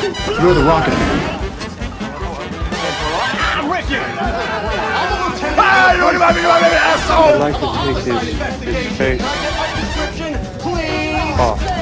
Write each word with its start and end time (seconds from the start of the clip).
You're 0.00 0.54
the 0.54 0.62
rocket. 0.62 0.94
I'm 3.54 3.68
with 3.68 3.90
you! 3.90 3.98
Ah, 5.60 5.92
you 5.92 6.04
look 6.04 6.14
at 6.14 6.34
me, 6.36 6.42
asshole! 6.42 7.34
I'd 7.34 7.40
like 7.40 7.58
to 7.58 7.66
take 7.84 8.04
this, 8.04 8.60
this 8.60 8.96
face 8.96 9.22
off. 11.40 11.77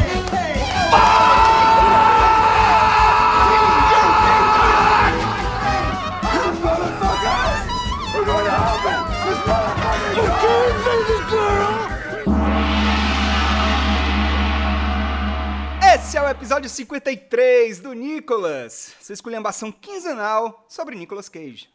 O 16.27 16.29
episódio 16.29 16.69
53 16.69 17.79
do 17.79 17.93
Nicolas, 17.93 18.95
sua 19.01 19.13
esculhambação 19.13 19.71
quinzenal 19.71 20.65
sobre 20.69 20.97
Nicolas 20.97 21.29
Cage. 21.29 21.69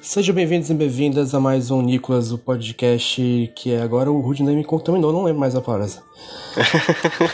Sejam 0.00 0.34
bem-vindos 0.34 0.70
e 0.70 0.74
bem-vindas 0.74 1.34
a 1.34 1.38
mais 1.38 1.70
um 1.70 1.82
Nicolas, 1.82 2.32
o 2.32 2.38
podcast 2.38 3.52
que 3.54 3.72
é 3.74 3.82
agora 3.82 4.10
o 4.10 4.20
Rudney 4.20 4.56
me 4.56 4.64
contaminou, 4.64 5.12
não 5.12 5.22
lembro 5.22 5.40
mais 5.40 5.54
a 5.54 5.60
palavra. 5.60 6.02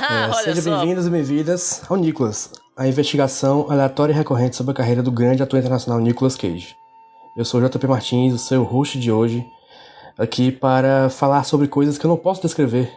Ah, 0.00 0.40
É, 0.44 0.54
sejam 0.54 0.76
bem-vindos 0.80 1.06
e 1.06 1.10
bem-vindas 1.10 1.82
ao 1.88 1.96
Nicolas, 1.96 2.50
a 2.76 2.86
investigação 2.86 3.70
aleatória 3.70 4.12
e 4.12 4.16
recorrente 4.16 4.54
sobre 4.54 4.72
a 4.72 4.74
carreira 4.74 5.02
do 5.02 5.10
grande 5.10 5.42
ator 5.42 5.58
internacional 5.58 5.98
Nicolas 5.98 6.36
Cage. 6.36 6.76
Eu 7.34 7.42
sou 7.42 7.66
JP 7.66 7.86
Martins, 7.86 8.34
o 8.34 8.38
seu 8.38 8.64
host 8.64 9.00
de 9.00 9.10
hoje, 9.10 9.46
aqui 10.18 10.52
para 10.52 11.08
falar 11.08 11.44
sobre 11.44 11.68
coisas 11.68 11.96
que 11.96 12.04
eu 12.04 12.10
não 12.10 12.18
posso 12.18 12.42
descrever, 12.42 12.92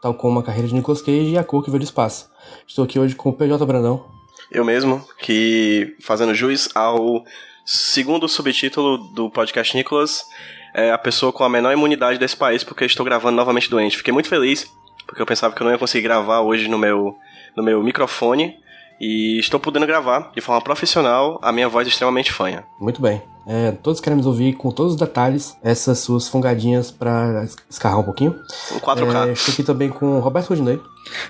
tal 0.00 0.14
como 0.14 0.38
a 0.38 0.44
carreira 0.44 0.68
de 0.68 0.74
Nicolas 0.74 1.02
Cage 1.02 1.30
e 1.32 1.36
a 1.36 1.42
cor 1.42 1.64
que 1.64 1.70
veio 1.70 1.80
do 1.80 1.84
espaço. 1.84 2.30
Estou 2.68 2.84
aqui 2.84 2.96
hoje 2.96 3.16
com 3.16 3.30
o 3.30 3.32
PJ 3.32 3.66
Brandão. 3.66 4.04
Eu 4.48 4.64
mesmo, 4.64 5.04
que 5.18 5.96
fazendo 6.00 6.32
jus 6.32 6.68
ao 6.72 7.24
segundo 7.66 8.28
subtítulo 8.28 8.98
do 9.12 9.28
podcast 9.28 9.76
Nicolas, 9.76 10.24
é 10.72 10.92
a 10.92 10.98
pessoa 10.98 11.32
com 11.32 11.42
a 11.42 11.48
menor 11.48 11.72
imunidade 11.72 12.16
desse 12.16 12.36
país, 12.36 12.62
porque 12.62 12.84
estou 12.84 13.04
gravando 13.04 13.36
novamente 13.36 13.68
doente. 13.68 13.96
Fiquei 13.96 14.12
muito 14.12 14.28
feliz, 14.28 14.70
porque 15.04 15.20
eu 15.20 15.26
pensava 15.26 15.52
que 15.52 15.60
eu 15.60 15.64
não 15.64 15.72
ia 15.72 15.78
conseguir 15.78 16.04
gravar 16.04 16.42
hoje 16.42 16.68
no 16.68 16.78
meu, 16.78 17.16
no 17.56 17.62
meu 17.64 17.82
microfone, 17.82 18.62
e 19.00 19.38
estou 19.38 19.58
podendo 19.60 19.86
gravar 19.86 20.32
de 20.34 20.40
forma 20.40 20.60
profissional 20.60 21.38
a 21.42 21.52
minha 21.52 21.68
voz 21.68 21.86
extremamente 21.86 22.32
fanha. 22.32 22.64
Muito 22.80 23.00
bem. 23.00 23.22
É, 23.46 23.72
todos 23.72 24.00
queremos 24.00 24.24
ouvir 24.24 24.54
com 24.54 24.70
todos 24.70 24.94
os 24.94 24.98
detalhes 24.98 25.56
essas 25.62 25.98
suas 25.98 26.26
fungadinhas 26.28 26.90
para 26.90 27.46
escarrar 27.68 28.00
um 28.00 28.04
pouquinho. 28.04 28.34
Um 28.72 28.78
4K. 28.78 29.28
É, 29.28 29.32
estou 29.32 29.52
aqui 29.52 29.62
também 29.62 29.90
com 29.90 30.16
o 30.16 30.20
Roberto 30.20 30.48
Rudinei. 30.48 30.80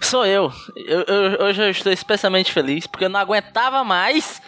Sou 0.00 0.24
eu. 0.24 0.52
Eu, 0.76 1.00
eu. 1.02 1.46
Hoje 1.46 1.62
eu 1.62 1.70
estou 1.70 1.92
especialmente 1.92 2.52
feliz 2.52 2.86
porque 2.86 3.04
eu 3.06 3.08
não 3.08 3.18
aguentava 3.18 3.82
mais 3.82 4.40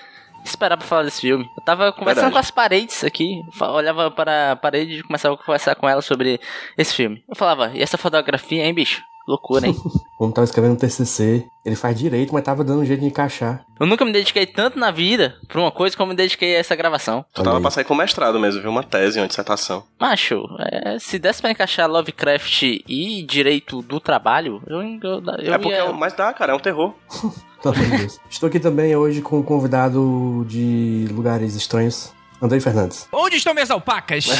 esperar 0.44 0.76
pra 0.76 0.86
falar 0.86 1.02
desse 1.02 1.22
filme. 1.22 1.44
Eu 1.56 1.64
tava 1.64 1.92
conversando 1.92 2.26
Verdade. 2.26 2.32
com 2.32 2.38
as 2.38 2.50
paredes 2.50 3.02
aqui, 3.02 3.42
olhava 3.60 4.10
para 4.12 4.52
a 4.52 4.56
parede 4.56 4.98
e 4.98 5.02
começava 5.02 5.34
a 5.34 5.38
conversar 5.38 5.74
com 5.74 5.88
ela 5.88 6.00
sobre 6.00 6.40
esse 6.78 6.94
filme. 6.94 7.22
Eu 7.28 7.34
falava, 7.34 7.72
e 7.74 7.82
essa 7.82 7.98
fotografia, 7.98 8.64
hein, 8.64 8.72
bicho? 8.72 9.02
Loucura, 9.26 9.66
hein? 9.66 9.76
Como 10.16 10.32
tava 10.32 10.44
escrevendo 10.44 10.72
um 10.72 10.76
TCC, 10.76 11.46
ele 11.64 11.76
faz 11.76 11.98
direito, 11.98 12.32
mas 12.32 12.44
tava 12.44 12.64
dando 12.64 12.80
um 12.80 12.84
jeito 12.84 13.00
de 13.00 13.06
encaixar. 13.06 13.64
eu 13.78 13.86
nunca 13.86 14.04
me 14.04 14.12
dediquei 14.12 14.46
tanto 14.46 14.78
na 14.78 14.90
vida 14.90 15.36
pra 15.46 15.60
uma 15.60 15.70
coisa 15.70 15.96
como 15.96 16.10
me 16.10 16.16
dediquei 16.16 16.56
a 16.56 16.60
essa 16.60 16.74
gravação. 16.74 17.24
Tu 17.34 17.42
tava 17.42 17.60
pra 17.60 17.70
sair 17.70 17.84
com 17.84 17.94
mestrado 17.94 18.38
mesmo, 18.38 18.62
viu? 18.62 18.70
Uma 18.70 18.82
tese, 18.82 19.18
uma 19.18 19.26
dissertação. 19.26 19.84
Macho, 20.00 20.46
é, 20.58 20.98
se 20.98 21.18
desse 21.18 21.42
pra 21.42 21.50
encaixar 21.50 21.90
Lovecraft 21.90 22.62
e 22.62 23.22
direito 23.28 23.82
do 23.82 24.00
trabalho, 24.00 24.62
eu, 24.66 24.80
eu, 24.80 25.22
eu 25.42 25.54
é 25.54 25.58
porque 25.58 25.74
ia... 25.74 25.84
é, 25.84 25.92
mas 25.92 26.12
dá, 26.14 26.32
cara, 26.32 26.52
é 26.52 26.56
um 26.56 26.60
terror. 26.60 26.94
Pelo 27.62 27.74
amor 27.74 27.86
de 27.90 27.98
Deus. 27.98 28.20
Estou 28.30 28.46
aqui 28.48 28.60
também 28.60 28.94
hoje 28.94 29.20
com 29.20 29.38
um 29.38 29.42
convidado 29.42 30.46
de 30.48 31.08
lugares 31.10 31.54
estranhos, 31.56 32.12
Andrei 32.40 32.60
Fernandes. 32.60 33.08
Onde 33.12 33.36
estão 33.36 33.52
minhas 33.52 33.70
alpacas? 33.70 34.26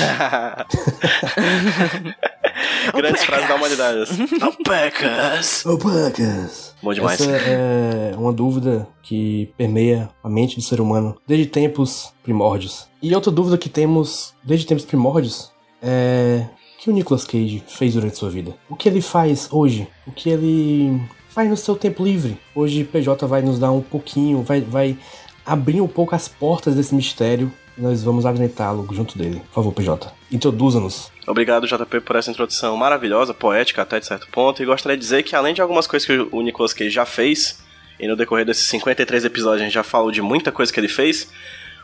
Grandes 2.94 3.24
frases 3.24 3.48
da 3.48 3.54
humanidade. 3.54 4.10
Alpacas! 4.40 5.64
Ô, 5.66 5.78
Pacas! 5.78 6.74
Bom 6.82 6.92
demais. 6.92 7.20
Essa 7.20 7.30
é 7.30 8.14
uma 8.16 8.32
dúvida 8.32 8.88
que 9.02 9.52
permeia 9.56 10.08
a 10.22 10.28
mente 10.28 10.56
do 10.56 10.62
ser 10.62 10.80
humano 10.80 11.16
desde 11.26 11.46
tempos 11.46 12.12
primórdios. 12.22 12.88
E 13.02 13.14
outra 13.14 13.30
dúvida 13.30 13.58
que 13.58 13.68
temos 13.68 14.34
desde 14.44 14.66
tempos 14.66 14.84
primórdios 14.84 15.52
é 15.82 16.46
o 16.76 16.82
que 16.82 16.90
o 16.90 16.92
Nicolas 16.92 17.24
Cage 17.24 17.62
fez 17.66 17.94
durante 17.94 18.16
sua 18.16 18.30
vida? 18.30 18.54
O 18.68 18.76
que 18.76 18.88
ele 18.88 19.00
faz 19.00 19.48
hoje? 19.50 19.88
O 20.06 20.12
que 20.12 20.30
ele 20.30 21.00
faz 21.28 21.48
no 21.48 21.56
seu 21.56 21.74
tempo 21.76 22.04
livre? 22.04 22.38
Hoje 22.54 22.84
PJ 22.84 23.26
vai 23.26 23.42
nos 23.42 23.58
dar 23.58 23.72
um 23.72 23.82
pouquinho, 23.82 24.42
vai, 24.42 24.60
vai 24.60 24.96
abrir 25.44 25.80
um 25.80 25.88
pouco 25.88 26.14
as 26.14 26.28
portas 26.28 26.74
desse 26.74 26.94
mistério 26.94 27.52
nós 27.76 28.02
vamos 28.02 28.24
apresentá-lo 28.24 28.86
junto 28.92 29.18
dele. 29.18 29.40
Por 29.48 29.54
favor, 29.54 29.72
PJ, 29.72 30.12
introduza-nos. 30.30 31.10
Obrigado, 31.26 31.66
JP, 31.66 32.00
por 32.00 32.16
essa 32.16 32.30
introdução 32.30 32.76
maravilhosa, 32.76 33.34
poética 33.34 33.82
até 33.82 34.00
de 34.00 34.06
certo 34.06 34.28
ponto. 34.28 34.62
E 34.62 34.66
gostaria 34.66 34.96
de 34.96 35.02
dizer 35.02 35.22
que, 35.22 35.34
além 35.36 35.54
de 35.54 35.60
algumas 35.60 35.86
coisas 35.86 36.06
que 36.06 36.28
o 36.32 36.40
Nicolas 36.40 36.72
Cage 36.72 36.90
já 36.90 37.04
fez, 37.04 37.60
e 37.98 38.06
no 38.06 38.16
decorrer 38.16 38.44
desses 38.44 38.66
53 38.68 39.24
episódios 39.24 39.62
a 39.62 39.64
gente 39.64 39.74
já 39.74 39.82
falou 39.82 40.10
de 40.10 40.22
muita 40.22 40.52
coisa 40.52 40.72
que 40.72 40.78
ele 40.78 40.88
fez, 40.88 41.28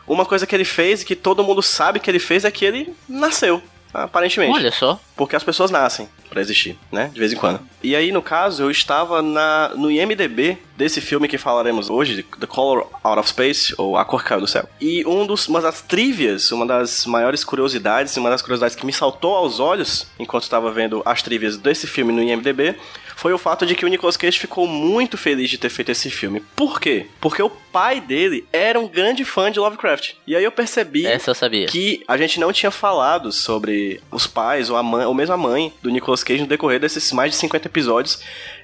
uma 0.07 0.25
coisa 0.25 0.45
que 0.45 0.55
ele 0.55 0.65
fez 0.65 1.01
e 1.01 1.05
que 1.05 1.15
todo 1.15 1.43
mundo 1.43 1.61
sabe 1.61 1.99
que 1.99 2.09
ele 2.09 2.19
fez 2.19 2.43
é 2.45 2.51
que 2.51 2.65
ele 2.65 2.93
nasceu, 3.07 3.61
aparentemente. 3.93 4.53
Olha 4.53 4.71
só. 4.71 4.99
Porque 5.15 5.35
as 5.35 5.43
pessoas 5.43 5.69
nascem 5.69 6.09
pra 6.29 6.41
existir, 6.41 6.77
né? 6.91 7.11
De 7.13 7.19
vez 7.19 7.31
em 7.31 7.35
quando. 7.35 7.59
E 7.83 7.95
aí, 7.95 8.11
no 8.11 8.21
caso, 8.21 8.63
eu 8.63 8.71
estava 8.71 9.21
na, 9.21 9.71
no 9.75 9.91
IMDB 9.91 10.57
desse 10.75 10.99
filme 10.99 11.27
que 11.27 11.37
falaremos 11.37 11.89
hoje, 11.89 12.23
The 12.39 12.47
Color 12.47 12.87
Out 13.03 13.19
of 13.19 13.29
Space, 13.29 13.75
ou 13.77 13.95
A 13.95 14.03
Cor 14.03 14.23
Caiu 14.23 14.41
do 14.41 14.47
Céu. 14.47 14.67
E 14.81 15.05
um 15.05 15.27
dos, 15.27 15.47
uma 15.47 15.61
das 15.61 15.81
trivias, 15.81 16.51
uma 16.51 16.65
das 16.65 17.05
maiores 17.05 17.43
curiosidades, 17.43 18.17
uma 18.17 18.29
das 18.29 18.41
curiosidades 18.41 18.75
que 18.75 18.85
me 18.85 18.91
saltou 18.93 19.35
aos 19.35 19.59
olhos 19.59 20.07
enquanto 20.17 20.43
estava 20.43 20.71
vendo 20.71 21.03
as 21.05 21.21
trivias 21.21 21.57
desse 21.57 21.85
filme 21.85 22.11
no 22.11 22.23
IMDB, 22.23 22.75
foi 23.15 23.33
o 23.33 23.37
fato 23.37 23.65
de 23.65 23.75
que 23.75 23.85
o 23.85 23.87
Nicolas 23.87 24.17
Cage 24.17 24.39
ficou 24.39 24.67
muito 24.67 25.17
feliz 25.17 25.49
de 25.49 25.57
ter 25.57 25.69
feito 25.69 25.91
esse 25.91 26.09
filme. 26.09 26.41
Por 26.55 26.79
quê? 26.79 27.07
Porque 27.19 27.41
o 27.41 27.49
pai 27.49 27.99
dele 27.99 28.45
era 28.51 28.79
um 28.79 28.87
grande 28.87 29.23
fã 29.25 29.51
de 29.51 29.59
Lovecraft. 29.59 30.13
E 30.27 30.35
aí 30.35 30.43
eu 30.43 30.51
percebi 30.51 31.05
Essa 31.05 31.31
eu 31.31 31.35
sabia. 31.35 31.67
que 31.67 32.03
a 32.07 32.17
gente 32.17 32.39
não 32.39 32.51
tinha 32.51 32.71
falado 32.71 33.31
sobre 33.31 34.01
os 34.11 34.27
pais 34.27 34.69
ou 34.69 34.77
a 34.77 34.83
mãe, 34.83 35.05
ou 35.05 35.13
mesmo 35.13 35.33
a 35.33 35.37
mãe 35.37 35.73
do 35.81 35.89
Nicolas 35.89 36.23
Cage 36.23 36.41
no 36.41 36.47
decorrer 36.47 36.79
desses 36.79 37.11
mais 37.11 37.31
de 37.31 37.37
50 37.37 37.67
episódios. 37.67 38.19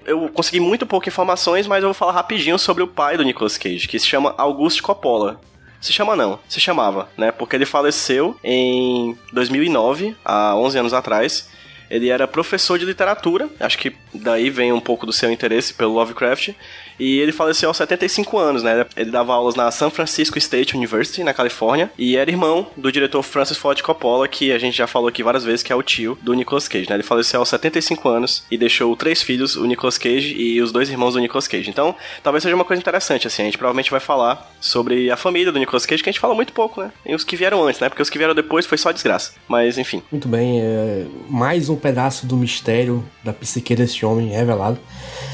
Eu 0.06 0.30
consegui 0.30 0.60
muito 0.60 0.86
poucas 0.86 1.12
informações, 1.14 1.68
mas 1.68 1.84
eu 1.84 1.90
vou 1.90 1.94
falar 1.94 2.14
rapidinho 2.14 2.58
sobre 2.58 2.84
o 2.84 2.88
pai 2.88 3.18
do 3.18 3.24
Nicolas 3.24 3.58
Cage, 3.58 3.88
que 3.88 4.00
se 4.00 4.08
chama 4.08 4.34
Auguste 4.38 4.82
Coppola. 4.82 5.40
Se 5.82 5.94
chama 5.94 6.14
não, 6.16 6.38
se 6.50 6.60
chamava, 6.60 7.08
né? 7.18 7.32
Porque 7.32 7.56
ele 7.56 7.66
faleceu 7.66 8.36
em 8.44 9.18
2009, 9.32 10.14
há 10.26 10.54
11 10.56 10.78
anos 10.80 10.94
atrás. 10.94 11.50
Ele 11.90 12.10
era 12.10 12.28
professor 12.28 12.78
de 12.78 12.86
literatura, 12.86 13.50
acho 13.60 13.78
que 13.78 13.96
daí 14.14 14.50
vem 14.50 14.72
um 14.72 14.80
pouco 14.80 15.06
do 15.06 15.14
seu 15.14 15.32
interesse 15.32 15.74
pelo 15.74 15.94
Lovecraft. 15.94 16.52
E 17.00 17.20
ele 17.20 17.32
faleceu 17.32 17.70
aos 17.70 17.78
75 17.78 18.38
anos, 18.38 18.64
né? 18.64 18.86
Ele 18.96 19.12
dava 19.12 19.34
aulas 19.34 19.56
na 19.56 19.72
San 19.72 19.90
Francisco 19.90 20.38
State 20.38 20.76
University, 20.76 21.24
na 21.24 21.34
Califórnia, 21.34 21.92
e 21.98 22.18
era 22.18 22.30
irmão 22.30 22.68
do 22.76 22.92
diretor 22.92 23.24
Francis 23.24 23.58
Ford 23.58 23.82
Coppola, 23.82 24.28
que 24.28 24.52
a 24.52 24.60
gente 24.60 24.78
já 24.78 24.88
falou 24.88 25.08
aqui 25.08 25.24
várias 25.24 25.44
vezes, 25.44 25.64
que 25.64 25.72
é 25.72 25.76
o 25.76 25.84
tio 25.84 26.18
do 26.22 26.34
Nicolas 26.34 26.68
Cage, 26.68 26.90
né? 26.90 26.96
Ele 26.96 27.04
faleceu 27.04 27.40
aos 27.40 27.50
75 27.50 28.10
anos 28.10 28.44
e 28.52 28.58
deixou 28.58 28.96
três 28.96 29.22
filhos, 29.22 29.56
o 29.56 29.66
Nicolas 29.66 29.98
Cage 29.98 30.36
e 30.36 30.62
os 30.62 30.72
dois 30.72 30.90
irmãos 30.90 31.14
do 31.14 31.20
Nicolas 31.20 31.48
Cage. 31.48 31.70
Então, 31.70 31.96
talvez 32.22 32.44
seja 32.44 32.56
uma 32.56 32.66
coisa 32.66 32.82
interessante, 32.82 33.28
assim, 33.28 33.44
a 33.44 33.46
gente 33.46 33.58
provavelmente 33.58 33.92
vai 33.92 34.00
falar 34.00 34.52
sobre 34.60 35.10
a 35.10 35.18
família 35.18 35.52
do 35.52 35.60
Nicolas 35.60 35.86
Cage, 35.86 36.04
que 36.04 36.10
a 36.10 36.12
gente 36.12 36.20
fala 36.22 36.36
muito 36.36 36.54
pouco, 36.54 36.82
né? 36.82 36.92
E 37.06 37.16
os 37.16 37.24
que 37.24 37.36
vieram 37.36 37.66
antes, 37.66 37.80
né? 37.80 37.90
Porque 37.90 38.02
os 38.02 38.10
que 38.10 38.18
vieram 38.18 38.36
depois 38.36 38.66
foi 38.66 38.78
só 38.78 38.92
desgraça. 38.92 39.34
Mas, 39.48 39.78
enfim. 39.78 40.04
Muito 40.12 40.28
bem, 40.28 40.62
é 40.62 41.06
mais 41.30 41.70
um 41.70 41.76
pedaço 41.76 42.26
do 42.26 42.36
mistério 42.36 43.06
da 43.24 43.34
psique 43.34 43.76
desse 43.76 44.06
homem 44.06 44.30
revelado. 44.30 44.80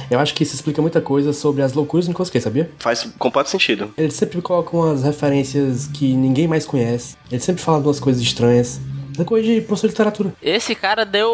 Eu 0.09 0.19
acho 0.19 0.33
que 0.33 0.43
isso 0.43 0.55
explica 0.55 0.81
muita 0.81 1.01
coisa 1.01 1.33
sobre 1.33 1.61
as 1.61 1.73
loucuras 1.73 2.05
do 2.05 2.09
Nicolas 2.09 2.29
Cage, 2.29 2.43
sabia? 2.43 2.71
Faz 2.79 3.07
completo 3.17 3.49
sentido. 3.49 3.93
Ele 3.97 4.11
sempre 4.11 4.41
coloca 4.41 4.75
umas 4.75 5.03
referências 5.03 5.87
que 5.87 6.13
ninguém 6.13 6.47
mais 6.47 6.65
conhece. 6.65 7.15
Ele 7.31 7.41
sempre 7.41 7.61
fala 7.61 7.81
de 7.81 7.87
umas 7.87 7.99
coisas 7.99 8.21
estranhas. 8.21 8.79
Da 9.17 9.23
coisa 9.23 9.47
de 9.47 9.61
professor 9.61 9.87
de 9.87 9.93
literatura. 9.93 10.33
Esse 10.41 10.75
cara 10.75 11.05
deu 11.05 11.31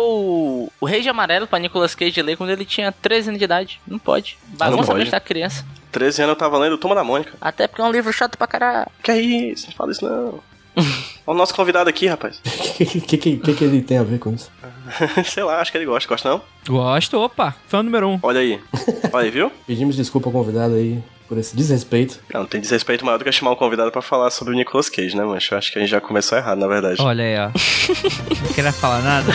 o 0.80 0.86
Rei 0.86 1.02
de 1.02 1.10
Amarelo 1.10 1.48
pra 1.48 1.58
Nicolas 1.58 1.96
Cage 1.96 2.22
ler 2.22 2.38
quando 2.38 2.52
ele 2.52 2.64
tinha 2.64 2.92
13 2.92 3.30
anos 3.30 3.40
de 3.40 3.46
idade. 3.46 3.82
Não 3.88 3.98
pode. 3.98 4.38
Bagunça 4.50 4.84
pode. 4.86 4.92
a 4.92 4.96
mente 5.00 5.12
da 5.12 5.20
criança. 5.20 5.66
13 5.92 6.22
anos 6.22 6.34
eu 6.34 6.38
tava 6.38 6.60
lendo 6.60 6.78
Toma 6.78 6.94
da 6.94 7.04
Mônica. 7.04 7.34
Até 7.42 7.68
porque 7.68 7.82
é 7.82 7.86
um 7.86 7.92
livro 7.92 8.14
chato 8.14 8.38
pra 8.38 8.46
caralho. 8.46 8.88
Que 9.02 9.12
é 9.12 9.20
isso? 9.20 9.66
Não 9.68 9.74
fala 9.74 9.92
isso 9.92 10.06
não. 10.06 10.40
Olha 10.76 10.86
o 11.26 11.34
nosso 11.34 11.54
convidado 11.54 11.90
aqui, 11.90 12.08
rapaz. 12.08 12.40
O 12.40 12.42
que, 12.74 12.86
que, 12.86 13.18
que, 13.38 13.54
que, 13.54 13.64
ele 13.64 13.82
tem 13.82 13.98
a 13.98 14.04
ver 14.04 14.20
com 14.20 14.34
isso? 14.34 14.52
Sei 15.26 15.44
lá, 15.44 15.60
acho 15.60 15.72
que 15.72 15.78
ele 15.78 15.86
gosta. 15.86 16.08
Gosta 16.08 16.30
não? 16.30 16.42
Gosto, 16.68 17.20
opa, 17.20 17.56
fã 17.68 17.84
número 17.84 18.08
um. 18.08 18.20
Olha 18.24 18.40
aí. 18.40 18.60
Olha 19.12 19.26
aí, 19.26 19.32
viu? 19.32 19.52
Pedimos 19.66 19.96
desculpa 19.96 20.30
ao 20.30 20.34
convidado 20.34 20.76
aí 20.76 21.02
por 21.28 21.38
esse 21.38 21.56
desrespeito. 21.56 22.20
Não, 22.34 22.46
tem 22.46 22.60
desrespeito 22.60 23.06
maior 23.06 23.18
do 23.18 23.24
que 23.24 23.32
chamar 23.32 23.52
um 23.52 23.56
convidado 23.56 23.92
pra 23.92 24.02
falar 24.02 24.30
sobre 24.32 24.54
o 24.54 24.58
Nicolas 24.58 24.90
Cage, 24.90 25.16
né, 25.16 25.24
mancho? 25.24 25.54
Eu 25.54 25.58
acho 25.58 25.72
que 25.72 25.78
a 25.78 25.82
gente 25.82 25.92
já 25.92 26.02
começou 26.02 26.38
errado, 26.38 26.58
na 26.58 26.68
verdade. 26.68 27.02
Olha 27.02 27.24
aí, 27.24 27.38
ó. 27.38 27.52
Não 28.46 28.54
queria 28.54 28.74
falar 28.74 29.02
nada. 29.02 29.32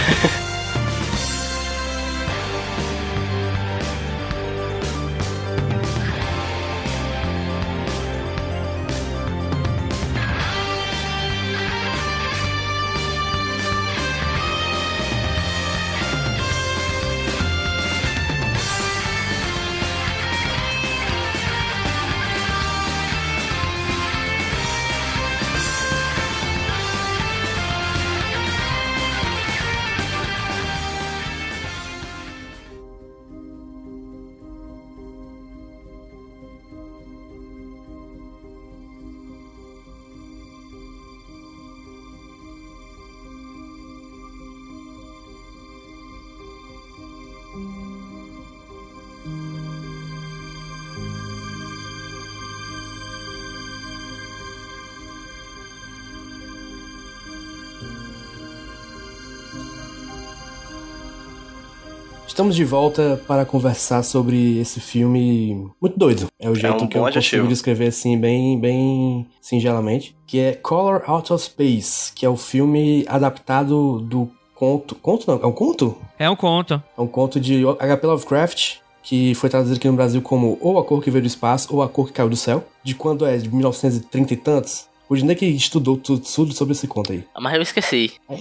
Estamos 62.36 62.54
de 62.54 62.66
volta 62.66 63.18
para 63.26 63.46
conversar 63.46 64.02
sobre 64.02 64.60
esse 64.60 64.78
filme 64.78 65.72
muito 65.80 65.98
doido. 65.98 66.26
É 66.38 66.50
o 66.50 66.54
jeito 66.54 66.84
um 66.84 66.86
que 66.86 66.98
eu 66.98 67.00
bom 67.00 67.06
consigo 67.06 67.18
adjetivo. 67.18 67.48
descrever 67.48 67.86
assim, 67.86 68.20
bem, 68.20 68.60
bem 68.60 69.26
singelamente. 69.40 70.14
Que 70.26 70.40
é 70.40 70.52
Color 70.52 71.00
Out 71.06 71.32
of 71.32 71.42
Space, 71.42 72.12
que 72.12 72.26
é 72.26 72.28
o 72.28 72.36
filme 72.36 73.06
adaptado 73.08 74.00
do 74.00 74.30
conto. 74.54 74.94
Conto 74.96 75.24
não? 75.26 75.42
É 75.42 75.46
um 75.46 75.52
conto? 75.52 75.96
É 76.18 76.28
um 76.28 76.36
conto. 76.36 76.74
É 76.74 77.00
um 77.00 77.06
conto 77.06 77.40
de 77.40 77.62
H.P. 77.66 78.06
Lovecraft, 78.06 78.80
que 79.02 79.34
foi 79.34 79.48
traduzido 79.48 79.78
aqui 79.78 79.88
no 79.88 79.96
Brasil 79.96 80.20
como 80.20 80.58
Ou 80.60 80.78
a 80.78 80.84
Cor 80.84 81.00
que 81.00 81.10
Veio 81.10 81.22
do 81.22 81.28
Espaço, 81.28 81.74
ou 81.74 81.82
A 81.82 81.88
Cor 81.88 82.08
que 82.08 82.12
Caiu 82.12 82.28
do 82.28 82.36
Céu. 82.36 82.62
De 82.84 82.94
quando 82.94 83.24
é? 83.24 83.38
De 83.38 83.48
1930 83.48 84.34
e 84.34 84.36
tantos? 84.36 84.86
O 85.08 85.14
Dinei 85.16 85.36
que 85.36 85.46
estudou 85.46 85.96
tudo, 85.96 86.20
tudo 86.22 86.52
sobre 86.52 86.72
esse 86.72 86.86
conto 86.88 87.12
aí. 87.12 87.24
Mas 87.38 87.54
eu 87.54 87.62
esqueci. 87.62 88.12
Aí 88.28 88.38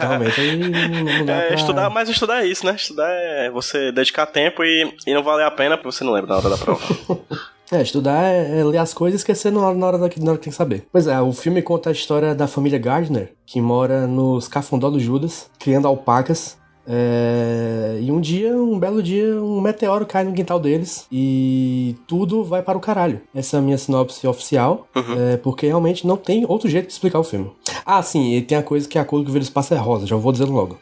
realmente. 0.00 0.40
Aí 0.40 0.56
não, 0.56 1.18
não 1.18 1.26
dá 1.26 1.34
É, 1.34 1.46
pra... 1.48 1.56
estudar, 1.56 1.90
mas 1.90 2.08
estudar 2.08 2.42
é 2.42 2.46
isso, 2.46 2.64
né? 2.64 2.74
Estudar 2.74 3.08
é 3.08 3.50
você 3.50 3.92
dedicar 3.92 4.26
tempo 4.26 4.64
e, 4.64 4.94
e 5.06 5.14
não 5.14 5.22
valer 5.22 5.44
a 5.44 5.50
pena 5.50 5.76
porque 5.76 5.92
você 5.92 6.04
não 6.04 6.12
lembra 6.12 6.30
na 6.30 6.36
hora 6.36 6.50
da 6.50 6.58
prova. 6.58 6.82
É, 7.72 7.82
estudar 7.82 8.22
é, 8.22 8.60
é 8.60 8.64
ler 8.64 8.78
as 8.78 8.94
coisas 8.94 9.18
e 9.18 9.22
esquecer 9.22 9.50
na 9.50 9.58
hora, 9.60 9.76
na, 9.76 9.86
hora 9.88 9.98
da, 9.98 10.08
na 10.18 10.30
hora 10.30 10.38
que 10.38 10.44
tem 10.44 10.52
que 10.52 10.56
saber. 10.56 10.86
Pois 10.92 11.08
é, 11.08 11.20
o 11.20 11.32
filme 11.32 11.60
conta 11.60 11.88
a 11.88 11.92
história 11.92 12.32
da 12.32 12.46
família 12.46 12.78
Gardner, 12.78 13.32
que 13.44 13.60
mora 13.60 14.06
nos 14.06 14.46
Cafundó 14.46 14.88
do 14.88 15.00
Judas, 15.00 15.50
criando 15.58 15.88
alpacas. 15.88 16.56
É, 16.88 17.98
e 18.00 18.10
um 18.12 18.20
dia, 18.20 18.56
um 18.56 18.78
belo 18.78 19.02
dia, 19.02 19.40
um 19.40 19.60
meteoro 19.60 20.06
cai 20.06 20.24
no 20.24 20.32
quintal 20.32 20.60
deles 20.60 21.06
e 21.10 21.96
tudo 22.06 22.44
vai 22.44 22.62
para 22.62 22.78
o 22.78 22.80
caralho. 22.80 23.20
Essa 23.34 23.56
é 23.56 23.58
a 23.58 23.62
minha 23.62 23.78
sinopse 23.78 24.26
oficial, 24.26 24.86
é, 24.94 25.36
porque 25.36 25.66
realmente 25.66 26.06
não 26.06 26.16
tem 26.16 26.44
outro 26.46 26.68
jeito 26.68 26.86
de 26.86 26.92
explicar 26.92 27.18
o 27.18 27.24
filme. 27.24 27.50
Ah, 27.84 28.02
sim, 28.02 28.34
e 28.34 28.42
tem 28.42 28.56
a 28.56 28.62
coisa 28.62 28.88
que 28.88 28.98
a 28.98 29.04
cor 29.04 29.24
que 29.24 29.30
vira 29.30 29.42
espaço 29.42 29.74
é 29.74 29.76
rosa, 29.76 30.06
já 30.06 30.16
vou 30.16 30.32
dizendo 30.32 30.52
logo. 30.52 30.78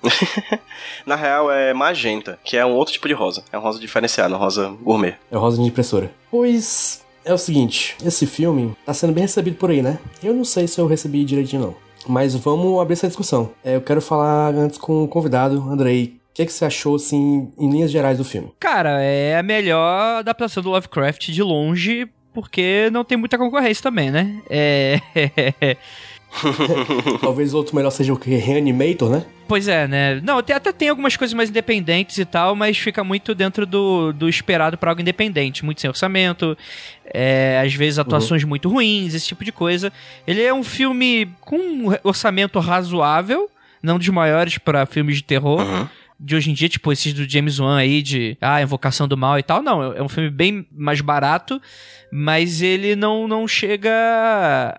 Na 1.06 1.16
real 1.16 1.50
é 1.50 1.72
magenta, 1.72 2.38
que 2.44 2.56
é 2.56 2.64
um 2.64 2.72
outro 2.72 2.92
tipo 2.92 3.08
de 3.08 3.14
rosa. 3.14 3.44
É 3.52 3.58
um 3.58 3.62
rosa 3.62 3.78
diferenciado, 3.78 4.34
um 4.34 4.38
rosa 4.38 4.74
gourmet. 4.82 5.16
É 5.30 5.36
rosa 5.36 5.60
de 5.60 5.68
impressora. 5.68 6.10
Pois 6.30 7.02
é 7.24 7.32
o 7.32 7.38
seguinte, 7.38 7.96
esse 8.04 8.26
filme 8.26 8.76
tá 8.84 8.92
sendo 8.92 9.12
bem 9.12 9.22
recebido 9.22 9.56
por 9.56 9.70
aí, 9.70 9.80
né? 9.80 9.98
Eu 10.22 10.34
não 10.34 10.44
sei 10.44 10.66
se 10.66 10.78
eu 10.78 10.86
recebi 10.86 11.24
direitinho 11.24 11.62
não. 11.62 11.83
Mas 12.06 12.34
vamos 12.34 12.80
abrir 12.80 12.94
essa 12.94 13.06
discussão. 13.06 13.50
É, 13.64 13.76
eu 13.76 13.80
quero 13.80 14.00
falar 14.00 14.54
antes 14.54 14.78
com 14.78 15.04
o 15.04 15.08
convidado, 15.08 15.60
Andrei. 15.70 16.16
O 16.30 16.34
que, 16.34 16.46
que 16.46 16.52
você 16.52 16.64
achou, 16.64 16.96
assim, 16.96 17.52
em 17.58 17.70
linhas 17.70 17.90
gerais 17.90 18.18
do 18.18 18.24
filme? 18.24 18.52
Cara, 18.58 19.00
é 19.00 19.38
a 19.38 19.42
melhor 19.42 20.18
adaptação 20.18 20.62
do 20.62 20.70
Lovecraft 20.70 21.28
de 21.28 21.42
longe, 21.42 22.08
porque 22.32 22.90
não 22.92 23.04
tem 23.04 23.16
muita 23.16 23.38
concorrência 23.38 23.82
também, 23.82 24.10
né? 24.10 24.42
É. 24.50 24.98
Talvez 27.20 27.54
outro 27.54 27.74
melhor 27.76 27.90
seja 27.90 28.12
o 28.12 28.16
que? 28.16 28.34
Reanimator, 28.34 29.10
né? 29.10 29.24
Pois 29.46 29.68
é, 29.68 29.86
né? 29.86 30.20
Não, 30.22 30.38
até 30.38 30.58
tem 30.72 30.88
algumas 30.88 31.16
coisas 31.16 31.34
mais 31.34 31.50
independentes 31.50 32.16
e 32.18 32.24
tal, 32.24 32.56
mas 32.56 32.78
fica 32.78 33.04
muito 33.04 33.34
dentro 33.34 33.66
do, 33.66 34.12
do 34.12 34.28
esperado 34.28 34.78
pra 34.78 34.90
algo 34.90 35.02
independente. 35.02 35.64
Muito 35.64 35.80
sem 35.80 35.88
orçamento, 35.88 36.56
é, 37.12 37.60
às 37.64 37.74
vezes 37.74 37.98
atuações 37.98 38.42
muito 38.44 38.68
ruins, 38.68 39.14
esse 39.14 39.26
tipo 39.26 39.44
de 39.44 39.52
coisa. 39.52 39.92
Ele 40.26 40.42
é 40.42 40.52
um 40.52 40.62
filme 40.62 41.28
com 41.40 41.56
um 41.56 41.94
orçamento 42.02 42.58
razoável, 42.58 43.50
não 43.82 43.98
dos 43.98 44.08
maiores 44.08 44.56
pra 44.56 44.86
filmes 44.86 45.16
de 45.16 45.24
terror. 45.24 45.60
De 46.24 46.34
hoje 46.34 46.50
em 46.50 46.54
dia, 46.54 46.68
tipo, 46.68 46.90
esses 46.90 47.12
do 47.12 47.28
James 47.28 47.58
Wan 47.58 47.76
aí, 47.76 48.00
de 48.00 48.36
ah, 48.40 48.62
Invocação 48.62 49.06
do 49.06 49.16
Mal 49.16 49.38
e 49.38 49.42
tal, 49.42 49.62
não. 49.62 49.92
É 49.92 50.02
um 50.02 50.08
filme 50.08 50.30
bem 50.30 50.66
mais 50.72 51.00
barato, 51.02 51.60
mas 52.10 52.62
ele 52.62 52.96
não, 52.96 53.28
não 53.28 53.46
chega 53.46 53.90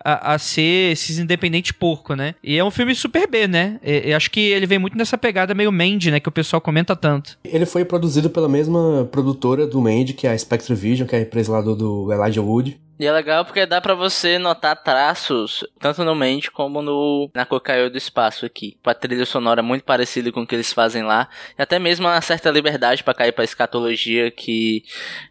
a, 0.04 0.34
a 0.34 0.38
ser 0.38 0.92
esses 0.92 1.18
independentes 1.18 1.70
porco, 1.70 2.14
né? 2.14 2.34
E 2.42 2.56
é 2.58 2.64
um 2.64 2.70
filme 2.70 2.94
super 2.94 3.28
B, 3.28 3.46
né? 3.46 3.78
Eu 3.82 4.16
acho 4.16 4.30
que 4.30 4.40
ele 4.40 4.66
vem 4.66 4.78
muito 4.78 4.98
nessa 4.98 5.16
pegada 5.16 5.54
meio 5.54 5.70
Mandy, 5.70 6.10
né? 6.10 6.18
Que 6.18 6.28
o 6.28 6.32
pessoal 6.32 6.60
comenta 6.60 6.96
tanto. 6.96 7.38
Ele 7.44 7.66
foi 7.66 7.84
produzido 7.84 8.28
pela 8.28 8.48
mesma 8.48 9.08
produtora 9.12 9.66
do 9.66 9.80
Mandy, 9.80 10.14
que 10.14 10.26
é 10.26 10.32
a 10.32 10.38
Spectre 10.38 10.74
Vision, 10.74 11.06
que 11.06 11.14
é 11.14 11.18
a 11.18 11.22
empresa 11.22 11.52
lá 11.52 11.60
do, 11.60 11.76
do 11.76 12.12
Elijah 12.12 12.42
Wood. 12.42 12.78
E 12.98 13.06
é 13.06 13.12
legal 13.12 13.44
porque 13.44 13.66
dá 13.66 13.80
pra 13.80 13.94
você 13.94 14.38
notar 14.38 14.82
traços, 14.82 15.64
tanto 15.78 16.02
no 16.02 16.14
Mente 16.14 16.50
como 16.50 16.80
no 16.80 17.30
na 17.34 17.44
Cocaiô 17.44 17.90
do 17.90 17.98
Espaço 17.98 18.46
aqui. 18.46 18.76
A 18.84 18.94
trilha 18.94 19.26
sonora 19.26 19.60
é 19.60 19.62
muito 19.62 19.84
parecida 19.84 20.32
com 20.32 20.42
o 20.42 20.46
que 20.46 20.54
eles 20.54 20.72
fazem 20.72 21.02
lá. 21.02 21.28
E 21.58 21.62
até 21.62 21.78
mesmo 21.78 22.06
uma 22.06 22.20
certa 22.20 22.50
liberdade 22.50 23.04
pra 23.04 23.14
cair 23.14 23.32
pra 23.32 23.44
escatologia 23.44 24.30
que 24.30 24.82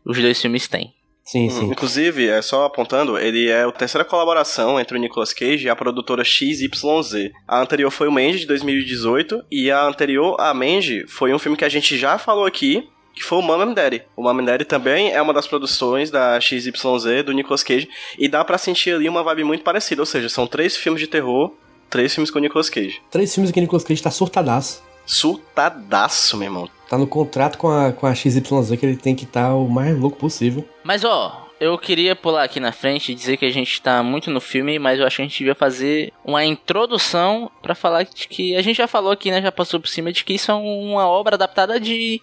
os 0.06 0.20
dois 0.20 0.40
filmes 0.40 0.68
têm. 0.68 0.94
Sim, 1.24 1.48
Hum, 1.48 1.50
sim. 1.50 1.66
Inclusive, 1.66 2.30
é 2.30 2.40
só 2.40 2.66
apontando, 2.66 3.18
ele 3.18 3.50
é 3.50 3.64
a 3.64 3.72
terceira 3.72 4.06
colaboração 4.06 4.80
entre 4.80 4.96
o 4.96 5.02
Nicolas 5.02 5.34
Cage 5.34 5.66
e 5.66 5.70
a 5.70 5.76
produtora 5.76 6.24
XYZ. 6.24 7.32
A 7.48 7.60
anterior 7.60 7.90
foi 7.90 8.08
o 8.08 8.12
Mandy, 8.12 8.42
de 8.42 8.46
2018, 8.46 9.44
e 9.52 9.72
a 9.72 9.84
anterior 9.84 10.40
a 10.40 10.54
Mandy 10.54 11.08
foi 11.08 11.34
um 11.34 11.40
filme 11.40 11.58
que 11.58 11.66
a 11.66 11.70
gente 11.70 11.98
já 11.98 12.20
falou 12.20 12.46
aqui, 12.46 12.88
que 13.16 13.24
foi 13.24 13.38
o 13.40 13.42
Mom 13.42 13.62
and 13.62 13.74
Daddy. 13.74 14.04
O 14.16 14.22
Mom 14.22 14.40
and 14.40 14.46
Daddy 14.46 14.66
também 14.66 15.12
é 15.12 15.22
uma 15.22 15.34
das 15.34 15.48
produções 15.48 16.12
da 16.12 16.40
XYZ, 16.40 17.24
do 17.26 17.32
Nicolas 17.32 17.64
Cage, 17.64 17.90
e 18.20 18.28
dá 18.28 18.44
pra 18.44 18.58
sentir 18.58 18.94
ali 18.94 19.08
uma 19.08 19.24
vibe 19.24 19.44
muito 19.44 19.64
parecida, 19.64 20.02
ou 20.02 20.06
seja, 20.06 20.30
são 20.30 20.46
três 20.46 20.76
filmes 20.76 21.02
de 21.02 21.08
terror, 21.08 21.52
três 21.90 22.14
filmes 22.14 22.30
com 22.30 22.40
o 22.40 22.42
Nicolas 22.42 22.70
Cage. 22.70 23.02
Três 23.10 23.34
filmes 23.34 23.52
que 23.52 23.62
Nicolas 23.62 23.84
Cage 23.84 24.04
tá 24.04 24.12
surtadaço. 24.12 24.84
Surtadaço, 25.06 26.36
meu 26.36 26.48
irmão. 26.48 26.70
Tá 26.90 26.98
no 26.98 27.08
contrato 27.08 27.58
com 27.58 27.70
a, 27.70 27.92
com 27.92 28.06
a 28.06 28.14
XYZ 28.14 28.42
que 28.80 28.86
ele 28.86 28.98
tem 28.98 29.16
que 29.16 29.24
estar 29.24 29.56
o 29.56 29.68
mais 29.68 29.98
louco 29.98 30.18
possível. 30.18 30.68
Mas 30.84 31.04
ó, 31.04 31.46
eu 31.60 31.78
queria 31.78 32.16
pular 32.16 32.44
aqui 32.44 32.60
na 32.60 32.72
frente 32.72 33.12
e 33.12 33.16
dizer 33.16 33.38
que 33.38 33.46
a 33.46 33.52
gente 33.52 33.82
tá 33.82 34.04
muito 34.04 34.30
no 34.30 34.42
filme, 34.42 34.78
mas 34.78 35.00
eu 35.00 35.06
acho 35.06 35.16
que 35.16 35.22
a 35.22 35.26
gente 35.26 35.38
devia 35.38 35.56
fazer 35.56 36.12
uma 36.24 36.44
introdução 36.44 37.50
pra 37.62 37.74
falar 37.74 38.04
de 38.04 38.28
que 38.28 38.56
a 38.56 38.62
gente 38.62 38.78
já 38.78 38.88
falou 38.88 39.12
aqui, 39.12 39.32
né? 39.32 39.42
Já 39.42 39.52
passou 39.52 39.80
por 39.80 39.88
cima 39.88 40.12
de 40.12 40.24
que 40.24 40.34
isso 40.34 40.52
é 40.52 40.54
uma 40.54 41.08
obra 41.08 41.36
adaptada 41.36 41.80
de 41.80 42.22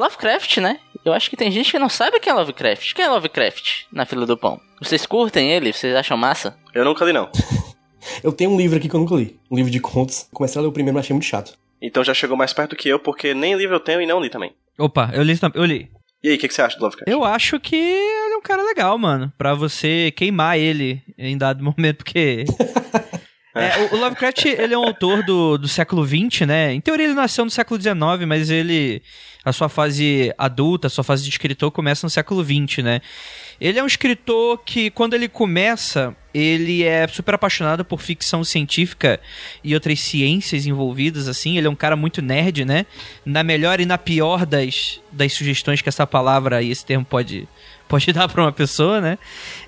Lovecraft, 0.00 0.56
né? 0.58 0.78
Eu 1.04 1.12
acho 1.12 1.28
que 1.28 1.36
tem 1.36 1.50
gente 1.50 1.70
que 1.70 1.78
não 1.78 1.88
sabe 1.88 2.18
quem 2.20 2.30
é 2.32 2.34
Lovecraft. 2.34 2.94
Quem 2.94 3.04
é 3.04 3.08
Lovecraft 3.08 3.82
na 3.92 4.06
fila 4.06 4.24
do 4.26 4.36
pão? 4.36 4.58
Vocês 4.80 5.04
curtem 5.04 5.50
ele? 5.52 5.72
Vocês 5.72 5.94
acham 5.94 6.16
massa? 6.16 6.56
Eu 6.74 6.84
nunca 6.84 7.04
li, 7.04 7.12
não. 7.12 7.28
Eu 8.24 8.32
tenho 8.32 8.50
um 8.50 8.56
livro 8.56 8.78
aqui 8.78 8.88
que 8.88 8.94
eu 8.96 9.00
nunca 9.00 9.14
li. 9.14 9.38
Um 9.50 9.56
livro 9.56 9.70
de 9.70 9.78
contos. 9.78 10.26
Comecei 10.32 10.58
a 10.58 10.62
ler 10.62 10.68
o 10.68 10.72
primeiro, 10.72 10.94
mas 10.94 11.04
achei 11.04 11.12
muito 11.12 11.26
chato. 11.26 11.52
Então 11.82 12.02
já 12.02 12.14
chegou 12.14 12.34
mais 12.34 12.50
perto 12.50 12.74
que 12.74 12.88
eu, 12.88 12.98
porque 12.98 13.34
nem 13.34 13.54
livro 13.54 13.76
eu 13.76 13.80
tenho 13.80 14.00
e 14.00 14.06
não 14.06 14.20
li 14.20 14.30
também. 14.30 14.52
Opa, 14.78 15.10
eu 15.12 15.22
li, 15.22 15.38
eu 15.54 15.64
li. 15.66 15.90
E 16.22 16.30
aí, 16.30 16.36
o 16.36 16.38
que, 16.38 16.48
que 16.48 16.54
você 16.54 16.62
acha 16.62 16.78
do 16.78 16.82
Lovecraft? 16.84 17.10
Eu 17.12 17.22
acho 17.24 17.60
que 17.60 17.76
ele 17.76 18.34
é 18.34 18.36
um 18.38 18.42
cara 18.42 18.62
legal, 18.62 18.96
mano. 18.96 19.30
Pra 19.36 19.52
você 19.54 20.10
queimar 20.16 20.58
ele 20.58 21.02
em 21.18 21.36
dado 21.36 21.62
momento, 21.64 21.98
porque. 21.98 22.44
É, 23.52 23.78
o- 23.82 23.96
o 23.96 24.00
Lovecraft, 24.00 24.44
ele 24.46 24.74
é 24.74 24.78
um 24.78 24.84
autor 24.84 25.24
do, 25.24 25.58
do 25.58 25.66
século 25.66 26.06
XX, 26.06 26.42
né? 26.46 26.72
Em 26.72 26.80
teoria 26.80 27.06
ele 27.06 27.14
nasceu 27.14 27.44
no 27.44 27.50
século 27.50 27.80
XIX, 27.82 27.96
mas 28.24 28.48
ele... 28.48 29.02
A 29.44 29.52
sua 29.52 29.68
fase 29.68 30.34
adulta, 30.36 30.86
a 30.86 30.90
sua 30.90 31.02
fase 31.02 31.22
de 31.22 31.30
escritor 31.30 31.70
começa 31.70 32.06
no 32.06 32.10
século 32.10 32.44
XX, 32.44 32.84
né? 32.84 33.00
Ele 33.60 33.78
é 33.78 33.82
um 33.82 33.86
escritor 33.86 34.58
que, 34.64 34.90
quando 34.90 35.14
ele 35.14 35.28
começa, 35.28 36.14
ele 36.32 36.82
é 36.82 37.06
super 37.08 37.34
apaixonado 37.34 37.84
por 37.84 38.00
ficção 38.00 38.44
científica 38.44 39.20
e 39.62 39.74
outras 39.74 40.00
ciências 40.00 40.66
envolvidas, 40.66 41.28
assim. 41.28 41.56
Ele 41.56 41.66
é 41.66 41.70
um 41.70 41.74
cara 41.74 41.96
muito 41.96 42.22
nerd, 42.22 42.64
né? 42.64 42.86
Na 43.24 43.42
melhor 43.42 43.80
e 43.80 43.86
na 43.86 43.98
pior 43.98 44.44
das, 44.44 45.00
das 45.10 45.32
sugestões 45.32 45.82
que 45.82 45.88
essa 45.88 46.06
palavra 46.06 46.62
e 46.62 46.70
esse 46.70 46.84
termo 46.84 47.04
pode, 47.04 47.48
pode 47.90 48.10
dar 48.14 48.28
pra 48.28 48.42
uma 48.42 48.52
pessoa, 48.52 49.00
né? 49.00 49.18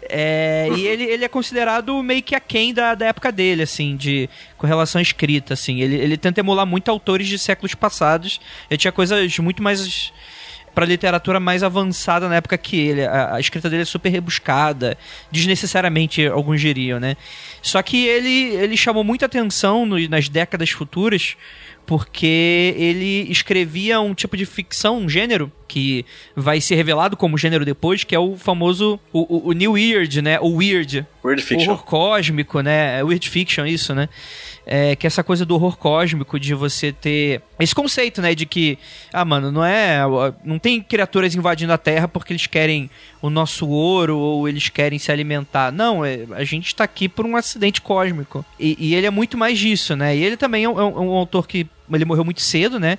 É, 0.08 0.68
e 0.76 0.86
ele, 0.86 1.04
ele 1.04 1.24
é 1.24 1.28
considerado 1.28 2.00
meio 2.02 2.22
que 2.22 2.34
aquém 2.34 2.72
da, 2.72 2.94
da 2.94 3.06
época 3.06 3.30
dele, 3.32 3.62
assim, 3.62 3.96
de, 3.96 4.30
com 4.56 4.66
relação 4.66 5.00
à 5.00 5.02
escrita, 5.02 5.52
assim. 5.52 5.80
Ele, 5.80 5.96
ele 5.96 6.16
tenta 6.16 6.40
emular 6.40 6.64
muito 6.64 6.88
autores 6.90 7.26
de 7.26 7.38
séculos 7.38 7.74
passados. 7.74 8.40
Ele 8.70 8.78
tinha 8.78 8.92
coisas 8.92 9.38
muito 9.38 9.62
mais 9.62 10.12
para 10.74 10.86
literatura 10.86 11.38
mais 11.38 11.62
avançada 11.62 12.28
na 12.28 12.36
época 12.36 12.56
que 12.56 12.76
ele. 12.76 13.04
A, 13.04 13.34
a, 13.34 13.40
escrita 13.40 13.68
dele 13.68 13.82
é 13.82 13.84
super 13.84 14.08
rebuscada, 14.08 14.96
desnecessariamente 15.30 16.26
alguns 16.26 16.60
diriam, 16.60 16.98
né? 16.98 17.16
Só 17.60 17.82
que 17.82 18.06
ele, 18.06 18.54
ele 18.56 18.76
chamou 18.76 19.04
muita 19.04 19.26
atenção 19.26 19.84
no, 19.84 19.98
nas 20.08 20.28
décadas 20.28 20.70
futuras 20.70 21.36
porque 21.86 22.74
ele 22.76 23.30
escrevia 23.30 24.00
um 24.00 24.14
tipo 24.14 24.36
de 24.36 24.46
ficção, 24.46 24.98
um 24.98 25.08
gênero 25.08 25.50
que 25.66 26.04
vai 26.36 26.60
ser 26.60 26.74
revelado 26.74 27.16
como 27.16 27.38
gênero 27.38 27.64
depois, 27.64 28.04
que 28.04 28.14
é 28.14 28.18
o 28.18 28.36
famoso 28.36 29.00
o, 29.12 29.20
o, 29.20 29.48
o 29.48 29.52
New 29.52 29.72
Weird, 29.72 30.22
né? 30.22 30.38
O 30.40 30.56
Weird. 30.56 31.06
Weird 31.24 31.42
Fiction. 31.42 31.72
Horror 31.72 31.84
cósmico, 31.84 32.60
né? 32.60 33.02
Weird 33.02 33.28
Fiction, 33.28 33.66
isso, 33.66 33.94
né? 33.94 34.08
É, 34.66 34.94
que 34.94 35.06
é 35.06 35.08
essa 35.08 35.24
coisa 35.24 35.44
do 35.44 35.54
horror 35.54 35.76
cósmico, 35.76 36.38
de 36.38 36.54
você 36.54 36.92
ter 36.92 37.42
esse 37.58 37.74
conceito, 37.74 38.22
né, 38.22 38.34
de 38.34 38.46
que, 38.46 38.78
ah, 39.12 39.24
mano, 39.24 39.50
não 39.50 39.64
é, 39.64 40.00
não 40.44 40.58
tem 40.58 40.80
criaturas 40.80 41.34
invadindo 41.34 41.72
a 41.72 41.78
Terra 41.78 42.08
porque 42.08 42.32
eles 42.32 42.46
querem 42.46 42.88
o 43.20 43.28
nosso 43.28 43.68
ouro 43.68 44.16
ou 44.16 44.48
eles 44.48 44.68
querem 44.68 44.98
se 44.98 45.10
alimentar. 45.10 45.72
Não, 45.72 46.04
é, 46.04 46.20
a 46.32 46.44
gente 46.44 46.74
tá 46.74 46.84
aqui 46.84 47.08
por 47.08 47.26
um 47.26 47.36
acidente 47.36 47.80
cósmico. 47.80 48.44
E, 48.58 48.76
e 48.78 48.94
ele 48.94 49.06
é 49.06 49.10
muito 49.10 49.36
mais 49.36 49.58
disso, 49.58 49.96
né? 49.96 50.16
E 50.16 50.22
ele 50.22 50.36
também 50.36 50.64
é 50.64 50.68
um, 50.68 50.78
é 50.78 50.84
um 50.84 51.10
autor 51.10 51.46
que 51.46 51.66
ele 51.92 52.04
morreu 52.04 52.24
muito 52.24 52.40
cedo, 52.40 52.78
né? 52.78 52.98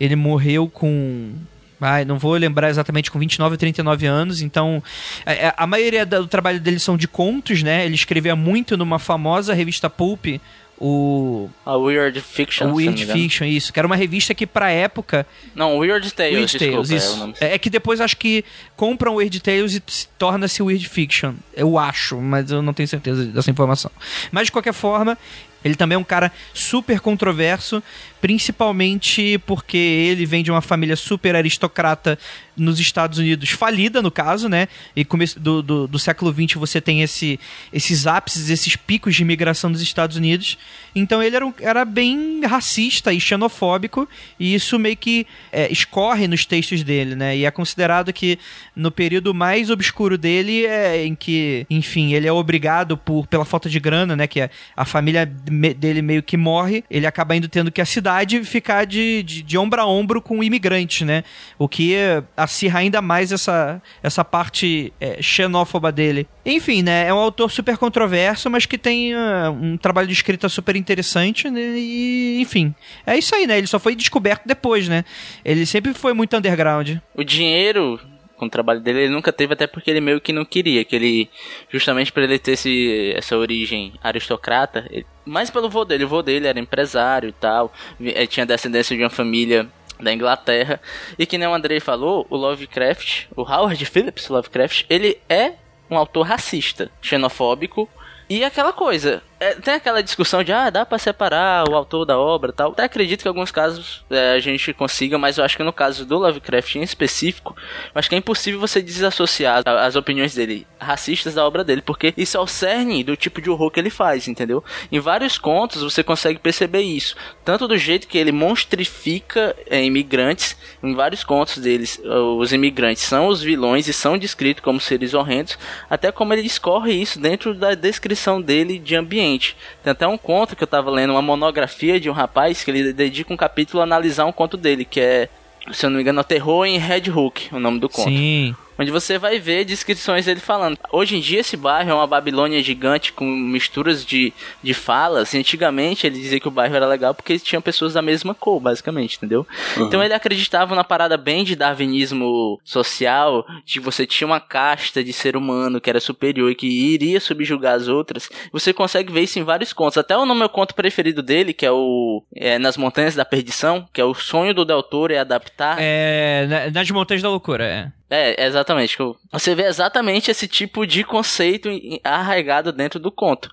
Ele 0.00 0.16
morreu 0.16 0.68
com 0.68 1.32
Ai, 1.80 2.04
não 2.04 2.18
vou 2.18 2.34
lembrar 2.34 2.70
exatamente 2.70 3.10
com 3.10 3.18
29 3.18 3.54
ou 3.54 3.58
39 3.58 4.06
anos, 4.06 4.40
então 4.40 4.82
a, 5.26 5.32
é, 5.32 5.46
é, 5.46 5.54
a 5.56 5.66
maioria 5.66 6.06
do 6.06 6.26
trabalho 6.26 6.58
dele 6.58 6.78
são 6.78 6.96
de 6.96 7.06
contos, 7.06 7.62
né? 7.62 7.84
Ele 7.84 7.94
escrevia 7.94 8.34
muito 8.34 8.76
numa 8.76 8.98
famosa 8.98 9.52
revista 9.52 9.90
Pulp, 9.90 10.40
o. 10.78 11.48
A 11.64 11.76
Weird 11.76 12.20
Fiction. 12.20 12.68
O 12.68 12.74
Weird 12.74 13.06
Fiction, 13.06 13.46
isso. 13.46 13.72
Que 13.72 13.78
era 13.78 13.86
uma 13.86 13.96
revista 13.96 14.34
que, 14.34 14.46
pra 14.46 14.70
época. 14.70 15.26
Não, 15.54 15.78
Weird 15.78 16.12
Tales. 16.12 16.34
Weird 16.34 16.58
desculpa, 16.58 16.88
Tales, 16.88 16.90
isso. 16.90 17.34
É, 17.40 17.54
é, 17.54 17.58
que 17.58 17.70
depois 17.70 18.00
acho 18.00 18.16
que 18.16 18.44
compram 18.76 19.16
Weird 19.16 19.40
Tales 19.40 19.76
e 19.76 19.82
torna-se 20.18 20.62
Weird 20.62 20.88
Fiction. 20.88 21.34
Eu 21.54 21.78
acho, 21.78 22.20
mas 22.20 22.50
eu 22.50 22.62
não 22.62 22.72
tenho 22.72 22.88
certeza 22.88 23.24
dessa 23.24 23.50
informação. 23.50 23.90
Mas 24.30 24.46
de 24.46 24.52
qualquer 24.52 24.74
forma, 24.74 25.16
ele 25.64 25.74
também 25.74 25.96
é 25.96 25.98
um 25.98 26.04
cara 26.04 26.30
super 26.52 27.00
controverso, 27.00 27.82
principalmente 28.24 29.38
porque 29.44 29.76
ele 29.76 30.24
vem 30.24 30.42
de 30.42 30.50
uma 30.50 30.62
família 30.62 30.96
super 30.96 31.36
aristocrata 31.36 32.18
nos 32.56 32.80
Estados 32.80 33.18
Unidos, 33.18 33.50
falida 33.50 34.00
no 34.00 34.10
caso, 34.10 34.48
né? 34.48 34.68
E 34.96 35.04
começo 35.04 35.38
do, 35.38 35.60
do, 35.60 35.86
do 35.86 35.98
século 35.98 36.32
XX 36.32 36.54
você 36.54 36.80
tem 36.80 37.02
esse, 37.02 37.38
esses 37.70 38.06
ápices, 38.06 38.48
esses 38.48 38.76
picos 38.76 39.14
de 39.14 39.22
imigração 39.22 39.70
dos 39.70 39.82
Estados 39.82 40.16
Unidos. 40.16 40.56
Então 40.94 41.22
ele 41.22 41.36
era, 41.36 41.44
um, 41.44 41.52
era 41.60 41.84
bem 41.84 42.40
racista 42.46 43.12
e 43.12 43.20
xenofóbico, 43.20 44.08
e 44.40 44.54
isso 44.54 44.78
meio 44.78 44.96
que 44.96 45.26
é, 45.52 45.70
escorre 45.70 46.26
nos 46.26 46.46
textos 46.46 46.82
dele, 46.82 47.14
né? 47.14 47.36
E 47.36 47.44
é 47.44 47.50
considerado 47.50 48.10
que 48.10 48.38
no 48.74 48.90
período 48.90 49.34
mais 49.34 49.68
obscuro 49.68 50.16
dele 50.16 50.64
é 50.64 51.04
em 51.04 51.14
que, 51.14 51.66
enfim, 51.68 52.14
ele 52.14 52.26
é 52.26 52.32
obrigado 52.32 52.96
por 52.96 53.26
pela 53.26 53.44
falta 53.44 53.68
de 53.68 53.80
grana, 53.80 54.16
né? 54.16 54.26
Que 54.26 54.40
a, 54.40 54.50
a 54.74 54.84
família 54.86 55.26
dele 55.26 56.00
meio 56.00 56.22
que 56.22 56.38
morre, 56.38 56.84
ele 56.88 57.06
acaba 57.06 57.36
indo 57.36 57.48
tendo 57.48 57.70
que 57.70 57.80
a 57.80 57.86
cidade 57.86 58.13
ficar 58.44 58.84
de, 58.84 59.22
de, 59.22 59.42
de 59.42 59.58
ombro 59.58 59.80
a 59.80 59.86
ombro 59.86 60.20
com 60.20 60.42
imigrantes, 60.42 61.06
né? 61.06 61.24
O 61.58 61.68
que 61.68 61.94
acirra 62.36 62.80
ainda 62.80 63.00
mais 63.00 63.32
essa, 63.32 63.80
essa 64.02 64.24
parte 64.24 64.92
é, 65.00 65.20
xenófoba 65.22 65.90
dele. 65.90 66.26
Enfim, 66.44 66.82
né? 66.82 67.08
É 67.08 67.14
um 67.14 67.18
autor 67.18 67.50
super 67.50 67.78
controverso, 67.78 68.50
mas 68.50 68.66
que 68.66 68.76
tem 68.76 69.14
uh, 69.14 69.50
um 69.50 69.76
trabalho 69.76 70.06
de 70.06 70.12
escrita 70.12 70.48
super 70.48 70.76
interessante, 70.76 71.50
né? 71.50 71.60
E, 71.76 72.38
enfim, 72.40 72.74
é 73.06 73.16
isso 73.16 73.34
aí, 73.34 73.46
né? 73.46 73.58
Ele 73.58 73.66
só 73.66 73.78
foi 73.78 73.94
descoberto 73.94 74.42
depois, 74.44 74.88
né? 74.88 75.04
Ele 75.44 75.64
sempre 75.64 75.94
foi 75.94 76.12
muito 76.12 76.36
underground. 76.36 76.96
O 77.14 77.24
dinheiro 77.24 77.98
com 78.44 78.48
o 78.48 78.50
trabalho 78.50 78.80
dele, 78.80 79.00
ele 79.00 79.12
nunca 79.12 79.32
teve, 79.32 79.54
até 79.54 79.66
porque 79.66 79.90
ele 79.90 80.00
meio 80.00 80.20
que 80.20 80.32
não 80.32 80.44
queria, 80.44 80.84
que 80.84 80.94
ele, 80.94 81.30
justamente 81.70 82.12
para 82.12 82.24
ele 82.24 82.38
ter 82.38 82.52
esse, 82.52 83.12
essa 83.16 83.36
origem 83.36 83.94
aristocrata, 84.02 84.86
ele, 84.90 85.06
mais 85.24 85.50
pelo 85.50 85.68
vô 85.68 85.84
dele, 85.84 86.04
o 86.04 86.08
vô 86.08 86.22
dele 86.22 86.46
era 86.46 86.58
empresário 86.58 87.28
e 87.28 87.32
tal, 87.32 87.72
ele 87.98 88.26
tinha 88.26 88.46
descendência 88.46 88.96
de 88.96 89.02
uma 89.02 89.10
família 89.10 89.68
da 89.98 90.12
Inglaterra, 90.12 90.80
e 91.18 91.24
que 91.24 91.38
nem 91.38 91.48
o 91.48 91.54
Andrei 91.54 91.80
falou, 91.80 92.26
o 92.28 92.36
Lovecraft, 92.36 93.26
o 93.34 93.42
Howard 93.42 93.84
Phillips 93.86 94.28
Lovecraft, 94.28 94.84
ele 94.90 95.18
é 95.28 95.54
um 95.90 95.96
autor 95.96 96.22
racista, 96.26 96.90
xenofóbico, 97.00 97.88
e 98.28 98.42
aquela 98.42 98.72
coisa, 98.72 99.22
é, 99.44 99.54
tem 99.56 99.74
aquela 99.74 100.02
discussão 100.02 100.42
de, 100.42 100.52
ah, 100.52 100.70
dá 100.70 100.86
para 100.86 100.96
separar 100.96 101.68
o 101.68 101.74
autor 101.74 102.06
da 102.06 102.18
obra 102.18 102.50
e 102.50 102.54
tal. 102.54 102.72
Até 102.72 102.84
acredito 102.84 103.20
que 103.20 103.28
em 103.28 103.30
alguns 103.30 103.50
casos 103.50 104.02
é, 104.08 104.32
a 104.32 104.38
gente 104.38 104.72
consiga, 104.72 105.18
mas 105.18 105.36
eu 105.36 105.44
acho 105.44 105.56
que 105.56 105.62
no 105.62 105.72
caso 105.72 106.06
do 106.06 106.18
Lovecraft 106.18 106.76
em 106.76 106.82
específico, 106.82 107.54
acho 107.94 108.08
que 108.08 108.14
é 108.14 108.18
impossível 108.18 108.58
você 108.58 108.80
desassociar 108.80 109.62
as 109.66 109.96
opiniões 109.96 110.34
dele 110.34 110.66
racistas 110.80 111.34
da 111.34 111.46
obra 111.46 111.62
dele, 111.62 111.82
porque 111.82 112.14
isso 112.16 112.36
é 112.36 112.40
o 112.40 112.46
cerne 112.46 113.04
do 113.04 113.16
tipo 113.16 113.40
de 113.40 113.50
horror 113.50 113.70
que 113.70 113.80
ele 113.80 113.90
faz, 113.90 114.28
entendeu? 114.28 114.64
Em 114.90 114.98
vários 114.98 115.36
contos 115.36 115.82
você 115.82 116.02
consegue 116.02 116.38
perceber 116.38 116.82
isso, 116.82 117.14
tanto 117.44 117.68
do 117.68 117.76
jeito 117.76 118.08
que 118.08 118.16
ele 118.16 118.32
monstrifica 118.32 119.54
é, 119.68 119.84
imigrantes, 119.84 120.56
em 120.82 120.94
vários 120.94 121.22
contos 121.22 121.58
deles, 121.58 122.00
os 122.38 122.52
imigrantes 122.52 123.02
são 123.02 123.26
os 123.28 123.42
vilões 123.42 123.88
e 123.88 123.92
são 123.92 124.16
descritos 124.16 124.62
como 124.62 124.80
seres 124.80 125.12
horrendos, 125.14 125.58
até 125.88 126.10
como 126.10 126.32
ele 126.32 126.46
escorre 126.46 126.92
isso 126.92 127.18
dentro 127.18 127.54
da 127.54 127.74
descrição 127.74 128.40
dele 128.40 128.78
de 128.78 128.94
ambiente. 128.94 129.33
Tem 129.82 129.90
até 129.90 130.06
um 130.06 130.18
conto 130.18 130.56
que 130.56 130.62
eu 130.62 130.68
tava 130.68 130.90
lendo, 130.90 131.10
uma 131.12 131.22
monografia 131.22 132.00
de 132.00 132.08
um 132.08 132.12
rapaz 132.12 132.64
que 132.64 132.70
ele 132.70 132.92
dedica 132.92 133.32
um 133.32 133.36
capítulo 133.36 133.80
a 133.80 133.84
analisar 133.84 134.24
um 134.24 134.32
conto 134.32 134.56
dele, 134.56 134.84
que 134.84 135.00
é, 135.00 135.28
se 135.72 135.86
eu 135.86 135.90
não 135.90 135.96
me 135.96 136.02
engano, 136.02 136.20
é 136.20 136.24
Terror 136.24 136.64
em 136.66 136.78
Red 136.78 137.10
Hook, 137.10 137.48
o 137.52 137.58
nome 137.58 137.78
do 137.78 137.88
conto. 137.88 138.08
Sim 138.08 138.54
onde 138.78 138.90
você 138.90 139.18
vai 139.18 139.38
ver 139.38 139.64
descrições 139.64 140.26
dele 140.26 140.40
falando. 140.40 140.78
Hoje 140.90 141.16
em 141.16 141.20
dia 141.20 141.40
esse 141.40 141.56
bairro 141.56 141.90
é 141.90 141.94
uma 141.94 142.06
Babilônia 142.06 142.62
gigante 142.62 143.12
com 143.12 143.24
misturas 143.24 144.04
de, 144.04 144.32
de 144.62 144.74
falas. 144.74 145.32
E 145.34 145.38
antigamente 145.38 146.06
ele 146.06 146.18
dizia 146.18 146.40
que 146.40 146.48
o 146.48 146.50
bairro 146.50 146.76
era 146.76 146.86
legal 146.86 147.14
porque 147.14 147.38
tinham 147.38 147.62
pessoas 147.62 147.94
da 147.94 148.02
mesma 148.02 148.34
cor, 148.34 148.60
basicamente, 148.60 149.16
entendeu? 149.16 149.46
Uhum. 149.76 149.86
Então 149.86 150.02
ele 150.02 150.14
acreditava 150.14 150.74
na 150.74 150.84
parada 150.84 151.16
bem 151.16 151.44
de 151.44 151.56
darwinismo 151.56 152.60
social, 152.64 153.46
de 153.64 153.80
você 153.80 154.06
tinha 154.06 154.26
uma 154.26 154.40
casta 154.40 155.02
de 155.02 155.12
ser 155.12 155.36
humano 155.36 155.80
que 155.80 155.90
era 155.90 156.00
superior 156.00 156.50
e 156.50 156.54
que 156.54 156.66
iria 156.66 157.20
subjugar 157.20 157.74
as 157.74 157.88
outras. 157.88 158.28
Você 158.52 158.72
consegue 158.72 159.12
ver 159.12 159.22
isso 159.22 159.38
em 159.38 159.44
vários 159.44 159.72
contos. 159.72 159.98
Até 159.98 160.16
o 160.16 160.34
meu 160.34 160.48
conto 160.48 160.74
preferido 160.74 161.22
dele, 161.22 161.52
que 161.52 161.64
é 161.64 161.70
o 161.70 162.22
é, 162.34 162.58
Nas 162.58 162.76
Montanhas 162.76 163.14
da 163.14 163.24
Perdição, 163.24 163.86
que 163.92 164.00
é 164.00 164.04
o 164.04 164.14
sonho 164.14 164.54
do 164.54 164.64
Del 164.64 164.82
Toro 164.82 165.12
é 165.12 165.18
adaptar. 165.18 165.76
É, 165.78 166.70
nas 166.72 166.90
Montanhas 166.90 167.22
da 167.22 167.28
Loucura, 167.28 167.64
é. 167.64 168.03
É, 168.14 168.46
exatamente. 168.46 168.96
Você 169.32 169.56
vê 169.56 169.64
exatamente 169.64 170.30
esse 170.30 170.46
tipo 170.46 170.86
de 170.86 171.02
conceito 171.02 171.68
arraigado 172.04 172.70
dentro 172.70 173.00
do 173.00 173.10
conto. 173.10 173.50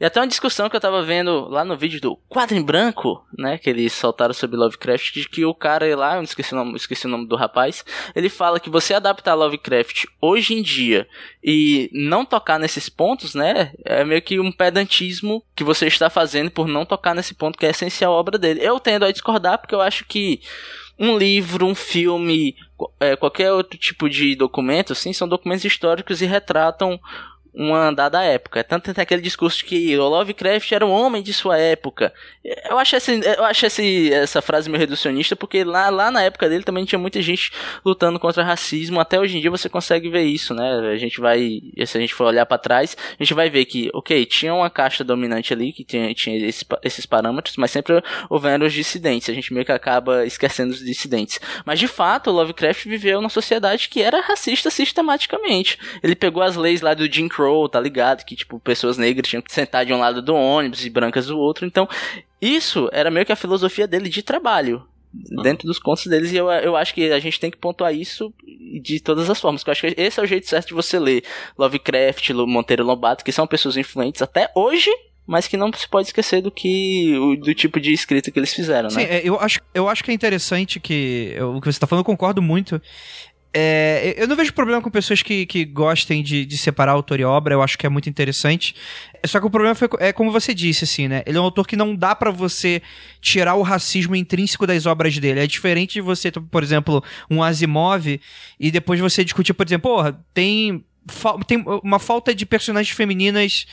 E 0.00 0.04
até 0.04 0.18
uma 0.18 0.26
discussão 0.26 0.68
que 0.68 0.74
eu 0.74 0.80
tava 0.80 1.04
vendo 1.04 1.46
lá 1.48 1.64
no 1.64 1.76
vídeo 1.76 2.00
do 2.00 2.16
Quadro 2.28 2.56
em 2.56 2.62
Branco, 2.62 3.24
né? 3.38 3.58
Que 3.58 3.70
eles 3.70 3.92
soltaram 3.92 4.34
sobre 4.34 4.56
Lovecraft, 4.56 5.14
de 5.14 5.28
que 5.28 5.44
o 5.44 5.54
cara 5.54 5.94
lá, 5.94 6.16
eu 6.16 6.22
esqueci 6.22 6.52
o 6.52 6.56
nome, 6.56 6.74
esqueci 6.74 7.06
o 7.06 7.08
nome 7.08 7.28
do 7.28 7.36
rapaz, 7.36 7.84
ele 8.16 8.28
fala 8.28 8.58
que 8.58 8.68
você 8.68 8.92
adaptar 8.92 9.34
Lovecraft 9.34 10.06
hoje 10.20 10.54
em 10.54 10.62
dia 10.62 11.06
e 11.44 11.88
não 11.92 12.24
tocar 12.24 12.58
nesses 12.58 12.88
pontos, 12.88 13.36
né? 13.36 13.72
É 13.84 14.04
meio 14.04 14.20
que 14.20 14.40
um 14.40 14.50
pedantismo 14.50 15.44
que 15.54 15.62
você 15.62 15.86
está 15.86 16.10
fazendo 16.10 16.50
por 16.50 16.66
não 16.66 16.84
tocar 16.84 17.14
nesse 17.14 17.34
ponto 17.34 17.56
que 17.56 17.66
é 17.66 17.70
essencial 17.70 18.12
à 18.12 18.16
obra 18.16 18.36
dele. 18.36 18.58
Eu 18.60 18.80
tendo 18.80 19.04
a 19.04 19.12
discordar 19.12 19.58
porque 19.58 19.76
eu 19.76 19.80
acho 19.80 20.04
que 20.06 20.40
um 21.02 21.18
livro, 21.18 21.66
um 21.66 21.74
filme, 21.74 22.54
é, 23.00 23.16
qualquer 23.16 23.50
outro 23.50 23.76
tipo 23.76 24.08
de 24.08 24.36
documento, 24.36 24.92
assim, 24.92 25.12
são 25.12 25.26
documentos 25.26 25.64
históricos 25.64 26.22
e 26.22 26.26
retratam 26.26 27.00
uma 27.54 27.92
dada 27.92 28.22
época. 28.22 28.64
Tanto 28.64 28.92
tem 28.92 29.02
aquele 29.02 29.20
discurso 29.20 29.58
de 29.58 29.64
que 29.64 29.98
o 29.98 30.08
Lovecraft 30.08 30.72
era 30.72 30.86
um 30.86 30.90
homem 30.90 31.22
de 31.22 31.32
sua 31.32 31.58
época. 31.58 32.12
Eu 32.68 32.78
acho, 32.78 32.96
esse, 32.96 33.20
eu 33.24 33.44
acho 33.44 33.66
esse, 33.66 34.12
essa 34.12 34.40
frase 34.40 34.70
meio 34.70 34.80
reducionista, 34.80 35.36
porque 35.36 35.62
lá, 35.62 35.90
lá 35.90 36.10
na 36.10 36.22
época 36.22 36.48
dele 36.48 36.64
também 36.64 36.84
tinha 36.84 36.98
muita 36.98 37.20
gente 37.20 37.52
lutando 37.84 38.18
contra 38.18 38.42
racismo. 38.42 38.98
Até 38.98 39.20
hoje 39.20 39.36
em 39.36 39.40
dia 39.40 39.50
você 39.50 39.68
consegue 39.68 40.08
ver 40.08 40.22
isso, 40.22 40.54
né? 40.54 40.92
A 40.92 40.96
gente 40.96 41.20
vai, 41.20 41.60
se 41.86 41.98
a 41.98 42.00
gente 42.00 42.14
for 42.14 42.24
olhar 42.24 42.46
para 42.46 42.58
trás, 42.58 42.96
a 43.18 43.22
gente 43.22 43.34
vai 43.34 43.50
ver 43.50 43.66
que, 43.66 43.90
ok, 43.92 44.24
tinha 44.24 44.54
uma 44.54 44.70
caixa 44.70 45.04
dominante 45.04 45.52
ali 45.52 45.72
que 45.72 45.84
tinha, 45.84 46.12
tinha 46.14 46.48
esse, 46.48 46.64
esses 46.82 47.04
parâmetros, 47.04 47.56
mas 47.56 47.70
sempre 47.70 48.02
houveram 48.30 48.66
os 48.66 48.72
dissidentes. 48.72 49.28
A 49.28 49.34
gente 49.34 49.52
meio 49.52 49.66
que 49.66 49.72
acaba 49.72 50.24
esquecendo 50.24 50.72
os 50.72 50.80
dissidentes. 50.80 51.38
Mas 51.66 51.78
de 51.78 51.86
fato, 51.86 52.30
o 52.30 52.32
Lovecraft 52.32 52.86
viveu 52.86 53.20
numa 53.20 53.28
sociedade 53.28 53.88
que 53.88 54.00
era 54.00 54.20
racista 54.20 54.70
sistematicamente. 54.70 55.78
Ele 56.02 56.14
pegou 56.14 56.42
as 56.42 56.56
leis 56.56 56.80
lá 56.80 56.94
do 56.94 57.12
Jim 57.12 57.28
Crow 57.28 57.41
Crow, 57.42 57.68
tá 57.68 57.80
ligado? 57.80 58.24
Que, 58.24 58.36
tipo, 58.36 58.60
pessoas 58.60 58.96
negras 58.96 59.28
tinham 59.28 59.42
que 59.42 59.52
sentar 59.52 59.84
de 59.84 59.92
um 59.92 59.98
lado 59.98 60.22
do 60.22 60.34
ônibus 60.34 60.84
e 60.84 60.90
brancas 60.90 61.26
do 61.26 61.38
outro. 61.38 61.66
Então, 61.66 61.88
isso 62.40 62.88
era 62.92 63.10
meio 63.10 63.26
que 63.26 63.32
a 63.32 63.36
filosofia 63.36 63.86
dele 63.86 64.08
de 64.08 64.22
trabalho. 64.22 64.86
dentro 65.42 65.66
dos 65.66 65.78
contos 65.78 66.06
deles, 66.06 66.32
e 66.32 66.36
eu, 66.36 66.50
eu 66.50 66.74
acho 66.74 66.94
que 66.94 67.12
a 67.12 67.18
gente 67.18 67.38
tem 67.38 67.50
que 67.50 67.58
pontuar 67.58 67.94
isso 67.94 68.32
de 68.82 68.98
todas 68.98 69.28
as 69.28 69.38
formas, 69.38 69.62
porque 69.62 69.70
eu 69.70 69.72
acho 69.72 69.94
que 69.94 70.00
esse 70.00 70.18
é 70.18 70.22
o 70.22 70.26
jeito 70.26 70.48
certo 70.48 70.68
de 70.68 70.74
você 70.74 70.98
ler 70.98 71.22
Lovecraft, 71.58 72.30
Monteiro 72.30 72.82
Lobato, 72.84 73.22
que 73.22 73.30
são 73.30 73.46
pessoas 73.46 73.76
influentes 73.76 74.22
até 74.22 74.50
hoje, 74.54 74.90
mas 75.26 75.46
que 75.46 75.56
não 75.56 75.70
se 75.72 75.86
pode 75.86 76.08
esquecer 76.08 76.40
do 76.40 76.50
que 76.50 77.14
do 77.40 77.54
tipo 77.54 77.78
de 77.78 77.92
escrita 77.92 78.30
que 78.30 78.38
eles 78.38 78.54
fizeram, 78.54 78.88
Sim, 78.88 78.98
né? 78.98 79.18
é, 79.18 79.20
eu, 79.22 79.38
acho, 79.38 79.60
eu 79.74 79.88
acho 79.88 80.02
que 80.02 80.10
é 80.10 80.14
interessante 80.14 80.80
que 80.80 81.36
o 81.40 81.60
que 81.60 81.66
você 81.66 81.76
está 81.76 81.86
falando, 81.86 82.00
eu 82.00 82.06
concordo 82.06 82.40
muito. 82.40 82.80
É, 83.54 84.14
eu 84.16 84.26
não 84.26 84.34
vejo 84.34 84.52
problema 84.54 84.80
com 84.80 84.90
pessoas 84.90 85.22
que, 85.22 85.44
que 85.44 85.64
gostem 85.64 86.22
de, 86.22 86.46
de 86.46 86.56
separar 86.56 86.92
autor 86.92 87.20
e 87.20 87.24
obra, 87.24 87.54
eu 87.54 87.62
acho 87.62 87.76
que 87.76 87.84
é 87.84 87.88
muito 87.88 88.08
interessante. 88.08 88.74
Só 89.26 89.38
que 89.38 89.46
o 89.46 89.50
problema 89.50 89.74
foi, 89.74 89.88
é 89.98 90.12
como 90.12 90.32
você 90.32 90.54
disse, 90.54 90.84
assim, 90.84 91.06
né? 91.06 91.22
Ele 91.26 91.36
é 91.36 91.40
um 91.40 91.44
autor 91.44 91.66
que 91.66 91.76
não 91.76 91.94
dá 91.94 92.14
para 92.14 92.30
você 92.30 92.80
tirar 93.20 93.54
o 93.54 93.62
racismo 93.62 94.16
intrínseco 94.16 94.66
das 94.66 94.86
obras 94.86 95.18
dele. 95.18 95.40
É 95.40 95.46
diferente 95.46 95.94
de 95.94 96.00
você, 96.00 96.30
por 96.30 96.62
exemplo, 96.62 97.04
um 97.30 97.42
Asimov 97.42 98.18
e 98.58 98.70
depois 98.70 98.98
você 98.98 99.22
discutir, 99.22 99.52
por 99.52 99.66
exemplo, 99.66 99.90
porra, 99.90 100.18
tem, 100.32 100.82
tem 101.46 101.62
uma 101.84 101.98
falta 101.98 102.34
de 102.34 102.46
personagens 102.46 102.96
femininas 102.96 103.66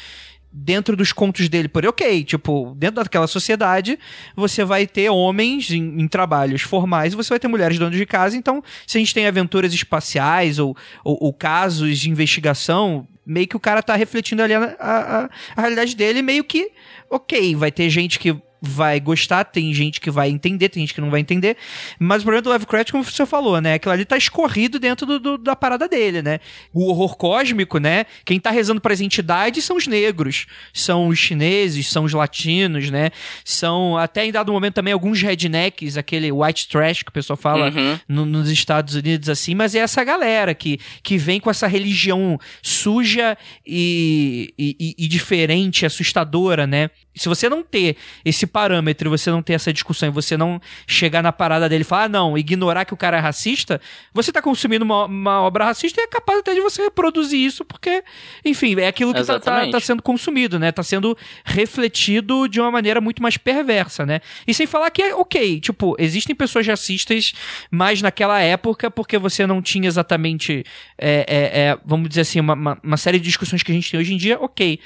dentro 0.51 0.95
dos 0.95 1.13
contos 1.13 1.47
dele. 1.47 1.67
Por 1.67 1.85
ok, 1.85 2.23
tipo, 2.23 2.75
dentro 2.77 3.03
daquela 3.03 3.27
sociedade, 3.27 3.99
você 4.35 4.63
vai 4.63 4.87
ter 4.87 5.09
homens 5.09 5.71
em, 5.71 6.01
em, 6.01 6.07
trabalhos 6.07 6.61
formais 6.61 7.13
e 7.13 7.15
você 7.15 7.29
vai 7.29 7.39
ter 7.39 7.47
mulheres 7.47 7.77
donas 7.77 7.97
de 7.97 8.05
casa. 8.05 8.35
Então, 8.35 8.63
se 8.87 8.97
a 8.97 8.99
gente 8.99 9.13
tem 9.13 9.27
aventuras 9.27 9.73
espaciais 9.73 10.59
ou, 10.59 10.75
ou, 11.03 11.17
ou 11.21 11.33
casos 11.33 11.99
de 11.99 12.09
investigação, 12.09 13.07
meio 13.25 13.47
que 13.47 13.55
o 13.55 13.59
cara 13.59 13.83
tá 13.83 13.95
refletindo 13.95 14.41
ali 14.41 14.53
a, 14.53 14.75
a, 14.79 15.29
a 15.55 15.61
realidade 15.61 15.95
dele, 15.95 16.21
meio 16.21 16.43
que, 16.43 16.71
ok, 17.09 17.55
vai 17.55 17.71
ter 17.71 17.89
gente 17.89 18.17
que 18.17 18.35
vai 18.61 18.99
gostar, 18.99 19.43
tem 19.45 19.73
gente 19.73 20.01
que 20.01 20.11
vai 20.11 20.29
entender, 20.29 20.69
tem 20.69 20.81
gente 20.83 20.93
que 20.93 21.01
não 21.01 21.09
vai 21.09 21.19
entender. 21.21 21.55
Mas 21.97 22.21
o 22.21 22.25
problema 22.25 22.41
do 22.41 22.49
Lovecraft, 22.49 22.91
como 22.91 23.03
você 23.03 23.25
falou, 23.25 23.61
né? 23.61 23.75
Aquilo 23.75 23.93
ali 23.93 24.05
tá 24.05 24.17
escorrido 24.17 24.79
dentro 24.79 25.05
do, 25.05 25.19
do, 25.19 25.37
da 25.37 25.55
parada 25.55 25.87
dele, 25.87 26.21
né? 26.21 26.39
O 26.73 26.89
horror 26.89 27.15
cósmico, 27.17 27.77
né? 27.77 28.05
Quem 28.25 28.39
tá 28.39 28.51
rezando 28.51 28.81
para 28.81 28.93
as 28.93 29.01
entidades 29.01 29.63
são 29.63 29.77
os 29.77 29.87
negros, 29.87 30.45
são 30.73 31.07
os 31.07 31.17
chineses, 31.19 31.87
são 31.87 32.03
os 32.03 32.13
latinos, 32.13 32.89
né? 32.89 33.11
São 33.45 33.97
até 33.97 34.25
em 34.25 34.31
dado 34.31 34.51
momento 34.51 34.73
também 34.75 34.93
alguns 34.93 35.21
rednecks, 35.21 35.97
aquele 35.97 36.31
white 36.31 36.67
trash 36.67 37.03
que 37.03 37.09
o 37.09 37.13
pessoal 37.13 37.37
fala 37.37 37.69
Uhum. 37.69 37.99
no- 38.07 38.25
nos 38.25 38.49
Estados 38.49 38.95
Unidos 38.95 39.29
assim, 39.29 39.55
mas 39.55 39.75
é 39.75 39.79
essa 39.79 40.03
galera 40.03 40.53
que, 40.53 40.79
que 41.03 41.17
vem 41.17 41.39
com 41.39 41.49
essa 41.49 41.67
religião 41.67 42.37
suja 42.61 43.37
e, 43.65 44.53
e, 44.57 44.75
e- 44.79 44.95
e 45.05 45.07
diferente, 45.07 45.85
assustadora, 45.85 46.65
né? 46.67 46.89
Se 47.19 47.27
você 47.27 47.49
não 47.49 47.61
ter 47.61 47.97
esse 48.23 48.47
parâmetro, 48.47 49.09
você 49.09 49.29
não 49.29 49.41
ter 49.41 49.53
essa 49.53 49.73
discussão 49.73 50.07
e 50.07 50.11
você 50.11 50.37
não 50.37 50.61
chegar 50.87 51.21
na 51.21 51.31
parada 51.31 51.67
dele 51.67 51.81
e 51.81 51.85
falar, 51.85 52.03
ah, 52.03 52.09
não, 52.09 52.37
ignorar 52.37 52.85
que 52.85 52.93
o 52.93 52.97
cara 52.97 53.17
é 53.17 53.19
racista, 53.19 53.81
você 54.13 54.31
tá 54.31 54.41
consumindo 54.41 54.85
uma, 54.85 55.05
uma 55.05 55.41
obra 55.41 55.65
racista 55.65 55.99
e 55.99 56.03
é 56.05 56.07
capaz 56.07 56.39
até 56.39 56.53
de 56.53 56.61
você 56.61 56.83
reproduzir 56.83 57.39
isso, 57.39 57.65
porque, 57.65 58.03
enfim, 58.45 58.79
é 58.79 58.87
aquilo 58.87 59.13
que 59.13 59.23
tá, 59.23 59.39
tá, 59.39 59.67
tá 59.69 59.79
sendo 59.79 60.01
consumido, 60.01 60.57
né? 60.57 60.71
Tá 60.71 60.81
sendo 60.81 61.17
refletido 61.43 62.47
de 62.47 62.61
uma 62.61 62.71
maneira 62.71 63.01
muito 63.01 63.21
mais 63.21 63.35
perversa, 63.35 64.05
né? 64.05 64.21
E 64.47 64.53
sem 64.53 64.65
falar 64.65 64.89
que 64.89 65.01
é 65.01 65.13
ok, 65.13 65.59
tipo, 65.59 65.95
existem 65.99 66.35
pessoas 66.35 66.65
racistas, 66.65 67.33
mas 67.69 68.01
naquela 68.01 68.39
época, 68.39 68.89
porque 68.89 69.17
você 69.17 69.45
não 69.45 69.61
tinha 69.61 69.87
exatamente, 69.87 70.63
é, 70.97 71.25
é, 71.27 71.59
é, 71.61 71.77
vamos 71.85 72.07
dizer 72.07 72.21
assim, 72.21 72.39
uma, 72.39 72.53
uma, 72.53 72.79
uma 72.81 72.97
série 72.97 73.19
de 73.19 73.25
discussões 73.25 73.61
que 73.61 73.71
a 73.71 73.75
gente 73.75 73.91
tem 73.91 73.99
hoje 73.99 74.13
em 74.13 74.17
dia, 74.17 74.39
ok. 74.39 74.79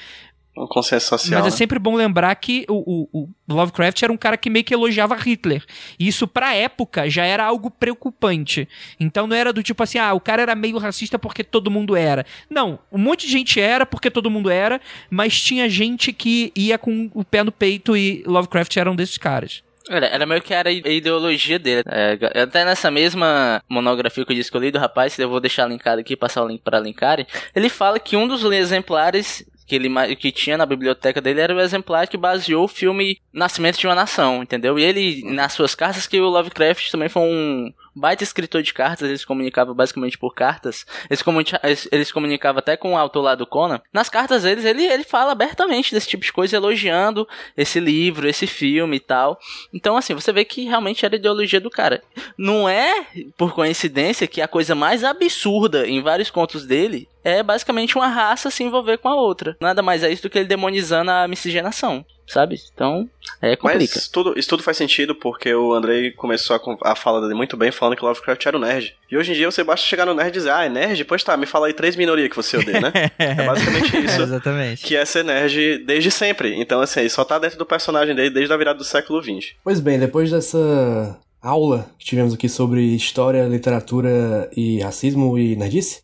Um 0.56 0.68
consenso 0.68 1.08
social. 1.08 1.40
Mas 1.40 1.48
é 1.48 1.52
né? 1.52 1.58
sempre 1.58 1.80
bom 1.80 1.96
lembrar 1.96 2.36
que 2.36 2.64
o, 2.70 3.08
o- 3.12 3.24
o 3.24 3.54
Lovecraft 3.54 4.04
era 4.04 4.14
um 4.14 4.18
cara 4.18 4.38
que 4.38 4.50
meio 4.52 4.64
que 4.64 4.74
elogiava 4.74 5.16
Hitler. 5.16 5.66
E 6.00 6.08
isso, 6.08 6.28
pra 6.28 6.54
época, 6.54 7.10
já 7.10 7.26
era 7.26 7.44
algo 7.44 7.72
preocupante. 7.72 8.68
Então 9.00 9.26
não 9.26 9.36
era 9.36 9.52
do 9.52 9.64
tipo 9.64 9.82
assim, 9.82 9.98
ah, 9.98 10.14
o 10.14 10.20
cara 10.20 10.42
era 10.44 10.54
meio 10.56 10.78
racista 10.78 11.18
porque 11.18 11.44
todo 11.44 11.72
mundo 11.72 11.96
era. 11.96 12.24
Não, 12.50 12.78
um 12.92 12.98
monte 13.00 13.26
de 13.26 13.32
gente 13.32 13.60
era 13.60 13.86
porque 13.86 14.12
todo 14.12 14.30
mundo 14.30 14.50
era, 14.50 14.80
mas 15.10 15.40
tinha 15.42 15.68
gente 15.68 16.14
que 16.14 16.52
ia 16.56 16.78
com 16.78 17.10
o 17.14 17.24
pé 17.24 17.44
no 17.44 17.52
peito 17.52 17.98
e 17.98 18.24
Lovecraft 18.28 18.78
era 18.78 18.92
um 18.92 18.96
desses 18.96 19.18
caras. 19.18 19.64
Era, 19.90 20.06
era 20.06 20.26
meio 20.26 20.42
que 20.42 20.54
era 20.54 20.70
a 20.70 20.72
ideologia 20.72 21.60
dele. 21.60 21.84
É, 21.88 22.18
até 22.42 22.64
nessa 22.64 22.90
mesma 22.90 23.62
monografia 23.68 24.24
que 24.26 24.32
eu 24.32 24.36
disse 24.36 24.50
que 24.50 24.56
eu 24.56 24.62
li 24.62 24.72
do 24.72 24.80
rapaz, 24.80 25.20
eu 25.20 25.28
vou 25.30 25.42
deixar 25.42 25.68
linkado 25.68 26.00
aqui, 26.00 26.16
passar 26.16 26.42
o 26.44 26.48
link 26.48 26.62
para 26.62 26.80
linkarem. 26.80 27.28
Ele 27.54 27.68
fala 27.68 28.00
que 28.00 28.16
um 28.16 28.26
dos 28.28 28.44
exemplares 28.46 29.44
que 29.66 29.76
ele 29.76 30.16
que 30.16 30.32
tinha 30.32 30.58
na 30.58 30.66
biblioteca 30.66 31.22
dele 31.22 31.42
era 31.42 31.56
o 31.56 31.60
exemplar 31.60 32.08
que 32.08 32.18
baseou 32.18 32.66
o 32.66 32.68
filme 32.68 33.20
Nascimento 33.32 33.80
de 33.80 33.88
uma 33.88 33.96
Nação, 33.96 34.44
entendeu? 34.44 34.78
E 34.78 34.84
ele, 34.84 35.24
nas 35.26 35.54
suas 35.54 35.76
cartas, 35.76 36.08
que 36.08 36.20
o 36.20 36.30
Lovecraft 36.30 36.92
também 36.92 37.10
foi 37.10 37.22
um 37.22 37.74
baita 37.96 38.24
escritor 38.24 38.62
de 38.62 38.74
cartas, 38.74 39.08
eles 39.08 39.26
comunicavam 39.26 39.74
basicamente 39.74 40.18
por 40.18 40.34
cartas. 40.34 40.86
Eles, 41.10 41.22
comuni 41.22 41.46
eles, 41.64 41.88
eles 41.92 42.12
comunicavam 42.12 42.60
até 42.60 42.76
com 42.76 42.94
o 42.94 42.98
autor 42.98 43.22
lá 43.22 43.36
do 43.36 43.46
Conan. 43.46 43.82
Nas 43.92 44.10
cartas 44.10 44.44
deles, 44.44 44.66
ele, 44.66 44.84
ele 44.84 45.04
fala 45.04 45.32
abertamente 45.32 45.94
desse 45.94 46.08
tipo 46.08 46.24
de 46.24 46.34
coisa, 46.34 46.56
elogiando 46.56 47.28
esse 47.56 47.80
livro, 47.80 48.28
esse 48.28 48.48
filme 48.48 48.98
e 48.98 49.00
tal. 49.00 49.40
Então, 49.74 49.98
assim, 49.98 50.14
você 50.14 50.32
vê 50.32 50.46
que 50.46 50.66
realmente 50.66 51.06
era 51.06 51.16
a 51.16 51.18
ideologia 51.18 51.60
do 51.60 51.70
cara. 51.70 52.04
Não 52.38 52.68
é, 52.68 53.06
por 53.38 53.54
coincidência, 53.54 54.28
que 54.28 54.42
a 54.42 54.48
coisa 54.48 54.76
mais 54.76 55.04
absurda 55.04 55.88
em 55.88 56.02
vários 56.02 56.30
contos 56.30 56.66
dele 56.66 57.08
é 57.24 57.42
basicamente 57.42 57.96
uma 57.96 58.08
raça 58.08 58.52
se 58.52 58.64
envolver 58.64 58.98
com 58.98 59.08
a 59.08 59.16
outra. 59.16 59.56
Nada 59.60 59.82
mais 59.82 60.04
é 60.04 60.12
isso 60.12 60.24
do 60.24 60.30
que 60.30 60.38
ele 60.38 60.48
demonizando 60.48 61.10
a 61.10 61.28
miscigenação, 61.28 62.06
sabe? 62.28 62.60
Então, 62.74 63.10
é 63.42 63.56
complica. 63.56 63.94
Mas 63.96 64.08
tudo, 64.08 64.38
isso 64.38 64.50
tudo 64.50 64.64
faz 64.64 64.78
sentido 64.78 65.16
porque 65.16 65.54
o 65.54 65.74
Andrei 65.74 66.12
começou 66.12 66.56
a, 66.56 66.92
a 66.92 66.96
fala 66.96 67.22
dele 67.22 67.34
muito 67.34 67.58
bem, 67.58 67.72
falando 67.72 67.96
que 67.96 68.04
Lovecraft 68.04 68.46
era 68.46 68.58
o 68.58 68.60
nerd. 68.60 68.96
E 69.10 69.18
hoje 69.18 69.32
em 69.32 69.36
dia 69.36 69.50
você 69.50 69.64
basta 69.64 69.86
chegar 69.86 70.06
no 70.06 70.14
nerd 70.14 70.30
e 70.30 70.32
dizer, 70.32 70.52
ah, 70.52 70.66
é 70.66 70.70
nerd? 70.70 71.04
Pois 71.06 71.24
tá, 71.24 71.36
me 71.38 71.46
fala 71.46 71.68
aí 71.68 71.74
três 71.74 71.96
minorias 71.96 72.30
que 72.30 72.36
você 72.36 72.58
odeia, 72.58 72.82
né? 72.82 72.92
é 73.18 73.36
basicamente 73.36 73.98
isso. 74.06 74.22
exatamente. 74.22 74.84
Que 74.84 74.96
é 74.96 75.06
ser 75.06 75.24
nerd 75.24 75.80
desde 75.80 76.12
sempre. 76.12 76.60
Então, 76.60 76.82
assim, 76.82 77.02
ele 77.02 77.10
só 77.10 77.24
tá 77.24 77.38
dentro 77.38 77.58
do 77.58 77.66
personagem 77.66 78.16
dele 78.16 78.30
desde 78.30 78.54
a 78.54 78.58
virada 78.58 78.78
do 78.78 78.86
século 78.86 79.22
XX. 79.22 79.54
Pois 79.64 79.80
bem, 79.80 80.00
depois 80.00 80.32
dessa 80.32 81.20
aula 81.42 81.90
que 82.00 82.06
tivemos 82.06 82.34
aqui 82.34 82.48
sobre 82.48 82.82
história, 82.96 83.46
literatura 83.48 84.50
e 84.56 84.80
racismo 84.82 85.38
e 85.38 85.56
nerdice, 85.56 86.02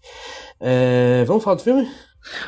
é, 0.59 1.23
vamos 1.25 1.43
falar 1.43 1.55
do 1.55 1.63
filme? 1.63 1.89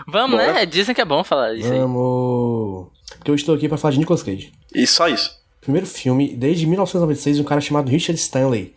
Vamos, 0.07 0.39
Bora. 0.39 0.53
né? 0.53 0.65
Dizem 0.65 0.93
que 0.93 1.01
é 1.01 1.05
bom 1.05 1.23
falar 1.23 1.53
isso 1.53 1.71
aí. 1.71 1.79
Vamos. 1.79 2.90
Porque 3.17 3.31
eu 3.31 3.35
estou 3.35 3.55
aqui 3.55 3.67
para 3.67 3.77
falar 3.77 3.93
de 3.93 3.99
Nicolas 3.99 4.23
Cage. 4.23 4.51
E 4.73 4.85
só 4.87 5.07
isso. 5.07 5.31
Primeiro 5.59 5.85
filme, 5.85 6.33
desde 6.35 6.65
1996, 6.65 7.35
de 7.37 7.41
um 7.41 7.45
cara 7.45 7.61
chamado 7.61 7.89
Richard 7.89 8.19
Stanley, 8.19 8.73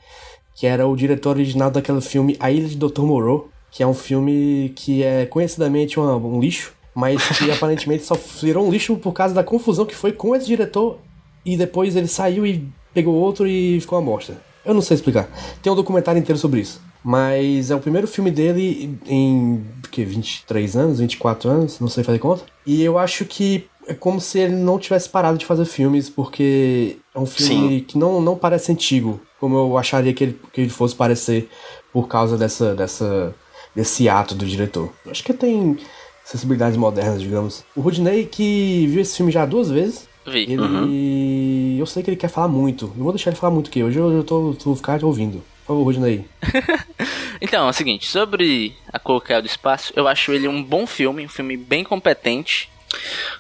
que 0.55 0.67
era 0.67 0.87
o 0.87 0.95
diretor 0.97 1.31
original 1.37 1.71
daquele 1.71 2.01
filme 2.01 2.37
A 2.39 2.51
Ilha 2.51 2.69
de 2.69 2.77
Dr. 2.77 3.03
Moreau, 3.03 3.49
que 3.71 3.83
é 3.83 3.87
um 3.87 3.95
filme 3.95 4.73
que 4.77 5.03
é 5.03 5.27
conhecidamente 5.27 5.99
uma- 5.99 6.17
um 6.17 6.39
lixo, 6.41 6.73
mas 6.95 7.21
que 7.39 7.51
aparentemente 7.51 8.05
só 8.05 8.17
virou 8.41 8.67
um 8.67 8.71
lixo 8.71 8.97
por 8.97 9.13
causa 9.13 9.35
da 9.35 9.43
confusão 9.43 9.85
que 9.87 9.95
foi 9.95 10.13
com 10.13 10.37
esse 10.37 10.47
diretor 10.47 10.99
e 11.45 11.57
depois 11.57 11.97
ele 11.97 12.07
saiu 12.07 12.47
e 12.47 12.69
pegou 12.93 13.15
outro 13.15 13.47
e 13.49 13.81
ficou 13.81 13.99
uma 13.99 14.05
bosta. 14.13 14.37
Eu 14.65 14.73
não 14.75 14.81
sei 14.81 14.95
explicar. 14.95 15.29
Tem 15.63 15.73
um 15.73 15.77
documentário 15.77 16.19
inteiro 16.19 16.39
sobre 16.39 16.61
isso. 16.61 16.81
Mas 17.03 17.71
é 17.71 17.75
o 17.75 17.81
primeiro 17.81 18.07
filme 18.09 18.31
dele 18.31 18.99
em 19.07 19.63
que 19.91 20.03
23 20.07 20.75
anos, 20.77 21.01
24 21.01 21.51
anos, 21.51 21.79
não 21.79 21.89
sei 21.89 22.03
fazer 22.03 22.19
conta. 22.19 22.45
E 22.65 22.83
eu 22.83 22.97
acho 22.99 23.27
que 23.27 23.67
é 23.87 23.95
como 23.95 24.21
se 24.21 24.39
ele 24.39 24.55
não 24.55 24.79
tivesse 24.79 25.09
parado 25.09 25.39
de 25.39 25.47
fazer 25.47 25.65
filmes, 25.65 26.09
porque 26.09 26.97
é 27.15 27.19
um 27.19 27.27
filme 27.27 27.81
que 27.81 27.99
não, 27.99 28.21
não 28.21 28.37
parece 28.37 28.73
antigo, 28.73 29.21
como 29.39 29.57
eu 29.57 29.79
acharia 29.79 30.13
que 30.13 30.25
ele, 30.25 30.41
que 30.53 30.61
ele 30.63 30.71
fosse 30.71 30.95
parecer 30.95 31.49
por 31.93 32.09
causa 32.09 32.37
dessa, 32.37 32.75
dessa, 32.75 33.35
desse 33.75 34.09
ato 34.09 34.35
do 34.35 34.47
diretor. 34.47 34.93
Acho 35.07 35.23
que 35.23 35.33
tem 35.33 35.79
sensibilidades 36.25 36.77
modernas, 36.77 37.21
digamos. 37.21 37.65
O 37.77 37.81
Rudney, 37.81 38.25
que 38.27 38.87
viu 38.87 39.01
esse 39.01 39.17
filme 39.17 39.31
já 39.31 39.45
duas 39.45 39.71
vezes, 39.71 40.09
Vi. 40.27 40.47
ele. 40.51 41.79
Eu 41.79 41.87
sei 41.87 42.03
que 42.03 42.11
ele 42.11 42.17
quer 42.17 42.29
falar 42.29 42.49
muito. 42.49 42.87
Eu 42.97 43.05
vou 43.05 43.13
deixar 43.13 43.31
ele 43.31 43.39
falar 43.39 43.53
muito 43.53 43.69
aqui. 43.69 43.83
Hoje 43.83 43.99
eu, 43.99 44.11
eu 44.11 44.25
tô, 44.25 44.55
tô 44.55 44.75
ficar 44.75 45.05
ouvindo. 45.05 45.43
Por 45.67 45.75
favor, 45.75 45.85
Rudney. 45.85 46.25
Então, 47.41 47.67
é 47.67 47.71
o 47.71 47.73
seguinte, 47.75 48.07
sobre 48.07 48.75
A 48.91 48.99
Cor 48.99 49.23
do 49.23 49.47
Espaço, 49.47 49.93
eu 49.97 50.09
acho 50.09 50.33
ele 50.33 50.49
um 50.49 50.63
bom 50.63 50.87
filme, 50.87 51.27
um 51.27 51.29
filme 51.29 51.57
bem 51.59 51.85
competente. 51.85 52.71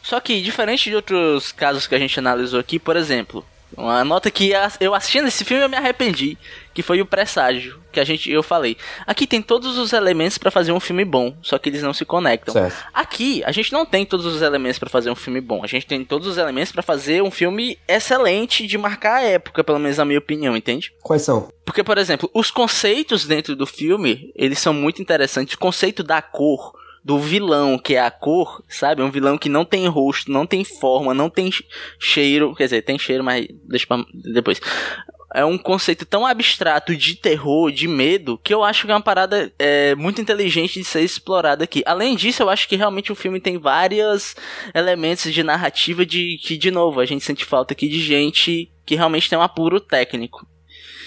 Só 0.02 0.20
que, 0.20 0.40
diferente 0.40 0.90
de 0.90 0.96
outros 0.96 1.52
casos 1.52 1.86
que 1.86 1.94
a 1.94 1.98
gente 1.98 2.18
analisou 2.18 2.60
aqui, 2.60 2.78
por 2.78 2.96
exemplo, 2.96 3.44
uma 3.76 4.04
nota 4.04 4.30
que 4.30 4.52
eu 4.80 4.94
assistindo 4.94 5.26
esse 5.26 5.44
filme 5.44 5.64
eu 5.64 5.68
me 5.68 5.76
arrependi, 5.76 6.38
que 6.72 6.82
foi 6.82 7.00
o 7.00 7.06
presságio, 7.06 7.80
que 7.92 7.98
a 7.98 8.04
gente 8.04 8.30
eu 8.30 8.42
falei. 8.42 8.76
Aqui 9.06 9.26
tem 9.26 9.42
todos 9.42 9.78
os 9.78 9.92
elementos 9.92 10.38
pra 10.38 10.50
fazer 10.50 10.72
um 10.72 10.80
filme 10.80 11.04
bom, 11.04 11.36
só 11.42 11.58
que 11.58 11.68
eles 11.68 11.82
não 11.82 11.92
se 11.92 12.04
conectam. 12.04 12.52
Certo. 12.52 12.84
Aqui, 12.92 13.42
a 13.44 13.52
gente 13.52 13.72
não 13.72 13.84
tem 13.84 14.04
todos 14.04 14.26
os 14.26 14.42
elementos 14.42 14.78
pra 14.78 14.90
fazer 14.90 15.10
um 15.10 15.14
filme 15.14 15.40
bom. 15.40 15.62
A 15.62 15.66
gente 15.66 15.86
tem 15.86 16.04
todos 16.04 16.28
os 16.28 16.38
elementos 16.38 16.72
pra 16.72 16.82
fazer 16.82 17.22
um 17.22 17.30
filme 17.30 17.78
excelente 17.88 18.66
de 18.66 18.78
marcar 18.78 19.16
a 19.16 19.22
época, 19.22 19.64
pelo 19.64 19.78
menos 19.78 19.98
na 19.98 20.04
minha 20.04 20.18
opinião, 20.18 20.56
entende? 20.56 20.92
Quais 21.02 21.22
são? 21.22 21.48
Porque, 21.64 21.82
por 21.82 21.98
exemplo, 21.98 22.30
os 22.32 22.50
conceitos 22.50 23.24
dentro 23.24 23.56
do 23.56 23.66
filme, 23.66 24.32
eles 24.36 24.58
são 24.58 24.74
muito 24.74 25.00
interessantes. 25.00 25.54
O 25.54 25.58
conceito 25.58 26.02
da 26.02 26.20
cor, 26.20 26.74
do 27.04 27.18
vilão, 27.18 27.78
que 27.78 27.94
é 27.94 28.00
a 28.00 28.10
cor, 28.10 28.64
sabe? 28.66 29.02
Um 29.02 29.10
vilão 29.10 29.36
que 29.36 29.50
não 29.50 29.64
tem 29.64 29.86
rosto, 29.86 30.32
não 30.32 30.46
tem 30.46 30.64
forma, 30.64 31.12
não 31.12 31.28
tem 31.28 31.52
che- 31.52 31.64
cheiro. 32.00 32.54
Quer 32.54 32.64
dizer, 32.64 32.82
tem 32.82 32.98
cheiro, 32.98 33.22
mas 33.22 33.46
deixa 33.68 33.86
pra 33.86 34.02
depois. 34.32 34.58
é 35.34 35.44
um 35.44 35.58
conceito 35.58 36.06
tão 36.06 36.24
abstrato 36.24 36.96
de 36.96 37.16
terror, 37.16 37.70
de 37.70 37.86
medo, 37.88 38.38
que 38.38 38.54
eu 38.54 38.62
acho 38.64 38.86
que 38.86 38.92
é 38.92 38.94
uma 38.94 39.00
parada 39.02 39.52
é, 39.58 39.94
muito 39.96 40.20
inteligente 40.20 40.78
de 40.78 40.84
ser 40.84 41.02
explorada 41.02 41.64
aqui. 41.64 41.82
Além 41.84 42.16
disso, 42.16 42.42
eu 42.42 42.48
acho 42.48 42.66
que 42.68 42.76
realmente 42.76 43.12
o 43.12 43.16
filme 43.16 43.38
tem 43.40 43.58
vários 43.58 44.34
elementos 44.74 45.30
de 45.32 45.42
narrativa 45.42 46.06
de 46.06 46.38
que, 46.42 46.56
de 46.56 46.70
novo, 46.70 47.00
a 47.00 47.04
gente 47.04 47.24
sente 47.24 47.44
falta 47.44 47.74
aqui 47.74 47.86
de 47.88 48.00
gente 48.00 48.70
que 48.86 48.94
realmente 48.94 49.28
tem 49.28 49.38
um 49.38 49.42
apuro 49.42 49.78
técnico 49.80 50.46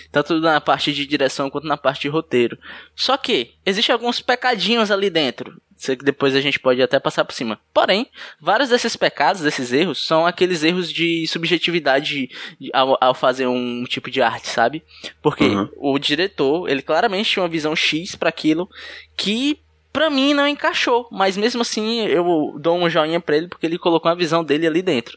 tanto 0.10 0.40
na 0.40 0.62
parte 0.62 0.94
de 0.94 1.06
direção 1.06 1.50
quanto 1.50 1.68
na 1.68 1.76
parte 1.76 2.04
de 2.04 2.08
roteiro. 2.08 2.58
Só 2.96 3.18
que 3.18 3.52
existem 3.66 3.92
alguns 3.94 4.22
pecadinhos 4.22 4.90
ali 4.90 5.10
dentro. 5.10 5.62
Sei 5.78 5.96
que 5.96 6.04
depois 6.04 6.36
a 6.36 6.42
gente 6.42 6.60
pode 6.60 6.82
até 6.82 7.00
passar 7.00 7.24
por 7.24 7.34
cima. 7.34 7.60
Porém, 7.72 8.08
vários 8.42 8.70
desses 8.70 8.96
pecados, 8.96 9.44
desses 9.44 9.72
erros, 9.72 10.04
são 10.04 10.26
aqueles 10.26 10.64
erros 10.64 10.92
de 10.92 11.28
subjetividade 11.28 12.30
ao, 12.74 12.98
ao 13.00 13.14
fazer 13.14 13.46
um 13.46 13.84
tipo 13.84 14.10
de 14.10 14.20
arte, 14.20 14.48
sabe? 14.48 14.84
Porque 15.22 15.46
uhum. 15.46 15.70
o 15.78 16.00
diretor, 16.00 16.68
ele 16.68 16.82
claramente 16.82 17.30
tinha 17.30 17.44
uma 17.44 17.50
visão 17.50 17.76
X 17.76 18.16
para 18.16 18.30
aquilo 18.30 18.68
que 19.16 19.60
pra 19.94 20.10
mim 20.10 20.34
não 20.34 20.48
encaixou. 20.48 21.08
Mas 21.12 21.38
mesmo 21.38 21.62
assim, 21.62 22.08
eu 22.08 22.56
dou 22.60 22.76
um 22.76 22.90
joinha 22.90 23.20
pra 23.20 23.38
ele 23.38 23.48
porque 23.48 23.68
ele 23.68 23.78
colocou 23.78 24.10
a 24.10 24.16
visão 24.16 24.44
dele 24.44 24.66
ali 24.66 24.82
dentro. 24.82 25.16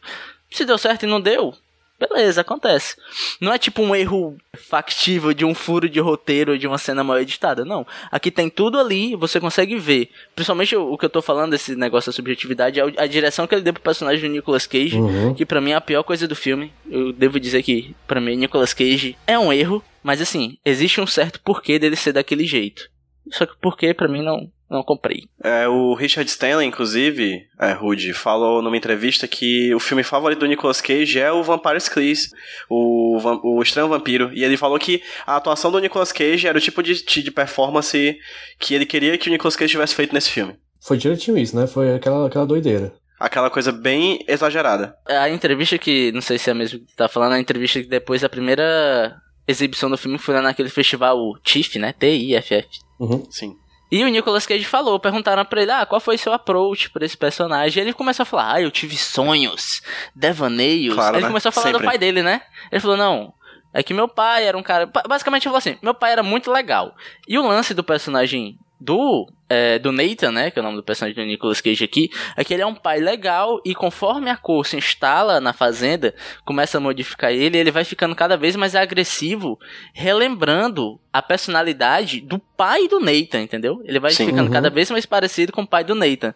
Se 0.51 0.67
deu 0.67 0.77
certo 0.77 1.05
e 1.05 1.09
não 1.09 1.21
deu, 1.21 1.55
Beleza, 2.01 2.41
acontece. 2.41 2.97
Não 3.39 3.53
é 3.53 3.59
tipo 3.59 3.83
um 3.83 3.95
erro 3.95 4.39
factível 4.57 5.35
de 5.35 5.45
um 5.45 5.55
furo 5.55 5.87
de 5.87 6.01
roteiro 6.01 6.59
de 6.59 6.67
uma 6.67 6.79
cena 6.79 7.05
mal 7.05 7.19
editada, 7.19 7.63
não. 7.63 7.87
Aqui 8.11 8.31
tem 8.31 8.49
tudo 8.49 8.79
ali, 8.79 9.15
você 9.15 9.39
consegue 9.39 9.77
ver. 9.77 10.09
Principalmente 10.35 10.75
o, 10.75 10.97
que 10.97 11.05
eu 11.05 11.11
tô 11.11 11.21
falando 11.21 11.51
desse 11.51 11.77
negócio 11.77 12.11
da 12.11 12.17
subjetividade, 12.17 12.81
é 12.81 12.85
a 12.97 13.07
direção 13.07 13.47
que 13.47 13.55
ele 13.55 13.63
deu 13.63 13.75
pro 13.75 13.83
personagem 13.83 14.31
do 14.31 14.35
Nicolas 14.35 14.67
Cage, 14.67 14.97
uhum. 14.97 15.35
que 15.35 15.45
para 15.45 15.61
mim 15.61 15.73
é 15.73 15.75
a 15.75 15.81
pior 15.81 16.03
coisa 16.03 16.27
do 16.27 16.35
filme. 16.35 16.73
Eu 16.91 17.13
devo 17.13 17.39
dizer 17.39 17.63
que 17.63 17.95
para 18.09 18.21
mim 18.21 18.35
Nicolas 18.35 18.73
Cage 18.73 19.15
é 19.27 19.39
um 19.39 19.53
erro, 19.53 19.85
mas 20.03 20.23
assim, 20.23 20.57
existe 20.65 21.03
um 21.03 21.07
certo 21.07 21.39
porquê 21.41 21.79
dele 21.79 21.97
ser 21.97 22.13
daquele 22.13 22.47
jeito. 22.47 22.90
Só 23.31 23.47
que 23.47 23.53
o 23.53 23.59
porquê 23.59 23.93
para 23.95 24.09
mim 24.09 24.23
não 24.23 24.51
não 24.71 24.85
comprei. 24.85 25.25
É, 25.43 25.67
o 25.67 25.95
Richard 25.95 26.31
Stanley, 26.31 26.67
inclusive, 26.67 27.43
é, 27.59 27.73
Rude, 27.73 28.15
falou 28.15 28.63
numa 28.63 28.77
entrevista 28.77 29.27
que 29.27 29.75
o 29.75 29.81
filme 29.81 30.05
favorito 30.05 30.39
do 30.39 30.47
Nicolas 30.47 30.81
Cage 30.81 31.19
é 31.19 31.33
o 31.33 31.43
Vampire's 31.43 31.89
Kiss, 31.89 32.31
o, 32.69 33.19
o 33.43 33.61
Estranho 33.61 33.89
Vampiro. 33.89 34.31
E 34.33 34.45
ele 34.45 34.57
falou 34.57 34.79
que 34.79 35.03
a 35.27 35.37
atuação 35.37 35.73
do 35.73 35.81
Nicolas 35.81 36.13
Cage 36.13 36.47
era 36.47 36.57
o 36.57 36.61
tipo 36.61 36.83
de, 36.83 37.05
de 37.05 37.31
performance 37.33 38.17
que 38.61 38.75
ele 38.75 38.87
queria 38.87 39.19
que 39.19 39.29
o 39.29 39.33
Nicolas 39.33 39.57
Cage 39.57 39.73
tivesse 39.73 39.95
feito 39.95 40.15
nesse 40.15 40.31
filme. 40.31 40.57
Foi 40.81 40.97
direitinho 40.97 41.37
isso, 41.37 41.57
né? 41.57 41.67
Foi 41.67 41.93
aquela, 41.93 42.29
aquela 42.29 42.47
doideira. 42.47 42.93
Aquela 43.19 43.51
coisa 43.51 43.71
bem 43.71 44.25
exagerada. 44.27 44.95
A 45.07 45.29
entrevista 45.29 45.77
que, 45.77 46.11
não 46.13 46.23
sei 46.23 46.39
se 46.39 46.49
é 46.49 46.53
a 46.53 46.57
mesma 46.57 46.79
que 46.79 46.97
tá 46.97 47.07
falando, 47.07 47.33
a 47.33 47.41
entrevista 47.41 47.83
que 47.83 47.89
depois 47.89 48.23
da 48.23 48.31
primeira 48.31 49.15
exibição 49.47 49.91
do 49.91 49.99
filme 49.99 50.19
foi 50.19 50.35
lá 50.35 50.43
naquele 50.43 50.69
festival 50.69 51.37
TIFF, 51.43 51.79
né? 51.79 51.93
T-I-F-F. 51.93 52.69
Uhum. 52.99 53.27
Sim. 53.31 53.57
E 53.91 54.05
o 54.05 54.09
Nicolas 54.09 54.47
Cage 54.47 54.65
falou, 54.65 55.01
perguntaram 55.01 55.45
pra 55.45 55.63
ele, 55.63 55.73
ah, 55.73 55.85
qual 55.85 56.01
foi 56.01 56.17
seu 56.17 56.33
approach 56.33 56.91
pra 56.91 57.05
esse 57.05 57.17
personagem? 57.17 57.83
E 57.83 57.87
ele 57.87 57.93
começou 57.93 58.23
a 58.23 58.27
falar, 58.27 58.55
ah, 58.55 58.63
eu 58.63 58.71
tive 58.71 58.97
sonhos, 58.97 59.83
devaneios. 60.15 60.95
Claro, 60.95 61.17
ele 61.17 61.23
né? 61.23 61.29
começou 61.29 61.49
a 61.49 61.53
falar 61.53 61.67
Sempre. 61.67 61.81
do 61.81 61.85
pai 61.85 61.99
dele, 61.99 62.23
né? 62.23 62.41
Ele 62.71 62.81
falou, 62.81 62.97
não, 62.97 63.35
é 63.75 63.83
que 63.83 63.93
meu 63.93 64.07
pai 64.07 64.45
era 64.45 64.57
um 64.57 64.63
cara... 64.63 64.87
Basicamente 64.87 65.43
ele 65.43 65.51
falou 65.51 65.59
assim, 65.59 65.77
meu 65.83 65.95
pai 65.95 66.13
era 66.13 66.23
muito 66.23 66.53
legal. 66.53 66.95
E 67.27 67.37
o 67.37 67.47
lance 67.47 67.75
do 67.75 67.83
personagem 67.83 68.57
do 68.81 69.29
é, 69.53 69.81
do 69.81 69.91
Nathan, 69.91 70.31
né, 70.31 70.51
que 70.51 70.61
é 70.61 70.63
o 70.63 70.65
nome 70.65 70.77
do 70.77 70.83
personagem 70.83 71.21
do 71.21 71.27
Nicolas 71.27 71.61
Cage 71.61 71.83
aqui, 71.83 72.09
é 72.37 72.45
que 72.45 72.55
ele 72.55 72.63
é 72.63 72.67
um 72.67 72.75
pai 72.75 73.01
legal 73.01 73.61
e 73.65 73.75
conforme 73.75 74.31
a 74.31 74.37
cor 74.37 74.65
se 74.65 74.77
instala 74.77 75.41
na 75.41 75.53
fazenda, 75.53 76.15
começa 76.45 76.79
a 76.79 76.81
modificar 76.81 77.33
ele, 77.33 77.59
ele 77.59 77.73
vai 77.73 77.83
ficando 77.83 78.15
cada 78.15 78.37
vez 78.37 78.55
mais 78.55 78.77
agressivo, 78.77 79.59
relembrando 79.93 81.01
a 81.13 81.21
personalidade 81.21 82.21
do 82.21 82.39
pai 82.39 82.87
do 82.87 83.01
Nathan, 83.01 83.43
entendeu? 83.43 83.83
Ele 83.85 83.99
vai 83.99 84.13
Sim. 84.13 84.27
ficando 84.27 84.47
Uhum. 84.47 84.53
cada 84.53 84.71
vez 84.71 84.89
mais 84.89 85.05
parecido 85.05 85.53
com 85.53 85.63
o 85.63 85.67
pai 85.67 85.83
do 85.83 85.97
Nathan. 85.97 86.33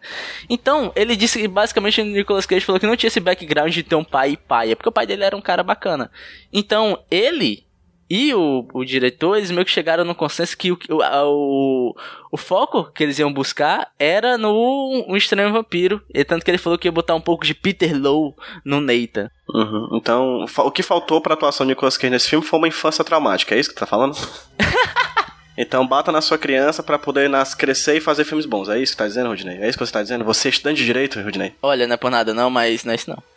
Então, 0.49 0.91
ele 0.93 1.15
disse 1.15 1.39
que 1.39 1.47
basicamente 1.47 2.01
o 2.01 2.05
Nicolas 2.05 2.45
Cage 2.45 2.65
falou 2.65 2.81
que 2.81 2.85
não 2.85 2.97
tinha 2.97 3.07
esse 3.07 3.21
background 3.21 3.73
de 3.73 3.83
ter 3.83 3.95
um 3.95 4.03
pai 4.03 4.31
e 4.31 4.37
pai, 4.37 4.71
é 4.71 4.75
porque 4.75 4.89
o 4.89 4.91
pai 4.91 5.07
dele 5.07 5.23
era 5.23 5.37
um 5.37 5.41
cara 5.41 5.63
bacana. 5.63 6.11
Então, 6.51 6.99
ele 7.09 7.65
e 8.09 8.33
o, 8.33 8.67
o 8.73 8.85
diretor, 8.85 9.35
eles 9.37 9.49
meio 9.51 9.65
que 9.65 9.71
chegaram 9.71 10.03
no 10.05 10.13
consenso 10.13 10.57
que 10.57 10.71
o, 10.71 10.77
o, 10.89 11.01
a- 11.01 11.23
o, 11.27 11.95
o 12.31 12.37
foco 12.37 12.85
que 12.93 13.03
eles 13.03 13.17
iam 13.19 13.33
buscar 13.33 13.89
era 13.97 14.37
no 14.37 15.05
um 15.07 15.15
estranho 15.17 15.51
vampiro. 15.51 16.01
E 16.13 16.23
tanto 16.23 16.45
que 16.45 16.51
ele 16.51 16.57
falou 16.57 16.77
que 16.77 16.87
ia 16.87 16.91
botar 16.91 17.15
um 17.15 17.21
pouco 17.21 17.45
de 17.45 17.53
Peter 17.55 17.95
Lowe 17.99 18.33
no 18.63 18.79
Nathan. 18.79 19.29
Uhum. 19.49 19.89
Então, 19.93 20.45
o 20.59 20.71
que 20.71 20.83
faltou 20.83 21.19
pra 21.21 21.33
atuação 21.33 21.65
do 21.65 21.69
Nicolas 21.69 21.97
Cage 21.97 22.11
nesse 22.11 22.29
filme 22.29 22.45
foi 22.45 22.59
uma 22.59 22.67
infância 22.67 23.03
traumática, 23.03 23.55
é 23.55 23.59
isso 23.59 23.69
que 23.69 23.75
tu 23.75 23.79
tá 23.79 23.85
falando? 23.85 24.15
então 25.57 25.87
bata 25.87 26.11
na 26.11 26.21
sua 26.21 26.37
criança 26.37 26.83
pra 26.83 26.99
poder 26.99 27.29
nas 27.29 27.55
crescer 27.55 27.97
e 27.97 28.01
fazer 28.01 28.23
filmes 28.25 28.45
bons. 28.45 28.69
É 28.69 28.79
isso 28.79 28.91
que 28.93 28.97
tá 28.97 29.07
dizendo, 29.07 29.29
Rudney? 29.29 29.57
É 29.61 29.69
isso 29.69 29.77
que 29.77 29.85
você 29.85 29.91
tá 29.93 30.01
dizendo? 30.03 30.25
Você 30.25 30.47
é 30.47 30.51
estudante 30.51 30.77
de 30.77 30.85
direito, 30.85 31.19
Rudney? 31.21 31.53
Olha, 31.61 31.87
não 31.87 31.93
é 31.93 31.97
por 31.97 32.11
nada 32.11 32.33
não, 32.33 32.49
mas 32.49 32.83
não 32.83 32.91
é 32.91 32.95
isso 32.95 33.09
não. 33.09 33.23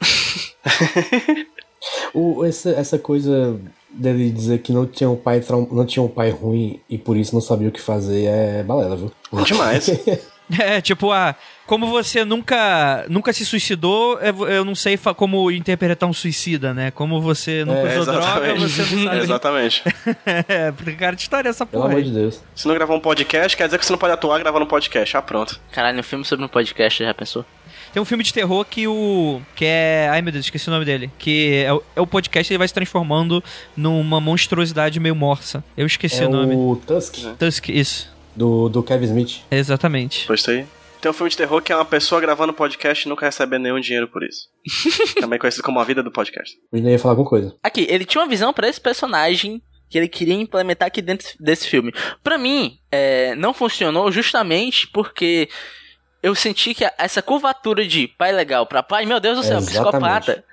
O, 2.13 2.45
essa, 2.45 2.71
essa 2.71 2.99
coisa 2.99 3.59
dele 3.99 4.31
dizer 4.31 4.59
que 4.59 4.73
não 4.73 4.87
tinha 4.87 5.11
um 5.11 5.17
pai 5.17 5.43
não 5.71 5.85
tinha 5.85 6.03
um 6.03 6.09
pai 6.09 6.31
ruim 6.31 6.81
e 6.89 6.97
por 6.97 7.17
isso 7.17 7.35
não 7.35 7.41
sabia 7.41 7.69
o 7.69 7.73
que 7.73 7.81
fazer 7.81 8.25
é 8.25 8.63
balela, 8.63 8.97
viu? 8.97 9.13
Demais. 9.45 9.91
É, 10.59 10.81
tipo, 10.81 11.13
ah, 11.13 11.35
como 11.67 11.87
você 11.89 12.25
nunca 12.25 13.05
nunca 13.07 13.35
se 13.35 13.45
suicidou, 13.45 14.19
eu 14.19 14.49
eu 14.49 14.65
não 14.65 14.75
sei 14.75 14.99
como 15.15 15.51
interpretar 15.51 16.09
um 16.09 16.13
suicida, 16.15 16.73
né? 16.73 16.91
Como 16.91 17.21
você 17.21 17.67
nunca 17.67 17.81
É, 17.81 17.99
usou 17.99 18.15
droga, 18.15 18.55
você 18.55 18.97
não 18.97 19.05
sabe. 19.05 19.19
Exatamente. 19.29 19.83
é, 20.49 20.73
porque, 20.73 20.93
cara, 20.93 21.15
de 21.15 21.21
história 21.21 21.49
é 21.49 21.51
essa 21.51 21.67
Pelo 21.67 21.83
porra. 21.83 21.93
amor 21.93 22.03
aí. 22.03 22.09
de 22.11 22.15
Deus. 22.19 22.43
Se 22.55 22.67
não 22.67 22.75
gravar 22.75 22.95
um 22.95 23.01
podcast, 23.01 23.55
quer 23.59 23.67
dizer 23.67 23.77
que 23.79 23.85
você 23.85 23.93
não 23.93 23.99
pode 23.99 24.15
atuar 24.15 24.39
gravando 24.39 24.65
um 24.65 24.69
podcast. 24.69 25.15
Ah, 25.19 25.21
pronto. 25.21 25.61
Caralho, 25.71 26.01
um 26.01 26.03
filme 26.03 26.25
sobre 26.25 26.47
um 26.47 26.49
podcast, 26.49 27.05
já 27.05 27.13
pensou? 27.13 27.45
Tem 27.99 28.03
um 28.03 28.05
filme 28.05 28.23
de 28.23 28.33
terror 28.33 28.65
que 28.65 28.87
o. 28.87 29.41
que 29.57 29.65
é. 29.65 30.09
Ai 30.09 30.23
meu 30.23 30.31
Deus, 30.31 30.45
esqueci 30.45 30.69
o 30.69 30.71
nome 30.71 30.85
dele. 30.85 31.11
Que 31.19 31.65
é 31.67 31.73
o, 31.73 31.83
é 31.97 32.01
o 32.01 32.07
podcast 32.07 32.53
ele 32.53 32.59
vai 32.59 32.69
se 32.69 32.73
transformando 32.73 33.43
numa 33.77 34.21
monstruosidade 34.21 35.01
meio 35.01 35.17
morsa. 35.17 35.65
Eu 35.77 35.85
esqueci 35.85 36.23
É 36.23 36.27
o 36.29 36.31
nome. 36.31 36.55
o 36.55 36.81
Tusk, 36.87 37.17
Tusk, 37.37 37.69
isso. 37.71 38.09
do, 38.37 38.69
do 38.69 38.85
Kevin 38.85 39.07
Smith. 39.07 39.41
Exatamente. 39.51 40.29
Gostei. 40.29 40.65
Tem 41.01 41.11
um 41.11 41.13
filme 41.13 41.29
de 41.29 41.37
terror 41.37 41.61
que 41.61 41.73
é 41.73 41.75
uma 41.75 41.85
pessoa 41.85 42.21
gravando 42.21 42.53
podcast 42.53 43.05
e 43.05 43.09
nunca 43.09 43.27
recebendo 43.27 43.63
nenhum 43.65 43.81
dinheiro 43.81 44.07
por 44.07 44.23
isso. 44.23 44.43
Também 45.21 45.37
conhecido 45.37 45.65
como 45.65 45.81
a 45.81 45.85
vida 45.85 46.01
do 46.01 46.13
podcast. 46.13 46.57
O 46.71 46.77
Disney 46.77 46.93
ia 46.93 46.99
falar 47.01 47.15
alguma 47.15 47.29
coisa. 47.29 47.57
Aqui, 47.65 47.85
ele 47.91 48.05
tinha 48.05 48.23
uma 48.23 48.29
visão 48.31 48.53
pra 48.53 48.69
esse 48.69 48.81
personagem 48.81 49.61
que 49.91 49.99
ele 49.99 50.07
queria 50.07 50.35
implementar 50.35 50.87
aqui 50.87 51.03
dentro 51.03 51.27
desse 51.41 51.67
filme. 51.67 51.93
Pra 52.23 52.39
mim, 52.39 52.79
é, 52.93 53.35
não 53.35 53.53
funcionou 53.53 54.13
justamente 54.13 54.87
porque 54.87 55.49
eu 56.23 56.35
senti 56.35 56.75
que 56.75 56.89
essa 56.99 57.23
curvatura 57.23 57.87
de 57.87 58.09
pai 58.09 58.33
legal 58.33 58.67
pra 58.67 58.83
pai, 58.83 59.07
meu 59.07 59.21
Deus 59.21 59.39
do 59.39 59.43
céu, 59.43 59.59
Exatamente. 59.59 59.83
psicopata, 59.83 60.45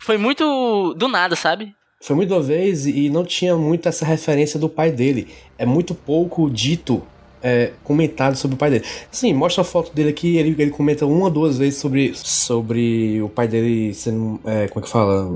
foi 0.00 0.18
muito 0.18 0.94
do 0.94 1.08
nada, 1.08 1.36
sabe? 1.36 1.74
Foi 2.00 2.16
muito 2.16 2.34
uma 2.34 2.42
vez 2.42 2.86
e 2.86 3.08
não 3.08 3.24
tinha 3.24 3.56
muito 3.56 3.88
essa 3.88 4.04
referência 4.04 4.58
do 4.58 4.68
pai 4.68 4.90
dele. 4.90 5.28
É 5.56 5.64
muito 5.64 5.94
pouco 5.94 6.50
dito, 6.50 7.00
é, 7.40 7.72
comentado 7.84 8.34
sobre 8.34 8.56
o 8.56 8.58
pai 8.58 8.70
dele. 8.70 8.84
Sim, 9.10 9.32
mostra 9.32 9.62
a 9.62 9.64
foto 9.64 9.94
dele 9.94 10.10
aqui, 10.10 10.36
ele, 10.36 10.56
ele 10.58 10.72
comenta 10.72 11.06
uma 11.06 11.24
ou 11.24 11.30
duas 11.30 11.58
vezes 11.58 11.78
sobre, 11.78 12.12
sobre 12.16 13.22
o 13.22 13.28
pai 13.28 13.46
dele 13.46 13.94
sendo, 13.94 14.40
é, 14.44 14.66
como 14.66 14.84
é 14.84 14.86
que 14.86 14.92
fala? 14.92 15.30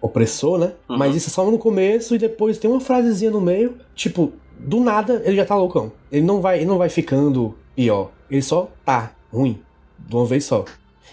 Opressor, 0.00 0.58
né? 0.58 0.72
Uhum. 0.88 0.98
Mas 0.98 1.14
isso 1.14 1.28
é 1.28 1.32
só 1.32 1.48
no 1.48 1.58
começo 1.58 2.14
e 2.14 2.18
depois 2.18 2.58
tem 2.58 2.68
uma 2.68 2.80
frasezinha 2.80 3.30
no 3.30 3.40
meio, 3.40 3.76
tipo, 3.94 4.32
do 4.58 4.80
nada 4.80 5.22
ele 5.24 5.36
já 5.36 5.44
tá 5.44 5.54
loucão. 5.54 5.92
Ele 6.10 6.26
não 6.26 6.40
vai, 6.40 6.56
ele 6.56 6.66
não 6.66 6.78
vai 6.78 6.88
ficando 6.88 7.54
pior. 7.76 8.10
Ele 8.28 8.42
só 8.42 8.68
tá 8.84 9.12
ruim. 9.32 9.60
De 9.98 10.14
uma 10.14 10.26
vez 10.26 10.44
só. 10.44 10.64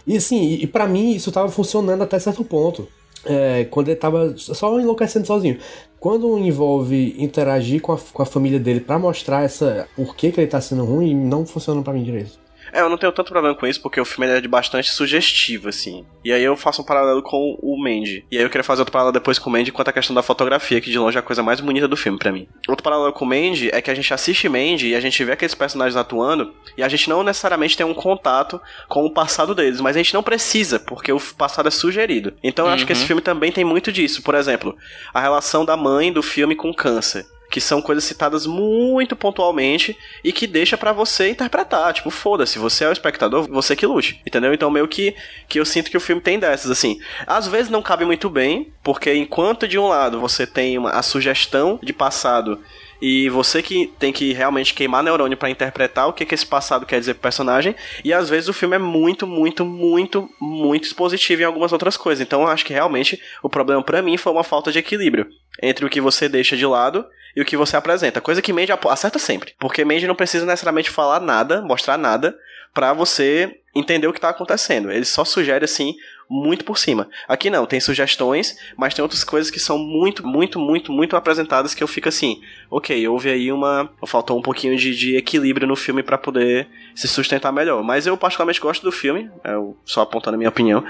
E 0.06 0.16
assim, 0.16 0.42
e, 0.42 0.64
e 0.64 0.68
para 0.68 0.88
mim 0.88 1.12
isso 1.12 1.32
tava 1.32 1.50
funcionando 1.50 2.02
até 2.02 2.18
certo 2.20 2.44
ponto. 2.44 2.88
É, 3.26 3.66
quando 3.66 3.90
ele 3.90 3.98
tava 3.98 4.34
só 4.38 4.80
enlouquecendo 4.80 5.28
sozinho. 5.28 5.58
Quando 6.00 6.38
envolve 6.38 7.16
interagir 7.18 7.82
com 7.82 7.92
a, 7.92 7.98
com 7.98 8.22
a 8.22 8.26
família 8.26 8.60
dele 8.60 8.80
pra 8.80 9.00
mostrar 9.00 9.44
essa 9.44 9.88
por 9.96 10.16
que, 10.16 10.32
que 10.32 10.40
ele 10.40 10.48
tá 10.48 10.62
sendo 10.62 10.86
ruim, 10.86 11.14
não 11.16 11.46
funciona 11.46 11.82
pra 11.82 11.94
mim 11.94 12.04
direito. 12.04 12.40
É, 12.78 12.82
eu 12.82 12.90
não 12.90 12.98
tenho 12.98 13.12
tanto 13.12 13.32
problema 13.32 13.56
com 13.56 13.66
isso, 13.66 13.82
porque 13.82 14.00
o 14.00 14.06
filme 14.06 14.32
é 14.32 14.40
de 14.40 14.48
bastante 14.48 14.92
sugestivo, 14.92 15.68
assim. 15.68 16.06
E 16.24 16.32
aí 16.32 16.44
eu 16.44 16.56
faço 16.56 16.84
um 16.84 16.86
paralelo 16.86 17.24
com 17.24 17.58
o 17.60 17.76
Mandy. 17.76 18.24
E 18.30 18.38
aí 18.38 18.44
eu 18.44 18.52
queria 18.52 18.64
fazer 18.64 18.82
outro 18.82 18.92
paralelo 18.92 19.14
depois 19.14 19.40
com 19.40 19.50
o 19.50 19.54
Mandy 19.54 19.72
quanto 19.72 19.88
à 19.88 19.92
questão 19.92 20.14
da 20.14 20.22
fotografia, 20.22 20.80
que 20.80 20.92
de 20.92 21.00
longe 21.00 21.18
é 21.18 21.20
a 21.20 21.24
coisa 21.24 21.42
mais 21.42 21.60
bonita 21.60 21.88
do 21.88 21.98
filme 21.98 22.20
pra 22.20 22.32
mim. 22.32 22.48
Outro 22.68 22.84
paralelo 22.84 23.12
com 23.12 23.26
o 23.26 23.28
Mandy 23.28 23.72
é 23.74 23.82
que 23.82 23.90
a 23.90 23.96
gente 23.96 24.14
assiste 24.14 24.48
Mandy 24.48 24.90
e 24.90 24.96
a 24.96 25.00
gente 25.00 25.24
vê 25.24 25.32
aqueles 25.32 25.56
personagens 25.56 25.96
atuando, 25.96 26.54
e 26.78 26.84
a 26.84 26.88
gente 26.88 27.10
não 27.10 27.24
necessariamente 27.24 27.76
tem 27.76 27.84
um 27.84 27.96
contato 27.96 28.62
com 28.88 29.04
o 29.04 29.12
passado 29.12 29.56
deles, 29.56 29.82
mas 29.82 29.96
a 29.96 30.00
gente 30.00 30.14
não 30.14 30.22
precisa, 30.22 30.80
porque 30.80 31.12
o 31.12 31.20
passado 31.36 31.68
é 31.68 31.72
sugerido. 31.72 32.34
Então 32.44 32.68
eu 32.68 32.74
acho 32.74 32.86
que 32.86 32.94
esse 32.94 33.06
filme 33.06 33.24
também 33.24 33.52
tem 33.52 33.66
muito 33.66 33.92
disso. 33.92 34.22
Por 34.22 34.36
exemplo, 34.36 34.78
a 35.12 35.20
relação 35.20 35.66
da 35.66 35.76
mãe 35.76 36.14
do 36.14 36.22
filme 36.22 36.56
com 36.56 36.70
o 36.70 36.76
câncer. 36.76 37.26
Que 37.50 37.62
são 37.62 37.82
coisas 37.82 38.04
citadas 38.04 38.46
muito 38.46 39.16
pontualmente 39.16 39.98
e 40.24 40.34
que 40.34 40.46
deixa 40.46 40.78
para 40.78 40.92
você 40.92 41.30
interpretar. 41.30 41.94
Tipo, 41.94 42.10
foda-se, 42.10 42.60
você 42.60 42.84
é 42.84 42.90
o 42.90 42.92
espectador, 42.92 43.48
você 43.50 43.76
que 43.76 43.86
lute. 43.86 44.22
Entendeu? 44.26 44.54
Então, 44.54 44.70
meio 44.70 44.88
que, 44.88 45.16
que 45.48 45.60
eu 45.60 45.66
sinto 45.66 45.90
que 45.90 45.98
o 45.98 46.02
filme 46.02 46.22
tem 46.22 46.40
dessas, 46.40 46.70
assim. 46.70 47.00
Às 47.26 47.48
vezes 47.48 47.70
não 47.70 47.82
cabe 47.82 48.06
muito 48.06 48.30
bem, 48.30 48.72
porque 48.84 49.14
enquanto 49.14 49.68
de 49.68 49.80
um 49.80 49.88
lado 49.88 50.20
você 50.20 50.46
tem 50.46 50.78
uma, 50.78 50.92
a 50.92 51.02
sugestão 51.02 51.80
de 51.82 51.94
passado 51.94 52.60
e 53.02 53.30
você 53.30 53.62
que 53.62 53.88
tem 54.00 54.12
que 54.12 54.34
realmente 54.34 54.74
queimar 54.74 55.04
neurônio 55.04 55.38
para 55.38 55.50
interpretar 55.50 56.08
o 56.08 56.14
que, 56.14 56.26
que 56.26 56.34
esse 56.34 56.46
passado 56.46 56.86
quer 56.86 57.00
dizer 57.00 57.14
pro 57.14 57.24
personagem. 57.24 57.76
E 58.04 58.12
às 58.12 58.30
vezes 58.30 58.50
o 58.50 58.54
filme 58.54 58.76
é 58.76 58.80
muito, 58.80 59.28
muito, 59.28 59.64
muito, 59.64 60.30
muito 60.40 60.86
expositivo 60.86 61.42
em 61.42 61.46
algumas 61.46 61.72
outras 61.72 61.96
coisas. 61.96 62.26
Então 62.26 62.42
eu 62.42 62.48
acho 62.48 62.66
que 62.66 62.74
realmente 62.74 63.22
o 63.44 63.50
problema 63.50 63.84
para 63.84 64.02
mim 64.02 64.18
foi 64.18 64.32
uma 64.32 64.44
falta 64.44 64.72
de 64.72 64.80
equilíbrio 64.80 65.28
entre 65.62 65.86
o 65.86 65.90
que 65.90 66.02
você 66.02 66.28
deixa 66.28 66.58
de 66.58 66.66
lado 66.66 67.06
e 67.38 67.42
o 67.42 67.46
que 67.46 67.56
você 67.56 67.78
apresenta. 67.78 68.20
Coisa 68.20 68.42
que 68.42 68.52
Mandy 68.52 68.72
acerta 68.90 69.20
sempre. 69.20 69.54
Porque 69.60 69.86
Mandy 69.86 70.08
não 70.08 70.16
precisa 70.16 70.44
necessariamente 70.44 70.90
falar 70.90 71.20
nada, 71.20 71.62
mostrar 71.62 71.96
nada, 71.96 72.36
para 72.74 72.94
você 72.94 73.60
entender 73.76 74.08
o 74.08 74.14
que 74.14 74.20
tá 74.20 74.30
acontecendo. 74.30 74.92
Ele 74.92 75.06
só 75.06 75.24
sugere 75.24 75.64
assim 75.64 75.94
muito 76.30 76.66
por 76.66 76.78
cima. 76.78 77.10
Aqui 77.28 77.50
não, 77.50 77.66
tem 77.66 77.80
sugestões, 77.80 78.58
mas 78.76 78.94
tem 78.94 79.02
outras 79.02 79.24
coisas 79.24 79.50
que 79.50 79.60
são 79.60 79.78
muito, 79.78 80.26
muito, 80.26 80.60
muito, 80.60 80.92
muito 80.92 81.16
apresentadas 81.16 81.74
que 81.74 81.84
eu 81.84 81.88
fico 81.88 82.10
assim, 82.10 82.42
ok, 82.70 83.08
houve 83.08 83.30
aí 83.30 83.52
uma. 83.52 83.90
Faltou 84.06 84.38
um 84.38 84.42
pouquinho 84.42 84.78
de, 84.78 84.96
de 84.96 85.16
equilíbrio 85.16 85.68
no 85.68 85.76
filme 85.76 86.04
para 86.04 86.18
poder 86.18 86.68
se 86.94 87.08
sustentar 87.08 87.52
melhor. 87.52 87.84
Mas 87.84 88.08
eu 88.08 88.18
particularmente 88.18 88.60
gosto 88.60 88.84
do 88.84 88.92
filme, 88.92 89.30
eu 89.44 89.78
só 89.86 90.02
apontando 90.02 90.36
a 90.36 90.38
minha 90.38 90.50
opinião. 90.50 90.84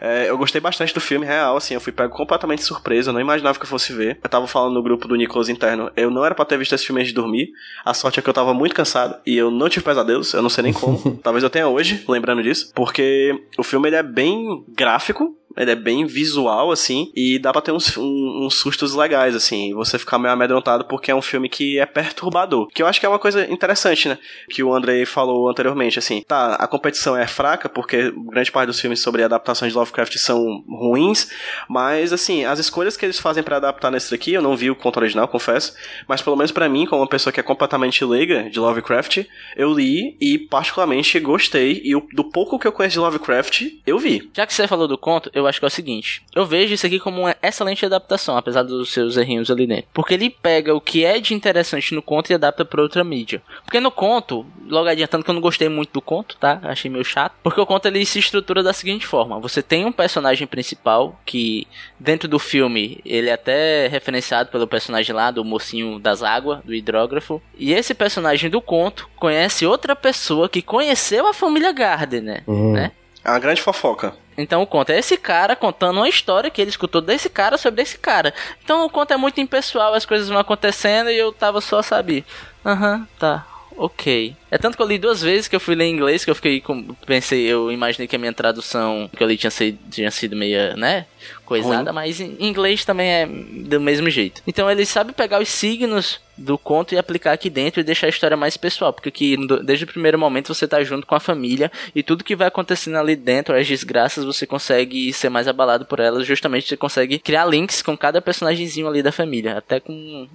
É, 0.00 0.28
eu 0.28 0.38
gostei 0.38 0.60
bastante 0.60 0.94
do 0.94 1.00
filme, 1.00 1.26
real, 1.26 1.56
assim, 1.56 1.74
eu 1.74 1.80
fui 1.80 1.92
pego 1.92 2.14
completamente 2.14 2.62
surpresa, 2.62 3.10
eu 3.10 3.14
não 3.14 3.20
imaginava 3.20 3.58
que 3.58 3.64
eu 3.64 3.68
fosse 3.68 3.92
ver. 3.92 4.18
Eu 4.22 4.28
tava 4.28 4.46
falando 4.46 4.74
no 4.74 4.82
grupo 4.82 5.08
do 5.08 5.16
Nicolas 5.16 5.48
interno, 5.48 5.90
eu 5.96 6.10
não 6.10 6.24
era 6.24 6.34
pra 6.34 6.44
ter 6.44 6.58
visto 6.58 6.74
esse 6.74 6.86
filme 6.86 7.00
antes 7.00 7.12
de 7.12 7.14
dormir. 7.14 7.50
A 7.84 7.94
sorte 7.94 8.18
é 8.18 8.22
que 8.22 8.28
eu 8.28 8.34
tava 8.34 8.54
muito 8.54 8.74
cansado 8.74 9.16
e 9.26 9.36
eu 9.36 9.50
não 9.50 9.68
tive 9.68 9.84
pesadelos, 9.84 10.32
eu 10.32 10.42
não 10.42 10.50
sei 10.50 10.64
nem 10.64 10.72
como. 10.72 11.18
Talvez 11.22 11.42
eu 11.42 11.50
tenha 11.50 11.68
hoje, 11.68 12.04
lembrando 12.08 12.42
disso, 12.42 12.70
porque 12.74 13.34
o 13.58 13.62
filme 13.62 13.88
ele 13.88 13.96
é 13.96 14.02
bem 14.02 14.64
gráfico, 14.84 15.34
ele 15.56 15.70
é 15.70 15.76
bem 15.76 16.06
visual, 16.06 16.70
assim, 16.70 17.10
e 17.14 17.38
dá 17.38 17.52
pra 17.52 17.60
ter 17.60 17.72
uns, 17.72 17.96
um, 17.96 18.44
uns 18.44 18.54
sustos 18.54 18.94
legais, 18.94 19.34
assim, 19.34 19.70
e 19.70 19.74
você 19.74 19.98
ficar 19.98 20.18
meio 20.18 20.32
amedrontado 20.32 20.84
porque 20.84 21.10
é 21.10 21.14
um 21.14 21.22
filme 21.22 21.48
que 21.48 21.78
é 21.78 21.86
perturbador. 21.86 22.68
Que 22.68 22.82
eu 22.82 22.86
acho 22.86 23.00
que 23.00 23.06
é 23.06 23.08
uma 23.08 23.18
coisa 23.18 23.50
interessante, 23.50 24.08
né? 24.08 24.18
Que 24.50 24.62
o 24.62 24.72
Andrei 24.72 25.04
falou 25.04 25.48
anteriormente, 25.48 25.98
assim, 25.98 26.22
tá, 26.26 26.54
a 26.54 26.66
competição 26.66 27.16
é 27.16 27.26
fraca 27.26 27.68
porque 27.68 28.12
grande 28.28 28.50
parte 28.50 28.68
dos 28.68 28.80
filmes 28.80 29.00
sobre 29.00 29.22
adaptações 29.22 29.72
de 29.72 29.78
Lovecraft 29.78 30.16
são 30.18 30.64
ruins, 30.68 31.30
mas, 31.68 32.12
assim, 32.12 32.44
as 32.44 32.58
escolhas 32.58 32.96
que 32.96 33.04
eles 33.04 33.18
fazem 33.18 33.42
para 33.42 33.56
adaptar 33.56 33.90
nesse 33.90 34.10
daqui, 34.10 34.32
eu 34.32 34.42
não 34.42 34.56
vi 34.56 34.70
o 34.70 34.76
conto 34.76 34.98
original, 34.98 35.28
confesso, 35.28 35.74
mas 36.08 36.22
pelo 36.22 36.36
menos 36.36 36.52
para 36.52 36.68
mim, 36.68 36.86
como 36.86 37.02
uma 37.02 37.08
pessoa 37.08 37.32
que 37.32 37.40
é 37.40 37.42
completamente 37.42 38.04
leiga 38.04 38.48
de 38.50 38.58
Lovecraft, 38.58 39.24
eu 39.56 39.72
li 39.72 40.16
e 40.20 40.38
particularmente 40.38 41.18
gostei, 41.20 41.80
e 41.84 41.92
do 42.12 42.24
pouco 42.24 42.58
que 42.58 42.66
eu 42.66 42.72
conheço 42.72 42.94
de 42.94 43.00
Lovecraft, 43.00 43.62
eu 43.86 43.98
vi. 43.98 44.30
Já 44.34 44.46
que 44.46 44.54
você 44.54 44.66
falou 44.66 44.88
do 44.88 44.98
conto, 44.98 45.30
eu 45.34 45.43
acho 45.46 45.58
que 45.58 45.64
é 45.64 45.68
o 45.68 45.70
seguinte: 45.70 46.22
eu 46.34 46.44
vejo 46.46 46.74
isso 46.74 46.86
aqui 46.86 46.98
como 46.98 47.20
uma 47.22 47.36
excelente 47.42 47.84
adaptação, 47.84 48.36
apesar 48.36 48.62
dos 48.62 48.92
seus 48.92 49.16
errinhos 49.16 49.50
ali 49.50 49.66
dentro. 49.66 49.86
Porque 49.92 50.14
ele 50.14 50.30
pega 50.30 50.74
o 50.74 50.80
que 50.80 51.04
é 51.04 51.18
de 51.20 51.34
interessante 51.34 51.94
no 51.94 52.02
conto 52.02 52.30
e 52.30 52.34
adapta 52.34 52.64
para 52.64 52.82
outra 52.82 53.02
mídia. 53.04 53.42
Porque 53.64 53.80
no 53.80 53.90
conto, 53.90 54.46
logo 54.68 54.88
adiantando 54.88 55.24
que 55.24 55.30
eu 55.30 55.34
não 55.34 55.40
gostei 55.42 55.68
muito 55.68 55.92
do 55.92 56.00
conto, 56.02 56.36
tá? 56.36 56.60
Achei 56.62 56.90
meio 56.90 57.04
chato. 57.04 57.34
Porque 57.42 57.60
o 57.60 57.66
conto 57.66 57.86
ele 57.86 58.04
se 58.04 58.18
estrutura 58.18 58.62
da 58.62 58.72
seguinte 58.72 59.06
forma: 59.06 59.38
você 59.40 59.62
tem 59.62 59.84
um 59.84 59.92
personagem 59.92 60.46
principal 60.46 61.18
que, 61.24 61.66
dentro 61.98 62.28
do 62.28 62.38
filme, 62.38 63.00
ele 63.04 63.28
é 63.28 63.32
até 63.32 63.86
referenciado 63.88 64.50
pelo 64.50 64.66
personagem 64.66 65.14
lá, 65.14 65.30
do 65.30 65.44
mocinho 65.44 65.98
das 65.98 66.22
águas, 66.22 66.60
do 66.64 66.74
hidrógrafo. 66.74 67.40
E 67.58 67.72
esse 67.72 67.94
personagem 67.94 68.50
do 68.50 68.60
conto 68.60 69.08
conhece 69.16 69.66
outra 69.66 69.94
pessoa 69.96 70.48
que 70.48 70.62
conheceu 70.62 71.26
a 71.26 71.32
família 71.34 71.72
Gardner, 71.72 72.42
Uhum. 72.46 72.72
né? 72.72 72.92
É 73.24 73.30
uma 73.30 73.38
grande 73.38 73.62
fofoca. 73.62 74.14
Então 74.36 74.62
o 74.62 74.66
conto 74.66 74.90
é 74.90 74.98
esse 74.98 75.16
cara 75.16 75.54
contando 75.54 75.98
uma 75.98 76.08
história 76.08 76.50
que 76.50 76.60
ele 76.60 76.70
escutou 76.70 77.00
desse 77.00 77.28
cara 77.28 77.56
sobre 77.56 77.82
esse 77.82 77.98
cara. 77.98 78.34
Então 78.62 78.84
o 78.84 78.90
conto 78.90 79.12
é 79.12 79.16
muito 79.16 79.40
impessoal, 79.40 79.94
as 79.94 80.04
coisas 80.04 80.28
vão 80.28 80.38
acontecendo 80.38 81.10
e 81.10 81.16
eu 81.16 81.32
tava 81.32 81.60
só, 81.60 81.82
sabe? 81.82 82.24
Aham, 82.64 83.06
tá. 83.18 83.46
Ok. 83.76 84.36
É 84.50 84.58
tanto 84.58 84.76
que 84.76 84.82
eu 84.82 84.86
li 84.86 84.98
duas 84.98 85.20
vezes 85.20 85.48
que 85.48 85.56
eu 85.56 85.60
fui 85.60 85.74
ler 85.74 85.86
em 85.86 85.94
inglês, 85.94 86.24
que 86.24 86.30
eu 86.30 86.34
fiquei 86.34 86.60
com. 86.60 86.82
Pensei, 87.06 87.42
eu 87.42 87.72
imaginei 87.72 88.06
que 88.06 88.14
a 88.14 88.18
minha 88.18 88.32
tradução 88.32 89.10
que 89.14 89.22
eu 89.22 89.26
li 89.26 89.36
tinha 89.36 89.50
sido, 89.50 89.78
tinha 89.90 90.10
sido 90.10 90.36
meio, 90.36 90.76
né? 90.76 91.06
Coisada, 91.44 91.92
mas 91.92 92.20
em 92.20 92.36
inglês 92.40 92.84
também 92.84 93.10
é 93.10 93.26
do 93.26 93.80
mesmo 93.80 94.08
jeito. 94.08 94.42
Então 94.46 94.70
ele 94.70 94.86
sabe 94.86 95.12
pegar 95.12 95.40
os 95.40 95.48
signos 95.48 96.20
do 96.36 96.56
conto 96.56 96.94
e 96.94 96.98
aplicar 96.98 97.32
aqui 97.32 97.50
dentro 97.50 97.80
e 97.80 97.84
deixar 97.84 98.06
a 98.06 98.10
história 98.10 98.36
mais 98.36 98.56
pessoal, 98.56 98.92
porque 98.92 99.08
aqui, 99.08 99.36
desde 99.62 99.84
o 99.84 99.88
primeiro 99.88 100.18
momento 100.18 100.52
você 100.52 100.66
tá 100.66 100.82
junto 100.82 101.06
com 101.06 101.14
a 101.14 101.20
família 101.20 101.70
e 101.94 102.02
tudo 102.02 102.24
que 102.24 102.36
vai 102.36 102.48
acontecendo 102.48 102.96
ali 102.96 103.14
dentro, 103.14 103.54
as 103.54 103.66
desgraças, 103.66 104.24
você 104.24 104.46
consegue 104.46 105.12
ser 105.12 105.28
mais 105.28 105.46
abalado 105.46 105.84
por 105.84 106.00
elas, 106.00 106.26
justamente 106.26 106.68
você 106.68 106.76
consegue 106.76 107.18
criar 107.18 107.46
links 107.46 107.82
com 107.82 107.96
cada 107.96 108.20
personagemzinho 108.20 108.88
ali 108.88 109.02
da 109.02 109.12
família, 109.12 109.58
até 109.58 109.80
com 109.80 110.26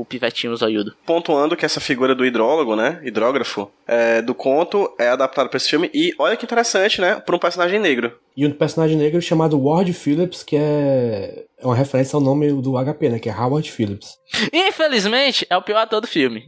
o 0.00 0.04
pivetinho 0.04 0.56
zoiudo. 0.56 0.94
pontuando 1.04 1.56
que 1.56 1.64
essa 1.64 1.80
figura 1.80 2.14
do 2.14 2.24
hidrólogo, 2.24 2.74
né, 2.76 3.00
hidrógrafo, 3.04 3.70
é, 3.86 4.22
do 4.22 4.34
conto 4.34 4.92
é 4.98 5.08
adaptado 5.08 5.48
para 5.48 5.56
esse 5.56 5.68
filme 5.68 5.90
e 5.92 6.12
olha 6.18 6.36
que 6.36 6.44
interessante, 6.44 7.00
né, 7.00 7.16
para 7.16 7.36
um 7.36 7.38
personagem 7.38 7.78
negro. 7.78 8.12
E 8.36 8.46
um 8.46 8.50
personagem 8.52 8.96
negro 8.96 9.20
chamado 9.20 9.60
Ward 9.60 9.92
Phillips, 9.92 10.42
que 10.42 10.56
é 10.56 11.44
é 11.58 11.66
uma 11.66 11.76
referência 11.76 12.16
ao 12.16 12.20
nome 12.20 12.50
do 12.60 12.72
HP, 12.72 13.08
né? 13.08 13.18
Que 13.20 13.28
é 13.28 13.32
Howard 13.32 13.70
Phillips. 13.70 14.16
Infelizmente, 14.52 15.46
é 15.48 15.56
o 15.56 15.62
pior 15.62 15.78
ator 15.78 16.00
do 16.00 16.08
filme. 16.08 16.44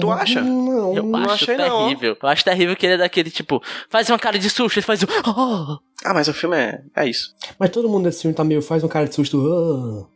Tu 0.00 0.10
acha? 0.10 0.40
Não, 0.40 0.96
Eu 0.96 1.02
não 1.04 1.20
acho 1.20 1.44
achei, 1.44 1.56
não. 1.56 1.84
terrível. 1.86 2.16
Eu 2.20 2.28
acho 2.28 2.44
terrível 2.44 2.74
que 2.74 2.84
ele 2.86 2.94
é 2.94 2.98
daquele 2.98 3.30
tipo, 3.30 3.62
faz 3.88 4.08
uma 4.10 4.18
cara 4.18 4.38
de 4.38 4.48
susto, 4.50 4.78
ele 4.78 4.86
faz 4.86 5.02
um. 5.02 5.06
"Oh". 5.26 5.78
Ah, 6.04 6.14
mas 6.14 6.26
o 6.28 6.34
filme 6.34 6.56
é, 6.56 6.80
é 6.96 7.06
isso. 7.08 7.32
Mas 7.58 7.70
todo 7.70 7.88
mundo 7.88 8.04
desse 8.04 8.22
filme 8.22 8.34
tá 8.34 8.42
meio. 8.42 8.62
faz 8.62 8.82
um 8.82 8.88
cara 8.88 9.06
de 9.06 9.14
susto. 9.14 9.38
"Ah". 9.38 10.08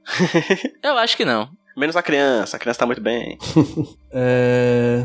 Eu 0.83 0.98
acho 0.98 1.16
que 1.16 1.24
não. 1.24 1.48
Menos 1.76 1.96
a 1.96 2.02
criança, 2.02 2.56
a 2.56 2.60
criança 2.60 2.80
tá 2.80 2.87
muito 2.87 3.00
bem. 3.02 3.38
É. 4.16 5.04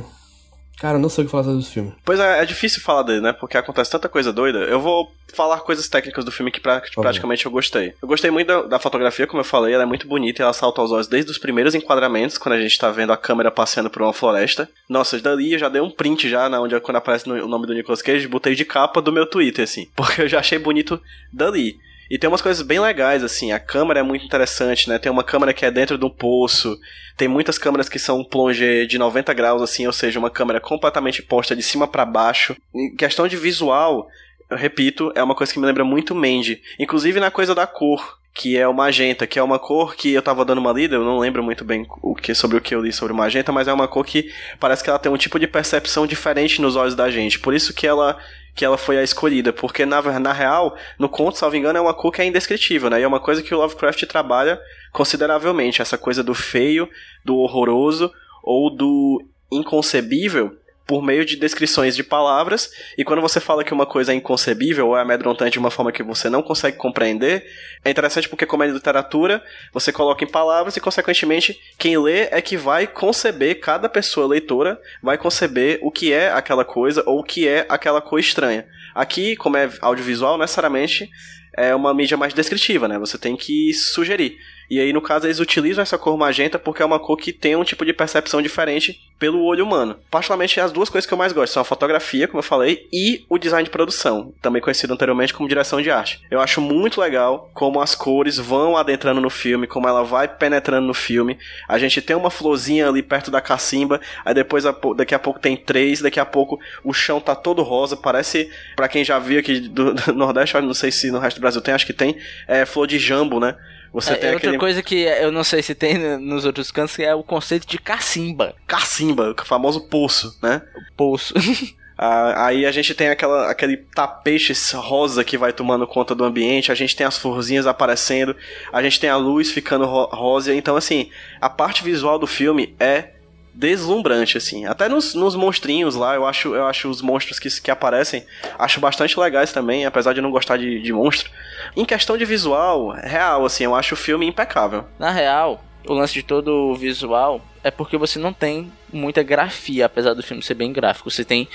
Cara, 0.80 0.96
eu 0.98 1.02
não 1.02 1.10
sei 1.10 1.24
o 1.24 1.28
que 1.28 1.32
falar 1.32 1.44
sobre 1.44 1.60
esse 1.60 1.72
filme. 1.72 1.94
Pois 2.06 2.20
é, 2.22 2.42
é 2.42 2.46
difícil 2.46 2.82
falar 2.82 3.04
dele, 3.04 3.20
né? 3.20 3.34
Porque 3.34 3.58
acontece 3.58 3.92
tanta 3.92 4.08
coisa 4.08 4.32
doida. 4.32 4.60
Eu 4.60 4.80
vou 4.80 5.12
falar 5.34 5.60
coisas 5.60 5.90
técnicas 5.90 6.24
do 6.24 6.32
filme 6.32 6.52
que 6.52 6.62
pra- 6.62 6.82
praticamente 7.02 7.46
eu 7.46 7.52
gostei. 7.52 7.94
Eu 8.02 8.08
gostei 8.08 8.32
muito 8.32 8.48
da, 8.48 8.62
da 8.62 8.80
fotografia, 8.80 9.28
como 9.28 9.42
eu 9.42 9.46
falei, 9.46 9.74
ela 9.74 9.84
é 9.84 9.86
muito 9.86 10.08
bonita 10.08 10.42
e 10.42 10.44
ela 10.44 10.54
salta 10.54 10.80
aos 10.80 10.92
olhos 10.92 11.08
desde 11.08 11.30
os 11.32 11.38
primeiros 11.38 11.76
enquadramentos, 11.76 12.38
quando 12.38 12.54
a 12.56 12.62
gente 12.62 12.78
tá 12.78 12.90
vendo 12.92 13.12
a 13.12 13.18
câmera 13.18 13.52
passeando 13.52 13.90
por 13.90 14.02
uma 14.04 14.14
floresta. 14.14 14.70
Nossa, 14.88 15.20
dali 15.20 15.52
eu 15.52 15.60
já 15.60 15.68
dei 15.68 15.82
um 15.82 15.92
print 15.92 16.30
já, 16.30 16.48
na 16.48 16.62
onde 16.62 16.80
quando 16.80 16.96
aparece 16.98 17.28
no- 17.28 17.44
o 17.44 17.48
nome 17.50 17.68
do 17.68 17.74
Nicolas 17.74 18.02
Cage, 18.02 18.28
botei 18.30 18.56
de 18.56 18.64
capa 18.64 19.02
do 19.02 19.12
meu 19.12 19.26
Twitter, 19.26 19.64
assim. 19.66 19.86
Porque 19.98 20.22
eu 20.22 20.30
já 20.30 20.40
achei 20.40 20.58
bonito 20.60 21.02
dali. 21.34 21.78
E 22.10 22.18
tem 22.18 22.28
umas 22.28 22.42
coisas 22.42 22.62
bem 22.62 22.80
legais, 22.80 23.24
assim. 23.24 23.52
A 23.52 23.60
câmera 23.60 24.00
é 24.00 24.04
muito 24.04 24.26
interessante, 24.26 24.90
né? 24.90 24.98
Tem 24.98 25.12
uma 25.12 25.24
câmera 25.24 25.54
que 25.54 25.66
é 25.66 25.72
dentro 25.72 25.98
de 25.98 26.06
um 26.06 26.10
poço. 26.10 26.78
Tem 27.16 27.28
muitas 27.28 27.58
câmeras 27.58 27.88
que 27.88 28.00
são 28.00 28.24
plongé 28.24 28.86
de 28.86 28.98
90 28.98 29.34
graus, 29.34 29.62
assim, 29.62 29.86
ou 29.86 29.94
seja, 29.94 30.18
uma 30.20 30.30
câmera 30.30 30.60
completamente 30.60 31.22
posta 31.22 31.56
de 31.56 31.62
cima 31.62 31.88
para 31.88 32.06
baixo. 32.06 32.56
Em 32.74 32.96
questão 32.96 33.28
de 33.28 33.38
visual, 33.38 34.08
eu 34.50 34.58
repito, 34.58 35.12
é 35.16 35.22
uma 35.22 35.36
coisa 35.36 35.54
que 35.54 35.60
me 35.60 35.66
lembra 35.66 35.84
muito 35.84 36.16
Mandy. 36.16 36.62
Inclusive 36.80 37.20
na 37.20 37.30
coisa 37.30 37.54
da 37.54 37.68
cor, 37.68 38.18
que 38.34 38.58
é 38.58 38.68
o 38.68 38.74
magenta, 38.74 39.28
que 39.28 39.38
é 39.38 39.44
uma 39.44 39.60
cor 39.60 39.96
que 39.96 40.14
eu 40.14 40.22
tava 40.22 40.46
dando 40.46 40.60
uma 40.60 40.72
lida, 40.72 40.96
eu 40.96 41.04
não 41.04 41.20
lembro 41.20 41.44
muito 41.44 41.64
bem 41.66 41.86
o 42.02 42.16
que 42.16 42.34
sobre 42.34 42.58
o 42.58 42.62
que 42.62 42.74
eu 42.74 42.82
li 42.82 42.94
sobre 42.94 43.12
o 43.14 43.16
magenta, 43.16 43.52
mas 43.52 43.68
é 43.68 43.74
uma 43.74 43.88
cor 43.88 44.06
que 44.06 44.32
parece 44.60 44.84
que 44.84 44.90
ela 44.90 44.98
tem 44.98 45.12
um 45.12 45.18
tipo 45.18 45.38
de 45.38 45.46
percepção 45.46 46.08
diferente 46.08 46.62
nos 46.62 46.76
olhos 46.76 46.96
da 46.96 47.10
gente. 47.12 47.40
Por 47.40 47.54
isso 47.54 47.74
que 47.74 47.86
ela 47.86 48.18
que 48.60 48.66
ela 48.66 48.78
foi 48.78 48.98
a 48.98 49.04
escolhida, 49.04 49.54
porque 49.54 49.86
na, 49.86 50.02
na 50.20 50.34
real, 50.34 50.76
no 51.00 51.08
conto, 51.08 51.38
salvo 51.38 51.56
engano, 51.56 51.78
é 51.78 51.82
uma 51.82 51.94
cor 51.94 52.12
que 52.12 52.22
é 52.22 52.26
indescritível, 52.26 52.90
né? 52.90 53.00
E 53.00 53.04
é 53.04 53.08
uma 53.08 53.22
coisa 53.22 53.42
que 53.42 53.56
o 53.56 53.58
Lovecraft 53.58 54.04
trabalha 54.04 54.60
consideravelmente, 54.92 55.82
essa 55.82 55.98
coisa 55.98 56.22
do 56.22 56.34
feio, 56.34 56.90
do 57.24 57.38
horroroso 57.38 58.12
ou 58.44 58.70
do 58.70 59.26
inconcebível 59.50 60.58
por 60.90 61.04
meio 61.04 61.24
de 61.24 61.36
descrições 61.36 61.96
de 61.96 62.04
palavras, 62.04 62.72
e 62.98 63.04
quando 63.04 63.22
você 63.22 63.40
fala 63.40 63.64
que 63.64 63.72
uma 63.72 63.86
coisa 63.86 64.12
é 64.12 64.16
inconcebível 64.16 64.88
ou 64.88 64.98
é 64.98 65.02
amedrontante 65.02 65.52
de 65.52 65.60
uma 65.60 65.70
forma 65.70 65.92
que 65.92 66.02
você 66.02 66.32
não 66.32 66.42
consegue 66.42 66.78
compreender, 66.78 67.46
é 67.86 67.92
interessante 67.92 68.28
porque, 68.28 68.44
como 68.44 68.64
é 68.64 68.68
literatura, 68.68 69.40
você 69.72 69.92
coloca 69.92 70.24
em 70.24 70.28
palavras 70.28 70.76
e, 70.76 70.82
consequentemente, 70.82 71.60
quem 71.78 71.96
lê 72.00 72.22
é 72.32 72.42
que 72.42 72.58
vai 72.58 72.88
conceber, 72.88 73.60
cada 73.60 73.88
pessoa 73.88 74.26
leitora 74.26 74.82
vai 75.00 75.16
conceber 75.16 75.78
o 75.84 75.92
que 75.92 76.12
é 76.12 76.32
aquela 76.32 76.66
coisa 76.66 77.04
ou 77.06 77.20
o 77.20 77.24
que 77.24 77.48
é 77.48 77.68
aquela 77.70 78.02
coisa 78.02 78.28
estranha. 78.28 78.66
Aqui, 78.96 79.36
como 79.36 79.58
é 79.58 79.70
audiovisual, 79.82 80.40
necessariamente 80.40 81.08
é 81.56 81.76
uma 81.76 81.94
mídia 81.94 82.18
mais 82.18 82.34
descritiva, 82.34 82.88
né? 82.88 82.98
Você 82.98 83.16
tem 83.16 83.38
que 83.38 83.72
sugerir. 83.76 84.40
E 84.70 84.80
aí, 84.80 84.94
no 84.94 85.02
caso, 85.02 85.26
eles 85.26 85.40
utilizam 85.40 85.82
essa 85.82 85.98
cor 85.98 86.18
magenta 86.18 86.60
porque 86.60 86.82
é 86.82 86.86
uma 86.86 87.00
cor 87.00 87.18
que 87.18 87.34
tem 87.34 87.56
um 87.56 87.64
tipo 87.64 87.84
de 87.84 87.94
percepção 87.94 88.42
diferente 88.42 89.00
pelo 89.18 89.44
olho 89.44 89.66
humano. 89.66 89.98
Particularmente, 90.10 90.60
as 90.60 90.72
duas 90.72 90.90
coisas 90.90 91.08
que 91.08 91.14
eu 91.14 91.18
mais 91.18 91.34
gosto 91.34 91.54
são 91.54 91.62
a 91.62 91.66
fotografia, 91.66 92.28
como 92.28 92.40
eu 92.40 92.44
falei, 92.44 92.88
e 92.94 93.26
o 93.28 93.38
design 93.38 93.64
de 93.64 93.70
produção, 93.70 94.34
também 94.42 94.62
conhecido 94.62 94.94
anteriormente 94.94 95.34
como 95.34 95.50
direção 95.50 95.82
de 95.82 95.90
arte. 95.90 96.22
Eu 96.30 96.40
acho 96.40 96.62
muito 96.62 97.02
legal 97.02 97.50
como 97.54 97.82
as 97.82 97.96
cores 97.96 98.38
vão 98.38 98.78
adentrando 98.78 99.20
no 99.20 99.30
filme, 99.30 99.68
como 99.68 99.88
ela 99.88 100.04
vai 100.04 100.28
penetrando 100.28 100.88
no 100.88 100.94
filme. 100.94 101.38
A 101.68 101.78
gente 101.78 102.02
tem 102.02 102.16
uma 102.16 102.30
florzinha 102.30 102.88
ali 102.88 103.02
perto 103.02 103.32
da 103.32 103.42
cacimba, 103.42 104.00
aí 104.24 104.34
depois 104.34 104.64
daqui 104.96 105.16
a 105.16 105.20
pouco 105.20 105.40
tem 105.40 105.58
três, 105.58 106.02
daqui 106.02 106.20
a 106.20 106.26
pouco 106.26 106.60
o 106.84 106.94
chão 106.94 107.20
tá 107.20 107.36
todo 107.36 107.64
rosa, 107.64 107.98
parece, 107.98 108.50
para 108.76 108.88
quem 108.88 109.04
já 109.04 109.20
viu 109.20 109.40
aqui 109.40 109.60
do, 109.60 109.94
do 109.94 110.14
Nordeste, 110.14 110.60
não 110.62 110.74
sei 110.74 110.92
se 110.92 111.12
no 111.12 111.20
resto 111.20 111.38
do 111.38 111.42
Brasil 111.42 111.62
tem, 111.62 111.74
acho 111.74 111.86
que 111.86 111.94
tem, 111.94 112.18
é 112.48 112.66
flor 112.66 112.88
de 112.88 113.00
jambo, 113.00 113.40
né? 113.40 113.56
Você 113.94 114.14
é, 114.14 114.16
tem 114.16 114.34
outra 114.34 114.50
aquele... 114.50 114.58
coisa 114.58 114.84
que 114.84 114.96
eu 114.96 115.32
não 115.32 115.44
sei 115.44 115.62
se 115.62 115.74
tem 115.74 115.98
nos 116.18 116.46
outros 116.46 116.72
cantos, 116.72 116.96
que 116.96 117.04
é 117.04 117.14
o 117.14 117.24
conceito 117.24 117.68
de 117.68 117.78
cacimba. 117.78 118.56
Cacimba, 118.68 119.36
o 119.38 119.46
famoso 119.46 119.82
poço, 119.88 120.38
né? 120.42 120.62
Poço. 120.96 121.34
Ah, 122.02 122.46
aí 122.46 122.66
a 122.66 122.72
gente 122.72 122.96
tem 122.96 123.10
aquela, 123.10 123.52
aquele 123.52 123.76
tapete 123.76 124.54
rosa 124.74 125.22
que 125.22 125.38
vai 125.38 125.52
tomando 125.52 125.86
conta 125.86 126.16
do 126.16 126.24
ambiente, 126.24 126.72
a 126.72 126.76
gente 126.76 126.96
tem 126.96 127.06
as 127.06 127.18
florzinhas 127.18 127.68
aparecendo, 127.68 128.34
a 128.72 128.82
gente 128.82 129.02
tem 129.02 129.10
a 129.10 129.18
luz 129.18 129.52
ficando 129.52 129.84
ro 129.86 130.06
rosa. 130.06 130.56
Então, 130.56 130.78
assim, 130.78 131.12
a 131.42 131.50
parte 131.50 131.84
visual 131.84 132.18
do 132.18 132.26
filme 132.26 132.74
é 132.80 133.10
deslumbrante, 133.54 134.38
assim. 134.38 134.66
Até 134.66 134.88
nos, 134.88 135.14
nos 135.14 135.36
monstrinhos 135.36 135.96
lá, 135.96 136.16
eu 136.16 136.26
acho, 136.26 136.56
eu 136.56 136.66
acho 136.66 136.90
os 136.90 137.02
monstros 137.02 137.40
que, 137.40 137.50
que 137.62 137.72
aparecem, 137.72 138.26
acho 138.58 138.80
bastante 138.80 139.20
legais 139.20 139.52
também, 139.52 139.86
apesar 139.86 140.14
de 140.14 140.22
não 140.22 140.32
gostar 140.32 140.58
de, 140.58 140.82
de 140.82 140.94
monstro. 140.94 141.30
Em 141.76 141.86
questão 141.86 142.18
de 142.18 142.26
visual, 142.26 142.90
real, 142.90 143.46
assim, 143.46 143.64
eu 143.64 143.76
acho 143.76 143.94
o 143.94 143.98
filme 143.98 144.26
impecável. 144.26 144.86
Na 144.98 145.12
real, 145.12 145.64
o 145.88 145.94
lance 145.94 146.14
de 146.14 146.24
todo 146.24 146.52
o 146.52 146.76
visual 146.76 147.42
é 147.64 147.70
porque 147.72 147.98
você 147.98 148.20
não 148.20 148.32
tem 148.32 148.72
muita 148.92 149.22
grafia, 149.22 149.86
apesar 149.86 150.14
do 150.14 150.24
filme 150.24 150.42
ser 150.42 150.54
bem 150.54 150.72
gráfico. 150.72 151.10
Você 151.10 151.26
tem. 151.26 151.48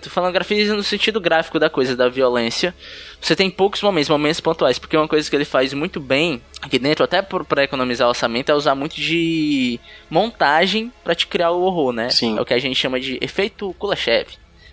Tô 0.00 0.10
falando 0.10 0.32
grafia 0.32 0.74
no 0.74 0.82
sentido 0.82 1.20
gráfico 1.20 1.58
da 1.58 1.70
coisa, 1.70 1.96
da 1.96 2.08
violência. 2.08 2.74
Você 3.20 3.36
tem 3.36 3.50
poucos 3.50 3.80
momentos, 3.82 4.08
momentos 4.08 4.40
pontuais, 4.40 4.78
porque 4.78 4.96
uma 4.96 5.08
coisa 5.08 5.28
que 5.28 5.36
ele 5.36 5.44
faz 5.44 5.72
muito 5.72 6.00
bem 6.00 6.42
aqui 6.60 6.78
dentro, 6.78 7.04
até 7.04 7.22
para 7.22 7.64
economizar 7.64 8.08
orçamento, 8.08 8.50
é 8.50 8.54
usar 8.54 8.74
muito 8.74 8.96
de 8.96 9.78
montagem 10.10 10.92
para 11.04 11.14
te 11.14 11.26
criar 11.26 11.50
o 11.50 11.62
horror, 11.62 11.92
né? 11.92 12.10
Sim. 12.10 12.38
É 12.38 12.40
o 12.40 12.44
que 12.44 12.54
a 12.54 12.58
gente 12.58 12.76
chama 12.76 12.98
de 12.98 13.18
efeito 13.20 13.72
Kuleshov. 13.78 14.26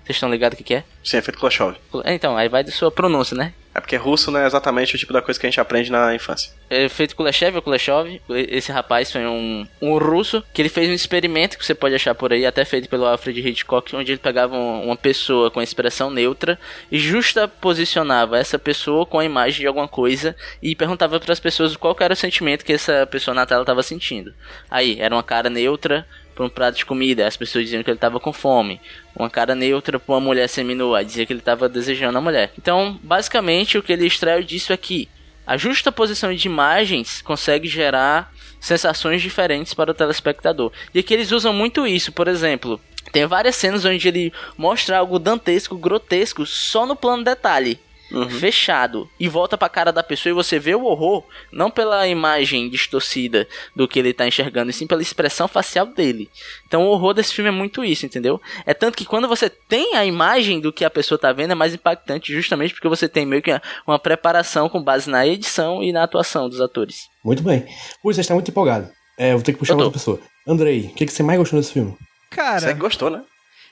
Vocês 0.03 0.15
estão 0.15 0.31
ligados 0.31 0.55
o 0.55 0.57
que, 0.57 0.63
que 0.63 0.73
é? 0.73 0.83
Sim, 1.03 1.17
efeito 1.17 1.39
Kuleshov. 1.39 1.75
Então, 2.05 2.35
aí 2.35 2.49
vai 2.49 2.63
da 2.63 2.71
sua 2.71 2.89
pronúncia, 2.89 3.37
né? 3.37 3.53
É 3.73 3.79
porque 3.79 3.95
russo 3.95 4.32
não 4.32 4.39
é 4.39 4.47
exatamente 4.47 4.95
o 4.95 4.97
tipo 4.97 5.13
da 5.13 5.21
coisa 5.21 5.39
que 5.39 5.45
a 5.45 5.49
gente 5.49 5.60
aprende 5.60 5.91
na 5.91 6.13
infância. 6.13 6.51
É 6.69 6.89
feito 6.89 7.15
Kuleshov 7.15 7.55
ou 7.55 7.62
Kuleshov. 7.62 8.21
Esse 8.29 8.71
rapaz 8.71 9.12
foi 9.12 9.25
um, 9.25 9.67
um 9.82 9.97
russo 9.97 10.43
que 10.53 10.62
ele 10.62 10.69
fez 10.69 10.89
um 10.89 10.93
experimento 10.93 11.58
que 11.58 11.65
você 11.65 11.75
pode 11.75 11.93
achar 11.93 12.15
por 12.15 12.34
aí, 12.34 12.45
até 12.45 12.65
feito 12.65 12.89
pelo 12.89 13.05
Alfred 13.05 13.47
Hitchcock, 13.47 13.95
onde 13.95 14.12
ele 14.12 14.19
pegava 14.19 14.55
uma 14.55 14.97
pessoa 14.97 15.51
com 15.51 15.62
expressão 15.62 16.10
neutra 16.10 16.60
e 16.91 16.97
justa 16.97 17.47
posicionava 17.47 18.38
essa 18.38 18.58
pessoa 18.58 19.05
com 19.05 19.19
a 19.19 19.25
imagem 19.25 19.62
de 19.62 19.67
alguma 19.67 19.88
coisa 19.88 20.36
e 20.62 20.75
perguntava 20.75 21.19
para 21.19 21.34
as 21.34 21.39
pessoas 21.39 21.75
qual 21.75 21.95
era 21.99 22.13
o 22.13 22.17
sentimento 22.17 22.65
que 22.65 22.73
essa 22.73 23.08
pessoa 23.08 23.36
na 23.36 23.45
tela 23.45 23.62
estava 23.62 23.84
sentindo. 23.84 24.34
Aí, 24.69 24.99
era 24.99 25.15
uma 25.15 25.23
cara 25.23 25.49
neutra, 25.49 26.08
para 26.39 26.45
um 26.45 26.49
prato 26.49 26.78
de 26.78 26.86
comida, 26.86 27.28
as 27.28 27.36
pessoas 27.36 27.65
diziam 27.65 27.84
que 27.84 27.89
ele 27.89 27.97
estava 27.97 28.17
com 28.17 28.32
fome. 28.32 28.80
Uma 29.13 29.30
cara 29.30 29.54
neutra 29.54 29.99
para 29.99 30.13
uma 30.13 30.21
mulher 30.21 30.47
seminua, 30.47 31.04
dizia 31.04 31.25
que 31.25 31.34
ele 31.34 31.41
estava 31.41 31.67
desejando 31.67 32.17
a 32.17 32.21
mulher. 32.21 32.54
Então, 32.58 32.97
basicamente, 33.04 33.78
o 33.78 33.84
que 33.84 33.91
ele 33.91 34.06
extraiu 34.06 34.41
disso 34.41 34.71
é 34.71 34.78
que 34.78 35.10
a 35.45 35.58
justa 35.58 35.91
posição 35.91 36.34
de 36.34 36.47
imagens 36.47 37.21
consegue 37.21 37.67
gerar 37.67 38.34
sensações 38.58 39.21
diferentes 39.21 39.73
para 39.73 39.91
o 39.91 39.93
telespectador. 39.93 40.71
E 40.93 40.99
aqui 40.99 41.13
eles 41.13 41.34
usam 41.34 41.52
muito 41.52 41.86
isso, 41.86 42.13
por 42.13 42.30
exemplo, 42.30 42.80
tem 43.12 43.25
várias 43.25 43.58
cenas 43.58 43.84
onde 43.84 44.08
ele 44.08 44.32
mostra 44.58 44.97
algo 44.97 45.19
dantesco, 45.19 45.78
grotesco, 45.78 46.45
só 46.45 46.86
no 46.86 46.95
plano 46.95 47.21
detalhe 47.21 47.78
uhum. 48.11 48.29
fechado 48.29 49.09
e 49.19 49.27
volta 49.27 49.57
pra 49.57 49.69
cara 49.69 49.91
da 49.91 50.03
pessoa 50.03 50.31
e 50.31 50.33
você 50.33 50.59
vê 50.59 50.75
o 50.75 50.83
horror, 50.83 51.23
não 51.51 51.69
pela 51.69 52.07
imagem 52.07 52.69
distorcida 52.69 53.47
do 53.75 53.87
que 53.87 53.99
ele 53.99 54.13
tá 54.13 54.27
enxergando, 54.27 54.69
e 54.69 54.73
sim 54.73 54.87
pela 54.87 55.01
expressão 55.01 55.47
facial 55.47 55.85
dele. 55.85 56.29
Então 56.67 56.83
o 56.83 56.89
horror 56.89 57.13
desse 57.13 57.33
filme 57.33 57.49
é 57.49 57.53
muito 57.53 57.83
isso, 57.83 58.05
entendeu? 58.05 58.41
É 58.65 58.73
tanto 58.73 58.97
que 58.97 59.05
quando 59.05 59.27
você 59.27 59.49
tem 59.49 59.95
a 59.95 60.05
imagem 60.05 60.59
do 60.59 60.73
que 60.73 60.85
a 60.85 60.89
pessoa 60.89 61.19
tá 61.19 61.31
vendo, 61.31 61.51
é 61.51 61.55
mais 61.55 61.73
impactante 61.73 62.33
justamente 62.33 62.73
porque 62.73 62.87
você 62.87 63.07
tem 63.07 63.25
meio 63.25 63.41
que 63.41 63.51
uma 63.85 63.99
preparação 63.99 64.69
com 64.69 64.83
base 64.83 65.09
na 65.09 65.25
edição 65.25 65.83
e 65.83 65.91
na 65.91 66.03
atuação 66.03 66.49
dos 66.49 66.61
atores. 66.61 67.07
Muito 67.23 67.43
bem. 67.43 67.65
Ui, 68.03 68.13
você 68.13 68.21
está 68.21 68.33
muito 68.33 68.49
empolgado. 68.49 68.89
É, 69.17 69.33
vou 69.33 69.41
ter 69.41 69.51
que 69.51 69.59
puxar 69.59 69.75
outra 69.75 69.91
pessoa. 69.91 70.19
Andrei, 70.47 70.85
o 70.85 70.93
que, 70.95 71.05
que 71.05 71.11
você 71.11 71.21
mais 71.21 71.37
gostou 71.37 71.59
desse 71.59 71.73
filme? 71.73 71.95
Cara. 72.29 72.59
Você 72.59 72.73
gostou, 72.73 73.09
né? 73.09 73.21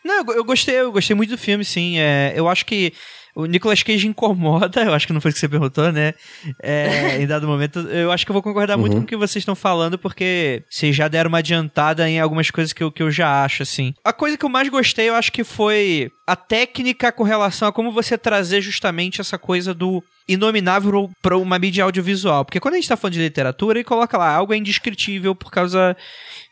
Não, 0.04 0.18
eu, 0.18 0.36
eu 0.36 0.44
gostei, 0.44 0.76
eu 0.76 0.92
gostei 0.92 1.16
muito 1.16 1.30
do 1.30 1.38
filme, 1.38 1.64
sim. 1.64 1.98
É, 2.00 2.34
eu 2.36 2.48
acho 2.48 2.66
que 2.66 2.94
o 3.38 3.46
Nicolas 3.46 3.84
Cage 3.84 4.08
incomoda, 4.08 4.82
eu 4.84 4.96
acho 4.96 5.06
que 5.06 5.14
não 5.14 5.22
foi 5.22 5.30
o 5.30 5.34
que 5.34 5.40
você 5.40 5.48
perguntou, 5.48 5.92
né? 5.92 6.16
É, 6.60 7.22
em 7.22 7.28
dado 7.28 7.48
momento, 7.48 7.80
eu 7.82 8.12
acho 8.12 8.26
que 8.26 8.32
eu 8.32 8.34
vou 8.34 8.42
concordar 8.42 8.74
uhum. 8.74 8.82
muito 8.82 8.98
com 8.98 9.04
o 9.04 9.06
que 9.06 9.16
vocês 9.16 9.44
estão 9.44 9.54
falando, 9.54 9.96
porque 9.96 10.64
vocês 10.68 10.96
já 10.96 11.08
deram 11.08 11.28
uma 11.28 11.38
adiantada 11.38 12.10
em 12.10 12.20
algumas 12.20 12.50
coisas 12.50 12.74
que 12.74 12.84
eu, 12.84 12.92
que 12.92 13.04
eu 13.04 13.12
já 13.12 13.44
acho, 13.44 13.62
assim. 13.62 13.94
A 14.04 14.12
coisa 14.12 14.36
que 14.36 14.44
eu 14.44 14.50
mais 14.50 14.68
gostei, 14.70 15.10
eu 15.10 15.14
acho 15.14 15.32
que 15.32 15.44
foi 15.44 16.12
a 16.28 16.36
técnica 16.36 17.10
com 17.10 17.24
relação 17.24 17.70
a 17.70 17.72
como 17.72 17.90
você 17.90 18.18
trazer 18.18 18.60
justamente 18.60 19.22
essa 19.22 19.38
coisa 19.38 19.74
do 19.74 20.04
inominável 20.28 21.10
para 21.22 21.38
uma 21.38 21.58
mídia 21.58 21.86
audiovisual. 21.86 22.44
Porque 22.44 22.60
quando 22.60 22.74
a 22.74 22.78
gente 22.78 22.84
está 22.84 22.98
falando 22.98 23.14
de 23.14 23.22
literatura, 23.22 23.80
ele 23.80 23.86
coloca 23.86 24.18
lá, 24.18 24.30
algo 24.30 24.54
é 24.54 24.58
indescritível 24.58 25.34
por 25.34 25.50
causa 25.50 25.96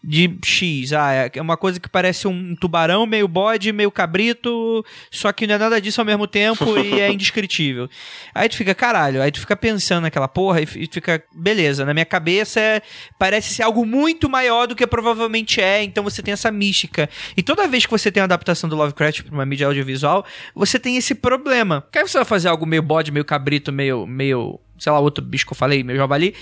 de 0.01 0.37
X. 0.45 0.93
Ah, 0.93 1.29
é 1.33 1.41
uma 1.41 1.57
coisa 1.57 1.79
que 1.79 1.89
parece 1.89 2.25
um 2.25 2.55
tubarão, 2.55 3.05
meio 3.05 3.27
bode, 3.27 3.73
meio 3.73 3.91
cabrito, 3.91 4.85
só 5.11 5.33
que 5.33 5.45
não 5.45 5.55
é 5.55 5.57
nada 5.57 5.81
disso 5.81 5.99
ao 5.99 6.05
mesmo 6.05 6.25
tempo 6.25 6.77
e 6.77 7.01
é 7.01 7.11
indescritível. 7.11 7.89
Aí 8.33 8.47
tu 8.47 8.55
fica, 8.55 8.73
caralho, 8.73 9.21
aí 9.21 9.31
tu 9.31 9.41
fica 9.41 9.57
pensando 9.57 10.03
naquela 10.03 10.29
porra 10.29 10.61
e 10.61 10.87
tu 10.87 10.93
fica, 10.93 11.21
beleza, 11.33 11.83
na 11.83 11.93
minha 11.93 12.05
cabeça 12.05 12.61
é, 12.61 12.81
parece 13.19 13.55
ser 13.55 13.63
algo 13.63 13.85
muito 13.85 14.29
maior 14.29 14.67
do 14.67 14.75
que 14.75 14.87
provavelmente 14.87 15.59
é, 15.59 15.83
então 15.83 16.03
você 16.03 16.23
tem 16.23 16.31
essa 16.31 16.49
mística. 16.49 17.09
E 17.35 17.43
toda 17.43 17.67
vez 17.67 17.85
que 17.85 17.91
você 17.91 18.09
tem 18.09 18.21
a 18.21 18.25
adaptação 18.25 18.69
do 18.69 18.75
Lovecraft 18.75 19.23
para 19.23 19.33
uma 19.33 19.45
mídia 19.45 19.64
audiovisual, 19.65 20.25
você 20.53 20.79
tem 20.79 20.97
esse 20.97 21.15
problema. 21.15 21.81
Porque 21.81 21.99
aí 21.99 22.07
você 22.07 22.17
vai 22.17 22.25
fazer 22.25 22.47
algo 22.47 22.65
meio 22.65 22.81
bode, 22.81 23.11
meio 23.11 23.25
cabrito, 23.25 23.71
meio, 23.71 24.05
meio 24.05 24.59
sei 24.77 24.91
lá, 24.91 24.99
outro 24.99 25.23
bicho 25.23 25.45
que 25.45 25.53
eu 25.53 25.57
falei, 25.57 25.83
meio 25.83 25.97
javali. 25.97 26.33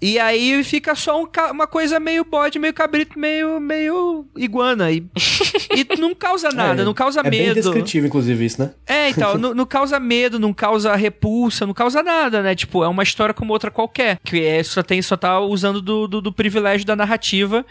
E 0.00 0.18
aí 0.18 0.62
fica 0.64 0.94
só 0.94 1.22
um, 1.22 1.28
uma 1.50 1.66
coisa 1.66 2.00
meio 2.00 2.24
bode, 2.24 2.58
meio 2.58 2.72
cabrito, 2.72 3.18
meio, 3.18 3.60
meio 3.60 4.26
iguana. 4.36 4.90
E, 4.90 5.04
e 5.74 5.98
não 5.98 6.14
causa 6.14 6.48
é, 6.48 6.54
nada, 6.54 6.82
é, 6.82 6.84
não 6.84 6.94
causa 6.94 7.20
é 7.20 7.30
medo. 7.30 7.50
É 7.50 7.54
bem 7.54 7.62
descritivo, 7.62 8.06
inclusive, 8.06 8.44
isso, 8.44 8.62
né? 8.62 8.70
É, 8.86 9.10
então, 9.10 9.36
não, 9.38 9.54
não, 9.54 9.66
causa 9.66 9.98
medo, 10.00 10.38
não 10.38 10.52
causa 10.52 10.94
repulsa, 10.94 11.66
não 11.66 11.74
causa 11.74 12.02
nada, 12.02 12.42
né? 12.42 12.54
Tipo, 12.54 12.84
é 12.84 12.88
uma 12.88 13.02
história 13.02 13.34
como 13.34 13.52
outra 13.52 13.70
qualquer. 13.70 14.18
Que 14.24 14.44
é, 14.44 14.62
só, 14.62 14.82
tem, 14.82 15.02
só 15.02 15.16
tá 15.16 15.40
usando 15.40 15.82
do, 15.82 16.06
do, 16.06 16.20
do 16.20 16.32
privilégio 16.32 16.86
da 16.86 16.96
narrativa 16.96 17.64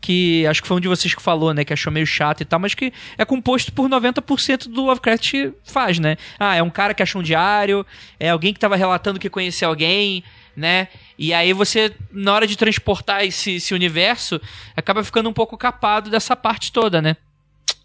que 0.00 0.46
acho 0.46 0.62
que 0.62 0.68
foi 0.68 0.76
um 0.76 0.80
de 0.80 0.86
vocês 0.86 1.14
que 1.14 1.22
falou, 1.22 1.52
né, 1.52 1.64
que 1.64 1.72
achou 1.72 1.92
meio 1.92 2.06
chato 2.06 2.40
e 2.40 2.44
tal, 2.44 2.60
mas 2.60 2.74
que 2.74 2.92
é 3.18 3.24
composto 3.24 3.72
por 3.72 3.88
90% 3.88 4.68
do 4.68 4.84
Lovecraft 4.84 5.52
faz, 5.64 5.98
né? 5.98 6.16
Ah, 6.38 6.54
é 6.54 6.62
um 6.62 6.70
cara 6.70 6.94
que 6.94 7.02
achou 7.02 7.20
um 7.20 7.24
diário, 7.24 7.84
é 8.20 8.30
alguém 8.30 8.52
que 8.52 8.58
estava 8.58 8.76
relatando 8.76 9.18
que 9.18 9.28
conhecia 9.28 9.65
alguém, 9.66 10.24
né? 10.56 10.88
E 11.18 11.34
aí 11.34 11.52
você, 11.52 11.94
na 12.10 12.32
hora 12.32 12.46
de 12.46 12.56
transportar 12.56 13.24
esse, 13.24 13.56
esse 13.56 13.74
universo, 13.74 14.40
acaba 14.76 15.04
ficando 15.04 15.28
um 15.28 15.32
pouco 15.32 15.56
capado 15.56 16.10
dessa 16.10 16.34
parte 16.34 16.72
toda, 16.72 17.02
né? 17.02 17.16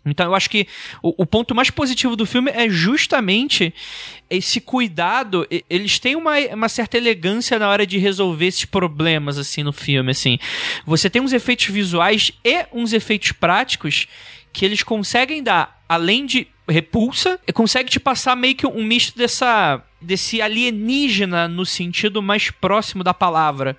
Então 0.05 0.25
eu 0.25 0.35
acho 0.35 0.49
que 0.49 0.67
o, 1.01 1.13
o, 1.23 1.25
ponto 1.25 1.53
mais 1.53 1.69
positivo 1.69 2.15
do 2.15 2.25
filme 2.25 2.49
é 2.51 2.67
justamente 2.67 3.73
esse 4.29 4.59
cuidado. 4.59 5.47
Eles 5.69 5.99
têm 5.99 6.15
uma, 6.15 6.39
uma 6.53 6.69
certa 6.69 6.97
elegância 6.97 7.59
na 7.59 7.69
hora 7.69 7.85
de 7.85 7.99
resolver 7.99 8.47
esses 8.47 8.65
problemas, 8.65 9.37
assim, 9.37 9.61
no 9.61 9.71
filme, 9.71 10.09
assim. 10.11 10.39
Você 10.85 11.09
tem 11.09 11.21
uns 11.21 11.33
efeitos 11.33 11.67
visuais 11.67 12.31
e 12.43 12.65
uns 12.73 12.93
efeitos 12.93 13.31
práticos 13.31 14.07
que 14.51 14.65
eles 14.65 14.81
conseguem 14.81 15.43
dar, 15.43 15.83
além 15.87 16.25
de 16.25 16.47
repulsa, 16.67 17.39
consegue 17.53 17.89
te 17.89 17.99
passar 17.99 18.35
meio 18.35 18.55
que 18.55 18.65
um 18.65 18.83
misto 18.83 19.17
dessa 19.17 19.83
desse 20.01 20.41
alienígena 20.41 21.47
no 21.47 21.65
sentido 21.65 22.21
mais 22.21 22.49
próximo 22.49 23.03
da 23.03 23.13
palavra 23.13 23.77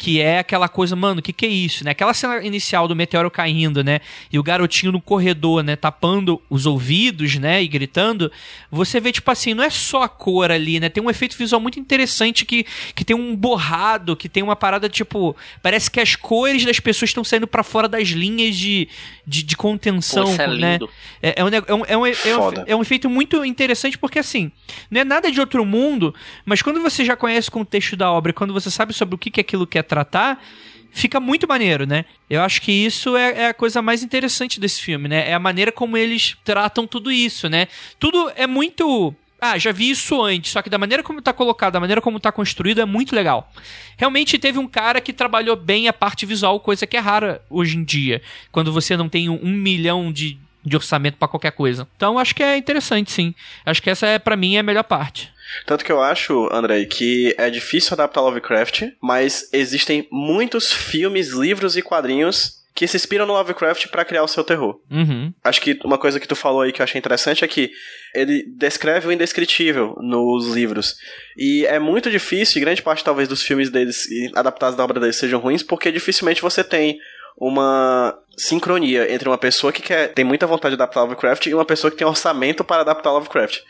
que 0.00 0.18
é 0.18 0.38
aquela 0.38 0.66
coisa, 0.66 0.96
mano, 0.96 1.20
o 1.20 1.22
que 1.22 1.30
que 1.30 1.44
é 1.44 1.48
isso, 1.50 1.84
né? 1.84 1.90
Aquela 1.90 2.14
cena 2.14 2.42
inicial 2.42 2.88
do 2.88 2.96
meteoro 2.96 3.30
caindo, 3.30 3.84
né? 3.84 4.00
E 4.32 4.38
o 4.38 4.42
garotinho 4.42 4.92
no 4.92 4.98
corredor, 4.98 5.62
né, 5.62 5.76
tapando 5.76 6.40
os 6.48 6.64
ouvidos, 6.64 7.36
né, 7.36 7.62
e 7.62 7.68
gritando, 7.68 8.32
você 8.70 8.98
vê 8.98 9.12
tipo 9.12 9.30
assim, 9.30 9.52
não 9.52 9.62
é 9.62 9.68
só 9.68 10.04
a 10.04 10.08
cor 10.08 10.50
ali, 10.50 10.80
né? 10.80 10.88
Tem 10.88 11.04
um 11.04 11.10
efeito 11.10 11.36
visual 11.36 11.60
muito 11.60 11.78
interessante 11.78 12.46
que, 12.46 12.64
que 12.94 13.04
tem 13.04 13.14
um 13.14 13.36
borrado, 13.36 14.16
que 14.16 14.26
tem 14.26 14.42
uma 14.42 14.56
parada 14.56 14.88
tipo, 14.88 15.36
parece 15.62 15.90
que 15.90 16.00
as 16.00 16.16
cores 16.16 16.64
das 16.64 16.80
pessoas 16.80 17.10
estão 17.10 17.22
saindo 17.22 17.46
para 17.46 17.62
fora 17.62 17.86
das 17.86 18.08
linhas 18.08 18.56
de, 18.56 18.88
de, 19.26 19.42
de 19.42 19.54
contenção, 19.54 20.34
Pô, 20.34 20.42
é 20.42 20.48
né? 20.56 20.78
É, 21.22 21.40
é, 21.40 21.44
um, 21.44 21.48
é, 21.48 21.58
um, 21.58 21.84
é, 21.84 21.96
um, 21.98 22.06
é, 22.06 22.12
um, 22.38 22.64
é 22.68 22.76
um 22.76 22.80
efeito 22.80 23.10
muito 23.10 23.44
interessante 23.44 23.98
porque 23.98 24.18
assim, 24.18 24.50
não 24.90 25.02
é 25.02 25.04
nada 25.04 25.30
de 25.30 25.38
outro 25.38 25.62
mundo, 25.62 26.14
mas 26.46 26.62
quando 26.62 26.80
você 26.80 27.04
já 27.04 27.14
conhece 27.14 27.50
o 27.50 27.52
contexto 27.52 27.98
da 27.98 28.10
obra, 28.10 28.32
quando 28.32 28.54
você 28.54 28.70
sabe 28.70 28.94
sobre 28.94 29.14
o 29.14 29.18
que 29.18 29.30
que 29.30 29.42
aquilo 29.42 29.66
quer 29.66 29.89
retratar, 29.90 30.38
fica 30.92 31.18
muito 31.18 31.48
maneiro, 31.48 31.86
né? 31.86 32.04
Eu 32.28 32.42
acho 32.42 32.62
que 32.62 32.70
isso 32.70 33.16
é, 33.16 33.42
é, 33.42 33.46
a 33.48 33.54
coisa 33.54 33.82
mais 33.82 34.02
interessante 34.02 34.60
desse 34.60 34.80
filme, 34.80 35.08
né? 35.08 35.28
É 35.28 35.34
a 35.34 35.38
maneira 35.38 35.72
como 35.72 35.96
eles 35.96 36.36
tratam 36.44 36.86
tudo 36.86 37.10
isso, 37.10 37.48
né? 37.48 37.66
Tudo 37.98 38.30
é 38.36 38.46
muito. 38.46 39.14
Ah, 39.40 39.56
já 39.56 39.72
vi 39.72 39.88
isso 39.88 40.22
antes, 40.22 40.52
só 40.52 40.60
que 40.60 40.68
da 40.68 40.76
maneira 40.76 41.02
como 41.02 41.22
tá 41.22 41.32
colocado, 41.32 41.72
da 41.72 41.80
maneira 41.80 42.02
como 42.02 42.20
tá 42.20 42.30
construído, 42.30 42.80
é 42.80 42.84
muito 42.84 43.16
legal. 43.16 43.50
Realmente 43.96 44.38
teve 44.38 44.58
um 44.58 44.68
cara 44.68 45.00
que 45.00 45.14
trabalhou 45.14 45.56
bem 45.56 45.88
a 45.88 45.94
parte 45.94 46.26
visual, 46.26 46.60
coisa 46.60 46.86
que 46.86 46.94
é 46.94 47.00
rara 47.00 47.42
hoje 47.48 47.78
em 47.78 47.82
dia, 47.82 48.20
quando 48.52 48.70
você 48.70 48.98
não 48.98 49.08
tem 49.08 49.30
um, 49.30 49.40
um 49.42 49.52
milhão 49.54 50.12
de, 50.12 50.38
de 50.62 50.76
orçamento 50.76 51.16
para 51.16 51.26
qualquer 51.26 51.52
coisa. 51.52 51.88
Então 51.96 52.18
acho 52.18 52.34
que 52.34 52.42
é 52.42 52.58
interessante, 52.58 53.10
sim. 53.10 53.34
Acho 53.64 53.82
que 53.82 53.88
essa 53.88 54.06
é 54.06 54.18
para 54.18 54.36
mim 54.36 54.56
é 54.56 54.58
a 54.58 54.62
melhor 54.62 54.84
parte. 54.84 55.32
Tanto 55.66 55.84
que 55.84 55.92
eu 55.92 56.00
acho, 56.00 56.48
Andrei, 56.52 56.86
que 56.86 57.34
é 57.38 57.50
difícil 57.50 57.94
adaptar 57.94 58.20
Lovecraft, 58.20 58.82
mas 59.00 59.48
existem 59.52 60.06
muitos 60.10 60.72
filmes, 60.72 61.30
livros 61.30 61.76
e 61.76 61.82
quadrinhos 61.82 62.60
que 62.74 62.86
se 62.86 62.96
inspiram 62.96 63.26
no 63.26 63.34
Lovecraft 63.34 63.88
para 63.88 64.04
criar 64.04 64.22
o 64.22 64.28
seu 64.28 64.42
terror. 64.42 64.80
Uhum. 64.90 65.34
Acho 65.44 65.60
que 65.60 65.78
uma 65.84 65.98
coisa 65.98 66.18
que 66.18 66.26
tu 66.26 66.36
falou 66.36 66.62
aí 66.62 66.72
que 66.72 66.80
eu 66.80 66.84
achei 66.84 66.98
interessante 66.98 67.44
é 67.44 67.48
que 67.48 67.70
ele 68.14 68.44
descreve 68.56 69.08
o 69.08 69.12
indescritível 69.12 69.96
nos 70.00 70.48
livros. 70.48 70.96
E 71.36 71.66
é 71.66 71.78
muito 71.78 72.10
difícil, 72.10 72.58
e 72.58 72.64
grande 72.64 72.80
parte 72.80 73.04
talvez 73.04 73.28
dos 73.28 73.42
filmes 73.42 73.70
deles 73.70 74.08
adaptados 74.34 74.76
da 74.76 74.84
obra 74.84 74.98
deles 74.98 75.16
sejam 75.16 75.40
ruins, 75.40 75.62
porque 75.62 75.92
dificilmente 75.92 76.40
você 76.40 76.64
tem 76.64 76.98
uma 77.36 78.16
sincronia 78.36 79.12
entre 79.12 79.28
uma 79.28 79.38
pessoa 79.38 79.72
que 79.72 79.82
quer, 79.82 80.14
tem 80.14 80.24
muita 80.24 80.46
vontade 80.46 80.74
de 80.74 80.82
adaptar 80.82 81.02
Lovecraft 81.02 81.46
e 81.46 81.54
uma 81.54 81.64
pessoa 81.64 81.90
que 81.90 81.96
tem 81.96 82.06
orçamento 82.06 82.64
para 82.64 82.82
adaptar 82.82 83.12
Lovecraft. 83.12 83.60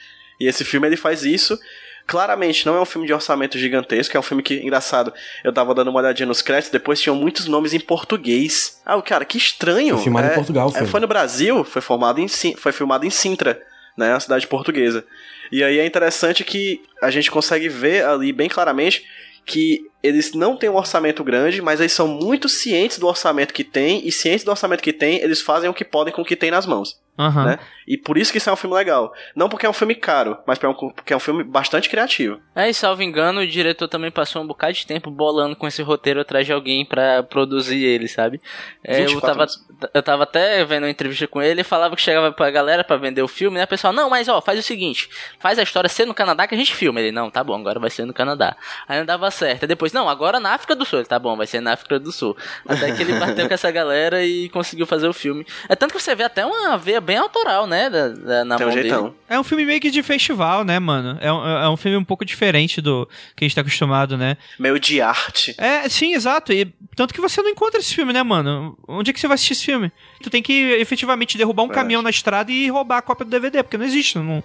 E 0.41 0.47
esse 0.47 0.65
filme 0.65 0.87
ele 0.89 0.97
faz 0.97 1.23
isso. 1.23 1.59
Claramente 2.07 2.67
não 2.67 2.75
é 2.75 2.81
um 2.81 2.85
filme 2.85 3.07
de 3.07 3.13
orçamento 3.13 3.57
gigantesco, 3.57 4.17
é 4.17 4.21
um 4.21 4.23
filme 4.23 4.43
que, 4.43 4.55
engraçado, 4.55 5.13
eu 5.45 5.53
tava 5.53 5.75
dando 5.75 5.89
uma 5.89 6.01
olhadinha 6.01 6.27
nos 6.27 6.43
créditos, 6.43 6.71
depois 6.71 7.01
tinham 7.01 7.15
muitos 7.15 7.47
nomes 7.47 7.73
em 7.73 7.79
português. 7.79 8.81
Ah, 8.85 9.01
cara, 9.01 9.25
que 9.25 9.39
estranho. 9.39 9.95
Foi 9.95 10.05
filmado 10.05 10.27
é, 10.27 10.33
em 10.33 10.35
Portugal, 10.35 10.69
é, 10.71 10.79
foi. 10.79 10.87
foi 10.87 11.01
no 11.01 11.07
Brasil, 11.07 11.63
foi, 11.63 11.83
formado 11.83 12.19
em, 12.19 12.27
foi 12.29 12.73
filmado 12.73 13.07
em 13.07 13.11
Sintra, 13.11 13.63
né, 13.97 14.13
a 14.13 14.19
cidade 14.19 14.47
portuguesa. 14.47 15.05
E 15.53 15.63
aí 15.63 15.79
é 15.79 15.87
interessante 15.87 16.43
que 16.43 16.83
a 17.03 17.11
gente 17.11 17.31
consegue 17.31 17.69
ver 17.69 18.05
ali 18.05 18.33
bem 18.33 18.49
claramente 18.49 19.05
que 19.45 19.90
eles 20.03 20.33
não 20.33 20.57
têm 20.57 20.69
um 20.71 20.77
orçamento 20.77 21.23
grande, 21.25 21.61
mas 21.63 21.81
eles 21.81 21.93
são 21.93 22.09
muito 22.09 22.49
cientes 22.49 22.99
do 22.99 23.07
orçamento 23.07 23.53
que 23.55 23.65
tem, 23.65 24.07
e 24.07 24.11
cientes 24.13 24.45
do 24.45 24.51
orçamento 24.51 24.83
que 24.83 24.93
tem, 24.93 25.21
eles 25.23 25.41
fazem 25.41 25.69
o 25.69 25.75
que 25.75 25.85
podem 25.85 26.13
com 26.13 26.23
o 26.23 26.25
que 26.25 26.37
tem 26.37 26.51
nas 26.51 26.67
mãos. 26.67 26.99
Aham. 27.19 27.45
Né? 27.45 27.59
E 27.87 27.99
por 27.99 28.17
isso 28.17 28.33
que 28.33 28.39
isso 28.39 28.49
é 28.49 28.53
um 28.53 28.57
filme 28.57 28.75
legal. 28.75 29.13
Não 29.37 29.49
porque 29.49 29.67
é 29.67 29.69
um 29.69 29.75
filme 29.75 29.95
caro, 29.95 30.39
mas 30.47 30.59
porque 30.59 30.67
é 30.67 30.87
um- 30.87 30.93
é 31.11 31.17
um 31.17 31.21
filme 31.21 31.45
bastante 31.45 31.91
criativo. 31.91 32.41
É, 32.57 32.71
e 32.71 32.73
salvo 32.73 33.03
engano, 33.03 33.41
o 33.41 33.47
diretor 33.47 33.89
também 33.89 34.11
passou 34.11 34.41
um 34.43 34.47
bocado 34.47 34.73
de 34.73 34.87
tempo 34.87 35.11
bolando 35.11 35.55
com 35.55 35.67
esse 35.67 35.83
roteiro 35.83 36.21
atrás 36.21 36.47
de 36.47 36.53
alguém 36.53 36.87
pra 36.87 37.23
produzir 37.23 37.83
ele, 37.85 38.09
sabe? 38.09 38.41
É, 38.83 39.03
eu, 39.03 39.09
24 39.09 39.37
tava, 39.37 39.91
eu 39.93 40.03
tava 40.03 40.23
até 40.23 40.65
vendo 40.65 40.85
uma 40.85 40.91
entrevista 40.91 41.27
com 41.27 41.43
ele 41.43 41.61
e 41.61 41.65
falava 41.65 41.95
que 41.95 42.01
chegava 42.01 42.33
pra 42.33 42.51
galera 42.51 42.83
pra 42.83 42.97
vender 42.97 43.21
o 43.23 43.29
filme, 43.29 43.59
né? 43.59 43.65
O 43.65 43.69
pessoal, 43.69 43.93
não, 43.93 44.09
mas 44.09 44.27
ó, 44.29 44.41
faz 44.41 44.59
o 44.59 44.63
seguinte, 44.63 45.11
faz 45.39 45.59
a 45.59 45.63
história 45.63 45.91
ser 45.91 46.07
no 46.07 46.15
Canadá 46.15 46.47
que 46.47 46.55
a 46.55 46.59
gente 46.59 46.75
filma. 46.75 47.01
Ele, 47.01 47.13
não, 47.13 47.31
tá 47.31 47.45
bom, 47.45 47.55
agora 47.59 47.79
vai 47.79 47.91
ser 47.91 48.07
no 48.07 48.15
Canadá. 48.15 48.57
Aí 48.89 48.99
não 48.99 49.05
dava 49.05 49.31
certo. 49.31 49.65
Aí 49.65 49.69
depois, 49.69 49.90
não, 49.93 50.09
agora 50.09 50.39
na 50.41 50.55
África 50.55 50.75
do 50.75 50.85
Sul. 50.85 51.01
Ele, 51.01 51.09
tá 51.09 51.19
bom, 51.19 51.37
vai 51.37 51.47
ser 51.47 51.61
na 51.61 51.73
África 51.73 51.99
do 51.99 52.11
Sul. 52.13 52.37
Até 52.69 52.93
que 52.93 53.03
ele 53.03 53.19
bateu 53.19 53.47
com 53.49 53.55
essa 53.55 53.71
galera 53.71 54.25
e 54.25 54.49
conseguiu 54.49 54.87
fazer 54.87 55.09
o 55.09 55.13
filme. 55.13 55.47
É 55.69 55.75
tanto 55.77 55.95
que 55.95 56.01
você 56.03 56.15
vê 56.15 56.23
até 56.25 56.45
uma 56.45 56.77
veia 56.77 57.01
bem 57.01 57.17
autoral, 57.17 57.67
né? 57.67 57.89
Da, 57.91 58.09
da- 58.09 58.45
na 58.45 58.57
Tem 58.57 58.67
um 58.67 58.71
mão 58.71 58.77
dele. 58.77 58.89
jeitão. 58.89 59.15
É 59.29 59.39
um 59.39 59.45
filme 59.45 59.65
meio 59.65 59.81
que 59.81 59.91
de 59.91 60.03
festival, 60.03 60.65
né, 60.65 60.79
mano? 60.79 61.19
É 61.21 61.33
um, 61.33 61.47
é 61.47 61.69
um 61.71 61.77
filme 61.77 61.97
um 61.97 62.05
pouco 62.05 62.25
diferente 62.25 62.81
do 62.81 63.09
que 63.37 63.45
a 63.45 63.49
gente 63.49 63.55
tá 63.55 63.61
acostumado, 63.61 64.17
né? 64.17 64.37
Meio 64.59 64.79
de 64.81 65.01
arte. 65.01 65.55
É, 65.59 65.89
sim, 65.89 66.15
exato. 66.15 66.53
E 66.53 66.67
tanto 66.97 67.15
que 67.15 67.21
você 67.21 67.41
não 67.43 67.51
encontra 67.51 67.79
esse 67.81 67.95
filme, 67.95 68.13
né, 68.13 68.23
mano? 68.23 68.77
Onde 68.89 69.11
é 69.11 69.13
que 69.13 69.21
você 69.21 69.27
vai 69.29 69.35
assistir 69.37 69.53
esse 69.55 69.65
filme? 69.65 69.93
Tu 70.23 70.29
tem 70.29 70.43
que 70.43 70.53
efetivamente 70.53 71.39
derrubar 71.39 71.63
um 71.63 71.67
Verdade. 71.67 71.83
caminhão 71.85 72.03
na 72.03 72.11
estrada 72.11 72.53
e 72.53 72.69
roubar 72.69 72.99
a 72.99 73.03
cópia 73.03 73.25
do 73.25 73.31
DVD, 73.31 73.63
porque 73.63 73.79
não 73.79 73.87
existe. 73.87 74.19
Não, 74.19 74.43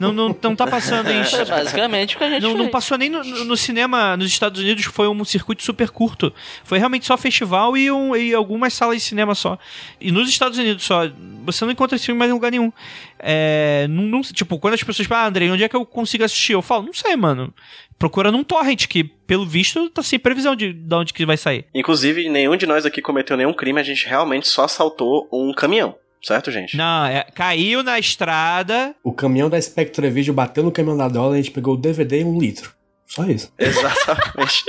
não, 0.00 0.12
não, 0.12 0.36
não 0.42 0.56
tá 0.56 0.66
passando 0.66 1.10
em. 1.10 1.18
É 1.38 1.44
basicamente 1.44 2.14
o 2.16 2.18
que 2.18 2.24
a 2.24 2.30
gente 2.30 2.42
Não, 2.42 2.50
não 2.52 2.60
fez. 2.60 2.70
passou 2.70 2.96
nem 2.96 3.10
no, 3.10 3.22
no 3.22 3.56
cinema 3.56 4.16
nos 4.16 4.26
Estados 4.28 4.60
Unidos, 4.60 4.84
foi 4.86 5.06
um 5.06 5.24
circuito 5.24 5.62
super 5.62 5.90
curto. 5.90 6.32
Foi 6.64 6.78
realmente 6.78 7.06
só 7.06 7.16
festival 7.16 7.76
e, 7.76 7.90
um, 7.90 8.16
e 8.16 8.32
algumas 8.32 8.72
salas 8.72 8.96
de 8.96 9.02
cinema 9.02 9.34
só. 9.34 9.58
E 10.00 10.10
nos 10.10 10.28
Estados 10.28 10.56
Unidos 10.58 10.84
só. 10.84 11.02
Você 11.44 11.64
não 11.64 11.72
encontra 11.72 11.96
esse 11.96 12.06
filme 12.06 12.18
mais 12.18 12.30
em 12.30 12.34
lugar 12.34 12.50
nenhum. 12.50 12.72
É, 13.20 13.86
não, 13.88 14.04
não- 14.04 14.22
tipo, 14.22 14.58
quando 14.58 14.74
as 14.74 14.82
pessoas 14.82 15.06
falam, 15.08 15.24
ah, 15.24 15.28
Andrei, 15.28 15.50
onde 15.50 15.64
é 15.64 15.68
que 15.68 15.76
eu 15.76 15.84
consigo 15.84 16.24
assistir? 16.24 16.52
Eu 16.52 16.62
falo, 16.62 16.84
não 16.84 16.92
sei, 16.92 17.16
mano. 17.16 17.52
Procura 17.98 18.30
num 18.30 18.44
torrent, 18.44 18.86
que 18.86 19.02
pelo 19.04 19.44
visto 19.44 19.90
tá 19.90 20.02
sem 20.02 20.18
previsão 20.18 20.54
de, 20.54 20.72
de 20.72 20.94
onde 20.94 21.12
que 21.12 21.26
vai 21.26 21.36
sair. 21.36 21.66
Inclusive, 21.74 22.28
nenhum 22.28 22.56
de 22.56 22.66
nós 22.66 22.86
aqui 22.86 23.02
cometeu 23.02 23.36
nenhum 23.36 23.52
crime, 23.52 23.80
a 23.80 23.84
gente 23.84 24.06
realmente 24.06 24.46
só 24.48 24.64
assaltou 24.64 25.28
um 25.32 25.52
caminhão. 25.52 25.96
Certo, 26.22 26.50
gente? 26.50 26.76
Não, 26.76 27.06
é, 27.06 27.24
caiu 27.34 27.82
na 27.82 27.98
estrada. 27.98 28.94
O 29.04 29.12
caminhão 29.12 29.48
da 29.48 29.60
Spectre 29.60 30.10
Video 30.10 30.34
bateu 30.34 30.64
no 30.64 30.72
caminhão 30.72 30.96
da 30.96 31.08
Dollar 31.08 31.36
e 31.36 31.40
a 31.40 31.42
gente 31.42 31.52
pegou 31.52 31.74
o 31.74 31.76
DVD 31.76 32.20
e 32.20 32.24
um 32.24 32.38
litro. 32.38 32.72
Só 33.08 33.24
isso. 33.24 33.50
Exatamente. 33.58 34.64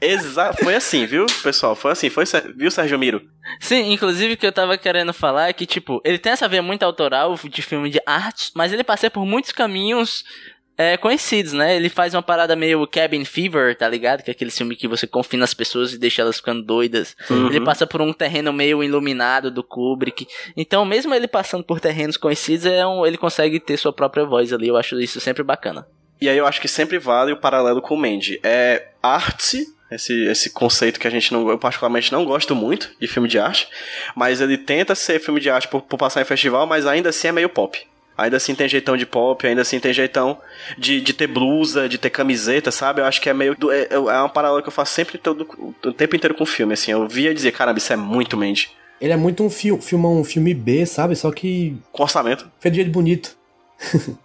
Exa 0.00 0.52
foi 0.54 0.74
assim, 0.74 1.04
viu, 1.04 1.26
pessoal? 1.42 1.76
Foi 1.76 1.92
assim, 1.92 2.08
foi, 2.08 2.24
viu, 2.56 2.70
Sérgio 2.70 2.98
Miro? 2.98 3.22
Sim, 3.60 3.92
inclusive 3.92 4.34
o 4.34 4.36
que 4.38 4.46
eu 4.46 4.52
tava 4.52 4.78
querendo 4.78 5.12
falar 5.12 5.48
é 5.48 5.52
que, 5.52 5.66
tipo, 5.66 6.00
ele 6.02 6.18
tem 6.18 6.32
essa 6.32 6.48
veia 6.48 6.62
muito 6.62 6.82
autoral 6.82 7.38
de 7.44 7.62
filme 7.62 7.90
de 7.90 8.00
arte, 8.06 8.50
mas 8.54 8.72
ele 8.72 8.82
passa 8.82 9.10
por 9.10 9.26
muitos 9.26 9.52
caminhos 9.52 10.24
é, 10.76 10.96
conhecidos, 10.96 11.52
né? 11.52 11.76
Ele 11.76 11.90
faz 11.90 12.14
uma 12.14 12.22
parada 12.22 12.56
meio 12.56 12.86
Cabin 12.86 13.24
Fever, 13.24 13.76
tá 13.76 13.86
ligado? 13.86 14.22
Que 14.22 14.30
é 14.30 14.32
aquele 14.32 14.50
filme 14.50 14.74
que 14.74 14.88
você 14.88 15.06
confina 15.06 15.44
as 15.44 15.54
pessoas 15.54 15.92
e 15.92 15.98
deixa 15.98 16.22
elas 16.22 16.36
ficando 16.36 16.62
doidas. 16.62 17.14
Uhum. 17.30 17.48
Ele 17.48 17.60
passa 17.60 17.86
por 17.86 18.00
um 18.00 18.14
terreno 18.14 18.52
meio 18.52 18.82
iluminado 18.82 19.50
do 19.50 19.62
Kubrick. 19.62 20.26
Então, 20.56 20.84
mesmo 20.86 21.14
ele 21.14 21.28
passando 21.28 21.62
por 21.62 21.80
terrenos 21.80 22.16
conhecidos, 22.16 22.64
é 22.64 22.84
um, 22.86 23.06
ele 23.06 23.18
consegue 23.18 23.60
ter 23.60 23.76
sua 23.76 23.92
própria 23.92 24.24
voz 24.24 24.52
ali. 24.52 24.68
Eu 24.68 24.76
acho 24.76 24.98
isso 24.98 25.20
sempre 25.20 25.44
bacana. 25.44 25.86
E 26.24 26.28
aí 26.28 26.36
eu 26.38 26.46
acho 26.46 26.60
que 26.60 26.68
sempre 26.68 26.98
vale 26.98 27.32
o 27.32 27.36
paralelo 27.36 27.80
com 27.82 27.94
o 27.94 27.98
Mandy. 27.98 28.40
É 28.42 28.88
arte, 29.02 29.66
esse, 29.90 30.24
esse 30.26 30.50
conceito 30.50 30.98
que 30.98 31.06
a 31.06 31.10
gente 31.10 31.32
não, 31.32 31.48
eu 31.50 31.58
particularmente 31.58 32.10
não 32.12 32.24
gosto 32.24 32.54
muito 32.54 32.90
de 33.00 33.06
filme 33.06 33.28
de 33.28 33.38
arte, 33.38 33.68
mas 34.16 34.40
ele 34.40 34.56
tenta 34.58 34.94
ser 34.94 35.20
filme 35.20 35.40
de 35.40 35.50
arte 35.50 35.68
por, 35.68 35.82
por 35.82 35.96
passar 35.98 36.20
em 36.22 36.24
festival, 36.24 36.66
mas 36.66 36.86
ainda 36.86 37.10
assim 37.10 37.28
é 37.28 37.32
meio 37.32 37.48
pop. 37.48 37.78
Ainda 38.16 38.36
assim 38.36 38.54
tem 38.54 38.68
jeitão 38.68 38.96
de 38.96 39.04
pop, 39.04 39.44
ainda 39.44 39.62
assim 39.62 39.80
tem 39.80 39.92
jeitão 39.92 40.38
de, 40.78 41.00
de 41.00 41.12
ter 41.12 41.26
blusa, 41.26 41.88
de 41.88 41.98
ter 41.98 42.10
camiseta, 42.10 42.70
sabe? 42.70 43.00
Eu 43.00 43.04
acho 43.06 43.20
que 43.20 43.28
é 43.28 43.34
meio. 43.34 43.56
do- 43.56 43.72
É, 43.72 43.88
é 43.90 43.98
uma 43.98 44.28
parada 44.28 44.62
que 44.62 44.68
eu 44.68 44.72
faço 44.72 44.92
sempre 44.94 45.18
todo, 45.18 45.46
o 45.84 45.92
tempo 45.92 46.14
inteiro 46.14 46.32
com 46.34 46.46
filme, 46.46 46.74
assim. 46.74 46.92
Eu 46.92 47.08
via 47.08 47.34
dizer, 47.34 47.50
caramba, 47.50 47.78
isso 47.78 47.92
é 47.92 47.96
muito 47.96 48.36
Mandy. 48.36 48.70
Ele 49.00 49.12
é 49.12 49.16
muito 49.16 49.42
um 49.42 49.50
filme, 49.50 49.82
um 50.06 50.22
filme 50.24 50.54
B, 50.54 50.86
sabe? 50.86 51.16
Só 51.16 51.32
que 51.32 51.76
Com 51.90 52.04
orçamento. 52.04 52.48
feito 52.60 52.74
de 52.74 52.80
jeito 52.82 52.92
bonito. 52.92 53.36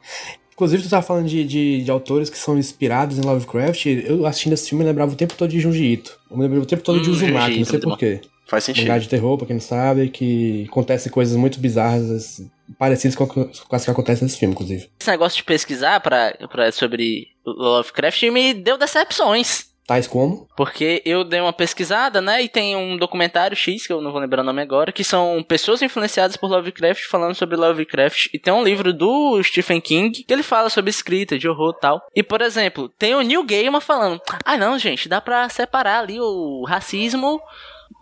Inclusive, 0.60 0.84
tu 0.84 0.90
tava 0.90 1.02
falando 1.02 1.26
de, 1.26 1.46
de, 1.46 1.84
de 1.84 1.90
autores 1.90 2.30
que 2.30 2.38
são 2.38 2.58
inspirados 2.58 3.18
em 3.18 3.22
Lovecraft. 3.22 3.86
Eu 3.86 4.26
assistindo 4.26 4.52
esse 4.52 4.68
filme, 4.68 4.84
eu 4.84 4.90
lembrava 4.90 5.14
o 5.14 5.16
tempo 5.16 5.34
todo 5.34 5.50
de 5.50 5.58
Junji 5.58 5.86
Ito. 5.86 6.20
Eu 6.30 6.36
me 6.36 6.44
lembrava 6.44 6.64
o 6.64 6.68
tempo 6.68 6.84
todo 6.84 7.00
Hum, 7.00 7.02
de 7.02 7.10
Uzumaki, 7.10 7.46
Junji 7.46 7.60
não 7.60 7.66
sei 7.66 7.78
Ito, 7.78 7.88
porquê. 7.88 8.22
Faz 8.46 8.66
sentido. 8.66 8.84
Mangá 8.84 8.98
de 8.98 9.08
terror, 9.08 9.38
pra 9.38 9.48
quem 9.48 9.56
não 9.56 9.62
sabe, 9.62 10.10
que 10.10 10.66
acontecem 10.68 11.10
coisas 11.10 11.38
muito 11.38 11.62
bizarras, 11.62 12.42
parecidas 12.78 13.16
com, 13.16 13.26
com 13.26 13.50
as 13.72 13.86
que 13.86 13.92
acontecem 13.92 14.26
nesse 14.26 14.38
filme, 14.38 14.54
inclusive. 14.54 14.90
Esse 15.00 15.10
negócio 15.10 15.38
de 15.38 15.44
pesquisar 15.46 16.02
pra, 16.02 16.36
pra, 16.52 16.70
sobre 16.74 17.28
Lovecraft 17.46 18.24
me 18.24 18.54
deu 18.54 18.78
decepções. 18.78 19.69
Tais 19.90 20.06
como? 20.06 20.48
Porque 20.56 21.02
eu 21.04 21.24
dei 21.24 21.42
uma 21.42 21.52
pesquisada, 21.52 22.22
né? 22.22 22.44
E 22.44 22.48
tem 22.48 22.76
um 22.76 22.96
documentário 22.96 23.58
X, 23.58 23.88
que 23.88 23.92
eu 23.92 24.00
não 24.00 24.12
vou 24.12 24.22
lembrar 24.22 24.44
o 24.44 24.46
nome 24.46 24.62
agora, 24.62 24.92
que 24.92 25.04
são 25.04 25.42
pessoas 25.42 25.82
influenciadas 25.82 26.38
por 26.38 26.48
Lovecraft 26.48 27.08
falando 27.08 27.34
sobre 27.34 27.56
Lovecraft. 27.56 28.28
E 28.32 28.38
tem 28.38 28.54
um 28.54 28.64
livro 28.64 28.94
do 28.94 29.42
Stephen 29.42 29.82
King 29.82 30.24
que 30.24 30.32
ele 30.32 30.44
fala 30.44 30.70
sobre 30.70 30.92
escrita, 30.92 31.40
de 31.40 31.50
horror 31.50 31.74
e 31.76 31.80
tal. 31.82 32.08
E, 32.16 32.22
por 32.22 32.40
exemplo, 32.40 32.88
tem 33.00 33.16
o 33.16 33.22
Neil 33.22 33.44
Gaiman 33.44 33.82
falando: 33.82 34.22
Ah, 34.46 34.56
não, 34.56 34.78
gente, 34.78 35.10
dá 35.10 35.20
pra 35.20 35.50
separar 35.50 36.02
ali 36.02 36.20
o 36.22 36.64
racismo 36.68 37.42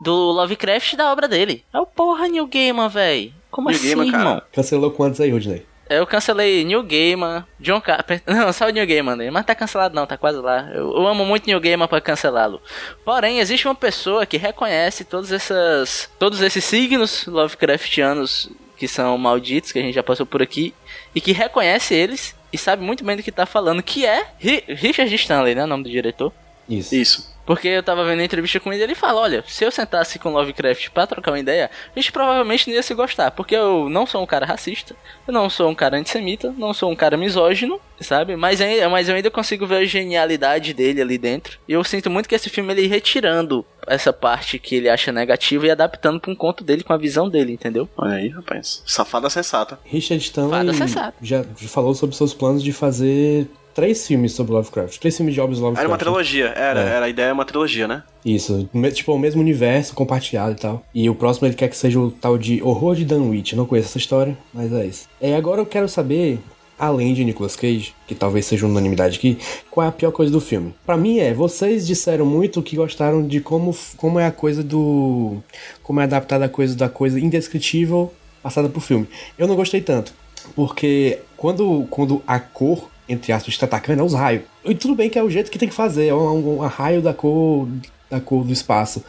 do 0.02 0.14
Lovecraft 0.14 0.98
da 0.98 1.10
obra 1.10 1.26
dele. 1.26 1.64
É 1.74 1.80
o 1.80 1.86
porra, 1.86 2.28
Neil 2.28 2.48
Gaiman, 2.48 2.90
véi. 2.90 3.32
Como 3.50 3.70
Neil 3.70 3.80
assim, 3.80 3.96
Gaiman, 3.96 4.08
irmão? 4.08 4.42
Cancelou 4.52 4.92
quantos 4.92 5.22
aí, 5.22 5.32
Rodney? 5.32 5.66
Eu 5.90 6.06
cancelei 6.06 6.64
New 6.66 6.84
Gaiman, 6.84 7.46
John 7.60 7.80
Carpenter. 7.82 8.24
Não, 8.36 8.52
só 8.52 8.66
o 8.68 8.70
New 8.70 8.86
Gaiman, 8.86 9.16
né? 9.16 9.32
mas 9.32 9.46
tá 9.46 9.56
cancelado 9.56 9.96
não, 9.96 10.06
tá 10.06 10.18
quase 10.18 10.38
lá. 10.40 10.70
Eu, 10.74 10.92
eu 10.98 11.08
amo 11.08 11.26
muito 11.26 11.46
New 11.48 11.60
Gaiman 11.60 11.88
pra 11.88 12.02
cancelá-lo. 12.02 12.62
Porém, 13.06 13.40
existe 13.40 13.68
uma 13.68 13.76
pessoa 13.76 14.26
que 14.26 14.38
reconhece 14.38 15.04
todas 15.04 15.32
essas, 15.32 16.10
todos 16.20 16.42
esses 16.42 16.64
signos 16.64 17.26
Lovecraftianos 17.26 18.50
que 18.78 18.88
são 18.88 19.18
malditos, 19.18 19.72
que 19.72 19.80
a 19.80 19.82
gente 19.82 19.96
já 19.96 20.04
passou 20.04 20.26
por 20.26 20.42
aqui, 20.42 20.74
e 21.16 21.20
que 21.20 21.32
reconhece 21.32 21.96
eles 21.96 22.36
e 22.54 22.58
sabe 22.58 22.84
muito 22.84 23.04
bem 23.04 23.16
do 23.18 23.24
que 23.24 23.32
tá 23.32 23.46
falando, 23.46 23.82
que 23.82 24.06
é 24.06 24.28
Ri- 24.38 24.64
Richard 24.68 25.14
Stanley, 25.16 25.56
né? 25.56 25.64
O 25.64 25.68
nome 25.68 25.84
do 25.84 25.90
diretor. 25.90 26.32
Isso. 26.70 26.94
Isso. 26.96 27.37
Porque 27.48 27.70
eu 27.70 27.82
tava 27.82 28.04
vendo 28.04 28.20
a 28.20 28.26
entrevista 28.26 28.60
com 28.60 28.74
ele 28.74 28.82
e 28.82 28.84
ele 28.84 28.94
fala: 28.94 29.22
Olha, 29.22 29.44
se 29.48 29.64
eu 29.64 29.72
sentasse 29.72 30.20
com 30.20 30.34
Lovecraft 30.34 30.90
pra 30.90 31.08
trocar 31.08 31.32
uma 31.32 31.40
ideia, 31.40 31.72
a 31.96 32.00
gente 32.00 32.12
provavelmente 32.12 32.68
não 32.68 32.76
ia 32.76 32.84
se 32.84 32.94
gostar. 32.94 33.32
Porque 33.32 33.56
eu 33.56 33.88
não 33.90 34.06
sou 34.06 34.22
um 34.22 34.26
cara 34.26 34.46
racista, 34.46 34.94
eu 35.26 35.34
não 35.34 35.50
sou 35.50 35.70
um 35.70 35.74
cara 35.74 35.98
antissemita, 35.98 36.54
não 36.58 36.74
sou 36.74 36.92
um 36.92 36.96
cara 36.96 37.16
misógino, 37.16 37.80
sabe? 38.02 38.36
Mas, 38.36 38.60
ainda, 38.60 38.90
mas 38.90 39.08
eu 39.08 39.16
ainda 39.16 39.32
consigo 39.32 39.66
ver 39.66 39.78
a 39.78 39.86
genialidade 39.86 40.74
dele 40.74 41.02
ali 41.02 41.18
dentro. 41.18 41.58
E 41.66 41.72
eu 41.72 41.84
sinto 41.86 42.10
muito 42.10 42.28
que 42.28 42.36
esse 42.36 42.50
filme 42.50 42.74
ele 42.74 42.82
ir 42.82 42.88
retirando 42.88 43.66
essa 43.88 44.12
parte 44.12 44.60
que 44.60 44.76
ele 44.76 44.90
acha 44.90 45.14
negativa 45.14 45.66
e 45.68 45.72
adaptando 45.72 46.20
pra 46.20 46.30
um 46.30 46.36
conto 46.36 46.66
dele 46.66 46.84
com 46.84 46.92
a 46.92 46.98
visão 46.98 47.30
dele, 47.30 47.54
entendeu? 47.54 47.88
Olha 47.96 48.16
aí, 48.16 48.28
rapaz. 48.28 48.84
Safada 48.86 49.30
sensata. 49.30 49.80
Richard 49.86 50.22
Stanley 50.22 50.52
Fada 50.52 50.74
sensata. 50.74 51.16
já 51.22 51.46
falou 51.70 51.96
sobre 51.96 52.14
seus 52.14 52.34
planos 52.34 52.62
de 52.62 52.74
fazer 52.74 53.48
três 53.78 54.08
filmes 54.08 54.32
sobre 54.32 54.54
Lovecraft. 54.54 54.98
Três 54.98 55.16
filmes 55.16 55.36
de 55.36 55.40
obras 55.40 55.60
Lovecraft. 55.60 55.80
Era 55.84 55.88
uma 55.88 55.98
trilogia, 56.00 56.48
era, 56.48 56.82
É. 56.82 56.88
era 56.96 57.06
a 57.06 57.10
ideia 57.10 57.28
é 57.28 57.34
uma 57.34 57.46
trilogia, 57.46 57.88
né? 57.88 58.02
Isso, 58.26 58.68
tipo, 58.92 59.14
o 59.14 59.20
mesmo 59.20 59.40
universo 59.40 59.94
compartilhado 59.94 60.54
e 60.54 60.56
tal. 60.56 60.84
E 60.96 61.08
o 61.08 61.14
próximo 61.14 61.48
ele 61.48 61.54
quer 61.54 61.68
que 61.70 61.78
seja 61.78 62.00
o 62.00 62.10
tal 62.10 62.40
de 62.40 62.60
Horror 62.64 62.96
de 62.96 63.06
Dunwich. 63.06 63.54
Eu 63.54 63.58
não 63.58 63.68
conheço 63.68 63.90
essa 63.90 64.00
história, 64.00 64.36
mas 64.52 64.74
é 64.74 64.84
isso. 64.84 65.08
É, 65.22 65.36
agora 65.36 65.62
eu 65.62 65.66
quero 65.68 65.88
saber, 65.88 66.40
além 66.80 67.14
de 67.14 67.24
Nicolas 67.24 67.56
Cage, 67.56 67.94
que 68.08 68.16
talvez 68.16 68.48
seja 68.48 68.66
unanimidade 68.66 69.18
aqui, 69.20 69.38
qual 69.70 69.86
é 69.86 69.90
a 69.90 69.92
pior 69.92 70.12
coisa 70.12 70.32
do 70.32 70.42
filme? 70.42 70.74
Pra 70.84 70.98
mim 70.98 71.20
é, 71.20 71.32
vocês 71.32 71.86
disseram 71.86 72.26
muito 72.26 72.64
que 72.64 72.76
gostaram 72.76 73.28
de 73.28 73.40
como, 73.42 73.78
como 73.96 74.20
é 74.20 74.26
a 74.26 74.32
coisa 74.32 74.64
do. 74.64 75.38
como 75.84 76.00
é 76.02 76.06
adaptada 76.06 76.46
a 76.46 76.50
coisa 76.50 76.76
da 76.76 76.90
coisa 76.90 77.20
indescritível 77.20 78.12
passada 78.42 78.70
pro 78.70 78.82
filme. 78.82 79.08
Eu 79.38 79.48
não 79.48 79.56
gostei 79.56 79.82
tanto. 79.82 80.14
Porque 80.56 81.20
quando, 81.36 81.86
quando 81.92 82.24
a 82.26 82.40
cor, 82.40 82.90
entre 83.08 83.32
aspas, 83.32 83.54
está 83.54 83.66
atacando, 83.66 84.02
é 84.02 84.06
os 84.06 84.14
raios. 84.14 84.44
E 84.64 84.76
tudo 84.76 84.96
bem 84.96 85.10
que 85.10 85.18
é 85.18 85.24
o 85.24 85.30
jeito 85.30 85.52
que 85.52 85.58
tem 85.58 85.70
que 85.70 85.76
fazer, 85.76 86.08
é 86.08 86.14
um, 86.14 86.60
um 86.60 86.68
raio 86.68 87.02
da 87.02 87.14
cor 87.14 87.68
da 88.10 88.20
cor 88.20 88.44
do 88.44 88.54
espaço. 88.54 89.04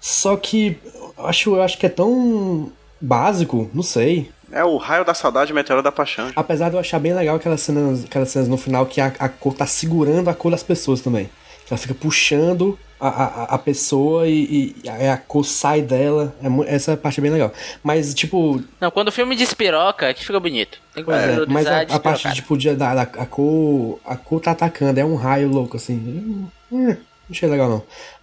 Só 0.00 0.36
que 0.36 0.78
eu 1.18 1.26
acho, 1.26 1.54
eu 1.56 1.62
acho 1.62 1.78
que 1.78 1.86
é 1.86 1.88
tão 1.88 2.70
básico, 3.00 3.70
não 3.74 3.82
sei. 3.82 4.30
É 4.52 4.64
o 4.64 4.76
raio 4.76 5.04
da 5.04 5.14
saudade 5.14 5.52
meteoro 5.52 5.82
da 5.82 5.90
paixão. 5.90 6.30
Apesar 6.36 6.68
de 6.68 6.76
eu 6.76 6.80
achar 6.80 7.00
bem 7.00 7.12
legal 7.12 7.36
aquelas 7.36 7.60
cenas, 7.60 8.04
aquelas 8.04 8.28
cenas 8.28 8.48
no 8.48 8.56
final 8.56 8.86
que 8.86 9.00
a, 9.00 9.12
a 9.18 9.28
cor 9.28 9.54
tá 9.54 9.66
segurando 9.66 10.30
a 10.30 10.34
cor 10.34 10.50
das 10.50 10.62
pessoas 10.62 11.00
também. 11.00 11.28
Ela 11.68 11.78
fica 11.78 11.94
puxando 11.94 12.78
a, 13.00 13.08
a, 13.08 13.44
a 13.54 13.58
pessoa 13.58 14.26
e, 14.26 14.74
e 14.82 14.88
a, 14.88 15.14
a 15.14 15.16
cor 15.16 15.44
sai 15.44 15.82
dela. 15.82 16.34
É 16.42 16.74
essa 16.74 16.96
parte 16.96 17.20
é 17.20 17.22
bem 17.22 17.30
legal. 17.30 17.52
Mas, 17.82 18.14
tipo, 18.14 18.62
Não, 18.80 18.90
quando 18.90 19.08
o 19.08 19.12
filme 19.12 19.36
despiroca, 19.36 20.12
que 20.14 20.24
fica 20.24 20.40
bonito. 20.40 20.78
Tem 20.94 21.04
que 21.04 21.10
é, 21.10 21.44
mas 21.46 21.66
a, 21.66 21.80
a 21.82 22.00
parte 22.00 22.32
tipo, 22.32 22.56
de, 22.56 22.74
da, 22.74 22.94
da- 22.94 23.02
a 23.02 23.26
cor. 23.26 24.00
A 24.04 24.16
cor 24.16 24.40
tá 24.40 24.52
atacando, 24.52 24.98
é 24.98 25.04
um 25.04 25.14
raio 25.14 25.48
louco, 25.48 25.76
assim. 25.76 25.94
Hum, 25.94 26.46
hum, 26.72 26.86
não 26.88 26.96
achei 27.30 27.48
legal, 27.48 27.68
não. 27.68 27.82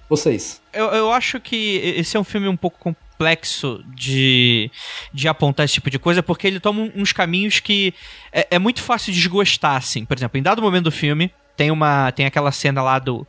Vocês. 0.09 0.61
Eu, 0.71 0.85
eu 0.87 1.11
acho 1.11 1.39
que 1.39 1.77
esse 1.97 2.17
é 2.17 2.19
um 2.19 2.23
filme 2.23 2.47
um 2.47 2.57
pouco 2.57 2.77
complexo 2.79 3.83
de, 3.95 4.69
de 5.13 5.27
apontar 5.27 5.63
esse 5.65 5.75
tipo 5.75 5.89
de 5.89 5.97
coisa, 5.97 6.21
porque 6.21 6.45
ele 6.45 6.59
toma 6.59 6.91
uns 6.95 7.13
caminhos 7.13 7.59
que 7.59 7.93
é, 8.31 8.47
é 8.51 8.59
muito 8.59 8.81
fácil 8.81 9.13
desgostar, 9.13 9.75
assim. 9.77 10.03
Por 10.05 10.17
exemplo, 10.17 10.37
em 10.37 10.43
dado 10.43 10.61
momento 10.61 10.85
do 10.85 10.91
filme, 10.91 11.31
tem 11.55 11.71
uma 11.71 12.11
tem 12.11 12.25
aquela 12.25 12.51
cena 12.51 12.81
lá 12.81 12.99
do 12.99 13.25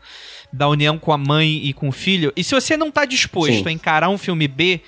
da 0.57 0.68
união 0.68 0.98
com 0.98 1.12
a 1.12 1.18
mãe 1.18 1.64
e 1.66 1.72
com 1.72 1.88
o 1.88 1.92
filho, 1.92 2.32
e 2.36 2.44
se 2.44 2.55
você 2.55 2.76
não 2.76 2.90
tá 2.90 3.05
disposto 3.05 3.52
Sim. 3.62 3.68
a 3.68 3.72
encarar 3.72 4.09
um 4.09 4.16
filme 4.18 4.46
B, 4.46 4.80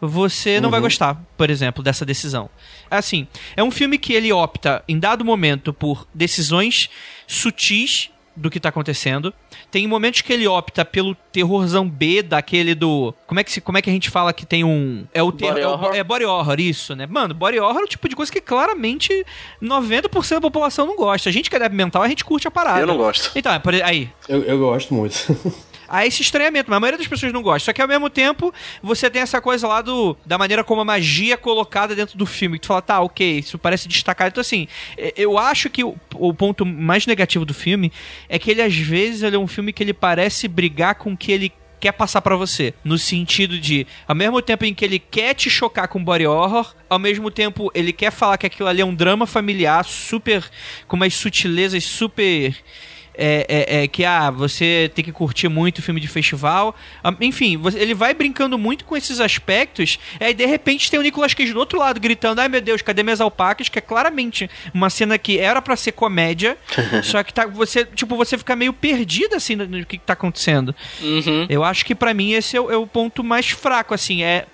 você 0.00 0.60
não 0.60 0.68
vai 0.70 0.78
Uhum. 0.78 0.84
gostar, 0.84 1.14
por 1.38 1.48
exemplo, 1.48 1.82
dessa 1.82 2.04
decisão. 2.04 2.50
Assim, 2.90 3.26
é 3.56 3.62
um 3.62 3.70
filme 3.70 3.96
que 3.96 4.12
ele 4.12 4.30
opta, 4.30 4.84
em 4.86 4.98
dado 4.98 5.24
momento, 5.24 5.72
por 5.72 6.06
decisões 6.14 6.90
sutis 7.26 8.10
do 8.36 8.50
que 8.50 8.60
tá 8.60 8.68
acontecendo. 8.68 9.32
Tem 9.70 9.86
momentos 9.88 10.20
que 10.20 10.32
ele 10.32 10.46
opta 10.46 10.84
pelo 10.84 11.14
terrorzão 11.32 11.88
B, 11.88 12.22
daquele 12.22 12.74
do. 12.74 13.14
Como 13.26 13.40
é 13.40 13.44
que, 13.44 13.50
se, 13.50 13.60
como 13.60 13.78
é 13.78 13.82
que 13.82 13.88
a 13.88 13.92
gente 13.92 14.10
fala 14.10 14.32
que 14.32 14.44
tem 14.44 14.62
um. 14.62 15.04
É 15.14 15.22
o 15.22 15.32
terror. 15.32 15.54
Body 15.54 15.86
É, 15.86 15.90
o- 15.90 15.94
é 15.94 16.04
body 16.04 16.24
horror, 16.26 16.60
isso, 16.60 16.94
né? 16.94 17.06
Mano, 17.06 17.34
body 17.34 17.58
horror 17.58 17.80
é 17.80 17.84
o 17.84 17.88
tipo 17.88 18.08
de 18.08 18.14
coisa 18.14 18.30
que 18.30 18.40
claramente 18.40 19.24
90% 19.62 20.34
da 20.34 20.40
população 20.40 20.86
não 20.86 20.96
gosta. 20.96 21.28
A 21.28 21.32
gente 21.32 21.48
que 21.50 21.56
é 21.56 21.68
mental, 21.68 22.02
a 22.02 22.08
gente 22.08 22.24
curte 22.24 22.46
a 22.46 22.50
parada. 22.50 22.80
Eu 22.80 22.86
não 22.86 22.96
gosto. 22.96 23.30
Então, 23.36 23.52
é 23.52 23.58
por 23.58 23.74
aí. 23.74 24.10
Eu, 24.28 24.42
eu 24.44 24.58
gosto 24.58 24.92
muito. 24.94 25.16
Há 25.88 26.06
esse 26.06 26.22
estranhamento, 26.22 26.70
mas 26.70 26.76
a 26.76 26.80
maioria 26.80 26.98
das 26.98 27.06
pessoas 27.06 27.32
não 27.32 27.42
gosta. 27.42 27.66
Só 27.66 27.72
que 27.72 27.82
ao 27.82 27.88
mesmo 27.88 28.10
tempo, 28.10 28.52
você 28.82 29.08
tem 29.10 29.22
essa 29.22 29.40
coisa 29.40 29.66
lá 29.66 29.82
do 29.82 30.16
da 30.24 30.38
maneira 30.38 30.64
como 30.64 30.80
a 30.80 30.84
magia 30.84 31.34
é 31.34 31.36
colocada 31.36 31.94
dentro 31.94 32.16
do 32.16 32.26
filme. 32.26 32.58
Que 32.58 32.62
tu 32.62 32.68
fala, 32.68 32.82
tá, 32.82 33.00
ok, 33.00 33.38
isso 33.38 33.58
parece 33.58 33.88
destacado. 33.88 34.28
Então, 34.28 34.40
assim, 34.40 34.68
eh, 34.96 35.14
eu 35.16 35.38
acho 35.38 35.70
que 35.70 35.84
o, 35.84 35.96
o 36.14 36.34
ponto 36.34 36.64
mais 36.64 37.06
negativo 37.06 37.44
do 37.44 37.54
filme 37.54 37.92
é 38.28 38.38
que 38.38 38.50
ele, 38.50 38.62
às 38.62 38.76
vezes, 38.76 39.22
ele 39.22 39.36
é 39.36 39.38
um 39.38 39.46
filme 39.46 39.72
que 39.72 39.82
ele 39.82 39.92
parece 39.94 40.48
brigar 40.48 40.96
com 40.96 41.12
o 41.12 41.16
que 41.16 41.32
ele 41.32 41.52
quer 41.80 41.92
passar 41.92 42.20
pra 42.22 42.36
você. 42.36 42.74
No 42.82 42.98
sentido 42.98 43.58
de, 43.58 43.86
ao 44.06 44.14
mesmo 44.14 44.40
tempo 44.42 44.64
em 44.64 44.74
que 44.74 44.84
ele 44.84 44.98
quer 44.98 45.34
te 45.34 45.48
chocar 45.48 45.88
com 45.88 46.02
body 46.02 46.26
horror, 46.26 46.74
ao 46.88 46.98
mesmo 46.98 47.30
tempo 47.30 47.70
ele 47.74 47.92
quer 47.92 48.10
falar 48.10 48.38
que 48.38 48.46
aquilo 48.46 48.68
ali 48.68 48.80
é 48.80 48.84
um 48.84 48.94
drama 48.94 49.26
familiar 49.26 49.84
super. 49.84 50.44
com 50.88 50.96
umas 50.96 51.14
sutilezas 51.14 51.84
super 51.84 52.54
é, 53.16 53.46
é, 53.48 53.82
é, 53.82 53.88
que 53.88 54.04
ah, 54.04 54.30
você 54.30 54.90
tem 54.94 55.04
que 55.04 55.12
curtir 55.12 55.48
muito 55.48 55.82
filme 55.82 56.00
de 56.00 56.08
festival. 56.08 56.74
Ah, 57.02 57.14
Enfim, 57.20 57.60
ele 57.74 57.94
vai 57.94 58.14
brincando 58.14 58.58
muito 58.58 58.84
com 58.84 58.96
esses 58.96 59.20
aspectos. 59.20 59.98
E 60.20 60.24
aí, 60.24 60.34
de 60.34 60.46
repente, 60.46 60.90
tem 60.90 61.00
o 61.00 61.02
Nicolas 61.02 61.34
Cage 61.34 61.52
do 61.52 61.58
outro 61.58 61.78
lado 61.78 62.00
gritando: 62.00 62.40
Ai 62.40 62.48
meu 62.48 62.60
Deus, 62.60 62.82
cadê 62.82 63.02
minhas 63.02 63.20
alpacas? 63.20 63.68
Que 63.68 63.78
é 63.78 63.82
claramente 63.82 64.50
uma 64.72 64.90
cena 64.90 65.18
que 65.18 65.38
era 65.38 65.62
pra 65.62 65.76
ser 65.76 65.92
comédia. 65.92 66.56
só 67.02 67.22
que 67.22 67.32
tá, 67.32 67.46
você, 67.46 67.84
tipo, 67.84 68.16
você 68.16 68.36
fica 68.36 68.54
meio 68.54 68.72
perdido 68.72 69.34
assim 69.34 69.56
no, 69.56 69.66
no 69.66 69.84
que, 69.86 69.98
que 69.98 70.04
tá 70.04 70.12
acontecendo. 70.12 70.74
Uhum. 71.00 71.46
Eu 71.48 71.64
acho 71.64 71.84
que 71.84 71.94
pra 71.94 72.12
mim 72.12 72.32
esse 72.32 72.56
é 72.56 72.60
o, 72.60 72.70
é 72.70 72.76
o 72.76 72.86
ponto 72.86 73.24
mais 73.24 73.50
fraco, 73.50 73.94
assim, 73.94 74.22
é... 74.22 74.46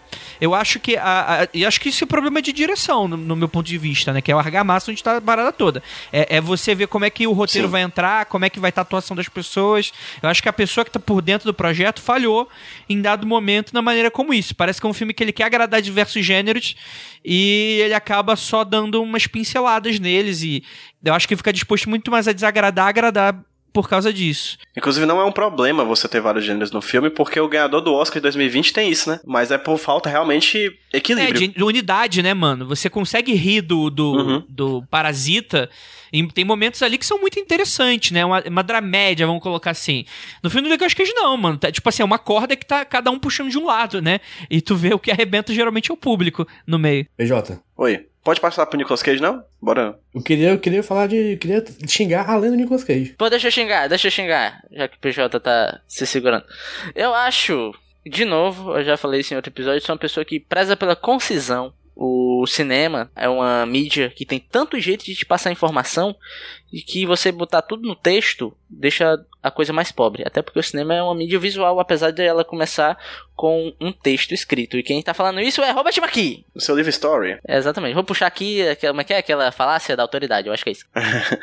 Eu 0.42 0.56
acho 0.56 0.80
que 0.80 0.96
a, 0.96 1.42
a- 1.44 1.48
e 1.54 1.64
acho 1.64 1.80
que 1.80 1.88
isso 1.88 2.02
é 2.02 2.06
problema 2.06 2.42
de 2.42 2.52
direção, 2.52 3.06
no, 3.06 3.16
no 3.16 3.36
meu 3.36 3.48
ponto 3.48 3.64
de 3.66 3.78
vista, 3.78 4.12
né? 4.12 4.20
Que 4.20 4.32
é 4.32 4.34
o 4.34 4.38
argamassa 4.40 4.90
onde 4.90 5.00
tá 5.00 5.18
a 5.18 5.20
parada 5.20 5.52
toda. 5.52 5.80
É, 6.12 6.36
é 6.38 6.40
você 6.40 6.74
ver 6.74 6.88
como 6.88 7.04
é 7.04 7.10
que 7.10 7.28
o 7.28 7.32
roteiro 7.32 7.68
Sim. 7.68 7.72
vai 7.72 7.82
entrar, 7.82 8.24
como 8.26 8.44
é 8.44 8.50
que 8.50 8.58
vai 8.58 8.70
estar 8.70 8.80
a 8.80 8.82
atuação 8.82 9.14
das 9.16 9.28
pessoas. 9.28 9.92
Eu 10.20 10.28
acho 10.28 10.42
que 10.42 10.48
a 10.48 10.52
pessoa 10.52 10.84
que 10.84 10.90
tá 10.90 10.98
por 10.98 11.22
dentro 11.22 11.46
do 11.46 11.54
projeto 11.54 12.02
falhou 12.02 12.48
em 12.88 13.00
dado 13.00 13.24
momento 13.24 13.72
na 13.72 13.80
maneira 13.80 14.10
como 14.10 14.34
isso. 14.34 14.52
Parece 14.56 14.80
que 14.80 14.86
é 14.86 14.90
um 14.90 14.92
filme 14.92 15.14
que 15.14 15.22
ele 15.22 15.32
quer 15.32 15.44
agradar 15.44 15.80
diversos 15.80 16.26
gêneros 16.26 16.74
e 17.24 17.78
ele 17.84 17.94
acaba 17.94 18.34
só 18.34 18.64
dando 18.64 19.00
umas 19.00 19.28
pinceladas 19.28 20.00
neles 20.00 20.42
e 20.42 20.64
eu 21.04 21.14
acho 21.14 21.28
que 21.28 21.36
fica 21.36 21.52
disposto 21.52 21.88
muito 21.88 22.10
mais 22.10 22.26
a 22.26 22.32
desagradar, 22.32 22.88
agradar 22.88 23.36
por 23.72 23.88
causa 23.88 24.12
disso. 24.12 24.58
Inclusive, 24.76 25.06
não 25.06 25.20
é 25.20 25.24
um 25.24 25.32
problema 25.32 25.84
você 25.84 26.06
ter 26.08 26.20
vários 26.20 26.44
gêneros 26.44 26.70
no 26.70 26.82
filme, 26.82 27.08
porque 27.10 27.40
o 27.40 27.48
ganhador 27.48 27.80
do 27.80 27.92
Oscar 27.94 28.16
de 28.16 28.22
2020 28.22 28.72
tem 28.72 28.90
isso, 28.90 29.08
né? 29.08 29.20
Mas 29.24 29.50
é 29.50 29.58
por 29.58 29.78
falta 29.78 30.10
realmente 30.10 30.76
É, 30.92 30.98
equilíbrio. 30.98 31.34
de, 31.38 31.48
de 31.48 31.64
unidade, 31.64 32.22
né, 32.22 32.34
mano? 32.34 32.66
Você 32.66 32.90
consegue 32.90 33.32
rir 33.34 33.62
do, 33.62 33.88
do, 33.90 34.12
Uhum. 34.12 34.44
do 34.48 34.82
Parasita. 34.90 35.70
E 36.12 36.26
tem 36.28 36.44
momentos 36.44 36.82
ali 36.82 36.98
que 36.98 37.06
são 37.06 37.18
muito 37.18 37.38
interessantes, 37.40 38.10
né? 38.10 38.22
Uma, 38.24 38.42
uma 38.46 38.62
dramédia, 38.62 39.26
vamos 39.26 39.42
colocar 39.42 39.70
assim. 39.70 40.04
No 40.42 40.50
filme 40.50 40.68
do 40.68 40.72
Nicolas 40.72 40.92
Cage, 40.92 41.12
não, 41.14 41.34
mano. 41.38 41.56
Tá, 41.56 41.72
tipo 41.72 41.88
assim, 41.88 42.02
é 42.02 42.04
uma 42.04 42.18
corda 42.18 42.54
que 42.54 42.66
tá 42.66 42.84
cada 42.84 43.10
um 43.10 43.18
puxando 43.18 43.48
de 43.50 43.56
um 43.58 43.64
lado, 43.64 44.02
né? 44.02 44.20
E 44.50 44.60
tu 44.60 44.76
vê 44.76 44.92
o 44.92 44.98
que 44.98 45.10
arrebenta 45.10 45.54
geralmente 45.54 45.90
é 45.90 45.94
o 45.94 45.96
público 45.96 46.46
no 46.66 46.78
meio. 46.78 47.06
PJ. 47.16 47.58
Oi. 47.82 48.06
Pode 48.22 48.40
passar 48.40 48.64
pro 48.66 48.78
Nicolas 48.78 49.02
Cage, 49.02 49.20
não? 49.20 49.42
Bora. 49.60 49.98
Eu 50.14 50.22
queria, 50.22 50.50
eu 50.50 50.58
queria 50.60 50.84
falar 50.84 51.08
de. 51.08 51.32
Eu 51.32 51.36
queria 51.36 51.64
xingar 51.88 52.30
a 52.30 52.36
lenda 52.36 52.52
do 52.52 52.58
Nicolas 52.58 52.84
Cage. 52.84 53.16
Pô, 53.18 53.28
deixa 53.28 53.48
eu 53.48 53.50
xingar, 53.50 53.88
deixa 53.88 54.06
eu 54.06 54.10
xingar, 54.12 54.62
já 54.70 54.86
que 54.86 54.96
o 54.96 55.00
PJ 55.00 55.40
tá 55.40 55.80
se 55.88 56.06
segurando. 56.06 56.44
Eu 56.94 57.12
acho, 57.12 57.74
de 58.06 58.24
novo, 58.24 58.76
eu 58.76 58.84
já 58.84 58.96
falei 58.96 59.18
isso 59.18 59.34
em 59.34 59.36
outro 59.36 59.50
episódio, 59.50 59.84
sou 59.84 59.94
uma 59.96 59.98
pessoa 59.98 60.24
que 60.24 60.38
preza 60.38 60.76
pela 60.76 60.94
concisão. 60.94 61.74
O 61.96 62.46
cinema 62.46 63.10
é 63.16 63.28
uma 63.28 63.66
mídia 63.66 64.10
que 64.14 64.24
tem 64.24 64.38
tanto 64.38 64.78
jeito 64.78 65.04
de 65.04 65.16
te 65.16 65.26
passar 65.26 65.50
informação 65.50 66.14
e 66.72 66.80
que 66.80 67.04
você 67.04 67.30
botar 67.30 67.60
tudo 67.62 67.86
no 67.86 67.94
texto 67.94 68.56
deixa 68.68 69.22
a 69.42 69.50
coisa 69.50 69.72
mais 69.72 69.92
pobre. 69.92 70.22
Até 70.26 70.40
porque 70.40 70.58
o 70.58 70.62
cinema 70.62 70.94
é 70.94 71.02
uma 71.02 71.14
mídia 71.14 71.38
visual, 71.38 71.78
apesar 71.78 72.10
de 72.12 72.22
ela 72.22 72.44
começar 72.44 72.96
com 73.36 73.72
um 73.80 73.92
texto 73.92 74.32
escrito. 74.32 74.78
E 74.78 74.82
quem 74.82 75.02
tá 75.02 75.12
falando 75.12 75.40
isso 75.40 75.60
é 75.62 75.70
Robert 75.72 75.92
McKee. 75.98 76.46
O 76.54 76.60
seu 76.60 76.74
livro 76.76 76.88
Story. 76.90 77.38
É, 77.46 77.56
exatamente. 77.58 77.92
Vou 77.94 78.04
puxar 78.04 78.26
aqui, 78.28 78.66
aquela- 78.66 78.92
como 78.92 79.00
é 79.00 79.04
que 79.04 79.12
é? 79.12 79.18
Aquela 79.18 79.52
falácia 79.52 79.96
da 79.96 80.02
autoridade, 80.02 80.46
eu 80.48 80.54
acho 80.54 80.62
que 80.64 80.70
é 80.70 80.72
isso. 80.72 80.86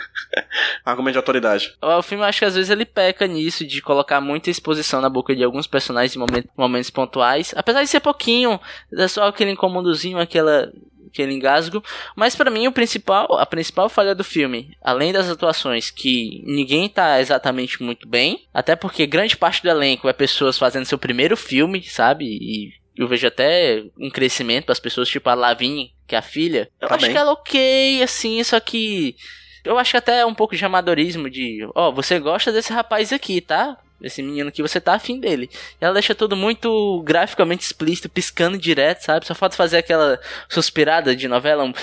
Argumento 0.86 1.14
de 1.14 1.18
autoridade. 1.18 1.76
O 1.82 2.02
filme, 2.02 2.24
eu 2.24 2.28
acho 2.28 2.40
que 2.40 2.46
às 2.46 2.56
vezes 2.56 2.70
ele 2.70 2.86
peca 2.86 3.28
nisso, 3.28 3.66
de 3.66 3.82
colocar 3.82 4.20
muita 4.22 4.50
exposição 4.50 5.02
na 5.02 5.10
boca 5.10 5.36
de 5.36 5.44
alguns 5.44 5.68
personagens 5.68 6.16
em 6.16 6.20
momen- 6.20 6.46
momentos 6.58 6.90
pontuais. 6.90 7.54
Apesar 7.56 7.84
de 7.84 7.90
ser 7.90 8.00
pouquinho, 8.00 8.60
é 8.94 9.08
só 9.08 9.28
aquele 9.28 9.52
incomodozinho, 9.52 10.18
aquela, 10.20 10.72
aquele 11.10 11.34
engasgo. 11.34 11.84
Mas 12.16 12.36
pra 12.36 12.50
mim, 12.50 12.68
o 12.68 12.72
principal, 12.72 13.28
a 13.38 13.46
principal 13.46 13.90
falha 13.90 14.16
do 14.16 14.24
filme, 14.24 14.76
além 14.82 15.12
das 15.12 15.30
atuações, 15.30 15.90
que 15.92 16.42
ninguém 16.46 16.88
tá 16.88 17.20
exatamente 17.20 17.82
muito 17.84 18.08
bem, 18.08 18.46
até 18.54 18.76
porque 18.76 19.06
grande 19.06 19.36
parte 19.36 19.62
do 19.62 19.70
elenco 19.70 20.08
é 20.08 20.14
pessoas 20.14 20.58
fazendo 20.58 20.86
seu 20.86 20.98
primeiro 20.98 21.36
filme, 21.36 21.84
sabe? 21.84 22.26
E 22.26 22.72
eu 22.96 23.08
vejo 23.08 23.28
até 23.28 23.84
um 23.98 24.10
crescimento 24.10 24.68
das 24.68 24.80
pessoas, 24.80 25.08
tipo 25.10 25.30
a 25.30 25.34
Lavigne, 25.34 25.94
que 26.08 26.16
é 26.16 26.18
a 26.18 26.22
filha. 26.22 26.70
Eu 26.82 26.88
Tá 26.88 26.96
acho 26.96 27.06
bem. 27.06 27.12
que 27.14 27.18
ela 27.18 27.30
é 27.30 27.34
ok, 27.34 28.04
assim, 28.04 28.44
só 28.44 28.60
que. 28.60 29.16
Eu 29.64 29.78
acho 29.78 29.92
que 29.92 29.98
até 29.98 30.20
é 30.20 30.26
um 30.26 30.34
pouco 30.34 30.56
de 30.56 30.64
amadorismo 30.66 31.30
de, 31.30 31.68
ó, 31.76 31.92
você 31.92 32.18
gosta 32.20 32.52
desse 32.52 32.72
rapaz 32.74 33.12
aqui, 33.14 33.42
tá? 33.42 33.78
Esse 34.02 34.22
menino 34.22 34.52
que 34.52 34.62
você 34.62 34.80
tá 34.80 34.94
afim 34.94 35.20
dele. 35.20 35.50
Ela 35.80 35.94
deixa 35.94 36.16
tudo 36.16 36.36
muito 36.36 37.02
graficamente 37.04 37.66
explícito, 37.66 38.10
piscando 38.10 38.58
direto, 38.58 39.02
sabe? 39.02 39.26
Só 39.26 39.36
falta 39.36 39.56
fazer 39.56 39.78
aquela 39.78 40.20
suspirada 40.48 41.16
de 41.16 41.28
novela. 41.28 41.64
Um... 41.64 41.74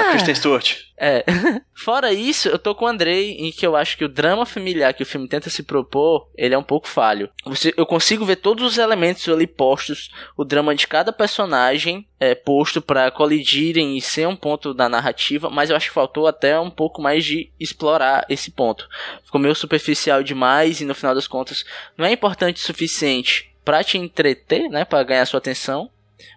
A 0.00 0.10
Kristen 0.12 0.34
Stewart. 0.34 0.76
É. 0.96 1.24
Fora 1.74 2.12
isso, 2.12 2.48
eu 2.48 2.58
tô 2.58 2.74
com 2.74 2.84
o 2.84 2.88
Andrei 2.88 3.32
em 3.32 3.50
que 3.50 3.66
eu 3.66 3.76
acho 3.76 3.96
que 3.96 4.04
o 4.04 4.08
drama 4.08 4.46
familiar 4.46 4.94
que 4.94 5.02
o 5.02 5.06
filme 5.06 5.28
tenta 5.28 5.50
se 5.50 5.62
propor, 5.62 6.28
ele 6.36 6.54
é 6.54 6.58
um 6.58 6.62
pouco 6.62 6.88
falho. 6.88 7.28
Você, 7.44 7.74
eu 7.76 7.84
consigo 7.84 8.24
ver 8.24 8.36
todos 8.36 8.64
os 8.64 8.78
elementos 8.78 9.28
ali 9.28 9.46
postos, 9.46 10.10
o 10.36 10.44
drama 10.44 10.74
de 10.74 10.86
cada 10.86 11.12
personagem 11.12 12.06
é 12.18 12.34
posto 12.34 12.80
para 12.80 13.10
colidirem 13.10 13.96
e 13.96 14.00
ser 14.00 14.26
um 14.26 14.36
ponto 14.36 14.72
da 14.72 14.88
narrativa, 14.88 15.50
mas 15.50 15.70
eu 15.70 15.76
acho 15.76 15.88
que 15.88 15.94
faltou 15.94 16.26
até 16.26 16.58
um 16.58 16.70
pouco 16.70 17.02
mais 17.02 17.24
de 17.24 17.50
explorar 17.58 18.24
esse 18.28 18.50
ponto. 18.50 18.88
Ficou 19.24 19.40
meio 19.40 19.54
superficial 19.54 20.22
demais 20.22 20.80
e 20.80 20.84
no 20.84 20.94
final 20.94 21.14
das 21.14 21.26
contas 21.26 21.64
não 21.98 22.06
é 22.06 22.12
importante 22.12 22.56
o 22.56 22.64
suficiente 22.64 23.52
para 23.64 23.82
te 23.82 23.96
entreter, 23.96 24.68
né, 24.68 24.84
para 24.84 25.02
ganhar 25.02 25.26
sua 25.26 25.38
atenção, 25.38 25.90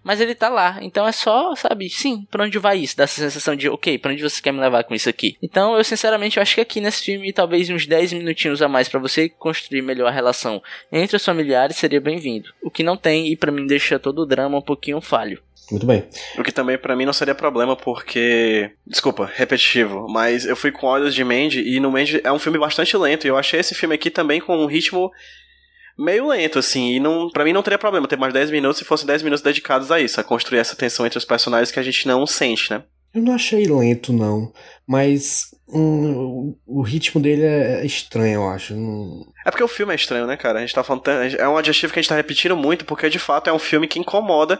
mas 0.03 0.21
ele 0.21 0.35
tá 0.35 0.49
lá. 0.49 0.79
Então 0.81 1.07
é 1.07 1.11
só, 1.11 1.55
sabe, 1.55 1.89
sim, 1.89 2.25
pra 2.29 2.43
onde 2.43 2.57
vai 2.59 2.77
isso? 2.79 2.97
Dá 2.97 3.03
essa 3.03 3.21
sensação 3.21 3.55
de, 3.55 3.69
ok, 3.69 3.97
pra 3.97 4.11
onde 4.11 4.21
você 4.21 4.41
quer 4.41 4.51
me 4.51 4.59
levar 4.59 4.83
com 4.83 4.95
isso 4.95 5.09
aqui? 5.09 5.37
Então 5.41 5.77
eu 5.77 5.83
sinceramente 5.83 6.37
eu 6.37 6.41
acho 6.43 6.55
que 6.55 6.61
aqui 6.61 6.81
nesse 6.81 7.03
filme, 7.03 7.33
talvez 7.33 7.69
uns 7.69 7.85
10 7.85 8.13
minutinhos 8.13 8.61
a 8.61 8.67
mais 8.67 8.89
para 8.89 8.99
você 8.99 9.29
construir 9.29 9.81
melhor 9.81 10.07
a 10.07 10.11
relação 10.11 10.61
entre 10.91 11.15
os 11.15 11.25
familiares 11.25 11.77
seria 11.77 12.01
bem-vindo. 12.01 12.49
O 12.61 12.71
que 12.71 12.83
não 12.83 12.97
tem 12.97 13.31
e 13.31 13.35
para 13.35 13.51
mim 13.51 13.65
deixa 13.65 13.99
todo 13.99 14.19
o 14.19 14.25
drama 14.25 14.57
um 14.57 14.61
pouquinho 14.61 15.01
falho. 15.01 15.41
Muito 15.69 15.85
bem. 15.85 16.05
O 16.37 16.43
que 16.43 16.51
também 16.51 16.77
pra 16.77 16.95
mim 16.95 17.05
não 17.05 17.11
seria 17.11 17.35
problema, 17.35 17.75
porque. 17.75 18.71
Desculpa, 18.85 19.29
repetitivo, 19.33 20.07
mas 20.09 20.45
eu 20.45 20.55
fui 20.55 20.71
com 20.71 20.87
Olhos 20.87 21.13
de 21.13 21.23
Mandy 21.23 21.61
e 21.61 21.79
no 21.79 21.91
Mandy 21.91 22.21
é 22.23 22.31
um 22.31 22.39
filme 22.39 22.57
bastante 22.57 22.95
lento. 22.95 23.25
E 23.25 23.27
eu 23.27 23.37
achei 23.37 23.59
esse 23.59 23.75
filme 23.75 23.93
aqui 23.93 24.09
também 24.09 24.39
com 24.39 24.57
um 24.57 24.65
ritmo 24.65 25.11
meio 25.97 26.27
lento, 26.27 26.59
assim. 26.59 26.93
E 26.93 26.99
não, 26.99 27.29
pra 27.29 27.43
mim 27.43 27.53
não 27.53 27.63
teria 27.63 27.77
problema 27.77 28.07
ter 28.07 28.17
mais 28.17 28.33
10 28.33 28.51
minutos 28.51 28.77
se 28.77 28.85
fossem 28.85 29.07
10 29.07 29.23
minutos 29.23 29.43
dedicados 29.43 29.91
a 29.91 29.99
isso, 29.99 30.19
a 30.19 30.23
construir 30.23 30.59
essa 30.59 30.75
tensão 30.75 31.05
entre 31.05 31.17
os 31.17 31.25
personagens 31.25 31.71
que 31.71 31.79
a 31.79 31.83
gente 31.83 32.07
não 32.07 32.25
sente, 32.25 32.71
né? 32.71 32.83
Eu 33.13 33.21
não 33.21 33.33
achei 33.33 33.65
lento, 33.65 34.13
não. 34.13 34.51
Mas 34.85 35.47
hum, 35.67 36.55
o, 36.65 36.81
ritmo 36.81 37.19
dele 37.19 37.43
é 37.43 37.85
estranho, 37.85 38.35
eu 38.35 38.49
acho. 38.49 38.73
É 39.45 39.49
porque 39.49 39.63
o 39.63 39.67
filme 39.67 39.91
é 39.91 39.95
estranho, 39.95 40.27
né, 40.27 40.37
cara? 40.37 40.59
A 40.59 40.61
gente 40.61 40.75
tá 40.75 40.83
falando. 40.83 41.07
É 41.09 41.47
um 41.47 41.57
adjetivo 41.57 41.91
que 41.91 41.99
a 41.99 42.01
gente 42.01 42.09
tá 42.09 42.15
repetindo 42.15 42.55
muito, 42.55 42.85
porque 42.85 43.09
de 43.09 43.19
fato 43.19 43.49
é 43.49 43.53
um 43.53 43.59
filme 43.59 43.87
que 43.87 43.99
incomoda. 43.99 44.59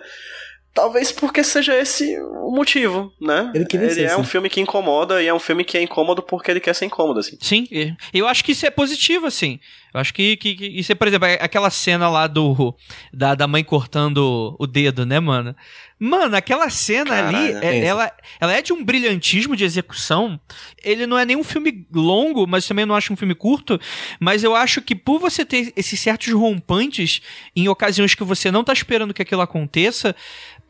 Talvez 0.77 1.11
porque 1.11 1.43
seja 1.43 1.75
esse 1.75 2.15
o 2.21 2.51
motivo, 2.51 3.11
né? 3.19 3.51
Ele 3.55 3.65
queria 3.65 3.89
ser 3.89 4.03
é 4.03 4.15
um 4.15 4.21
assim. 4.21 4.29
filme 4.29 4.47
que 4.47 4.61
incomoda 4.61 5.23
e 5.23 5.27
é 5.27 5.33
um 5.33 5.39
filme 5.39 5.63
que 5.65 5.75
é 5.75 5.81
incômodo 5.81 6.21
porque 6.21 6.51
ele 6.51 6.59
quer 6.59 6.75
ser 6.75 6.85
incômodo, 6.85 7.19
assim. 7.19 7.35
Sim, 7.41 7.67
e- 7.71 7.95
eu 8.13 8.27
acho 8.27 8.43
que 8.43 8.51
isso 8.51 8.63
é 8.63 8.69
positivo, 8.69 9.25
assim. 9.25 9.59
Eu 9.91 9.99
acho 9.99 10.13
que, 10.13 10.37
que, 10.37 10.53
que 10.53 10.65
isso 10.67 10.91
é, 10.91 10.95
por 10.95 11.07
exemplo, 11.07 11.25
é 11.27 11.39
aquela 11.41 11.71
cena 11.71 12.07
lá 12.07 12.27
do 12.27 12.75
da, 13.11 13.33
da 13.33 13.47
mãe 13.47 13.63
cortando 13.63 14.55
o 14.59 14.67
dedo, 14.67 15.03
né, 15.03 15.19
mano? 15.19 15.55
Mano, 15.99 16.35
aquela 16.35 16.69
cena 16.69 17.27
ali, 17.27 17.53
Caralho, 17.53 17.65
é- 17.65 17.79
é. 17.79 17.85
ela, 17.85 18.11
ela 18.39 18.53
é 18.53 18.61
de 18.61 18.71
um 18.71 18.83
brilhantismo 18.83 19.55
de 19.55 19.63
execução. 19.63 20.39
Ele 20.83 21.07
não 21.07 21.17
é 21.17 21.25
nem 21.25 21.35
um 21.35 21.43
filme 21.43 21.87
longo, 21.91 22.45
mas 22.45 22.67
também 22.67 22.85
não 22.85 22.93
acho 22.95 23.11
um 23.11 23.15
filme 23.15 23.33
curto. 23.33 23.79
Mas 24.19 24.43
eu 24.43 24.55
acho 24.55 24.81
que 24.81 24.95
por 24.95 25.19
você 25.19 25.43
ter 25.43 25.73
esses 25.75 25.99
certos 25.99 26.31
rompantes 26.33 27.21
em 27.55 27.67
ocasiões 27.67 28.13
que 28.13 28.23
você 28.23 28.51
não 28.51 28.63
tá 28.63 28.73
esperando 28.73 29.13
que 29.13 29.21
aquilo 29.23 29.41
aconteça, 29.41 30.15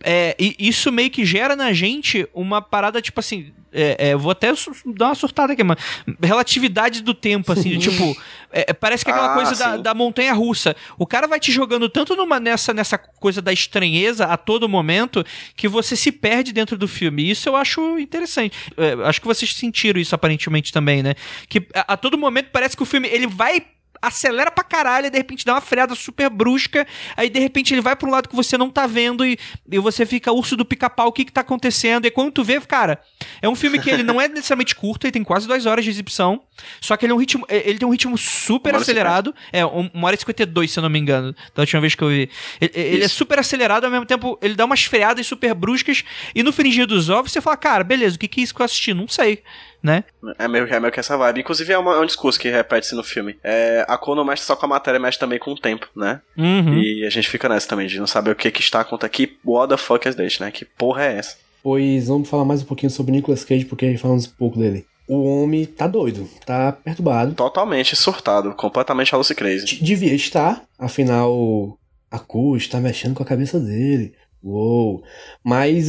é, 0.03 0.35
e 0.39 0.55
isso 0.59 0.91
meio 0.91 1.09
que 1.09 1.25
gera 1.25 1.55
na 1.55 1.73
gente 1.73 2.27
uma 2.33 2.61
parada, 2.61 3.01
tipo 3.01 3.19
assim. 3.19 3.51
É, 3.73 4.09
é, 4.09 4.15
vou 4.15 4.31
até 4.31 4.51
dar 4.95 5.07
uma 5.07 5.15
surtada 5.15 5.53
aqui, 5.53 5.63
mano. 5.63 5.79
Relatividade 6.21 7.01
do 7.03 7.13
tempo, 7.13 7.51
assim, 7.51 7.77
de, 7.77 7.89
tipo. 7.89 8.15
É, 8.51 8.65
é, 8.69 8.73
parece 8.73 9.03
que 9.03 9.11
é 9.11 9.13
aquela 9.13 9.31
Ah, 9.31 9.35
coisa 9.35 9.55
da, 9.55 9.77
da 9.77 9.93
montanha 9.93 10.33
russa. 10.33 10.75
O 10.97 11.05
cara 11.05 11.27
vai 11.27 11.39
te 11.39 11.51
jogando 11.51 11.89
tanto 11.89 12.15
numa, 12.15 12.39
nessa, 12.39 12.73
nessa 12.73 12.97
coisa 12.97 13.41
da 13.41 13.51
estranheza 13.51 14.25
a 14.25 14.37
todo 14.37 14.67
momento 14.69 15.25
que 15.55 15.67
você 15.67 15.95
se 15.95 16.11
perde 16.11 16.53
dentro 16.53 16.77
do 16.77 16.87
filme. 16.87 17.29
Isso 17.29 17.49
eu 17.49 17.55
acho 17.55 17.99
interessante. 17.99 18.57
É, 18.77 18.93
acho 19.07 19.21
que 19.21 19.27
vocês 19.27 19.53
sentiram 19.53 19.99
isso 19.99 20.15
aparentemente 20.15 20.71
também, 20.71 21.03
né? 21.03 21.13
Que 21.49 21.67
a, 21.73 21.93
a 21.93 21.97
todo 21.97 22.17
momento 22.17 22.49
parece 22.51 22.75
que 22.75 22.83
o 22.83 22.85
filme 22.85 23.07
ele 23.07 23.27
vai 23.27 23.65
acelera 24.07 24.49
pra 24.51 24.63
caralho 24.63 25.07
e 25.07 25.09
de 25.09 25.17
repente 25.17 25.45
dá 25.45 25.53
uma 25.53 25.61
freada 25.61 25.93
super 25.95 26.29
brusca, 26.29 26.85
aí 27.15 27.29
de 27.29 27.39
repente 27.39 27.73
ele 27.73 27.81
vai 27.81 27.95
pra 27.95 28.07
um 28.07 28.11
lado 28.11 28.27
que 28.29 28.35
você 28.35 28.57
não 28.57 28.69
tá 28.69 28.87
vendo 28.87 29.25
e, 29.25 29.37
e 29.71 29.79
você 29.79 30.05
fica 30.05 30.31
urso 30.31 30.55
do 30.55 30.65
pica-pau, 30.65 31.07
o 31.07 31.11
que 31.11 31.25
que 31.25 31.31
tá 31.31 31.41
acontecendo? 31.41 32.05
E 32.05 32.11
quando 32.11 32.31
tu 32.31 32.43
vê, 32.43 32.59
cara, 32.61 32.99
é 33.41 33.47
um 33.49 33.55
filme 33.55 33.79
que 33.79 33.89
ele 33.89 34.03
não 34.03 34.19
é 34.19 34.27
necessariamente 34.29 34.75
curto, 34.75 35.05
ele 35.05 35.11
tem 35.11 35.23
quase 35.23 35.47
duas 35.47 35.65
horas 35.65 35.83
de 35.85 35.91
exibição, 35.91 36.41
só 36.81 36.95
que 36.97 37.05
ele 37.05 37.11
é 37.13 37.15
um 37.15 37.19
ritmo, 37.19 37.45
é- 37.49 37.69
ele 37.69 37.79
tem 37.79 37.87
um 37.87 37.91
ritmo 37.91 38.17
super 38.17 38.73
acelerado, 38.81 39.35
é, 39.51 39.65
um- 39.65 39.89
uma 39.93 40.07
hora 40.07 40.15
e 40.15 40.19
52, 40.19 40.71
se 40.71 40.79
eu 40.79 40.83
não 40.83 40.89
me 40.89 40.99
engano, 40.99 41.35
da 41.55 41.61
última 41.63 41.81
vez 41.81 41.95
que 41.95 42.03
eu 42.03 42.09
vi. 42.09 42.29
Ele, 42.61 42.71
ele 42.73 43.03
é 43.03 43.07
super 43.07 43.39
acelerado, 43.39 43.85
ao 43.85 43.91
mesmo 43.91 44.05
tempo 44.05 44.37
ele 44.41 44.55
dá 44.55 44.65
umas 44.65 44.83
freadas 44.83 45.25
super 45.27 45.53
bruscas, 45.53 46.03
e 46.33 46.41
no 46.43 46.51
frigir 46.51 46.85
dos 46.87 47.09
ovos 47.09 47.31
você 47.31 47.41
fala, 47.41 47.57
cara, 47.57 47.83
beleza, 47.83 48.15
o 48.15 48.19
que 48.19 48.27
que 48.27 48.41
é 48.41 48.43
isso 48.43 48.53
que 48.55 48.61
eu 48.61 48.65
assisti? 48.65 48.93
Não 48.93 49.07
sei, 49.07 49.43
né? 49.81 50.03
É 50.39 50.47
meio, 50.47 50.65
é 50.73 50.79
meio 50.79 50.91
que 50.91 50.99
essa 50.99 51.15
vibe. 51.17 51.41
Inclusive 51.41 51.71
é, 51.73 51.77
uma- 51.77 51.95
é 51.95 51.99
um 51.99 52.05
discurso 52.05 52.39
que 52.39 52.49
repete-se 52.49 52.95
no 52.95 53.03
filme. 53.03 53.37
É, 53.43 53.85
a 53.87 53.97
cor 53.97 54.15
não 54.15 54.25
mexe 54.25 54.43
só 54.43 54.55
com 54.55 54.65
a 54.65 54.69
matéria, 54.69 54.99
mexe 54.99 55.17
também 55.19 55.39
com 55.39 55.51
o 55.51 55.59
tempo, 55.59 55.87
né? 55.95 56.21
Uhum. 56.37 56.77
E 56.79 57.05
a 57.05 57.09
gente 57.09 57.29
fica 57.29 57.47
nessa 57.47 57.67
também, 57.67 57.87
de 57.87 57.99
não 57.99 58.07
saber 58.07 58.31
o 58.31 58.35
que 58.35 58.51
que 58.51 58.61
está 58.61 58.81
acontecendo 58.81 59.05
aqui. 59.07 59.37
What 59.45 59.69
the 59.69 59.77
fuck 59.77 60.07
is 60.07 60.15
this, 60.15 60.39
né? 60.39 60.51
Que 60.51 60.65
porra 60.65 61.03
é 61.05 61.17
essa? 61.17 61.37
Pois 61.63 62.07
vamos 62.07 62.29
falar 62.29 62.45
mais 62.45 62.61
um 62.61 62.65
pouquinho 62.65 62.89
sobre 62.89 63.11
Nicolas 63.11 63.43
Cage, 63.43 63.65
porque 63.65 63.97
falamos 63.97 64.25
um 64.25 64.31
pouco 64.37 64.57
dele. 64.59 64.85
O 65.07 65.23
homem 65.41 65.65
tá 65.65 65.87
doido, 65.87 66.29
tá 66.45 66.71
perturbado. 66.71 67.33
Totalmente 67.33 67.95
surtado, 67.95 68.53
completamente 68.53 69.13
a 69.13 69.17
Lucy 69.17 69.33
Crazy. 69.35 69.65
D- 69.65 69.85
Devia 69.85 70.13
estar, 70.13 70.63
afinal, 70.77 71.77
a 72.11 72.19
cor 72.19 72.57
está 72.57 72.79
mexendo 72.79 73.15
com 73.15 73.23
a 73.23 73.25
cabeça 73.25 73.59
dele. 73.59 74.13
Uou. 74.43 75.03
Mas 75.43 75.87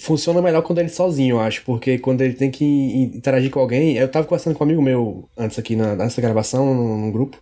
funciona 0.00 0.40
melhor 0.42 0.62
quando 0.62 0.78
ele 0.78 0.86
é 0.88 0.92
sozinho, 0.92 1.36
eu 1.36 1.40
acho, 1.40 1.62
porque 1.64 1.98
quando 1.98 2.22
ele 2.22 2.34
tem 2.34 2.50
que 2.50 2.64
in- 2.64 3.16
interagir 3.16 3.50
com 3.50 3.60
alguém. 3.60 3.96
Eu 3.96 4.10
tava 4.10 4.26
conversando 4.26 4.54
com 4.56 4.64
um 4.64 4.66
amigo 4.66 4.82
meu 4.82 5.28
antes 5.36 5.58
aqui 5.58 5.76
na, 5.76 5.94
nessa 5.94 6.20
gravação, 6.20 6.74
num, 6.74 7.10
grupo, 7.12 7.36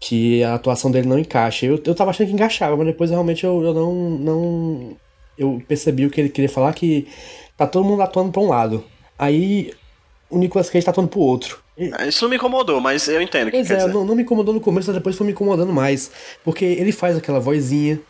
que 0.00 0.42
a 0.42 0.54
atuação 0.54 0.90
dele 0.90 1.08
não 1.08 1.18
encaixa. 1.18 1.66
Eu, 1.66 1.80
eu 1.84 1.94
tava 1.94 2.10
achando 2.10 2.28
que 2.28 2.34
encaixava, 2.34 2.76
mas 2.76 2.86
depois 2.86 3.10
realmente 3.10 3.44
eu, 3.44 3.62
eu 3.62 3.74
não, 3.74 3.94
não. 3.94 4.96
Eu 5.36 5.62
percebi 5.68 6.06
o 6.06 6.10
que 6.10 6.20
ele 6.20 6.28
queria 6.30 6.48
falar, 6.48 6.72
que 6.74 7.06
tá 7.56 7.66
todo 7.66 7.84
mundo 7.84 8.02
atuando 8.02 8.32
pra 8.32 8.40
um 8.42 8.48
lado. 8.48 8.82
Aí 9.18 9.72
o 10.30 10.38
Nicolas 10.38 10.68
Cage 10.70 10.84
tá 10.84 10.90
atuando 10.90 11.08
pro 11.10 11.20
outro. 11.20 11.60
É, 11.76 12.08
Isso 12.08 12.24
não 12.24 12.30
me 12.30 12.36
incomodou, 12.36 12.80
mas 12.80 13.06
eu 13.08 13.22
entendo 13.22 13.50
que 13.50 13.56
Pois 13.58 13.68
quer 13.68 13.80
é, 13.80 13.86
não, 13.86 14.04
não 14.04 14.16
me 14.16 14.22
incomodou 14.22 14.52
no 14.52 14.60
começo, 14.60 14.88
mas 14.88 14.96
depois 14.96 15.16
foi 15.16 15.26
me 15.26 15.32
incomodando 15.32 15.72
mais. 15.72 16.10
Porque 16.44 16.64
ele 16.64 16.90
faz 16.92 17.16
aquela 17.16 17.38
vozinha 17.38 18.00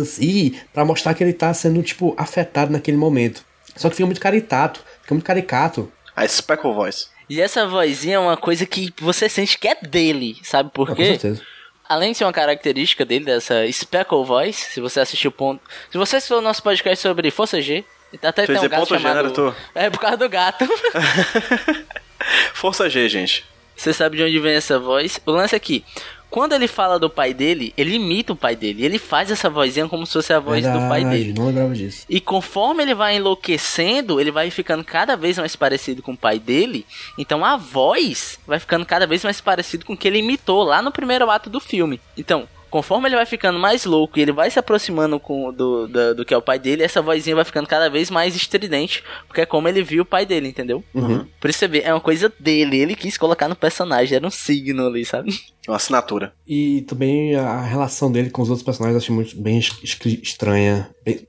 assim, 0.00 0.54
pra 0.72 0.84
mostrar 0.84 1.14
que 1.14 1.22
ele 1.24 1.32
tá 1.32 1.52
sendo, 1.54 1.82
tipo, 1.82 2.14
afetado 2.16 2.72
naquele 2.72 2.96
momento. 2.96 3.44
Só 3.76 3.88
que 3.88 3.96
fica 3.96 4.06
muito 4.06 4.20
caritato, 4.20 4.80
fica 5.02 5.14
muito 5.14 5.24
caricato. 5.26 5.90
A 6.14 6.26
Speckle 6.28 6.74
Voice. 6.74 7.06
E 7.28 7.40
essa 7.40 7.66
vozinha 7.66 8.16
é 8.16 8.18
uma 8.18 8.36
coisa 8.36 8.66
que 8.66 8.92
você 9.00 9.28
sente 9.28 9.58
que 9.58 9.66
é 9.68 9.74
dele, 9.80 10.36
sabe 10.42 10.70
por 10.72 10.88
Ah, 10.88 10.90
com 10.90 10.96
quê? 10.96 11.06
certeza. 11.06 11.42
Além 11.88 12.12
de 12.12 12.18
ser 12.18 12.24
uma 12.24 12.32
característica 12.32 13.04
dele, 13.04 13.24
dessa 13.24 13.70
Speckle 13.70 14.24
Voice, 14.24 14.70
se 14.70 14.80
você 14.80 15.00
assistiu 15.00 15.30
o 15.30 15.32
ponto. 15.32 15.62
Se 15.90 15.96
você 15.98 16.16
assistiu 16.16 16.38
o 16.38 16.42
nosso 16.42 16.62
podcast 16.62 17.00
sobre 17.02 17.30
Força 17.30 17.60
G, 17.60 17.84
até 18.22 18.46
tem 18.46 18.58
um 18.58 18.68
gato 18.68 18.80
ponto 18.80 18.94
né, 18.94 19.00
chamado. 19.00 19.22
doutor? 19.24 19.56
É 19.74 19.88
por 19.90 19.98
causa 20.00 20.16
do 20.16 20.28
gato. 20.28 20.66
Força 22.54 22.88
G, 22.88 23.08
gente. 23.08 23.44
Você 23.76 23.92
sabe 23.92 24.16
de 24.16 24.22
onde 24.22 24.38
vem 24.38 24.54
essa 24.54 24.78
voz? 24.78 25.18
O 25.26 25.32
lance 25.32 25.56
é 25.56 25.58
que, 25.58 25.84
quando 26.32 26.54
ele 26.54 26.66
fala 26.66 26.98
do 26.98 27.10
pai 27.10 27.34
dele, 27.34 27.74
ele 27.76 27.96
imita 27.96 28.32
o 28.32 28.36
pai 28.36 28.56
dele. 28.56 28.82
Ele 28.82 28.98
faz 28.98 29.30
essa 29.30 29.50
vozinha 29.50 29.86
como 29.86 30.06
se 30.06 30.14
fosse 30.14 30.32
a 30.32 30.40
voz 30.40 30.64
do 30.64 30.78
pai 30.88 31.02
Verdade, 31.02 31.24
dele. 31.24 31.34
Não 31.38 31.46
lembrava 31.48 31.74
disso. 31.74 32.06
E 32.08 32.20
conforme 32.22 32.82
ele 32.82 32.94
vai 32.94 33.16
enlouquecendo, 33.16 34.18
ele 34.18 34.30
vai 34.30 34.50
ficando 34.50 34.82
cada 34.82 35.14
vez 35.14 35.36
mais 35.36 35.54
parecido 35.54 36.00
com 36.00 36.12
o 36.12 36.16
pai 36.16 36.38
dele. 36.38 36.86
Então 37.18 37.44
a 37.44 37.58
voz 37.58 38.40
vai 38.46 38.58
ficando 38.58 38.86
cada 38.86 39.06
vez 39.06 39.22
mais 39.22 39.42
parecido 39.42 39.84
com 39.84 39.92
o 39.92 39.96
que 39.96 40.08
ele 40.08 40.20
imitou 40.20 40.62
lá 40.62 40.80
no 40.80 40.90
primeiro 40.90 41.30
ato 41.30 41.50
do 41.50 41.60
filme. 41.60 42.00
Então, 42.16 42.48
conforme 42.72 43.06
ele 43.06 43.16
vai 43.16 43.26
ficando 43.26 43.58
mais 43.58 43.84
louco 43.84 44.18
e 44.18 44.22
ele 44.22 44.32
vai 44.32 44.50
se 44.50 44.58
aproximando 44.58 45.20
com, 45.20 45.52
do, 45.52 45.86
do, 45.86 46.14
do 46.14 46.24
que 46.24 46.32
é 46.32 46.36
o 46.36 46.40
pai 46.40 46.58
dele, 46.58 46.82
essa 46.82 47.02
vozinha 47.02 47.36
vai 47.36 47.44
ficando 47.44 47.68
cada 47.68 47.90
vez 47.90 48.10
mais 48.10 48.34
estridente. 48.34 49.04
Porque 49.28 49.42
é 49.42 49.46
como 49.46 49.68
ele 49.68 49.82
viu 49.82 50.02
o 50.02 50.06
pai 50.06 50.24
dele, 50.24 50.48
entendeu? 50.48 50.82
Uhum. 50.94 51.26
Por 51.38 51.50
isso 51.50 51.58
você 51.58 51.68
vê, 51.68 51.82
é 51.82 51.92
uma 51.92 52.00
coisa 52.00 52.32
dele. 52.40 52.78
Ele 52.78 52.96
quis 52.96 53.18
colocar 53.18 53.46
no 53.46 53.54
personagem, 53.54 54.16
era 54.16 54.26
um 54.26 54.30
signo 54.30 54.86
ali, 54.86 55.04
sabe? 55.04 55.38
Uma 55.68 55.76
assinatura. 55.76 56.32
E 56.48 56.80
também 56.88 57.34
a 57.34 57.60
relação 57.60 58.10
dele 58.10 58.30
com 58.30 58.40
os 58.40 58.48
outros 58.48 58.64
personagens 58.64 58.94
eu 58.94 59.02
achei 59.04 59.14
muito 59.14 59.36
bem 59.36 59.58
estranha. 59.58 60.88
Bem- 61.04 61.28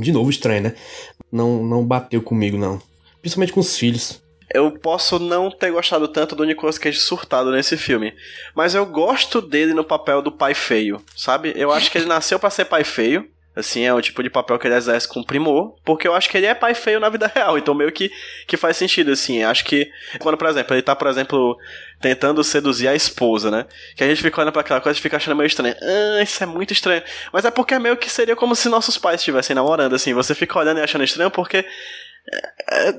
de 0.00 0.10
novo 0.10 0.30
estranha, 0.30 0.60
né? 0.62 0.74
Não, 1.30 1.62
não 1.62 1.84
bateu 1.84 2.22
comigo, 2.22 2.56
não. 2.56 2.80
Principalmente 3.20 3.52
com 3.52 3.60
os 3.60 3.76
filhos. 3.76 4.21
Eu 4.54 4.70
posso 4.70 5.18
não 5.18 5.50
ter 5.50 5.70
gostado 5.70 6.06
tanto 6.08 6.36
do 6.36 6.44
Nicolas 6.44 6.78
Cage 6.78 7.00
surtado 7.00 7.50
nesse 7.50 7.76
filme, 7.76 8.14
mas 8.54 8.74
eu 8.74 8.84
gosto 8.84 9.40
dele 9.40 9.72
no 9.72 9.84
papel 9.84 10.20
do 10.20 10.32
pai 10.32 10.54
feio, 10.54 11.02
sabe? 11.16 11.52
Eu 11.56 11.72
acho 11.72 11.90
que 11.90 11.98
ele 11.98 12.06
nasceu 12.06 12.38
pra 12.38 12.50
ser 12.50 12.66
pai 12.66 12.84
feio, 12.84 13.28
Assim, 13.54 13.82
é 13.84 13.92
o 13.92 14.00
tipo 14.00 14.22
de 14.22 14.30
papel 14.30 14.58
que 14.58 14.66
ele 14.66 14.74
exerce 14.74 15.06
com 15.06 15.22
primor, 15.22 15.76
porque 15.84 16.08
eu 16.08 16.14
acho 16.14 16.30
que 16.30 16.38
ele 16.38 16.46
é 16.46 16.54
pai 16.54 16.74
feio 16.74 16.98
na 16.98 17.10
vida 17.10 17.30
real, 17.34 17.58
então 17.58 17.74
meio 17.74 17.92
que, 17.92 18.10
que 18.46 18.56
faz 18.56 18.78
sentido, 18.78 19.12
assim. 19.12 19.42
Acho 19.42 19.64
que 19.66 19.90
quando, 20.20 20.38
por 20.38 20.48
exemplo, 20.48 20.74
ele 20.74 20.80
tá, 20.80 20.96
por 20.96 21.06
exemplo, 21.06 21.58
tentando 22.00 22.42
seduzir 22.42 22.88
a 22.88 22.94
esposa, 22.94 23.50
né? 23.50 23.66
Que 23.94 24.04
a 24.04 24.08
gente 24.08 24.22
fica 24.22 24.40
olhando 24.40 24.52
pra 24.52 24.62
aquela 24.62 24.80
coisa 24.80 24.98
e 24.98 25.02
fica 25.02 25.18
achando 25.18 25.36
meio 25.36 25.46
estranho. 25.46 25.76
Ah, 25.82 26.22
isso 26.22 26.42
é 26.42 26.46
muito 26.46 26.72
estranho. 26.72 27.02
Mas 27.30 27.44
é 27.44 27.50
porque 27.50 27.78
meio 27.78 27.96
que 27.98 28.08
seria 28.08 28.34
como 28.34 28.56
se 28.56 28.70
nossos 28.70 28.96
pais 28.96 29.20
estivessem 29.20 29.54
namorando, 29.54 29.94
assim. 29.94 30.14
Você 30.14 30.34
fica 30.34 30.58
olhando 30.58 30.78
e 30.78 30.82
achando 30.82 31.04
estranho 31.04 31.30
porque 31.30 31.62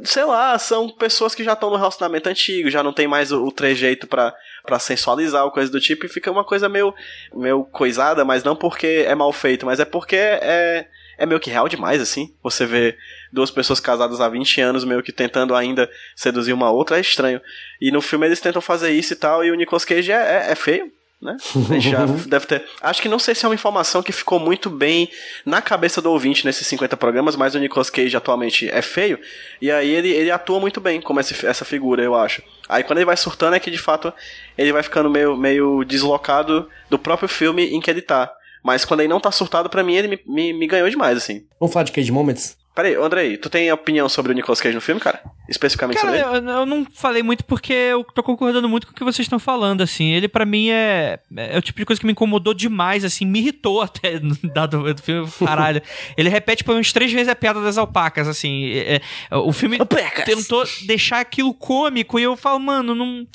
sei 0.04 0.24
lá, 0.24 0.58
são 0.58 0.90
pessoas 0.90 1.34
que 1.36 1.44
já 1.44 1.54
estão 1.54 1.70
no 1.70 1.76
relacionamento 1.76 2.30
antigo, 2.30 2.70
já 2.70 2.84
não 2.84 2.94
tem 2.94 3.08
mais 3.08 3.32
o, 3.32 3.46
o 3.46 3.52
trejeito 3.52 4.08
pra, 4.08 4.34
pra 4.64 4.80
sensualizar 4.80 5.44
ou 5.46 5.52
coisa 5.52 5.72
do 5.72 5.80
tipo, 5.80 6.06
e 6.06 6.10
fica 6.10 6.32
uma 6.32 6.44
coisa 6.44 6.68
meio, 6.68 6.94
meio 7.34 7.64
coisada, 7.66 8.26
mas 8.26 8.44
não 8.44 8.56
porque 8.56 9.06
é 9.08 9.16
mal 9.16 9.32
feito, 9.32 9.66
mas 9.66 9.80
é 9.80 9.86
porque 9.86 10.16
é, 10.16 10.88
é 11.18 11.26
meio 11.26 11.40
que 11.40 11.50
real 11.50 11.68
demais, 11.68 12.02
assim. 12.02 12.34
Você 12.44 12.66
vê 12.66 12.98
duas 13.32 13.52
pessoas 13.52 13.80
casadas 13.80 14.20
há 14.22 14.30
20 14.30 14.62
anos, 14.62 14.84
meio 14.84 15.04
que 15.04 15.12
tentando 15.12 15.56
ainda 15.56 15.90
seduzir 16.16 16.54
uma 16.54 16.72
outra, 16.72 16.98
é 16.98 17.02
estranho. 17.02 17.42
E 17.80 17.92
no 17.92 18.02
filme 18.02 18.26
eles 18.26 18.42
tentam 18.42 18.62
fazer 18.62 18.92
isso 18.92 19.14
e 19.14 19.16
tal, 19.16 19.44
e 19.44 19.52
o 19.52 19.56
Nicolas 19.56 19.86
Cage 19.86 20.12
é, 20.12 20.16
é, 20.16 20.52
é 20.52 20.56
feio, 20.56 20.92
né? 21.24 21.38
Já 21.80 22.06
deve 22.28 22.46
ter. 22.46 22.66
Acho 22.82 23.02
que 23.02 23.10
não 23.10 23.20
sei 23.20 23.34
se 23.34 23.46
é 23.46 23.48
uma 23.48 23.56
informação 23.56 24.04
que 24.04 24.12
ficou 24.12 24.40
muito 24.40 24.70
bem 24.70 25.10
na 25.46 25.62
cabeça 25.62 26.02
do 26.02 26.12
ouvinte 26.12 26.46
nesses 26.46 26.68
50 26.68 26.98
programas, 26.98 27.36
mas 27.36 27.56
o 27.56 27.60
Nicolas 27.60 27.90
Cage 27.90 28.16
atualmente 28.16 28.70
é 28.70 28.82
feio. 28.82 29.20
E 29.62 29.72
aí 29.72 29.90
ele, 29.90 30.10
ele 30.10 30.32
atua 30.32 30.60
muito 30.60 30.82
bem 30.82 31.02
como 31.02 31.20
esse, 31.20 31.46
essa 31.46 31.66
figura, 31.66 32.04
eu 32.04 32.16
acho. 32.16 32.44
Aí 32.68 32.84
quando 32.84 33.00
ele 33.00 33.06
vai 33.06 33.18
surtando 33.18 33.56
é 33.56 33.60
que 33.60 33.72
de 33.72 33.78
fato 33.78 34.14
ele 34.58 34.72
vai 34.72 34.84
ficando 34.84 35.10
meio, 35.10 35.36
meio 35.38 35.84
deslocado 35.84 36.68
do 36.90 37.00
próprio 37.00 37.30
filme 37.30 37.68
em 37.74 37.80
que 37.80 37.90
ele 37.90 38.02
tá. 38.02 38.32
Mas 38.64 38.86
quando 38.86 39.02
ele 39.02 39.10
não 39.10 39.20
tá 39.20 39.32
surtado, 39.32 39.70
pra 39.70 39.84
mim 39.84 39.96
ele 39.96 40.08
me, 40.08 40.20
me, 40.26 40.54
me 40.54 40.68
ganhou 40.68 40.90
demais, 40.90 41.18
assim. 41.18 41.46
Vamos 41.60 41.74
falar 41.74 41.84
de 41.84 41.92
Cage 41.92 42.12
Moments? 42.12 42.58
Peraí, 42.76 42.96
Andrei, 42.96 43.38
tu 43.38 43.52
tem 43.52 43.72
opinião 43.72 44.10
sobre 44.10 44.32
o 44.32 44.36
Nicolas 44.36 44.60
Cage 44.60 44.74
no 44.74 44.82
filme, 44.82 45.00
cara? 45.00 45.22
Especificamente 45.48 45.98
Cara, 45.98 46.18
sobre 46.18 46.38
ele? 46.38 46.50
eu, 46.50 46.54
eu 46.62 46.66
não 46.66 46.88
falei 46.92 47.22
muito 47.22 47.44
porque 47.44 47.72
eu 47.72 48.04
tô 48.04 48.24
concordando 48.24 48.68
muito 48.68 48.88
com 48.88 48.94
o 48.94 48.96
que 48.96 49.04
vocês 49.04 49.26
estão 49.26 49.38
falando, 49.38 49.82
assim. 49.82 50.12
Ele, 50.12 50.28
pra 50.28 50.44
mim, 50.44 50.70
é, 50.70 51.20
é 51.36 51.56
o 51.56 51.62
tipo 51.62 51.78
de 51.78 51.86
coisa 51.86 52.00
que 52.00 52.06
me 52.06 52.14
incomodou 52.14 52.52
demais, 52.52 53.06
assim, 53.06 53.26
me 53.26 53.40
irritou 53.40 53.80
até, 53.84 54.20
dado 54.56 54.82
o 54.82 54.98
filme, 54.98 55.30
caralho. 55.46 55.84
Ele 56.18 56.30
repete 56.30 56.64
por 56.64 56.76
uns 56.76 56.92
três 56.92 57.12
vezes 57.12 57.28
a 57.28 57.36
piada 57.36 57.62
das 57.62 57.78
alpacas, 57.78 58.28
assim. 58.28 58.72
É, 58.72 59.02
é, 59.30 59.38
o 59.38 59.54
filme 59.54 59.78
Alpacas. 59.80 60.26
tentou 60.26 60.64
deixar 60.88 61.20
aquilo 61.20 61.54
cômico 61.54 62.20
e 62.20 62.24
eu 62.24 62.36
falo, 62.36 62.60
mano, 62.60 62.96
não... 62.96 63.28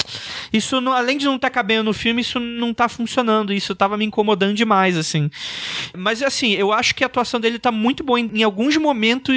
Isso, 0.52 0.80
não, 0.80 0.92
além 0.92 1.16
de 1.16 1.26
não 1.26 1.38
tá 1.38 1.48
cabendo 1.48 1.84
no 1.84 1.92
filme, 1.92 2.22
isso 2.22 2.40
não 2.40 2.74
tá 2.74 2.88
funcionando. 2.88 3.52
Isso 3.52 3.72
tava 3.76 3.96
me 3.96 4.04
incomodando 4.04 4.54
demais, 4.54 4.96
assim. 4.96 5.30
Mas, 5.96 6.24
assim, 6.24 6.54
eu 6.54 6.72
acho 6.72 6.92
que 6.94 7.04
a 7.04 7.06
atuação 7.06 7.38
dele 7.38 7.58
tá 7.58 7.70
muito 7.70 8.02
boa 8.02 8.18
em, 8.18 8.28
em 8.34 8.42
alguns 8.42 8.76
momentos 8.76 9.27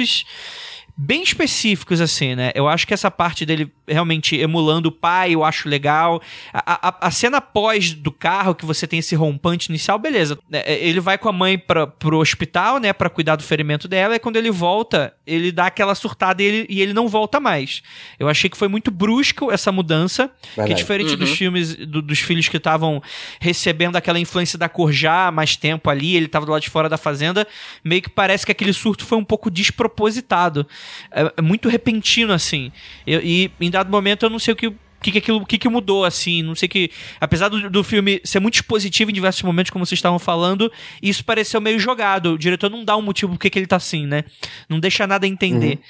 bem 0.96 1.22
específicos, 1.22 2.00
assim, 2.00 2.34
né? 2.34 2.52
Eu 2.54 2.68
acho 2.68 2.86
que 2.86 2.94
essa 2.94 3.10
parte 3.10 3.46
dele 3.46 3.72
realmente 3.92 4.36
emulando 4.36 4.88
o 4.88 4.92
pai, 4.92 5.34
eu 5.34 5.44
acho 5.44 5.68
legal. 5.68 6.20
A, 6.52 6.88
a, 6.88 7.06
a 7.08 7.10
cena 7.10 7.40
pós 7.40 7.92
do 7.92 8.10
carro, 8.10 8.54
que 8.54 8.64
você 8.66 8.86
tem 8.86 8.98
esse 8.98 9.14
rompante 9.14 9.68
inicial, 9.68 9.98
beleza. 9.98 10.38
É, 10.50 10.74
Ele 10.84 11.00
vai 11.00 11.18
com 11.18 11.28
a 11.28 11.32
mãe 11.32 11.58
pra, 11.58 11.86
pro 11.86 12.18
hospital, 12.18 12.78
né, 12.78 12.92
pra 12.92 13.08
cuidar 13.10 13.36
do 13.36 13.42
ferimento 13.42 13.86
dela, 13.88 14.16
e 14.16 14.18
quando 14.18 14.36
ele 14.36 14.50
volta, 14.50 15.14
ele 15.26 15.52
dá 15.52 15.66
aquela 15.66 15.94
surtada 15.94 16.42
e 16.42 16.46
ele, 16.46 16.66
e 16.68 16.80
ele 16.80 16.92
não 16.92 17.08
volta 17.08 17.38
mais. 17.38 17.82
Eu 18.18 18.28
achei 18.28 18.48
que 18.48 18.56
foi 18.56 18.68
muito 18.68 18.90
brusco 18.90 19.50
essa 19.52 19.70
mudança, 19.72 20.28
que 20.28 20.60
é 20.60 20.62
Verdade. 20.64 20.80
diferente 20.80 21.16
dos 21.16 21.30
filmes, 21.30 21.74
do- 21.76 22.02
dos 22.02 22.18
filhos 22.18 22.48
que 22.48 22.56
estavam 22.56 23.02
recebendo 23.40 23.96
aquela 23.96 24.18
influência 24.18 24.58
da 24.58 24.68
cor 24.68 24.92
já 24.92 25.28
há 25.28 25.30
mais 25.32 25.56
tempo 25.56 25.90
ali, 25.90 26.16
ele 26.16 26.28
tava 26.28 26.46
do 26.46 26.52
lado 26.52 26.62
de 26.62 26.70
fora 26.70 26.88
da 26.88 26.96
fazenda, 26.96 27.46
meio 27.84 28.00
que 28.02 28.08
parece 28.10 28.46
que 28.46 28.52
aquele 28.52 28.72
surto 28.72 29.04
foi 29.04 29.18
um 29.18 29.24
pouco 29.24 29.50
despropositado. 29.50 30.66
É, 31.10 31.32
é 31.36 31.42
muito 31.42 31.68
repentino, 31.68 32.32
assim. 32.32 32.70
Eu- 33.06 33.20
e 33.22 33.50
em 33.60 33.70
dado 33.82 33.90
momento 33.90 34.24
eu 34.26 34.30
não 34.30 34.38
sei 34.38 34.52
o 34.52 34.56
que. 34.56 34.66
o 34.68 34.74
que, 35.02 35.10
que, 35.10 35.18
aquilo, 35.18 35.44
que, 35.44 35.58
que 35.58 35.68
mudou, 35.68 36.04
assim, 36.04 36.42
não 36.42 36.54
sei 36.54 36.68
que. 36.68 36.88
Apesar 37.20 37.48
do, 37.48 37.68
do 37.68 37.82
filme 37.82 38.20
ser 38.22 38.38
muito 38.38 38.54
expositivo 38.54 39.10
em 39.10 39.14
diversos 39.14 39.42
momentos, 39.42 39.70
como 39.70 39.84
vocês 39.84 39.98
estavam 39.98 40.18
falando, 40.20 40.70
isso 41.02 41.24
pareceu 41.24 41.60
meio 41.60 41.76
jogado. 41.80 42.34
O 42.34 42.38
diretor 42.38 42.70
não 42.70 42.84
dá 42.84 42.96
um 42.96 43.02
motivo 43.02 43.32
por 43.32 43.38
que 43.40 43.50
que 43.50 43.58
ele 43.58 43.66
tá 43.66 43.74
assim, 43.76 44.06
né? 44.06 44.22
Não 44.68 44.78
deixa 44.78 45.04
nada 45.04 45.26
a 45.26 45.28
entender. 45.28 45.80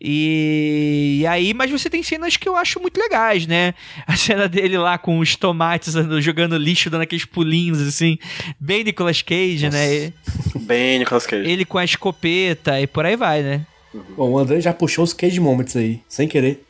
E, 0.00 1.18
e 1.20 1.26
aí, 1.26 1.52
mas 1.52 1.70
você 1.70 1.90
tem 1.90 2.02
cenas 2.02 2.36
que 2.36 2.48
eu 2.48 2.54
acho 2.56 2.78
muito 2.80 2.98
legais, 3.00 3.46
né? 3.46 3.74
A 4.06 4.16
cena 4.16 4.48
dele 4.48 4.78
lá 4.78 4.96
com 4.98 5.18
os 5.18 5.34
tomates 5.36 5.96
andando- 5.96 6.20
jogando 6.22 6.56
lixo, 6.56 6.88
dando 6.90 7.02
aqueles 7.02 7.24
pulinhos, 7.24 7.80
assim, 7.80 8.18
bem 8.58 8.84
Nicolas 8.84 9.20
Cage, 9.22 9.68
né? 9.68 10.12
Bem, 10.60 11.00
Nicolas 11.00 11.26
Cage. 11.26 11.50
Ele 11.50 11.64
com 11.64 11.76
a 11.78 11.84
escopeta 11.84 12.80
e 12.80 12.86
por 12.86 13.04
aí 13.04 13.16
vai, 13.16 13.42
né? 13.42 13.66
Bom, 14.16 14.30
o 14.30 14.38
André 14.38 14.60
já 14.60 14.72
puxou 14.72 15.02
os 15.02 15.12
Cage 15.12 15.40
Moments 15.40 15.74
aí, 15.74 16.00
sem 16.08 16.28
querer. 16.28 16.62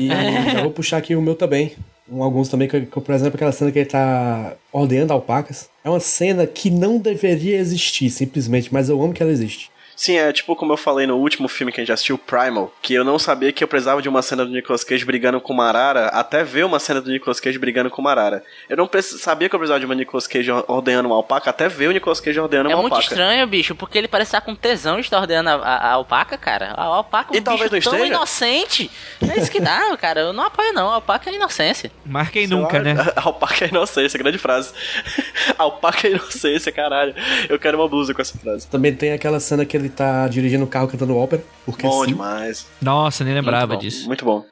E 0.00 0.08
já 0.52 0.62
vou 0.62 0.70
puxar 0.70 0.98
aqui 0.98 1.16
o 1.16 1.22
meu 1.22 1.34
também. 1.34 1.72
Um, 2.10 2.22
alguns 2.22 2.48
também, 2.48 2.68
que, 2.68 2.82
que, 2.82 3.00
por 3.00 3.14
exemplo, 3.14 3.36
aquela 3.36 3.52
cena 3.52 3.72
que 3.72 3.78
ele 3.78 3.88
tá 3.88 4.54
ordenhando 4.72 5.12
alpacas. 5.12 5.68
É 5.82 5.88
uma 5.88 6.00
cena 6.00 6.46
que 6.46 6.70
não 6.70 6.98
deveria 6.98 7.56
existir, 7.56 8.10
simplesmente, 8.10 8.72
mas 8.72 8.88
eu 8.88 9.02
amo 9.02 9.12
que 9.12 9.22
ela 9.22 9.32
existe. 9.32 9.70
Sim, 9.94 10.16
é 10.16 10.32
tipo 10.32 10.56
como 10.56 10.72
eu 10.72 10.76
falei 10.76 11.06
no 11.06 11.16
último 11.16 11.48
filme 11.48 11.72
que 11.72 11.80
a 11.80 11.84
gente 11.84 11.92
assistiu, 11.92 12.16
Primal, 12.18 12.72
que 12.82 12.94
eu 12.94 13.04
não 13.04 13.18
sabia 13.18 13.52
que 13.52 13.62
eu 13.62 13.68
precisava 13.68 14.00
de 14.02 14.08
uma 14.08 14.22
cena 14.22 14.44
do 14.44 14.50
Nicolas 14.50 14.82
Cage 14.84 15.04
brigando 15.04 15.40
com 15.40 15.52
uma 15.52 15.66
arara, 15.68 16.06
até 16.08 16.42
ver 16.42 16.64
uma 16.64 16.78
cena 16.78 17.00
do 17.00 17.10
Nicolas 17.10 17.38
Cage 17.40 17.58
brigando 17.58 17.90
com 17.90 18.00
uma 18.00 18.10
arara. 18.10 18.42
Eu 18.68 18.76
não 18.76 18.88
sabia 19.02 19.48
que 19.48 19.54
eu 19.54 19.58
precisava 19.58 19.78
de 19.80 19.86
uma 19.86 19.94
Nicolas 19.94 20.26
Cage 20.26 20.50
ordenhando 20.66 21.06
uma 21.08 21.16
alpaca, 21.16 21.50
até 21.50 21.68
ver 21.68 21.88
o 21.88 21.92
Nicolas 21.92 22.20
Cage 22.20 22.40
ordenando 22.40 22.70
É 22.70 22.74
uma 22.74 22.82
muito 22.82 22.94
alpaca. 22.94 23.12
estranho, 23.12 23.46
bicho, 23.46 23.74
porque 23.74 23.98
ele 23.98 24.08
parece 24.08 24.28
estar 24.30 24.40
com 24.40 24.54
tesão 24.54 24.96
de 24.96 25.02
estar 25.02 25.20
ordenando 25.20 25.50
a, 25.50 25.54
a- 25.54 25.76
a 25.76 25.92
alpaca, 25.92 26.36
cara. 26.38 26.72
A 26.76 26.82
alpaca 26.84 27.32
é 27.32 27.34
um 27.34 27.38
E 27.38 27.40
talvez 27.42 27.70
não 27.70 27.80
tão 27.80 27.92
esteja. 27.94 28.06
inocente. 28.14 28.90
É 29.30 29.38
isso 29.38 29.50
que 29.50 29.60
dá, 29.60 29.94
cara. 30.00 30.20
Eu 30.20 30.32
não 30.32 30.44
apoio, 30.44 30.72
não. 30.72 30.90
A 30.90 30.94
alpaca 30.94 31.30
é 31.30 31.34
inocência. 31.34 31.90
Marquem 32.04 32.46
Sei 32.48 32.56
nunca, 32.56 32.78
lá, 32.78 32.82
né? 32.84 32.94
Alpaca 33.16 33.64
é 33.64 33.68
inocência, 33.68 34.18
grande 34.18 34.38
frase. 34.38 34.72
alpaca 35.58 36.06
é 36.08 36.10
inocência, 36.12 36.72
caralho. 36.72 37.14
Eu 37.48 37.58
quero 37.58 37.78
uma 37.78 37.88
blusa 37.88 38.12
com 38.14 38.20
essa 38.22 38.36
frase. 38.38 38.66
Também 38.68 38.94
tem 38.94 39.12
aquela 39.12 39.38
cena 39.40 39.64
que 39.64 39.76
ele 39.82 39.90
tá 39.90 40.26
dirigindo 40.28 40.64
o 40.64 40.68
carro 40.68 40.88
cantando 40.88 41.16
ópera. 41.16 41.42
Porque 41.64 41.82
Bom 41.82 42.02
sim. 42.02 42.08
demais. 42.08 42.66
Nossa, 42.80 43.24
nem 43.24 43.34
lembrava 43.34 43.74
Muito 43.74 43.76
bom. 43.76 43.80
disso. 43.80 44.06
Muito 44.06 44.24
bom. 44.24 44.44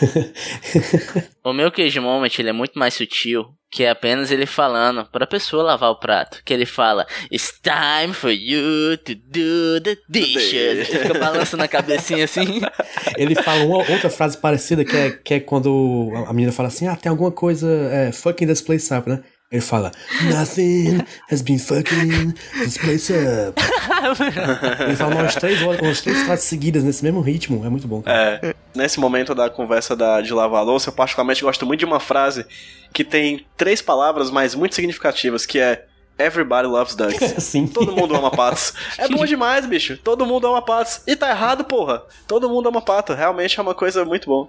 O 1.42 1.54
meu 1.54 1.72
Cage 1.72 1.98
Moment, 1.98 2.28
ele 2.38 2.50
é 2.50 2.52
muito 2.52 2.78
mais 2.78 2.92
sutil 2.92 3.46
que 3.70 3.84
é 3.84 3.90
apenas 3.90 4.32
ele 4.32 4.46
falando 4.46 5.06
pra 5.06 5.26
pessoa 5.26 5.62
lavar 5.62 5.90
o 5.90 6.00
prato. 6.00 6.42
Que 6.44 6.52
ele 6.52 6.66
fala, 6.66 7.06
It's 7.32 7.54
time 7.62 8.12
for 8.12 8.30
you 8.30 8.96
to 8.98 9.14
do 9.14 9.80
the 9.80 9.96
dishes. 10.08 10.52
Ele 10.52 10.84
fica 10.84 11.14
balançando 11.14 11.62
a 11.62 11.68
cabecinha 11.68 12.24
assim. 12.24 12.60
Ele 13.16 13.36
fala 13.36 13.64
uma 13.64 13.78
outra 13.78 14.10
frase 14.10 14.36
parecida 14.36 14.84
que 14.84 14.96
é, 14.96 15.10
que 15.10 15.34
é 15.34 15.40
quando 15.40 16.10
a 16.26 16.32
menina 16.32 16.52
fala 16.52 16.68
assim: 16.68 16.88
Ah, 16.88 16.96
tem 16.96 17.08
alguma 17.08 17.30
coisa 17.30 17.68
é, 17.68 18.10
fucking 18.10 18.46
this 18.46 18.60
place 18.60 18.92
up, 18.92 19.08
né? 19.08 19.22
Ele 19.50 19.60
fala: 19.60 19.90
Nothing 20.32 21.02
has 21.30 21.42
been 21.42 21.58
fucking 21.58 22.32
this 22.58 22.78
place 22.78 23.12
up. 23.12 23.60
Ele 24.86 24.94
fala 24.96 25.14
umas 25.16 25.34
três, 25.34 25.60
horas- 25.62 25.80
umas 25.80 26.00
três 26.00 26.22
frases 26.22 26.44
seguidas 26.44 26.84
nesse 26.84 27.02
mesmo 27.02 27.20
ritmo. 27.20 27.64
É 27.66 27.68
muito 27.68 27.88
bom, 27.88 28.00
cara. 28.00 28.38
É, 28.42 28.54
nesse 28.74 29.00
momento 29.00 29.34
da 29.34 29.50
conversa 29.50 29.96
da, 29.96 30.20
de 30.20 30.32
lavar 30.32 30.60
a 30.60 30.62
louça, 30.62 30.90
eu 30.90 30.92
particularmente 30.94 31.42
gosto 31.42 31.66
muito 31.66 31.80
de 31.80 31.84
uma 31.84 31.98
frase 31.98 32.46
que 32.92 33.02
tem 33.02 33.44
três 33.56 33.82
palavras, 33.82 34.30
mas 34.30 34.54
muito 34.54 34.74
significativas, 34.76 35.44
que 35.44 35.58
é 35.58 35.84
Everybody 36.16 36.68
loves 36.68 36.94
ducks. 36.94 37.34
Sim. 37.42 37.66
Todo 37.66 37.96
mundo 37.96 38.14
ama 38.14 38.30
patos. 38.30 38.72
É 38.98 39.08
bom 39.08 39.24
demais, 39.24 39.66
bicho. 39.66 39.96
Todo 39.96 40.24
mundo 40.26 40.46
ama 40.46 40.62
patos. 40.62 41.00
E 41.08 41.16
tá 41.16 41.28
errado, 41.30 41.64
porra. 41.64 42.02
Todo 42.28 42.48
mundo 42.48 42.68
ama 42.68 42.80
pato. 42.82 43.14
Realmente 43.14 43.58
é 43.58 43.62
uma 43.62 43.74
coisa 43.74 44.04
muito 44.04 44.28
bom. 44.28 44.48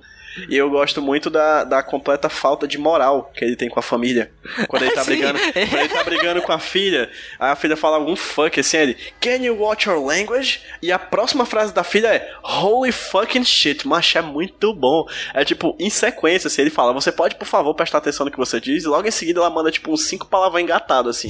E 0.49 0.55
eu 0.55 0.69
gosto 0.69 1.01
muito 1.01 1.29
da, 1.29 1.63
da 1.63 1.83
completa 1.83 2.29
falta 2.29 2.67
de 2.67 2.77
moral 2.77 3.31
que 3.33 3.43
ele 3.43 3.55
tem 3.55 3.69
com 3.69 3.79
a 3.79 3.83
família. 3.83 4.31
Quando 4.67 4.83
ele 4.83 4.91
tá 4.91 5.03
Sim. 5.05 5.11
brigando, 5.11 5.39
quando 5.39 5.79
ele 5.79 5.89
tá 5.89 6.03
brigando 6.03 6.41
com 6.41 6.51
a 6.51 6.59
filha, 6.59 7.09
aí 7.39 7.51
a 7.51 7.55
filha 7.55 7.75
fala 7.75 7.97
algum 7.97 8.15
fuck 8.15 8.59
assim, 8.59 8.77
ele, 8.77 8.97
Can 9.19 9.37
you 9.43 9.55
watch 9.57 9.87
your 9.87 10.03
language? 10.03 10.61
E 10.81 10.91
a 10.91 10.99
próxima 10.99 11.45
frase 11.45 11.73
da 11.73 11.83
filha 11.83 12.07
é 12.07 12.33
Holy 12.43 12.91
fucking 12.91 13.43
shit, 13.43 13.87
macho, 13.87 14.17
é 14.17 14.21
muito 14.21 14.73
bom. 14.73 15.05
É 15.33 15.43
tipo, 15.43 15.75
em 15.79 15.89
sequência, 15.89 16.47
assim, 16.47 16.61
ele 16.61 16.69
fala, 16.69 16.93
você 16.93 17.11
pode, 17.11 17.35
por 17.35 17.45
favor, 17.45 17.73
prestar 17.73 17.99
atenção 17.99 18.25
no 18.25 18.31
que 18.31 18.37
você 18.37 18.59
diz, 18.59 18.83
e 18.83 18.87
logo 18.87 19.07
em 19.07 19.11
seguida 19.11 19.39
ela 19.39 19.49
manda, 19.49 19.71
tipo, 19.71 19.91
uns 19.91 20.03
cinco 20.05 20.27
palavrões 20.27 20.63
engatados, 20.63 21.17
assim. 21.17 21.29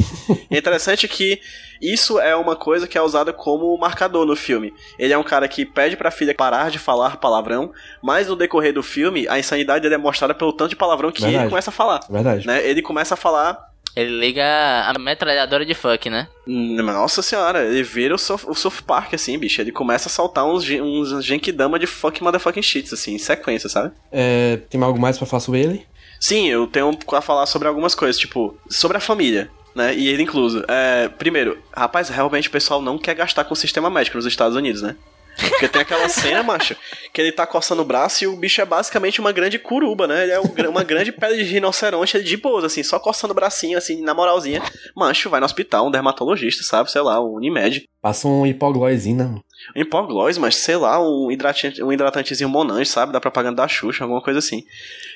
É 0.49 0.57
interessante 0.57 1.07
que 1.07 1.41
isso 1.81 2.19
é 2.19 2.35
uma 2.35 2.55
coisa 2.55 2.87
que 2.87 2.97
é 2.97 3.01
usada 3.01 3.33
como 3.33 3.75
marcador 3.75 4.23
no 4.23 4.35
filme. 4.35 4.71
Ele 4.99 5.13
é 5.13 5.17
um 5.17 5.23
cara 5.23 5.47
que 5.47 5.65
pede 5.65 5.97
pra 5.97 6.11
filha 6.11 6.35
parar 6.35 6.69
de 6.69 6.77
falar 6.77 7.17
palavrão, 7.17 7.73
mas 8.03 8.27
no 8.27 8.35
decorrer 8.35 8.71
do 8.71 8.83
filme, 8.91 9.27
a 9.29 9.39
insanidade 9.39 9.81
dele 9.81 9.95
é 9.95 9.97
mostrada 9.97 10.33
pelo 10.33 10.53
tanto 10.53 10.69
de 10.69 10.75
palavrão 10.75 11.11
que 11.11 11.21
Verdade. 11.21 11.43
ele 11.43 11.49
começa 11.49 11.69
a 11.69 11.73
falar. 11.73 12.01
Verdade. 12.09 12.45
Né? 12.45 12.65
Ele 12.67 12.81
começa 12.81 13.13
a 13.13 13.17
falar 13.17 13.57
Ele 13.95 14.19
liga 14.19 14.43
a 14.87 14.97
metralhadora 14.99 15.65
de 15.65 15.73
fuck, 15.73 16.09
né? 16.09 16.27
Nossa 16.45 17.21
senhora, 17.21 17.63
ele 17.65 17.83
vira 17.83 18.15
o 18.15 18.17
South, 18.17 18.41
o 18.47 18.53
South 18.55 18.81
Park, 18.85 19.13
assim, 19.13 19.37
bicho. 19.37 19.59
Ele 19.61 19.71
começa 19.71 20.07
a 20.07 20.11
soltar 20.11 20.45
uns, 20.45 20.63
uns 20.69 21.23
Genkidama 21.25 21.77
de 21.79 21.87
fucking 21.87 22.23
motherfucking 22.23 22.61
shits, 22.61 22.93
assim, 22.93 23.15
em 23.15 23.19
sequência, 23.19 23.67
sabe? 23.69 23.91
É, 24.11 24.57
tem 24.69 24.81
algo 24.81 24.99
mais 24.99 25.17
pra 25.17 25.27
falar 25.27 25.41
sobre 25.41 25.61
ele? 25.61 25.85
Sim, 26.19 26.47
eu 26.49 26.67
tenho 26.67 26.97
a 27.13 27.21
falar 27.21 27.45
sobre 27.47 27.67
algumas 27.67 27.95
coisas, 27.95 28.17
tipo, 28.19 28.55
sobre 28.69 28.97
a 28.97 29.01
família. 29.01 29.49
né? 29.75 29.93
E 29.95 30.07
ele 30.07 30.23
incluso. 30.23 30.63
É, 30.67 31.07
primeiro, 31.07 31.57
rapaz, 31.75 32.09
realmente 32.09 32.47
o 32.47 32.51
pessoal 32.51 32.81
não 32.81 32.97
quer 32.97 33.15
gastar 33.15 33.43
com 33.43 33.53
o 33.53 33.57
sistema 33.57 33.89
médico 33.89 34.17
nos 34.17 34.25
Estados 34.25 34.55
Unidos, 34.55 34.81
né? 34.81 34.95
Porque 35.37 35.67
tem 35.67 35.81
aquela 35.81 36.07
cena, 36.09 36.43
macho, 36.43 36.75
que 37.13 37.19
ele 37.21 37.31
tá 37.31 37.47
coçando 37.47 37.81
o 37.81 37.85
braço 37.85 38.23
e 38.23 38.27
o 38.27 38.35
bicho 38.35 38.61
é 38.61 38.65
basicamente 38.65 39.19
uma 39.19 39.31
grande 39.31 39.57
curuba, 39.57 40.05
né? 40.05 40.23
Ele 40.23 40.31
é 40.33 40.39
um- 40.39 40.69
uma 40.69 40.83
grande 40.83 41.11
pele 41.11 41.37
de 41.37 41.43
rinoceronte 41.43 42.21
de 42.21 42.37
boas, 42.37 42.63
assim, 42.63 42.83
só 42.83 42.99
coçando 42.99 43.31
o 43.31 43.35
bracinho, 43.35 43.77
assim, 43.77 44.01
na 44.01 44.13
moralzinha. 44.13 44.61
Macho, 44.95 45.29
vai 45.29 45.39
no 45.39 45.45
hospital, 45.45 45.87
um 45.87 45.91
dermatologista, 45.91 46.63
sabe? 46.63 46.91
Sei 46.91 47.01
lá, 47.01 47.23
um 47.23 47.35
Unimed. 47.35 47.85
Passa 48.01 48.27
um 48.27 48.45
hipoglóizinho, 48.45 49.17
né? 49.17 49.39
Um 49.75 49.81
hipoglós, 49.81 50.37
mas 50.37 50.55
sei 50.57 50.75
lá, 50.75 50.99
um, 51.01 51.31
hidratante, 51.31 51.81
um 51.83 51.91
hidratantezinho 51.91 52.49
Monange, 52.49 52.89
sabe? 52.89 53.13
Da 53.13 53.21
propaganda 53.21 53.61
da 53.61 53.67
Xuxa, 53.67 54.03
alguma 54.03 54.21
coisa 54.21 54.39
assim. 54.39 54.63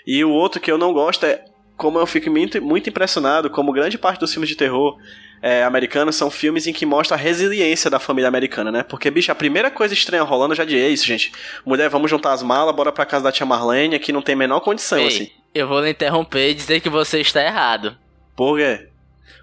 E 0.08 0.24
o 0.24 0.30
outro 0.32 0.62
que 0.62 0.72
eu 0.72 0.78
não 0.78 0.94
gosto 0.94 1.26
é 1.26 1.44
como 1.78 2.00
eu 2.00 2.06
fico 2.06 2.30
muito, 2.32 2.62
muito 2.62 2.90
impressionado, 2.90 3.50
como 3.50 3.74
grande 3.74 3.98
parte 3.98 4.20
dos 4.20 4.32
filmes 4.32 4.48
de 4.50 4.56
terror 4.56 4.96
é, 5.42 5.64
americanos 5.64 6.16
são 6.16 6.32
filmes 6.32 6.68
em 6.68 6.74
que 6.74 6.86
mostra 6.86 7.16
a 7.16 7.20
resiliência 7.20 7.90
da 7.90 8.00
família 8.00 8.28
americana, 8.28 8.72
né? 8.72 8.84
Porque, 8.84 9.12
bicho, 9.12 9.32
a 9.32 9.36
primeira 9.36 9.70
coisa 9.70 9.94
estranha 9.94 10.24
rolando, 10.24 10.54
eu 10.54 10.58
já 10.58 10.66
disse, 10.66 10.82
é 10.82 10.90
isso, 10.90 11.06
gente. 11.06 11.32
Mulher, 11.66 11.90
vamos 11.90 12.10
juntar 12.10 12.34
as 12.34 12.42
malas, 12.42 12.76
bora 12.76 12.92
pra 12.92 13.06
casa 13.06 13.24
da 13.26 13.32
tia 13.32 13.46
Marlene, 13.46 13.96
aqui 13.96 14.12
não 14.12 14.22
tem 14.22 14.34
a 14.34 14.38
menor 14.38 14.60
condição, 14.62 14.98
Ei, 15.00 15.08
assim. 15.08 15.32
eu 15.54 15.68
vou 15.68 15.82
lhe 15.82 15.90
interromper 15.90 16.50
e 16.50 16.54
dizer 16.54 16.80
que 16.80 16.90
você 16.90 17.20
está 17.20 17.44
errado. 17.44 17.98
Por 18.36 18.58
quê? 18.58 18.88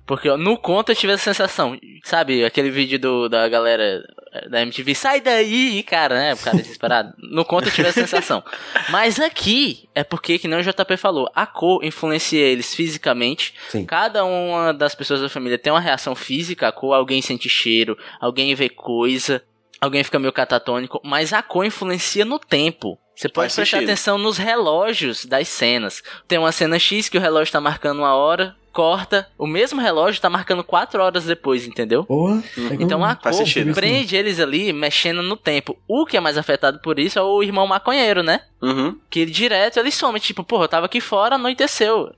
Porque 0.06 0.28
ó, 0.28 0.36
no 0.36 0.58
conto 0.58 0.90
eu 0.90 0.96
tive 0.96 1.12
essa 1.12 1.32
sensação, 1.32 1.78
sabe, 2.04 2.44
aquele 2.44 2.70
vídeo 2.70 2.98
do, 2.98 3.28
da 3.28 3.48
galera 3.48 4.02
da 4.48 4.62
MTV, 4.62 4.94
sai 4.94 5.20
daí, 5.20 5.82
cara, 5.82 6.14
né, 6.14 6.34
o 6.34 6.38
cara 6.38 6.56
desesperado. 6.56 7.12
No 7.18 7.44
conto 7.44 7.68
eu 7.68 7.72
tive 7.72 7.88
essa 7.88 8.00
sensação. 8.00 8.42
Mas 8.88 9.20
aqui 9.20 9.88
é 9.94 10.02
porque, 10.02 10.38
que 10.38 10.48
nem 10.48 10.58
o 10.58 10.62
JP 10.62 10.96
falou, 10.96 11.30
a 11.34 11.46
cor 11.46 11.84
influencia 11.84 12.40
eles 12.40 12.74
fisicamente. 12.74 13.54
Sim. 13.68 13.84
Cada 13.84 14.24
uma 14.24 14.72
das 14.72 14.94
pessoas 14.94 15.20
da 15.20 15.28
família 15.28 15.58
tem 15.58 15.72
uma 15.72 15.80
reação 15.80 16.14
física 16.14 16.68
à 16.68 16.72
cor, 16.72 16.94
alguém 16.94 17.20
sente 17.20 17.48
cheiro, 17.48 17.96
alguém 18.20 18.54
vê 18.54 18.70
coisa, 18.70 19.42
alguém 19.80 20.02
fica 20.02 20.18
meio 20.18 20.32
catatônico, 20.32 21.00
mas 21.04 21.32
a 21.32 21.42
cor 21.42 21.66
influencia 21.66 22.24
no 22.24 22.38
tempo. 22.38 22.98
Você 23.14 23.28
pode 23.28 23.46
Faz 23.46 23.54
prestar 23.54 23.76
sentido. 23.78 23.88
atenção 23.90 24.18
nos 24.18 24.38
relógios 24.38 25.24
das 25.24 25.48
cenas. 25.48 26.02
Tem 26.26 26.38
uma 26.38 26.52
cena 26.52 26.78
X 26.78 27.08
que 27.08 27.18
o 27.18 27.20
relógio 27.20 27.52
tá 27.52 27.60
marcando 27.60 27.98
uma 27.98 28.14
hora, 28.14 28.56
corta, 28.72 29.28
o 29.38 29.46
mesmo 29.46 29.80
relógio 29.80 30.20
tá 30.20 30.30
marcando 30.30 30.64
quatro 30.64 31.02
horas 31.02 31.24
depois, 31.24 31.66
entendeu? 31.66 32.04
Porra. 32.04 32.42
Então 32.80 33.04
a 33.04 33.14
faz 33.14 33.36
cor 33.36 33.46
sentido. 33.46 33.74
prende 33.74 34.16
eles 34.16 34.40
ali 34.40 34.72
mexendo 34.72 35.22
no 35.22 35.36
tempo. 35.36 35.78
O 35.86 36.06
que 36.06 36.16
é 36.16 36.20
mais 36.20 36.38
afetado 36.38 36.80
por 36.80 36.98
isso 36.98 37.18
é 37.18 37.22
o 37.22 37.42
irmão 37.42 37.66
maconheiro, 37.66 38.22
né? 38.22 38.40
Uhum. 38.62 38.98
Que 39.10 39.20
ele 39.20 39.30
direto 39.30 39.78
ele 39.78 39.90
some, 39.90 40.18
tipo, 40.18 40.42
porra, 40.42 40.64
eu 40.64 40.68
tava 40.68 40.86
aqui 40.86 41.00
fora, 41.00 41.34
anoiteceu. 41.34 42.10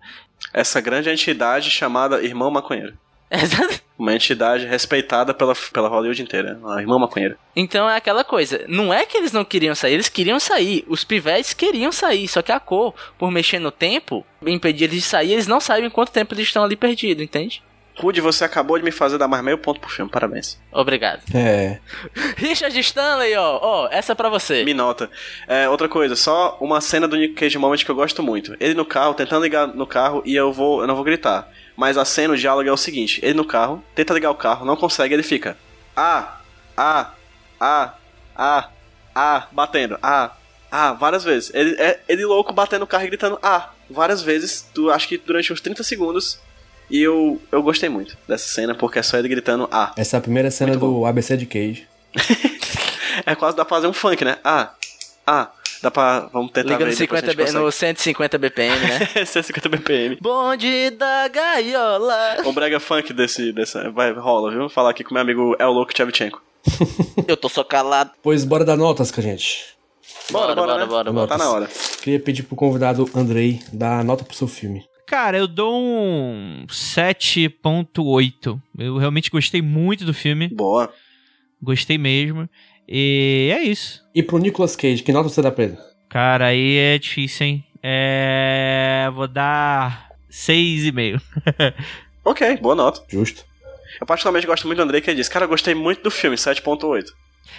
Essa 0.52 0.80
grande 0.80 1.10
entidade 1.10 1.70
chamada 1.70 2.22
Irmão 2.22 2.50
Maconheiro. 2.50 2.96
Uma 3.96 4.14
entidade 4.14 4.66
respeitada 4.66 5.32
pela, 5.32 5.54
pela 5.72 5.88
Hollywood 5.88 6.20
inteira. 6.20 6.58
A 6.66 6.80
Irmã 6.80 6.98
Maconheira. 6.98 7.36
Então 7.54 7.88
é 7.88 7.96
aquela 7.96 8.24
coisa, 8.24 8.64
não 8.66 8.92
é 8.92 9.06
que 9.06 9.16
eles 9.16 9.30
não 9.30 9.44
queriam 9.44 9.74
sair, 9.74 9.94
eles 9.94 10.08
queriam 10.08 10.40
sair. 10.40 10.84
Os 10.88 11.04
pivetes 11.04 11.54
queriam 11.54 11.92
sair, 11.92 12.26
só 12.26 12.42
que 12.42 12.50
a 12.50 12.58
cor, 12.58 12.92
por 13.16 13.30
mexer 13.30 13.60
no 13.60 13.70
tempo, 13.70 14.26
impedir 14.44 14.84
eles 14.84 14.96
de 14.96 15.02
sair, 15.02 15.32
eles 15.32 15.46
não 15.46 15.60
sabem 15.60 15.88
quanto 15.88 16.10
tempo 16.10 16.34
eles 16.34 16.48
estão 16.48 16.64
ali 16.64 16.74
perdidos, 16.74 17.22
entende? 17.22 17.62
Rude, 17.96 18.20
você 18.20 18.44
acabou 18.44 18.76
de 18.76 18.84
me 18.84 18.90
fazer 18.90 19.18
dar 19.18 19.28
mais 19.28 19.44
meio 19.44 19.56
ponto 19.56 19.78
pro 19.78 19.88
filme. 19.88 20.10
Parabéns. 20.10 20.60
Obrigado. 20.72 21.22
É. 21.32 21.78
Richard 22.36 22.76
Stanley, 22.80 23.36
ó, 23.36 23.58
ó, 23.62 23.88
essa 23.90 24.12
é 24.12 24.14
pra 24.16 24.28
você. 24.28 24.64
Me 24.64 24.74
nota. 24.74 25.08
É, 25.46 25.68
outra 25.68 25.88
coisa, 25.88 26.16
só 26.16 26.58
uma 26.60 26.80
cena 26.80 27.06
do 27.06 27.16
Nick 27.16 27.34
Cage 27.34 27.56
Moment 27.56 27.84
que 27.84 27.90
eu 27.90 27.94
gosto 27.94 28.20
muito. 28.22 28.56
Ele 28.58 28.74
no 28.74 28.84
carro, 28.84 29.14
tentando 29.14 29.44
ligar 29.44 29.68
no 29.68 29.86
carro 29.86 30.22
e 30.26 30.34
eu 30.34 30.52
vou, 30.52 30.80
eu 30.80 30.88
não 30.88 30.96
vou 30.96 31.04
gritar. 31.04 31.48
Mas 31.76 31.96
a 31.96 32.04
cena, 32.04 32.34
o 32.34 32.36
diálogo 32.36 32.68
é 32.68 32.72
o 32.72 32.76
seguinte: 32.76 33.20
ele 33.22 33.34
no 33.34 33.44
carro, 33.44 33.82
tenta 33.94 34.14
ligar 34.14 34.30
o 34.30 34.34
carro, 34.34 34.64
não 34.64 34.76
consegue, 34.76 35.14
ele 35.14 35.22
fica. 35.22 35.56
Ah, 35.96 36.40
ah, 36.76 37.12
ah, 37.60 37.94
ah, 38.36 38.68
ah, 39.14 39.48
batendo, 39.52 39.98
ah, 40.02 40.32
ah, 40.70 40.92
várias 40.92 41.24
vezes. 41.24 41.50
Ele 41.54 41.74
é 41.78 42.00
ele 42.08 42.24
louco 42.24 42.52
batendo 42.52 42.82
o 42.82 42.86
carro 42.86 43.04
e 43.04 43.08
gritando 43.08 43.38
ah, 43.42 43.70
várias 43.88 44.22
vezes, 44.22 44.68
tu, 44.74 44.90
acho 44.90 45.08
que 45.08 45.18
durante 45.18 45.52
uns 45.52 45.60
30 45.60 45.82
segundos. 45.82 46.38
E 46.90 47.00
eu, 47.00 47.40
eu 47.50 47.62
gostei 47.62 47.88
muito 47.88 48.14
dessa 48.28 48.46
cena, 48.46 48.74
porque 48.74 48.98
é 48.98 49.02
só 49.02 49.16
ele 49.16 49.26
gritando 49.26 49.66
ah. 49.72 49.92
Essa 49.96 50.16
é 50.16 50.18
a 50.18 50.20
primeira 50.20 50.50
cena 50.50 50.72
Muito 50.72 50.86
do 50.86 51.06
ABC 51.06 51.36
de 51.36 51.46
Cage. 51.46 51.88
É 53.26 53.34
quase 53.34 53.56
dá 53.56 53.64
pra 53.64 53.76
fazer 53.76 53.86
um 53.86 53.92
funk, 53.92 54.24
né? 54.24 54.36
Ah, 54.42 54.72
ah, 55.26 55.50
dá 55.82 55.90
pra. 55.90 56.28
Vamos 56.32 56.50
tentar 56.52 56.68
Liga 56.72 56.84
ver. 56.84 56.90
no, 56.92 56.96
depois 56.96 56.96
se 56.96 57.02
a 57.04 57.06
50 57.30 57.42
gente 57.44 57.52
B- 57.54 57.58
no 57.60 57.72
150 57.72 58.38
BPM, 58.38 58.80
né? 58.86 59.06
150 59.26 59.68
BPM. 59.68 60.18
Bonde 60.20 60.90
da 60.90 61.28
gaiola. 61.28 62.36
Um 62.46 62.52
brega 62.52 62.78
funk 62.80 63.12
desse, 63.12 63.52
dessa. 63.52 63.90
Vai, 63.90 64.12
rola, 64.12 64.50
viu? 64.50 64.60
Vou 64.60 64.68
falar 64.68 64.90
aqui 64.90 65.02
com 65.04 65.14
meu 65.14 65.22
amigo 65.22 65.56
El 65.58 65.70
Louco 65.72 65.92
Tchevchenko. 65.92 66.42
Eu 67.28 67.36
tô 67.36 67.48
só 67.48 67.62
calado. 67.64 68.10
Pois 68.22 68.44
bora 68.44 68.64
dar 68.64 68.76
notas, 68.76 69.10
com 69.10 69.20
a 69.20 69.22
gente. 69.22 69.74
Bora, 70.30 70.54
bora, 70.54 70.66
bora, 70.72 70.78
né? 70.80 70.86
bora, 70.86 71.12
bora. 71.12 71.26
Tá 71.28 71.36
na 71.36 71.50
hora. 71.50 71.68
Queria 72.02 72.18
pedir 72.18 72.42
pro 72.44 72.56
convidado 72.56 73.08
Andrei 73.14 73.60
dar 73.72 74.02
nota 74.02 74.24
pro 74.24 74.34
seu 74.34 74.48
filme. 74.48 74.84
Cara, 75.06 75.36
eu 75.36 75.46
dou 75.46 75.74
um 75.82 76.64
7.8. 76.68 78.58
Eu 78.78 78.96
realmente 78.96 79.30
gostei 79.30 79.60
muito 79.60 80.04
do 80.04 80.14
filme. 80.14 80.48
Boa. 80.48 80.90
Gostei 81.62 81.98
mesmo. 81.98 82.48
E 82.88 83.50
é 83.54 83.62
isso. 83.62 84.02
E 84.14 84.22
pro 84.22 84.38
Nicolas 84.38 84.76
Cage, 84.76 85.02
que 85.02 85.12
nota 85.12 85.28
você 85.28 85.42
dá 85.42 85.50
pra 85.50 85.64
ele? 85.64 85.78
Cara, 86.08 86.46
aí 86.46 86.76
é 86.76 86.98
difícil, 86.98 87.46
hein? 87.46 87.64
É. 87.82 89.10
Vou 89.14 89.26
dar 89.26 90.10
6,5. 90.30 91.20
Ok, 92.24 92.56
boa 92.56 92.74
nota. 92.74 93.02
Justo. 93.08 93.44
Eu 94.00 94.06
particularmente 94.06 94.46
gosto 94.46 94.66
muito 94.66 94.78
do 94.78 94.82
Andrei 94.82 95.00
que 95.00 95.14
disse, 95.14 95.30
cara, 95.30 95.44
eu 95.44 95.48
gostei 95.48 95.74
muito 95.74 96.02
do 96.02 96.10
filme, 96.10 96.36
7.8. 96.36 97.04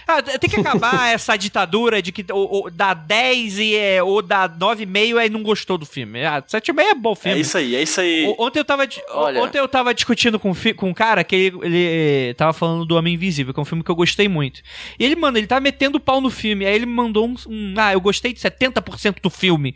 Ah, 0.08 0.22
tem 0.22 0.50
que 0.50 0.60
acabar 0.60 1.10
essa 1.14 1.36
ditadura 1.38 2.02
de 2.02 2.12
que 2.12 2.26
ou, 2.32 2.50
ou 2.66 2.72
dá 2.72 2.94
10 2.94 3.60
e 3.60 3.76
é, 3.76 4.04
ou 4.04 4.22
dá 4.22 4.48
9,5 4.50 5.26
e 5.26 5.30
não 5.30 5.42
gostou 5.44 5.78
do 5.78 5.86
filme. 5.86 6.24
Ah, 6.26 6.42
7,5 6.42 6.80
é 6.80 6.94
bom 6.96 7.14
É 7.14 7.16
filme. 7.16 7.40
isso 7.42 7.58
aí, 7.58 7.76
é 7.76 7.82
isso 7.84 8.00
aí. 8.02 8.26
O- 8.28 8.46
Ontem 8.46 8.60
eu 8.60 8.66
tava, 8.66 8.88
Olha. 9.10 9.42
ontem 9.44 9.58
eu 9.60 9.68
tava 9.68 9.94
discutindo 9.94 10.40
com, 10.40 10.52
um 10.52 10.74
com 10.76 10.90
um 10.90 10.94
cara 10.94 11.24
que 11.24 11.36
ele, 11.36 11.58
ele 11.64 12.34
tava 12.36 12.54
falando 12.54 12.86
do 12.86 12.96
Homem 12.96 13.14
Invisível, 13.16 13.54
que 13.54 13.60
é 13.60 13.64
um 13.64 13.66
filme 13.66 13.84
que 13.84 13.92
eu 13.92 13.96
gostei 13.96 14.28
muito. 14.28 14.62
E 15.00 15.06
ele, 15.06 15.16
mano, 15.16 15.38
ele 15.38 15.48
tá 15.48 15.60
metendo 15.60 16.00
pau 16.00 16.22
no 16.22 16.30
filme. 16.30 16.66
Aí 16.66 16.76
ele 16.76 16.86
me 16.86 16.94
mandou 16.94 17.28
um, 17.28 17.36
um, 17.48 17.74
Ah, 17.78 17.94
eu 17.94 18.02
gostei 18.02 18.34
de 18.34 18.40
70% 18.40 19.16
do 19.22 19.30
filme. 19.30 19.76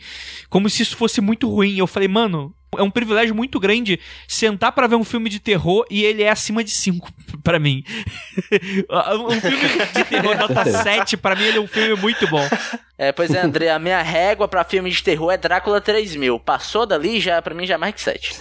Como 0.50 0.70
se 0.70 0.84
isso 0.84 0.96
fosse 0.96 1.22
muito 1.22 1.50
ruim. 1.50 1.78
Eu 1.78 1.88
falei, 1.88 2.08
mano. 2.08 2.54
É 2.78 2.84
um 2.84 2.92
privilégio 2.92 3.34
muito 3.34 3.60
grande 3.60 4.00
sentar 4.28 4.72
pra 4.72 4.86
ver 4.86 4.96
um 4.96 5.04
filme 5.04 5.30
de 5.30 5.40
terror 5.40 5.86
e 5.90 6.04
ele 6.04 6.22
é 6.22 6.30
acima 6.30 6.64
de 6.64 6.70
5 6.70 7.10
pra 7.44 7.60
mim. 7.60 7.84
um 9.28 9.42
filme 9.42 9.86
de 9.96 10.04
terror 10.04 10.38
nota 10.38 10.66
7, 10.84 11.18
pra 11.18 11.36
mim 11.36 11.46
ele 11.46 11.58
é 11.58 11.62
um 11.62 11.68
filme 11.68 12.00
muito 12.00 12.28
bom. 12.28 12.48
É, 12.98 13.12
pois 13.12 13.34
é, 13.34 13.42
André, 13.42 13.70
a 13.70 13.80
minha 13.80 14.02
régua 14.02 14.48
pra 14.48 14.64
filme 14.64 14.92
de 14.92 15.02
terror 15.02 15.32
é 15.32 15.38
Drácula 15.38 15.82
3000. 15.82 16.40
Passou 16.40 16.86
dali, 16.86 17.20
já 17.20 17.42
pra 17.42 17.56
mim 17.56 17.66
já 17.66 17.76
é 17.76 17.78
mais 17.78 17.96
que 17.96 18.02
7. 18.02 18.36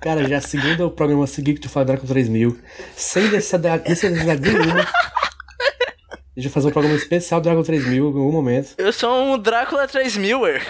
Cara, 0.00 0.28
já 0.28 0.36
é 0.36 0.84
o 0.84 0.90
programa 0.90 1.26
seguinte 1.26 1.56
que 1.56 1.68
tu 1.68 1.70
fala 1.70 1.86
Drácula 1.86 2.08
3000, 2.08 2.58
sem 2.94 3.30
necessidade, 3.30 3.88
necessidade 3.88 4.40
nenhuma. 4.40 4.80
A 4.82 6.40
gente 6.40 6.50
vai 6.50 6.52
fazer 6.52 6.68
um 6.68 6.72
programa 6.72 6.96
especial 6.96 7.40
Drácula 7.40 7.64
3000 7.64 8.04
em 8.04 8.06
algum 8.06 8.30
momento. 8.30 8.74
Eu 8.78 8.92
sou 8.92 9.34
um 9.34 9.38
Drácula 9.38 9.88
3000er. 9.88 10.62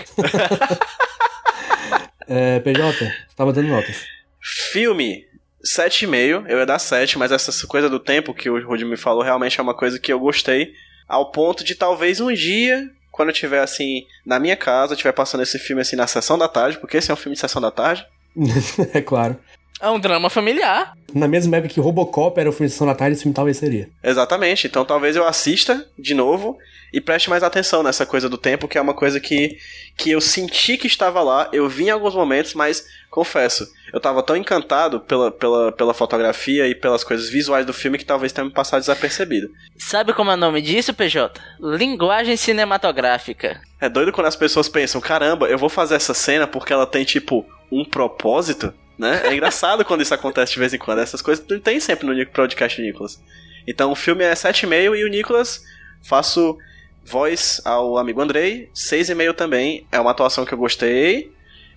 É, 2.28 2.60
PJ, 2.60 3.10
tava 3.34 3.52
dando 3.52 3.68
notas. 3.68 4.04
Filme, 4.40 5.24
7,5. 5.64 6.44
Eu 6.48 6.58
ia 6.58 6.66
dar 6.66 6.78
7, 6.78 7.18
mas 7.18 7.32
essa 7.32 7.66
coisa 7.66 7.88
do 7.88 7.98
tempo 7.98 8.34
que 8.34 8.50
o 8.50 8.64
Rudy 8.66 8.84
me 8.84 8.96
falou 8.96 9.22
realmente 9.22 9.58
é 9.58 9.62
uma 9.62 9.74
coisa 9.74 9.98
que 9.98 10.12
eu 10.12 10.20
gostei. 10.20 10.72
Ao 11.08 11.32
ponto 11.32 11.64
de 11.64 11.74
talvez 11.74 12.20
um 12.20 12.32
dia, 12.32 12.88
quando 13.10 13.30
eu 13.30 13.32
estiver 13.32 13.60
assim, 13.60 14.04
na 14.24 14.38
minha 14.38 14.56
casa, 14.56 14.92
estiver 14.92 15.12
passando 15.12 15.42
esse 15.42 15.58
filme 15.58 15.82
assim 15.82 15.96
na 15.96 16.06
sessão 16.06 16.38
da 16.38 16.48
tarde, 16.48 16.78
porque 16.78 16.98
esse 16.98 17.10
é 17.10 17.14
um 17.14 17.16
filme 17.16 17.34
de 17.34 17.40
sessão 17.40 17.62
da 17.62 17.70
tarde. 17.70 18.06
é 18.92 19.00
claro. 19.00 19.36
É 19.80 19.88
um 19.88 20.00
drama 20.00 20.28
familiar. 20.28 20.92
Na 21.14 21.28
mesma 21.28 21.56
época 21.56 21.72
que 21.72 21.80
Robocop 21.80 22.38
era 22.38 22.50
o 22.50 22.52
filme 22.52 22.66
de 22.66 22.72
Sessão 22.72 22.86
da 22.86 22.94
Tarde, 22.94 23.14
esse 23.14 23.22
filme 23.22 23.34
talvez 23.34 23.56
seria. 23.56 23.88
Exatamente. 24.02 24.66
Então 24.66 24.84
talvez 24.84 25.14
eu 25.14 25.26
assista 25.26 25.86
de 25.98 26.14
novo 26.14 26.58
e 26.92 27.00
preste 27.00 27.30
mais 27.30 27.42
atenção 27.42 27.82
nessa 27.82 28.04
coisa 28.04 28.28
do 28.28 28.36
tempo, 28.36 28.66
que 28.66 28.76
é 28.76 28.80
uma 28.80 28.94
coisa 28.94 29.20
que, 29.20 29.56
que 29.96 30.10
eu 30.10 30.20
senti 30.20 30.76
que 30.76 30.86
estava 30.86 31.22
lá. 31.22 31.48
Eu 31.52 31.68
vi 31.68 31.84
em 31.84 31.90
alguns 31.90 32.14
momentos, 32.14 32.54
mas 32.54 32.84
confesso, 33.10 33.66
eu 33.92 34.00
tava 34.00 34.22
tão 34.22 34.36
encantado 34.36 35.00
pela, 35.00 35.30
pela, 35.30 35.72
pela 35.72 35.94
fotografia 35.94 36.66
e 36.66 36.74
pelas 36.74 37.04
coisas 37.04 37.28
visuais 37.28 37.64
do 37.64 37.72
filme 37.72 37.98
que 37.98 38.04
talvez 38.04 38.32
tenha 38.32 38.44
me 38.44 38.52
passado 38.52 38.80
desapercebido. 38.80 39.48
Sabe 39.78 40.12
como 40.12 40.30
é 40.30 40.34
o 40.34 40.38
nome 40.38 40.60
disso, 40.60 40.92
PJ? 40.92 41.40
Linguagem 41.60 42.36
cinematográfica. 42.36 43.60
É 43.80 43.88
doido 43.88 44.12
quando 44.12 44.26
as 44.26 44.36
pessoas 44.36 44.68
pensam, 44.68 45.00
caramba, 45.00 45.46
eu 45.46 45.58
vou 45.58 45.68
fazer 45.68 45.94
essa 45.94 46.14
cena 46.14 46.46
porque 46.46 46.72
ela 46.72 46.86
tem, 46.86 47.04
tipo, 47.04 47.46
um 47.70 47.84
propósito, 47.84 48.72
né? 48.98 49.22
É 49.24 49.32
engraçado 49.32 49.84
quando 49.84 50.02
isso 50.02 50.12
acontece 50.12 50.52
de 50.52 50.58
vez 50.58 50.74
em 50.74 50.78
quando. 50.78 50.98
Essas 51.00 51.22
coisas 51.22 51.44
não 51.48 51.60
tem 51.60 51.78
sempre 51.78 52.06
no 52.06 52.26
podcast 52.26 52.80
Nicolas. 52.82 53.22
Então 53.66 53.92
o 53.92 53.94
filme 53.94 54.24
é 54.24 54.32
7,5 54.32 54.96
e 54.98 55.04
o 55.04 55.08
Nicolas 55.08 55.62
faço 56.02 56.58
voz 57.04 57.60
ao 57.64 57.96
amigo 57.96 58.20
Andrei, 58.20 58.68
6,5 58.74 59.34
também. 59.34 59.86
É 59.92 60.00
uma 60.00 60.10
atuação 60.10 60.44
que 60.44 60.52
eu 60.52 60.58
gostei, 60.58 61.30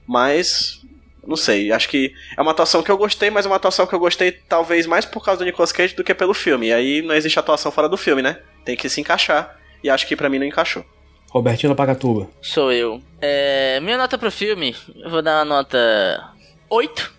mas 0.08 0.82
Não 1.26 1.36
sei, 1.36 1.72
acho 1.72 1.88
que 1.88 2.14
é 2.36 2.42
uma 2.42 2.52
atuação 2.52 2.82
que 2.82 2.90
eu 2.90 2.98
gostei, 2.98 3.30
mas 3.30 3.46
é 3.46 3.50
uma 3.50 3.56
atuação 3.56 3.86
que 3.86 3.94
eu 3.94 4.00
gostei 4.00 4.32
talvez 4.32 4.88
mais 4.88 5.06
por 5.06 5.24
causa 5.24 5.40
do 5.40 5.46
Nicolas 5.46 5.72
Cage 5.72 5.96
do 5.96 6.04
que 6.04 6.16
pelo 6.16 6.34
filme. 6.34 6.68
E 6.68 6.74
aí 6.74 7.02
não 7.02 7.14
existe 7.14 7.38
atuação 7.38 7.72
fora 7.72 7.88
do 7.88 7.96
filme, 7.98 8.22
né? 8.24 8.40
Tem 8.66 8.76
que 8.76 8.90
se 8.90 9.00
encaixar. 9.00 9.56
E 9.84 9.90
acho 9.90 10.08
que 10.08 10.16
pra 10.16 10.30
mim 10.30 10.40
não 10.40 10.46
encaixou. 10.48 10.84
Robertinho 11.30 11.76
Pacatuba. 11.76 12.28
Sou 12.42 12.72
eu. 12.72 13.02
É, 13.22 13.80
minha 13.82 13.98
nota 13.98 14.18
pro 14.18 14.32
filme, 14.32 14.76
eu 14.96 15.10
vou 15.10 15.22
dar 15.22 15.40
uma 15.40 15.46
nota 15.46 16.31
8. 16.72 17.12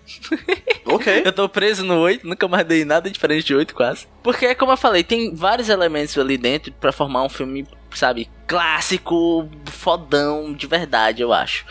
Ok. 0.87 1.23
Eu 1.27 1.33
tô 1.33 1.47
preso 1.49 1.85
no 1.85 2.01
8, 2.01 2.27
nunca 2.27 2.49
mais 2.49 2.67
dei 2.67 2.85
nada 2.87 3.11
diferente 3.11 3.45
de 3.45 3.55
8 3.55 3.75
quase. 3.75 4.09
Porque, 4.23 4.55
como 4.55 4.73
eu 4.73 4.77
falei, 4.77 5.05
tem 5.05 5.35
vários 5.35 5.69
elementos 5.69 6.17
ali 6.17 6.39
dentro 6.39 6.73
pra 6.73 6.91
formar 6.91 7.23
um 7.23 7.29
filme, 7.29 7.67
sabe, 7.95 8.31
clássico, 8.47 9.49
fodão, 9.67 10.53
de 10.55 10.67
verdade, 10.67 11.21
eu 11.21 11.33
acho. 11.33 11.67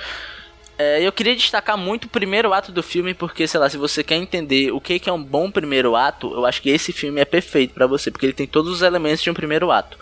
É, 0.78 1.02
eu 1.02 1.12
queria 1.12 1.36
destacar 1.36 1.78
muito 1.78 2.06
o 2.06 2.10
primeiro 2.10 2.54
ato 2.54 2.72
do 2.72 2.82
filme, 2.82 3.14
porque, 3.14 3.48
sei 3.48 3.60
lá, 3.60 3.70
se 3.70 3.78
você 3.78 4.04
quer 4.04 4.16
entender 4.16 4.72
o 4.72 4.82
que 4.82 5.00
que 5.00 5.10
é 5.10 5.14
um 5.14 5.24
bom 5.24 5.50
primeiro 5.52 5.96
ato, 5.96 6.34
eu 6.34 6.46
acho 6.46 6.62
que 6.62 6.70
esse 6.70 6.92
filme 6.92 7.22
é 7.22 7.26
perfeito 7.26 7.74
pra 7.74 7.88
você, 7.88 8.10
porque 8.10 8.26
ele 8.26 8.34
tem 8.34 8.48
todos 8.48 8.72
os 8.72 8.82
elementos 8.82 9.22
de 9.22 9.30
um 9.30 9.34
primeiro 9.34 9.72
ato. 9.72 9.98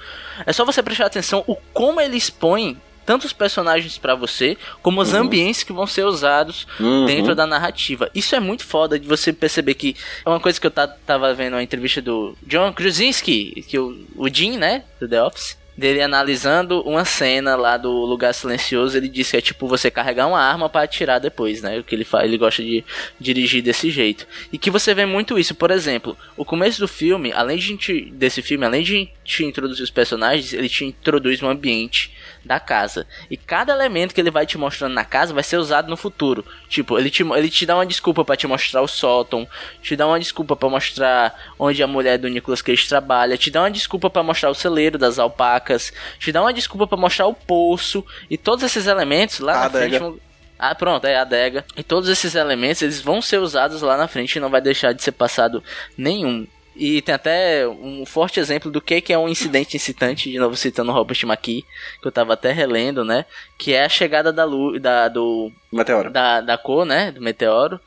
É 0.45 0.53
só 0.53 0.63
você 0.65 0.81
prestar 0.81 1.05
atenção 1.05 1.43
o 1.47 1.55
como 1.73 1.99
ele 1.99 2.15
expõe 2.15 2.77
tanto 3.05 3.25
os 3.25 3.33
personagens 3.33 3.97
pra 3.97 4.15
você, 4.15 4.57
como 4.81 5.01
os 5.01 5.13
ambientes 5.13 5.63
que 5.63 5.73
vão 5.73 5.87
ser 5.87 6.05
usados 6.05 6.67
Uhum. 6.79 7.05
dentro 7.05 7.33
da 7.35 7.45
narrativa. 7.47 8.09
Isso 8.13 8.35
é 8.35 8.39
muito 8.39 8.65
foda 8.65 8.99
de 8.99 9.07
você 9.07 9.33
perceber 9.33 9.73
que 9.73 9.95
é 10.25 10.29
uma 10.29 10.39
coisa 10.39 10.59
que 10.59 10.67
eu 10.67 10.71
ta- 10.71 10.87
tava 10.87 11.33
vendo 11.33 11.53
uma 11.53 11.63
entrevista 11.63 12.01
do 12.01 12.37
John 12.45 12.71
Krasinski, 12.73 13.63
que 13.67 13.77
o, 13.79 14.05
o 14.15 14.27
Jim, 14.29 14.57
né, 14.57 14.83
do 14.99 15.07
The 15.07 15.23
Office, 15.23 15.57
dele 15.77 16.01
analisando 16.01 16.81
uma 16.81 17.05
cena 17.05 17.55
lá 17.55 17.77
do 17.77 17.89
Lugar 17.89 18.33
Silencioso, 18.33 18.97
ele 18.97 19.07
disse 19.07 19.31
que 19.31 19.37
é 19.37 19.41
tipo 19.41 19.65
você 19.65 19.89
carregar 19.89 20.27
uma 20.27 20.37
arma 20.41 20.67
pra 20.69 20.81
atirar 20.83 21.21
depois, 21.21 21.61
né? 21.61 21.79
O 21.79 21.85
que 21.85 21.95
ele 21.95 22.03
faz, 22.03 22.25
ele 22.25 22.37
gosta 22.37 22.61
de 22.61 22.83
dirigir 23.17 23.61
desse 23.63 23.89
jeito. 23.89 24.27
E 24.51 24.57
que 24.57 24.69
você 24.69 24.93
vê 24.93 25.05
muito 25.05 25.39
isso, 25.39 25.55
por 25.55 25.71
exemplo, 25.71 26.17
o 26.35 26.43
começo 26.43 26.81
do 26.81 26.87
filme, 26.87 27.31
além 27.31 27.57
de 27.57 27.77
te, 27.77 28.01
desse 28.11 28.41
filme, 28.41 28.65
além 28.65 28.83
de 28.83 29.07
te 29.23 29.45
introduzir 29.45 29.81
os 29.83 29.89
personagens, 29.89 30.51
ele 30.51 30.67
te 30.67 30.83
introduz 30.83 31.41
um 31.41 31.47
ambiente 31.49 32.11
da 32.49 32.59
casa. 32.59 33.05
E 33.29 33.37
cada 33.37 33.71
elemento 33.71 34.11
que 34.11 34.19
ele 34.19 34.31
vai 34.31 34.43
te 34.43 34.57
mostrando 34.57 34.95
na 34.95 35.05
casa 35.05 35.31
vai 35.35 35.43
ser 35.43 35.57
usado 35.57 35.87
no 35.87 35.95
futuro. 35.95 36.43
Tipo, 36.67 36.97
ele 36.97 37.11
te, 37.11 37.21
ele 37.21 37.47
te 37.47 37.63
dá 37.63 37.75
uma 37.75 37.85
desculpa 37.85 38.25
pra 38.25 38.35
te 38.35 38.47
mostrar 38.47 38.81
o 38.81 38.87
sótão, 38.87 39.47
te 39.83 39.95
dá 39.95 40.07
uma 40.07 40.19
desculpa 40.19 40.55
pra 40.55 40.67
mostrar 40.67 41.53
onde 41.59 41.83
a 41.83 41.85
mulher 41.87 42.17
do 42.17 42.27
Nicolas 42.27 42.63
Cage 42.63 42.89
trabalha, 42.89 43.37
te 43.37 43.51
dá 43.51 43.61
uma 43.61 43.69
desculpa 43.69 44.09
pra 44.09 44.23
mostrar 44.23 44.49
o 44.49 44.55
celeiro 44.55 44.97
das 44.97 45.19
alpacas, 45.19 45.93
te 46.17 46.31
dá 46.31 46.41
uma 46.41 46.51
desculpa 46.51 46.87
pra 46.87 46.97
mostrar 46.97 47.27
o 47.27 47.35
poço 47.35 48.03
e 48.27 48.35
todos 48.35 48.63
esses 48.65 48.87
elementos 48.87 49.39
lá 49.39 49.53
A 49.53 49.63
na 49.65 49.69
frente 49.69 49.95
adega. 49.97 50.13
ah, 50.57 50.73
pronto, 50.73 51.05
é 51.05 51.17
a 51.17 51.21
adega. 51.21 51.63
E 51.77 51.83
todos 51.83 52.09
esses 52.09 52.33
elementos, 52.33 52.81
eles 52.81 52.99
vão 52.99 53.21
ser 53.21 53.37
usados 53.37 53.83
lá 53.83 53.95
na 53.95 54.07
frente 54.07 54.37
e 54.37 54.39
não 54.39 54.49
vai 54.49 54.59
deixar 54.59 54.91
de 54.91 55.03
ser 55.03 55.11
passado 55.11 55.63
nenhum. 55.95 56.47
E 56.79 57.01
tem 57.01 57.13
até 57.13 57.67
um 57.67 58.05
forte 58.05 58.39
exemplo 58.39 58.71
do 58.71 58.79
que 58.79 59.01
que 59.01 59.11
é 59.11 59.17
um 59.17 59.27
incidente 59.27 59.75
incitante, 59.75 60.31
de 60.31 60.39
novo 60.39 60.55
citando 60.55 60.91
o 60.91 60.93
Robert 60.93 61.19
McKee, 61.23 61.65
que 62.01 62.07
eu 62.07 62.11
tava 62.11 62.33
até 62.33 62.53
relendo, 62.53 63.03
né? 63.03 63.25
Que 63.57 63.73
é 63.73 63.83
a 63.83 63.89
chegada 63.89 64.31
da 64.31 64.45
luz, 64.45 64.81
da, 64.81 65.09
do, 65.09 65.51
Meteoro. 65.73 66.09
da, 66.09 66.39
da 66.39 66.57
cor, 66.57 66.85
né? 66.85 67.11
Do 67.11 67.21
meteoro. 67.21 67.79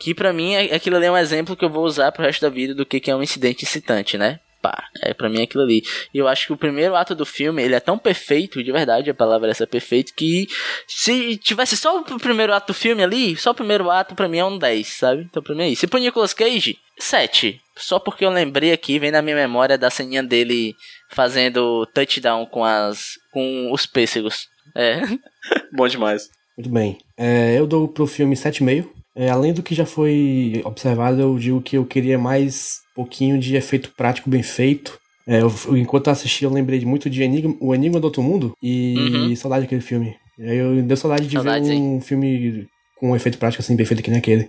Que 0.00 0.12
pra 0.12 0.32
mim, 0.32 0.54
é- 0.54 0.74
aquilo 0.74 0.96
ali 0.96 1.06
é 1.06 1.12
um 1.12 1.16
exemplo 1.16 1.54
que 1.54 1.64
eu 1.64 1.70
vou 1.70 1.84
usar 1.84 2.10
pro 2.10 2.24
resto 2.24 2.40
da 2.42 2.48
vida 2.48 2.74
do 2.74 2.84
que 2.84 2.98
que 2.98 3.12
é 3.12 3.14
um 3.14 3.22
incidente 3.22 3.64
incitante, 3.64 4.18
né? 4.18 4.40
Pá, 4.62 4.84
é 5.02 5.12
pra 5.12 5.28
mim 5.28 5.40
é 5.40 5.42
aquilo 5.42 5.64
ali. 5.64 5.82
E 6.14 6.18
eu 6.18 6.28
acho 6.28 6.46
que 6.46 6.52
o 6.52 6.56
primeiro 6.56 6.94
ato 6.94 7.14
do 7.16 7.26
filme, 7.26 7.62
ele 7.62 7.74
é 7.74 7.80
tão 7.80 7.98
perfeito, 7.98 8.62
de 8.62 8.70
verdade, 8.70 9.10
a 9.10 9.14
palavra 9.14 9.48
é 9.48 9.50
essa 9.50 9.66
perfeito, 9.66 10.14
que 10.14 10.46
se 10.86 11.36
tivesse 11.36 11.76
só 11.76 11.98
o 11.98 12.18
primeiro 12.20 12.54
ato 12.54 12.68
do 12.68 12.74
filme 12.74 13.02
ali, 13.02 13.36
só 13.36 13.50
o 13.50 13.54
primeiro 13.54 13.90
ato 13.90 14.14
pra 14.14 14.28
mim 14.28 14.38
é 14.38 14.44
um 14.44 14.56
10, 14.56 14.86
sabe? 14.86 15.22
Então 15.28 15.42
pra 15.42 15.54
mim 15.54 15.64
é 15.64 15.68
isso. 15.70 15.84
E 15.84 15.88
pro 15.88 15.98
Nicolas 15.98 16.32
Cage, 16.32 16.78
7. 16.98 17.60
Só 17.76 17.98
porque 17.98 18.24
eu 18.24 18.30
lembrei 18.30 18.72
aqui, 18.72 18.98
vem 18.98 19.10
na 19.10 19.20
minha 19.20 19.34
memória 19.34 19.76
da 19.76 19.90
ceninha 19.90 20.22
dele 20.22 20.74
fazendo 21.10 21.86
touchdown 21.86 22.46
com 22.46 22.64
as 22.64 23.18
com 23.32 23.72
os 23.72 23.84
pêssegos. 23.86 24.46
É. 24.76 25.00
Bom 25.74 25.88
demais. 25.88 26.30
Muito 26.56 26.70
bem. 26.70 26.98
É, 27.16 27.58
eu 27.58 27.66
dou 27.66 27.88
pro 27.88 28.06
filme 28.06 28.36
7,5. 28.36 28.88
É, 29.14 29.28
além 29.28 29.52
do 29.52 29.62
que 29.62 29.74
já 29.74 29.84
foi 29.84 30.62
observado, 30.64 31.20
eu 31.20 31.38
digo 31.38 31.60
que 31.60 31.76
eu 31.76 31.84
queria 31.84 32.18
mais 32.18 32.81
pouquinho 32.94 33.38
de 33.38 33.56
efeito 33.56 33.92
prático 33.96 34.28
bem 34.30 34.42
feito. 34.42 34.98
É, 35.26 35.40
eu- 35.40 35.52
enquanto 35.76 36.08
eu 36.08 36.12
assisti, 36.12 36.44
eu 36.44 36.50
lembrei 36.50 36.84
muito 36.84 37.08
de 37.08 37.22
Enigma, 37.22 37.54
O 37.60 37.74
Enigma 37.74 38.00
do 38.00 38.04
Outro 38.04 38.22
Mundo 38.22 38.52
e 38.62 39.28
Uhum. 39.30 39.36
saudade 39.36 39.62
daquele 39.62 39.80
filme. 39.80 40.16
E 40.38 40.42
aí 40.44 40.56
eu 40.58 40.82
deu 40.82 40.96
saudade 40.96 41.26
de 41.26 41.34
Saudades, 41.34 41.68
ver 41.68 41.74
um 41.74 42.00
filme 42.00 42.66
com 42.96 43.10
um 43.10 43.16
efeito 43.16 43.38
prático 43.38 43.62
assim, 43.62 43.76
bem 43.76 43.86
feito 43.86 44.02
que 44.02 44.10
nem 44.10 44.18
aquele. 44.18 44.48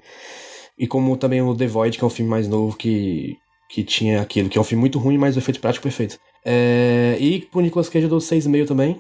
E 0.80 0.88
como 0.88 1.16
também 1.18 1.42
o 1.42 1.56
The 1.56 1.68
Void, 1.68 1.98
que 1.98 2.04
é 2.04 2.08
um 2.08 2.10
filme 2.10 2.30
mais 2.32 2.48
novo 2.48 2.76
que, 2.76 3.36
que 3.70 3.84
tinha 3.84 4.22
aquilo, 4.22 4.50
que 4.50 4.58
é 4.58 4.62
um 4.62 4.64
filme 4.64 4.80
muito 4.80 4.98
ruim, 4.98 5.18
mas 5.18 5.36
o 5.36 5.40
efeito 5.40 5.60
prático 5.60 5.84
perfeito. 5.84 6.18
É, 6.44 7.16
e 7.20 7.42
pro 7.42 7.62
Nicolas 7.62 7.90
Cage 7.90 8.06
eu 8.06 8.10
dou 8.10 8.20
6,5 8.20 8.66
também. 8.68 8.98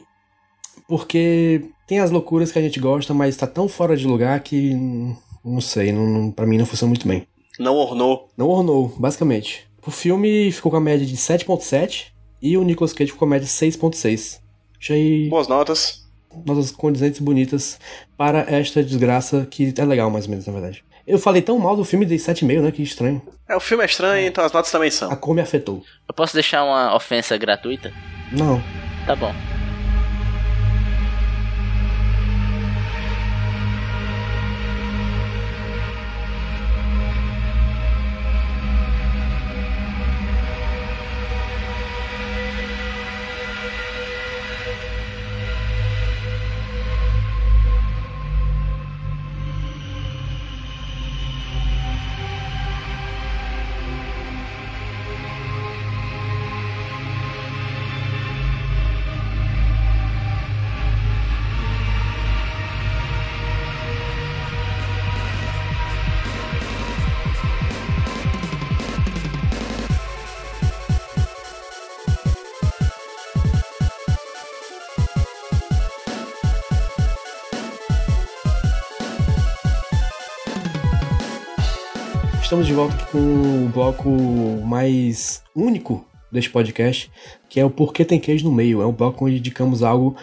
Porque 0.87 1.61
tem 1.87 1.99
as 1.99 2.11
loucuras 2.11 2.51
que 2.51 2.59
a 2.59 2.61
gente 2.61 2.79
gosta, 2.79 3.13
mas 3.13 3.37
tá 3.37 3.47
tão 3.47 3.67
fora 3.67 3.95
de 3.95 4.05
lugar 4.05 4.39
que. 4.41 4.73
Não 5.43 5.59
sei, 5.61 5.91
não, 5.91 6.07
não, 6.07 6.31
pra 6.31 6.45
mim 6.45 6.57
não 6.57 6.65
funciona 6.65 6.89
muito 6.89 7.07
bem. 7.07 7.25
Não 7.59 7.75
ornou. 7.75 8.29
Não 8.37 8.47
ornou, 8.49 8.87
basicamente. 8.97 9.67
O 9.85 9.91
filme 9.91 10.51
ficou 10.51 10.71
com 10.71 10.77
a 10.77 10.81
média 10.81 11.05
de 11.05 11.15
7.7 11.15 12.07
e 12.41 12.57
o 12.57 12.63
Nicolas 12.63 12.93
Cage 12.93 13.11
ficou 13.11 13.19
com 13.19 13.25
a 13.33 13.35
média 13.35 13.45
de 13.45 13.51
6.6. 13.53 14.39
Achei 14.79 15.29
Boas 15.29 15.47
notas. 15.47 16.05
notas 16.45 16.71
condizentes 16.71 17.19
e 17.19 17.23
bonitas 17.23 17.79
para 18.17 18.39
esta 18.49 18.83
desgraça 18.83 19.47
que 19.49 19.73
é 19.77 19.85
legal, 19.85 20.09
mais 20.09 20.25
ou 20.25 20.31
menos, 20.31 20.45
na 20.47 20.53
verdade. 20.53 20.83
Eu 21.05 21.19
falei 21.19 21.41
tão 21.41 21.59
mal 21.59 21.75
do 21.75 21.83
filme 21.83 22.05
de 22.05 22.15
7,5, 22.15 22.61
né? 22.61 22.71
Que 22.71 22.81
estranho. 22.81 23.21
É, 23.47 23.55
o 23.55 23.59
filme 23.59 23.83
é 23.83 23.85
estranho, 23.85 24.25
então 24.27 24.43
as 24.43 24.53
notas 24.53 24.71
também 24.71 24.87
A 24.87 24.91
são. 24.91 25.15
cor 25.17 25.35
me 25.35 25.41
afetou. 25.41 25.83
Eu 26.07 26.13
posso 26.13 26.33
deixar 26.33 26.63
uma 26.63 26.95
ofensa 26.95 27.37
gratuita? 27.37 27.91
Não. 28.31 28.61
Tá 29.05 29.13
bom. 29.15 29.33
De 82.73 82.77
volta 82.77 83.05
com 83.11 83.65
o 83.65 83.69
bloco 83.69 84.09
mais 84.65 85.43
único 85.55 86.09
deste 86.31 86.49
podcast, 86.49 87.11
que 87.47 87.59
é 87.59 87.65
o 87.65 87.69
Porquê 87.69 88.03
Tem 88.03 88.19
Cage 88.19 88.43
no 88.43 88.51
Meio. 88.51 88.81
É 88.81 88.85
um 88.87 88.91
bloco 88.91 89.23
onde 89.27 89.37
indicamos 89.37 89.83
algo 89.83 90.17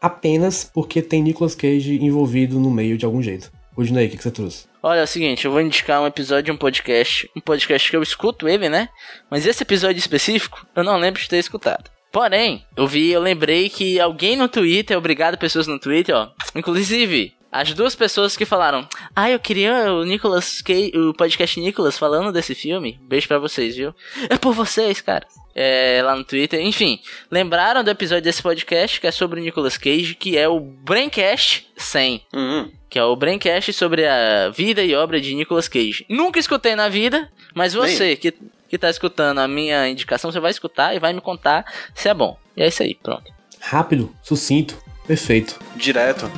apenas 0.00 0.64
porque 0.64 1.00
tem 1.00 1.22
Nicolas 1.22 1.54
Cage 1.54 2.02
envolvido 2.02 2.58
no 2.58 2.72
meio 2.72 2.98
de 2.98 3.04
algum 3.04 3.22
jeito. 3.22 3.52
Rudinei, 3.76 4.06
o 4.06 4.10
que, 4.10 4.16
que 4.16 4.22
você 4.24 4.32
trouxe? 4.32 4.66
Olha, 4.82 4.98
é 4.98 5.04
o 5.04 5.06
seguinte, 5.06 5.44
eu 5.44 5.52
vou 5.52 5.60
indicar 5.60 6.02
um 6.02 6.06
episódio 6.08 6.42
de 6.42 6.50
um 6.50 6.56
podcast. 6.56 7.30
Um 7.36 7.40
podcast 7.40 7.88
que 7.88 7.96
eu 7.96 8.02
escuto 8.02 8.48
ele, 8.48 8.68
né? 8.68 8.88
Mas 9.30 9.46
esse 9.46 9.62
episódio 9.62 10.00
específico, 10.00 10.66
eu 10.74 10.82
não 10.82 10.98
lembro 10.98 11.22
de 11.22 11.28
ter 11.28 11.38
escutado. 11.38 11.88
Porém, 12.10 12.66
eu 12.76 12.88
vi, 12.88 13.12
eu 13.12 13.20
lembrei 13.20 13.68
que 13.68 14.00
alguém 14.00 14.34
no 14.34 14.48
Twitter, 14.48 14.98
obrigado 14.98 15.38
pessoas 15.38 15.68
no 15.68 15.78
Twitter, 15.78 16.16
ó. 16.16 16.30
Inclusive, 16.56 17.32
as 17.52 17.74
duas 17.74 17.94
pessoas 17.94 18.34
que 18.34 18.46
falaram, 18.46 18.88
ah, 19.14 19.30
eu 19.30 19.38
queria 19.38 19.92
o 19.92 20.04
Nicolas 20.04 20.62
Cage, 20.62 20.90
o 20.96 21.12
podcast 21.12 21.60
Nicolas 21.60 21.98
falando 21.98 22.32
desse 22.32 22.54
filme. 22.54 22.98
Beijo 23.02 23.28
pra 23.28 23.38
vocês, 23.38 23.76
viu? 23.76 23.94
É 24.30 24.38
por 24.38 24.54
vocês, 24.54 25.02
cara. 25.02 25.26
É, 25.54 26.00
lá 26.02 26.16
no 26.16 26.24
Twitter. 26.24 26.58
Enfim, 26.60 26.98
lembraram 27.30 27.84
do 27.84 27.90
episódio 27.90 28.22
desse 28.24 28.42
podcast 28.42 28.98
que 28.98 29.06
é 29.06 29.10
sobre 29.10 29.38
o 29.38 29.42
Nicolas 29.42 29.76
Cage, 29.76 30.14
que 30.14 30.38
é 30.38 30.48
o 30.48 30.58
Braincast 30.58 31.70
100 31.76 32.22
Hum, 32.34 32.70
que 32.88 32.98
é 32.98 33.04
o 33.04 33.14
Braincast 33.14 33.70
sobre 33.74 34.06
a 34.06 34.48
vida 34.48 34.82
e 34.82 34.94
obra 34.94 35.20
de 35.20 35.34
Nicolas 35.34 35.68
Cage. 35.68 36.06
Nunca 36.08 36.40
escutei 36.40 36.74
na 36.74 36.88
vida, 36.88 37.30
mas 37.54 37.74
você 37.74 38.16
que, 38.16 38.32
que 38.66 38.78
tá 38.78 38.88
escutando 38.88 39.40
a 39.40 39.46
minha 39.46 39.86
indicação, 39.90 40.32
você 40.32 40.40
vai 40.40 40.50
escutar 40.50 40.96
e 40.96 40.98
vai 40.98 41.12
me 41.12 41.20
contar 41.20 41.66
se 41.94 42.08
é 42.08 42.14
bom. 42.14 42.38
E 42.56 42.62
é 42.62 42.68
isso 42.68 42.82
aí, 42.82 42.94
pronto. 42.94 43.30
Rápido, 43.60 44.10
sucinto, 44.22 44.82
perfeito. 45.06 45.58
direto. 45.76 46.30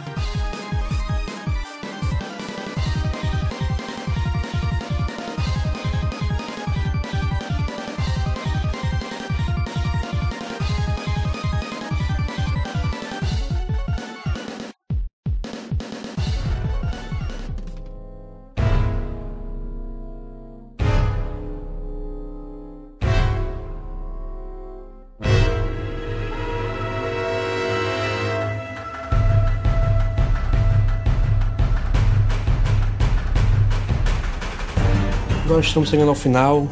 Estamos 35.68 35.88
chegando 35.88 36.08
ao 36.08 36.14
final 36.14 36.68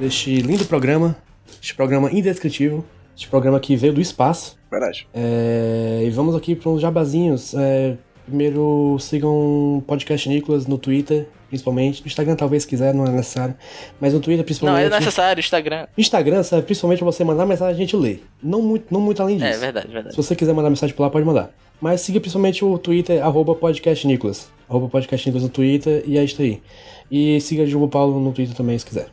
deste 0.00 0.36
lindo 0.40 0.64
programa, 0.64 1.16
este 1.62 1.74
programa 1.74 2.10
indescritível, 2.12 2.84
este 3.16 3.28
programa 3.28 3.58
que 3.60 3.76
veio 3.76 3.92
do 3.92 4.00
espaço. 4.00 4.56
Verdade. 4.70 5.06
É, 5.14 6.02
e 6.04 6.10
vamos 6.10 6.34
aqui 6.34 6.54
para 6.54 6.70
uns 6.70 6.80
jabazinhos. 6.80 7.54
É, 7.54 7.96
primeiro, 8.26 8.96
sigam 9.00 9.30
o 9.78 9.82
Podcast 9.86 10.28
Nicolas 10.28 10.66
no 10.66 10.78
Twitter, 10.78 11.28
principalmente. 11.48 12.00
No 12.00 12.06
Instagram, 12.06 12.34
talvez, 12.36 12.64
se 12.64 12.68
quiser, 12.68 12.92
não 12.92 13.06
é 13.06 13.10
necessário. 13.10 13.54
Mas 14.00 14.12
no 14.12 14.20
Twitter, 14.20 14.38
Não, 14.38 14.44
principalmente. 14.44 14.86
é 14.86 14.90
necessário, 14.98 15.40
Instagram. 15.40 15.86
Instagram 15.96 16.42
serve 16.42 16.66
principalmente 16.66 16.98
pra 16.98 17.06
você 17.06 17.24
mandar 17.24 17.46
mensagem 17.46 17.74
e 17.74 17.76
a 17.76 17.86
gente 17.86 17.96
lê. 17.96 18.18
Não 18.42 18.60
muito, 18.60 18.86
não 18.92 19.00
muito 19.00 19.22
além 19.22 19.36
disso. 19.36 19.48
É 19.48 19.56
verdade, 19.58 19.88
verdade. 19.88 20.14
Se 20.14 20.22
você 20.22 20.34
quiser 20.34 20.52
mandar 20.52 20.70
mensagem 20.70 20.94
por 20.94 21.02
lá, 21.02 21.10
pode 21.10 21.24
mandar. 21.24 21.50
Mas 21.80 22.00
siga 22.00 22.20
principalmente 22.20 22.64
o 22.64 22.78
Twitter, 22.78 23.22
arroba 23.24 23.54
podcastnicolas. 23.54 24.48
Arroba 24.68 24.88
podcastnicolas 24.88 25.42
no 25.42 25.48
Twitter 25.48 26.02
e 26.06 26.18
é 26.18 26.24
isso 26.24 26.40
aí. 26.40 26.60
E 27.10 27.40
siga 27.40 27.66
Juba 27.66 27.88
Paulo 27.88 28.18
no 28.20 28.32
Twitter 28.32 28.56
também, 28.56 28.78
se 28.78 28.84
quiser. 28.86 29.08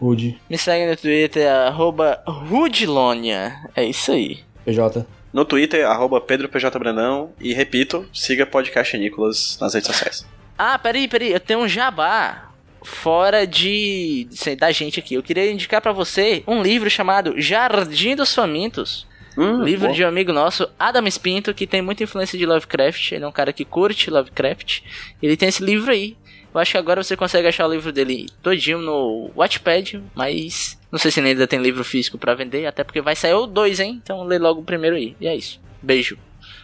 Rude, 0.00 0.36
Me 0.50 0.58
segue 0.58 0.90
no 0.90 0.96
Twitter, 0.96 1.48
arroba 1.48 2.20
Rudilonia. 2.26 3.54
É 3.76 3.84
isso 3.84 4.10
aí. 4.12 4.40
PJ. 4.64 5.06
No 5.32 5.44
Twitter, 5.44 5.86
arroba 5.86 6.20
Pedro 6.20 6.48
PJ 6.48 6.76
Brandão. 6.78 7.30
E 7.40 7.54
repito, 7.54 8.06
siga 8.12 8.44
podcast 8.44 8.96
Nicolas 8.98 9.56
nas 9.60 9.74
redes 9.74 9.86
sociais. 9.88 10.26
Ah, 10.58 10.78
peraí, 10.78 11.08
peraí, 11.08 11.32
eu 11.32 11.40
tenho 11.40 11.60
um 11.60 11.68
jabá 11.68 12.50
fora 12.82 13.46
de, 13.46 14.26
de- 14.30 14.56
da 14.56 14.70
gente 14.72 14.98
aqui. 15.00 15.14
Eu 15.14 15.22
queria 15.22 15.50
indicar 15.50 15.80
pra 15.80 15.92
você 15.92 16.42
um 16.46 16.62
livro 16.62 16.90
chamado 16.90 17.40
Jardim 17.40 18.14
dos 18.16 18.34
Famintos. 18.34 19.06
Hum, 19.38 19.62
livro 19.62 19.88
bom. 19.88 19.94
de 19.94 20.04
um 20.04 20.08
amigo 20.08 20.30
nosso, 20.30 20.68
Adam 20.78 21.06
Spinto, 21.06 21.54
que 21.54 21.66
tem 21.66 21.80
muita 21.80 22.02
influência 22.04 22.38
de 22.38 22.44
Lovecraft. 22.44 23.12
Ele 23.12 23.24
é 23.24 23.26
um 23.26 23.32
cara 23.32 23.50
que 23.52 23.64
curte 23.64 24.10
Lovecraft. 24.10 24.80
Ele 25.22 25.36
tem 25.38 25.48
esse 25.48 25.62
livro 25.64 25.90
aí. 25.90 26.16
Eu 26.54 26.60
acho 26.60 26.72
que 26.72 26.78
agora 26.78 27.02
você 27.02 27.16
consegue 27.16 27.48
achar 27.48 27.66
o 27.66 27.72
livro 27.72 27.92
dele 27.92 28.26
todinho 28.42 28.78
no 28.78 29.30
Watchpad, 29.34 30.02
mas 30.14 30.78
não 30.90 30.98
sei 30.98 31.10
se 31.10 31.20
ele 31.20 31.30
ainda 31.30 31.46
tem 31.46 31.60
livro 31.60 31.82
físico 31.82 32.18
pra 32.18 32.34
vender, 32.34 32.66
até 32.66 32.84
porque 32.84 33.00
vai 33.00 33.16
sair 33.16 33.34
o 33.34 33.46
dois, 33.46 33.80
hein? 33.80 34.00
Então 34.02 34.22
lê 34.24 34.38
logo 34.38 34.60
o 34.60 34.64
primeiro 34.64 34.96
aí. 34.96 35.16
E 35.20 35.26
é 35.26 35.34
isso. 35.34 35.60
Beijo. 35.82 36.18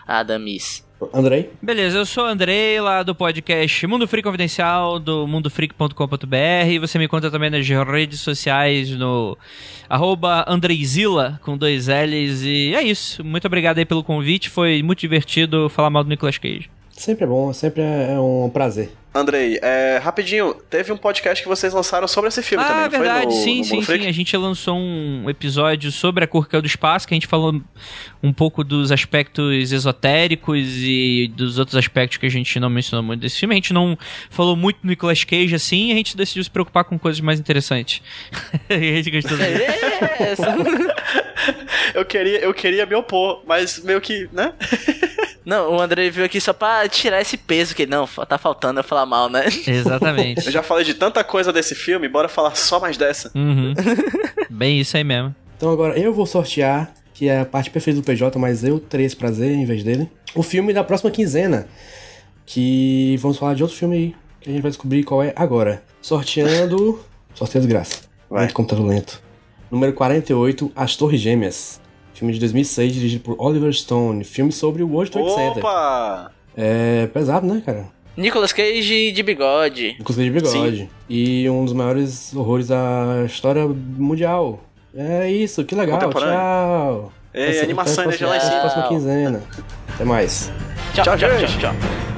Adamis. 0.07 0.86
Andrei? 1.14 1.51
Beleza, 1.62 1.99
eu 1.99 2.05
sou 2.05 2.24
o 2.24 2.26
Andrei, 2.26 2.80
lá 2.80 3.05
do 3.05 3.14
podcast 3.14 3.86
Mundo 3.86 4.09
Freak 4.09 4.24
Confidencial, 4.26 4.99
do 4.99 5.28
mundofreak.com.br. 5.28 6.68
E 6.68 6.78
Você 6.78 6.99
me 6.99 7.05
encontra 7.05 7.30
também 7.30 7.51
nas 7.51 7.66
redes 7.68 8.20
sociais 8.20 8.91
no 8.91 9.39
arroba 9.89 10.45
Andreizila, 10.49 11.41
com 11.45 11.57
dois 11.57 11.86
L's. 11.86 12.43
E 12.43 12.74
é 12.74 12.82
isso. 12.82 13.22
Muito 13.24 13.47
obrigado 13.47 13.78
aí 13.78 13.84
pelo 13.84 14.03
convite. 14.03 14.51
Foi 14.51 14.82
muito 14.82 14.99
divertido 14.99 15.68
falar 15.68 15.89
mal 15.91 16.03
do 16.03 16.11
Nicolas 16.11 16.36
Cage. 16.36 16.68
Sempre 16.99 17.24
é 17.24 17.26
bom, 17.28 17.53
sempre 17.53 17.80
é 17.82 18.18
um 18.18 18.51
prazer. 18.53 18.90
Andrei, 19.14 19.59
é, 19.62 19.99
rapidinho, 20.03 20.53
teve 20.68 20.92
um 20.92 20.96
podcast 20.96 21.42
que 21.42 21.49
vocês 21.49 21.72
lançaram 21.72 22.07
sobre 22.07 22.28
esse 22.28 22.42
filme 22.42 22.62
também, 22.64 22.82
Ah, 22.82 22.84
não 22.84 22.90
foi? 22.90 22.99
verdade, 23.01 23.26
No- 23.26 23.32
sim, 23.32 23.59
no 23.61 23.64
sim, 23.64 23.82
Freak? 23.82 24.03
sim. 24.05 24.09
A 24.11 24.12
gente 24.12 24.36
lançou 24.36 24.76
um 24.76 25.30
episódio 25.30 25.90
sobre 25.90 26.24
a 26.24 26.26
Curca 26.26 26.61
do 26.61 26.66
Espaço, 26.66 27.07
que 27.09 27.14
a 27.14 27.16
gente 27.16 27.26
falou 27.26 27.59
um 28.22 28.32
pouco 28.32 28.62
dos 28.62 28.92
aspectos 28.92 29.72
esotéricos 29.72 30.59
e 30.82 31.32
dos 31.34 31.57
outros 31.59 31.76
aspectos 31.76 32.18
que 32.18 32.26
a 32.26 32.28
gente 32.28 32.61
não 32.61 32.68
mencionou 32.68 33.03
muito 33.05 33.20
desse 33.20 33.38
filme. 33.38 33.55
A 33.55 33.57
gente 33.57 33.72
não 33.72 33.96
falou 34.28 34.55
muito 34.57 34.80
do 34.82 34.88
Nicolas 34.88 35.24
Cage 35.24 35.55
assim, 35.55 35.88
e 35.88 35.92
a 35.92 35.96
gente 35.96 36.16
decidiu 36.16 36.42
se 36.44 36.51
preocupar 36.51 36.84
com 36.84 36.99
coisas 36.99 37.20
mais 37.20 37.40
interessantes. 37.40 38.03
e 38.68 38.74
a 38.74 38.96
gente 39.03 39.11
gostou 39.11 39.36
disso. 39.38 39.49
É, 39.49 40.34
Eu 41.99 42.05
queria, 42.05 42.38
eu 42.40 42.53
queria 42.53 42.84
me 42.84 42.94
opor, 42.94 43.42
mas 43.46 43.82
meio 43.82 44.01
que, 44.01 44.28
né? 44.32 44.53
Não, 45.49 45.76
o 45.76 45.80
André 45.80 46.11
veio 46.11 46.26
aqui 46.26 46.38
só 46.42 46.53
pra 46.53 46.86
tirar 46.90 47.22
esse 47.22 47.38
peso 47.38 47.74
que 47.74 47.86
não, 47.86 48.07
tá 48.07 48.36
faltando 48.36 48.80
eu 48.80 48.84
falar 48.84 49.07
mal, 49.07 49.30
né? 49.30 49.46
Exatamente. 49.66 50.44
Eu 50.44 50.53
já 50.53 50.62
falei 50.62 50.84
de 50.84 50.92
tanta 50.92 51.24
coisa 51.24 51.51
desse 51.51 51.74
filme, 51.74 52.07
bora 52.07 52.28
falar 52.28 52.55
só 52.55 52.78
mais 52.78 52.99
dessa. 52.99 53.30
Uhum. 53.34 53.72
Bem 54.51 54.78
isso 54.78 54.94
aí 54.94 55.03
mesmo. 55.03 55.34
Então 55.57 55.70
agora 55.70 55.99
eu 55.99 56.12
vou 56.12 56.26
sortear, 56.26 56.92
que 57.14 57.30
é 57.30 57.40
a 57.40 57.46
parte 57.46 57.70
perfeita 57.70 57.99
do 57.99 58.05
PJ, 58.05 58.38
mas 58.38 58.62
eu 58.62 58.78
esse 58.99 59.16
prazer 59.16 59.51
em 59.51 59.64
vez 59.64 59.82
dele. 59.82 60.11
O 60.34 60.42
filme 60.42 60.74
da 60.74 60.84
próxima 60.84 61.11
quinzena. 61.11 61.66
Que 62.44 63.16
vamos 63.16 63.38
falar 63.38 63.55
de 63.55 63.62
outro 63.62 63.78
filme 63.78 63.96
aí, 63.96 64.14
que 64.42 64.51
a 64.51 64.53
gente 64.53 64.61
vai 64.61 64.70
descobrir 64.70 65.03
qual 65.03 65.22
é 65.22 65.32
agora. 65.34 65.82
Sorteando. 66.03 67.03
Sorteio 67.34 67.62
de 67.62 67.68
graça. 67.68 68.01
Vai. 68.28 68.40
Muito 68.40 68.55
computador 68.55 68.86
lento. 68.86 69.22
Número 69.70 69.94
48, 69.94 70.72
As 70.76 70.94
Torres 70.94 71.22
Gêmeas. 71.22 71.80
Filme 72.19 72.35
de 72.35 72.41
2006, 72.41 72.93
dirigido 72.95 73.23
por 73.23 73.37
Oliver 73.39 73.73
Stone. 73.73 74.25
Filme 74.25 74.51
sobre 74.51 74.83
o 74.83 74.89
World 74.89 75.12
Trade 75.12 75.31
Center. 75.31 75.59
Opa! 75.59 76.33
É 76.57 77.07
pesado, 77.14 77.47
né, 77.47 77.62
cara? 77.64 77.87
Nicolas 78.16 78.53
Cage 78.53 79.12
de 79.12 79.23
bigode. 79.23 79.97
Inclusive 80.01 80.29
de 80.29 80.41
bigode. 80.41 80.91
E 81.09 81.49
um 81.49 81.64
dos 81.64 81.73
maiores 81.73 82.35
horrores 82.35 82.66
da 82.66 83.23
história 83.25 83.64
mundial. 83.69 84.59
É 84.93 85.31
isso, 85.31 85.64
que 85.64 85.77
legal. 85.77 86.01
Tchau. 86.11 87.12
Até- 87.33 87.61
animação, 87.61 88.11
cima. 88.11 88.35
até 88.35 88.49
a 88.49 88.61
próxima 88.62 88.89
quinzena. 88.89 89.43
Até 89.95 90.05
mais. 90.05 90.51
Tchau, 90.95 91.05
tchau, 91.05 91.16
tchau, 91.19 91.39
gente. 91.39 91.59
tchau. 91.59 92.18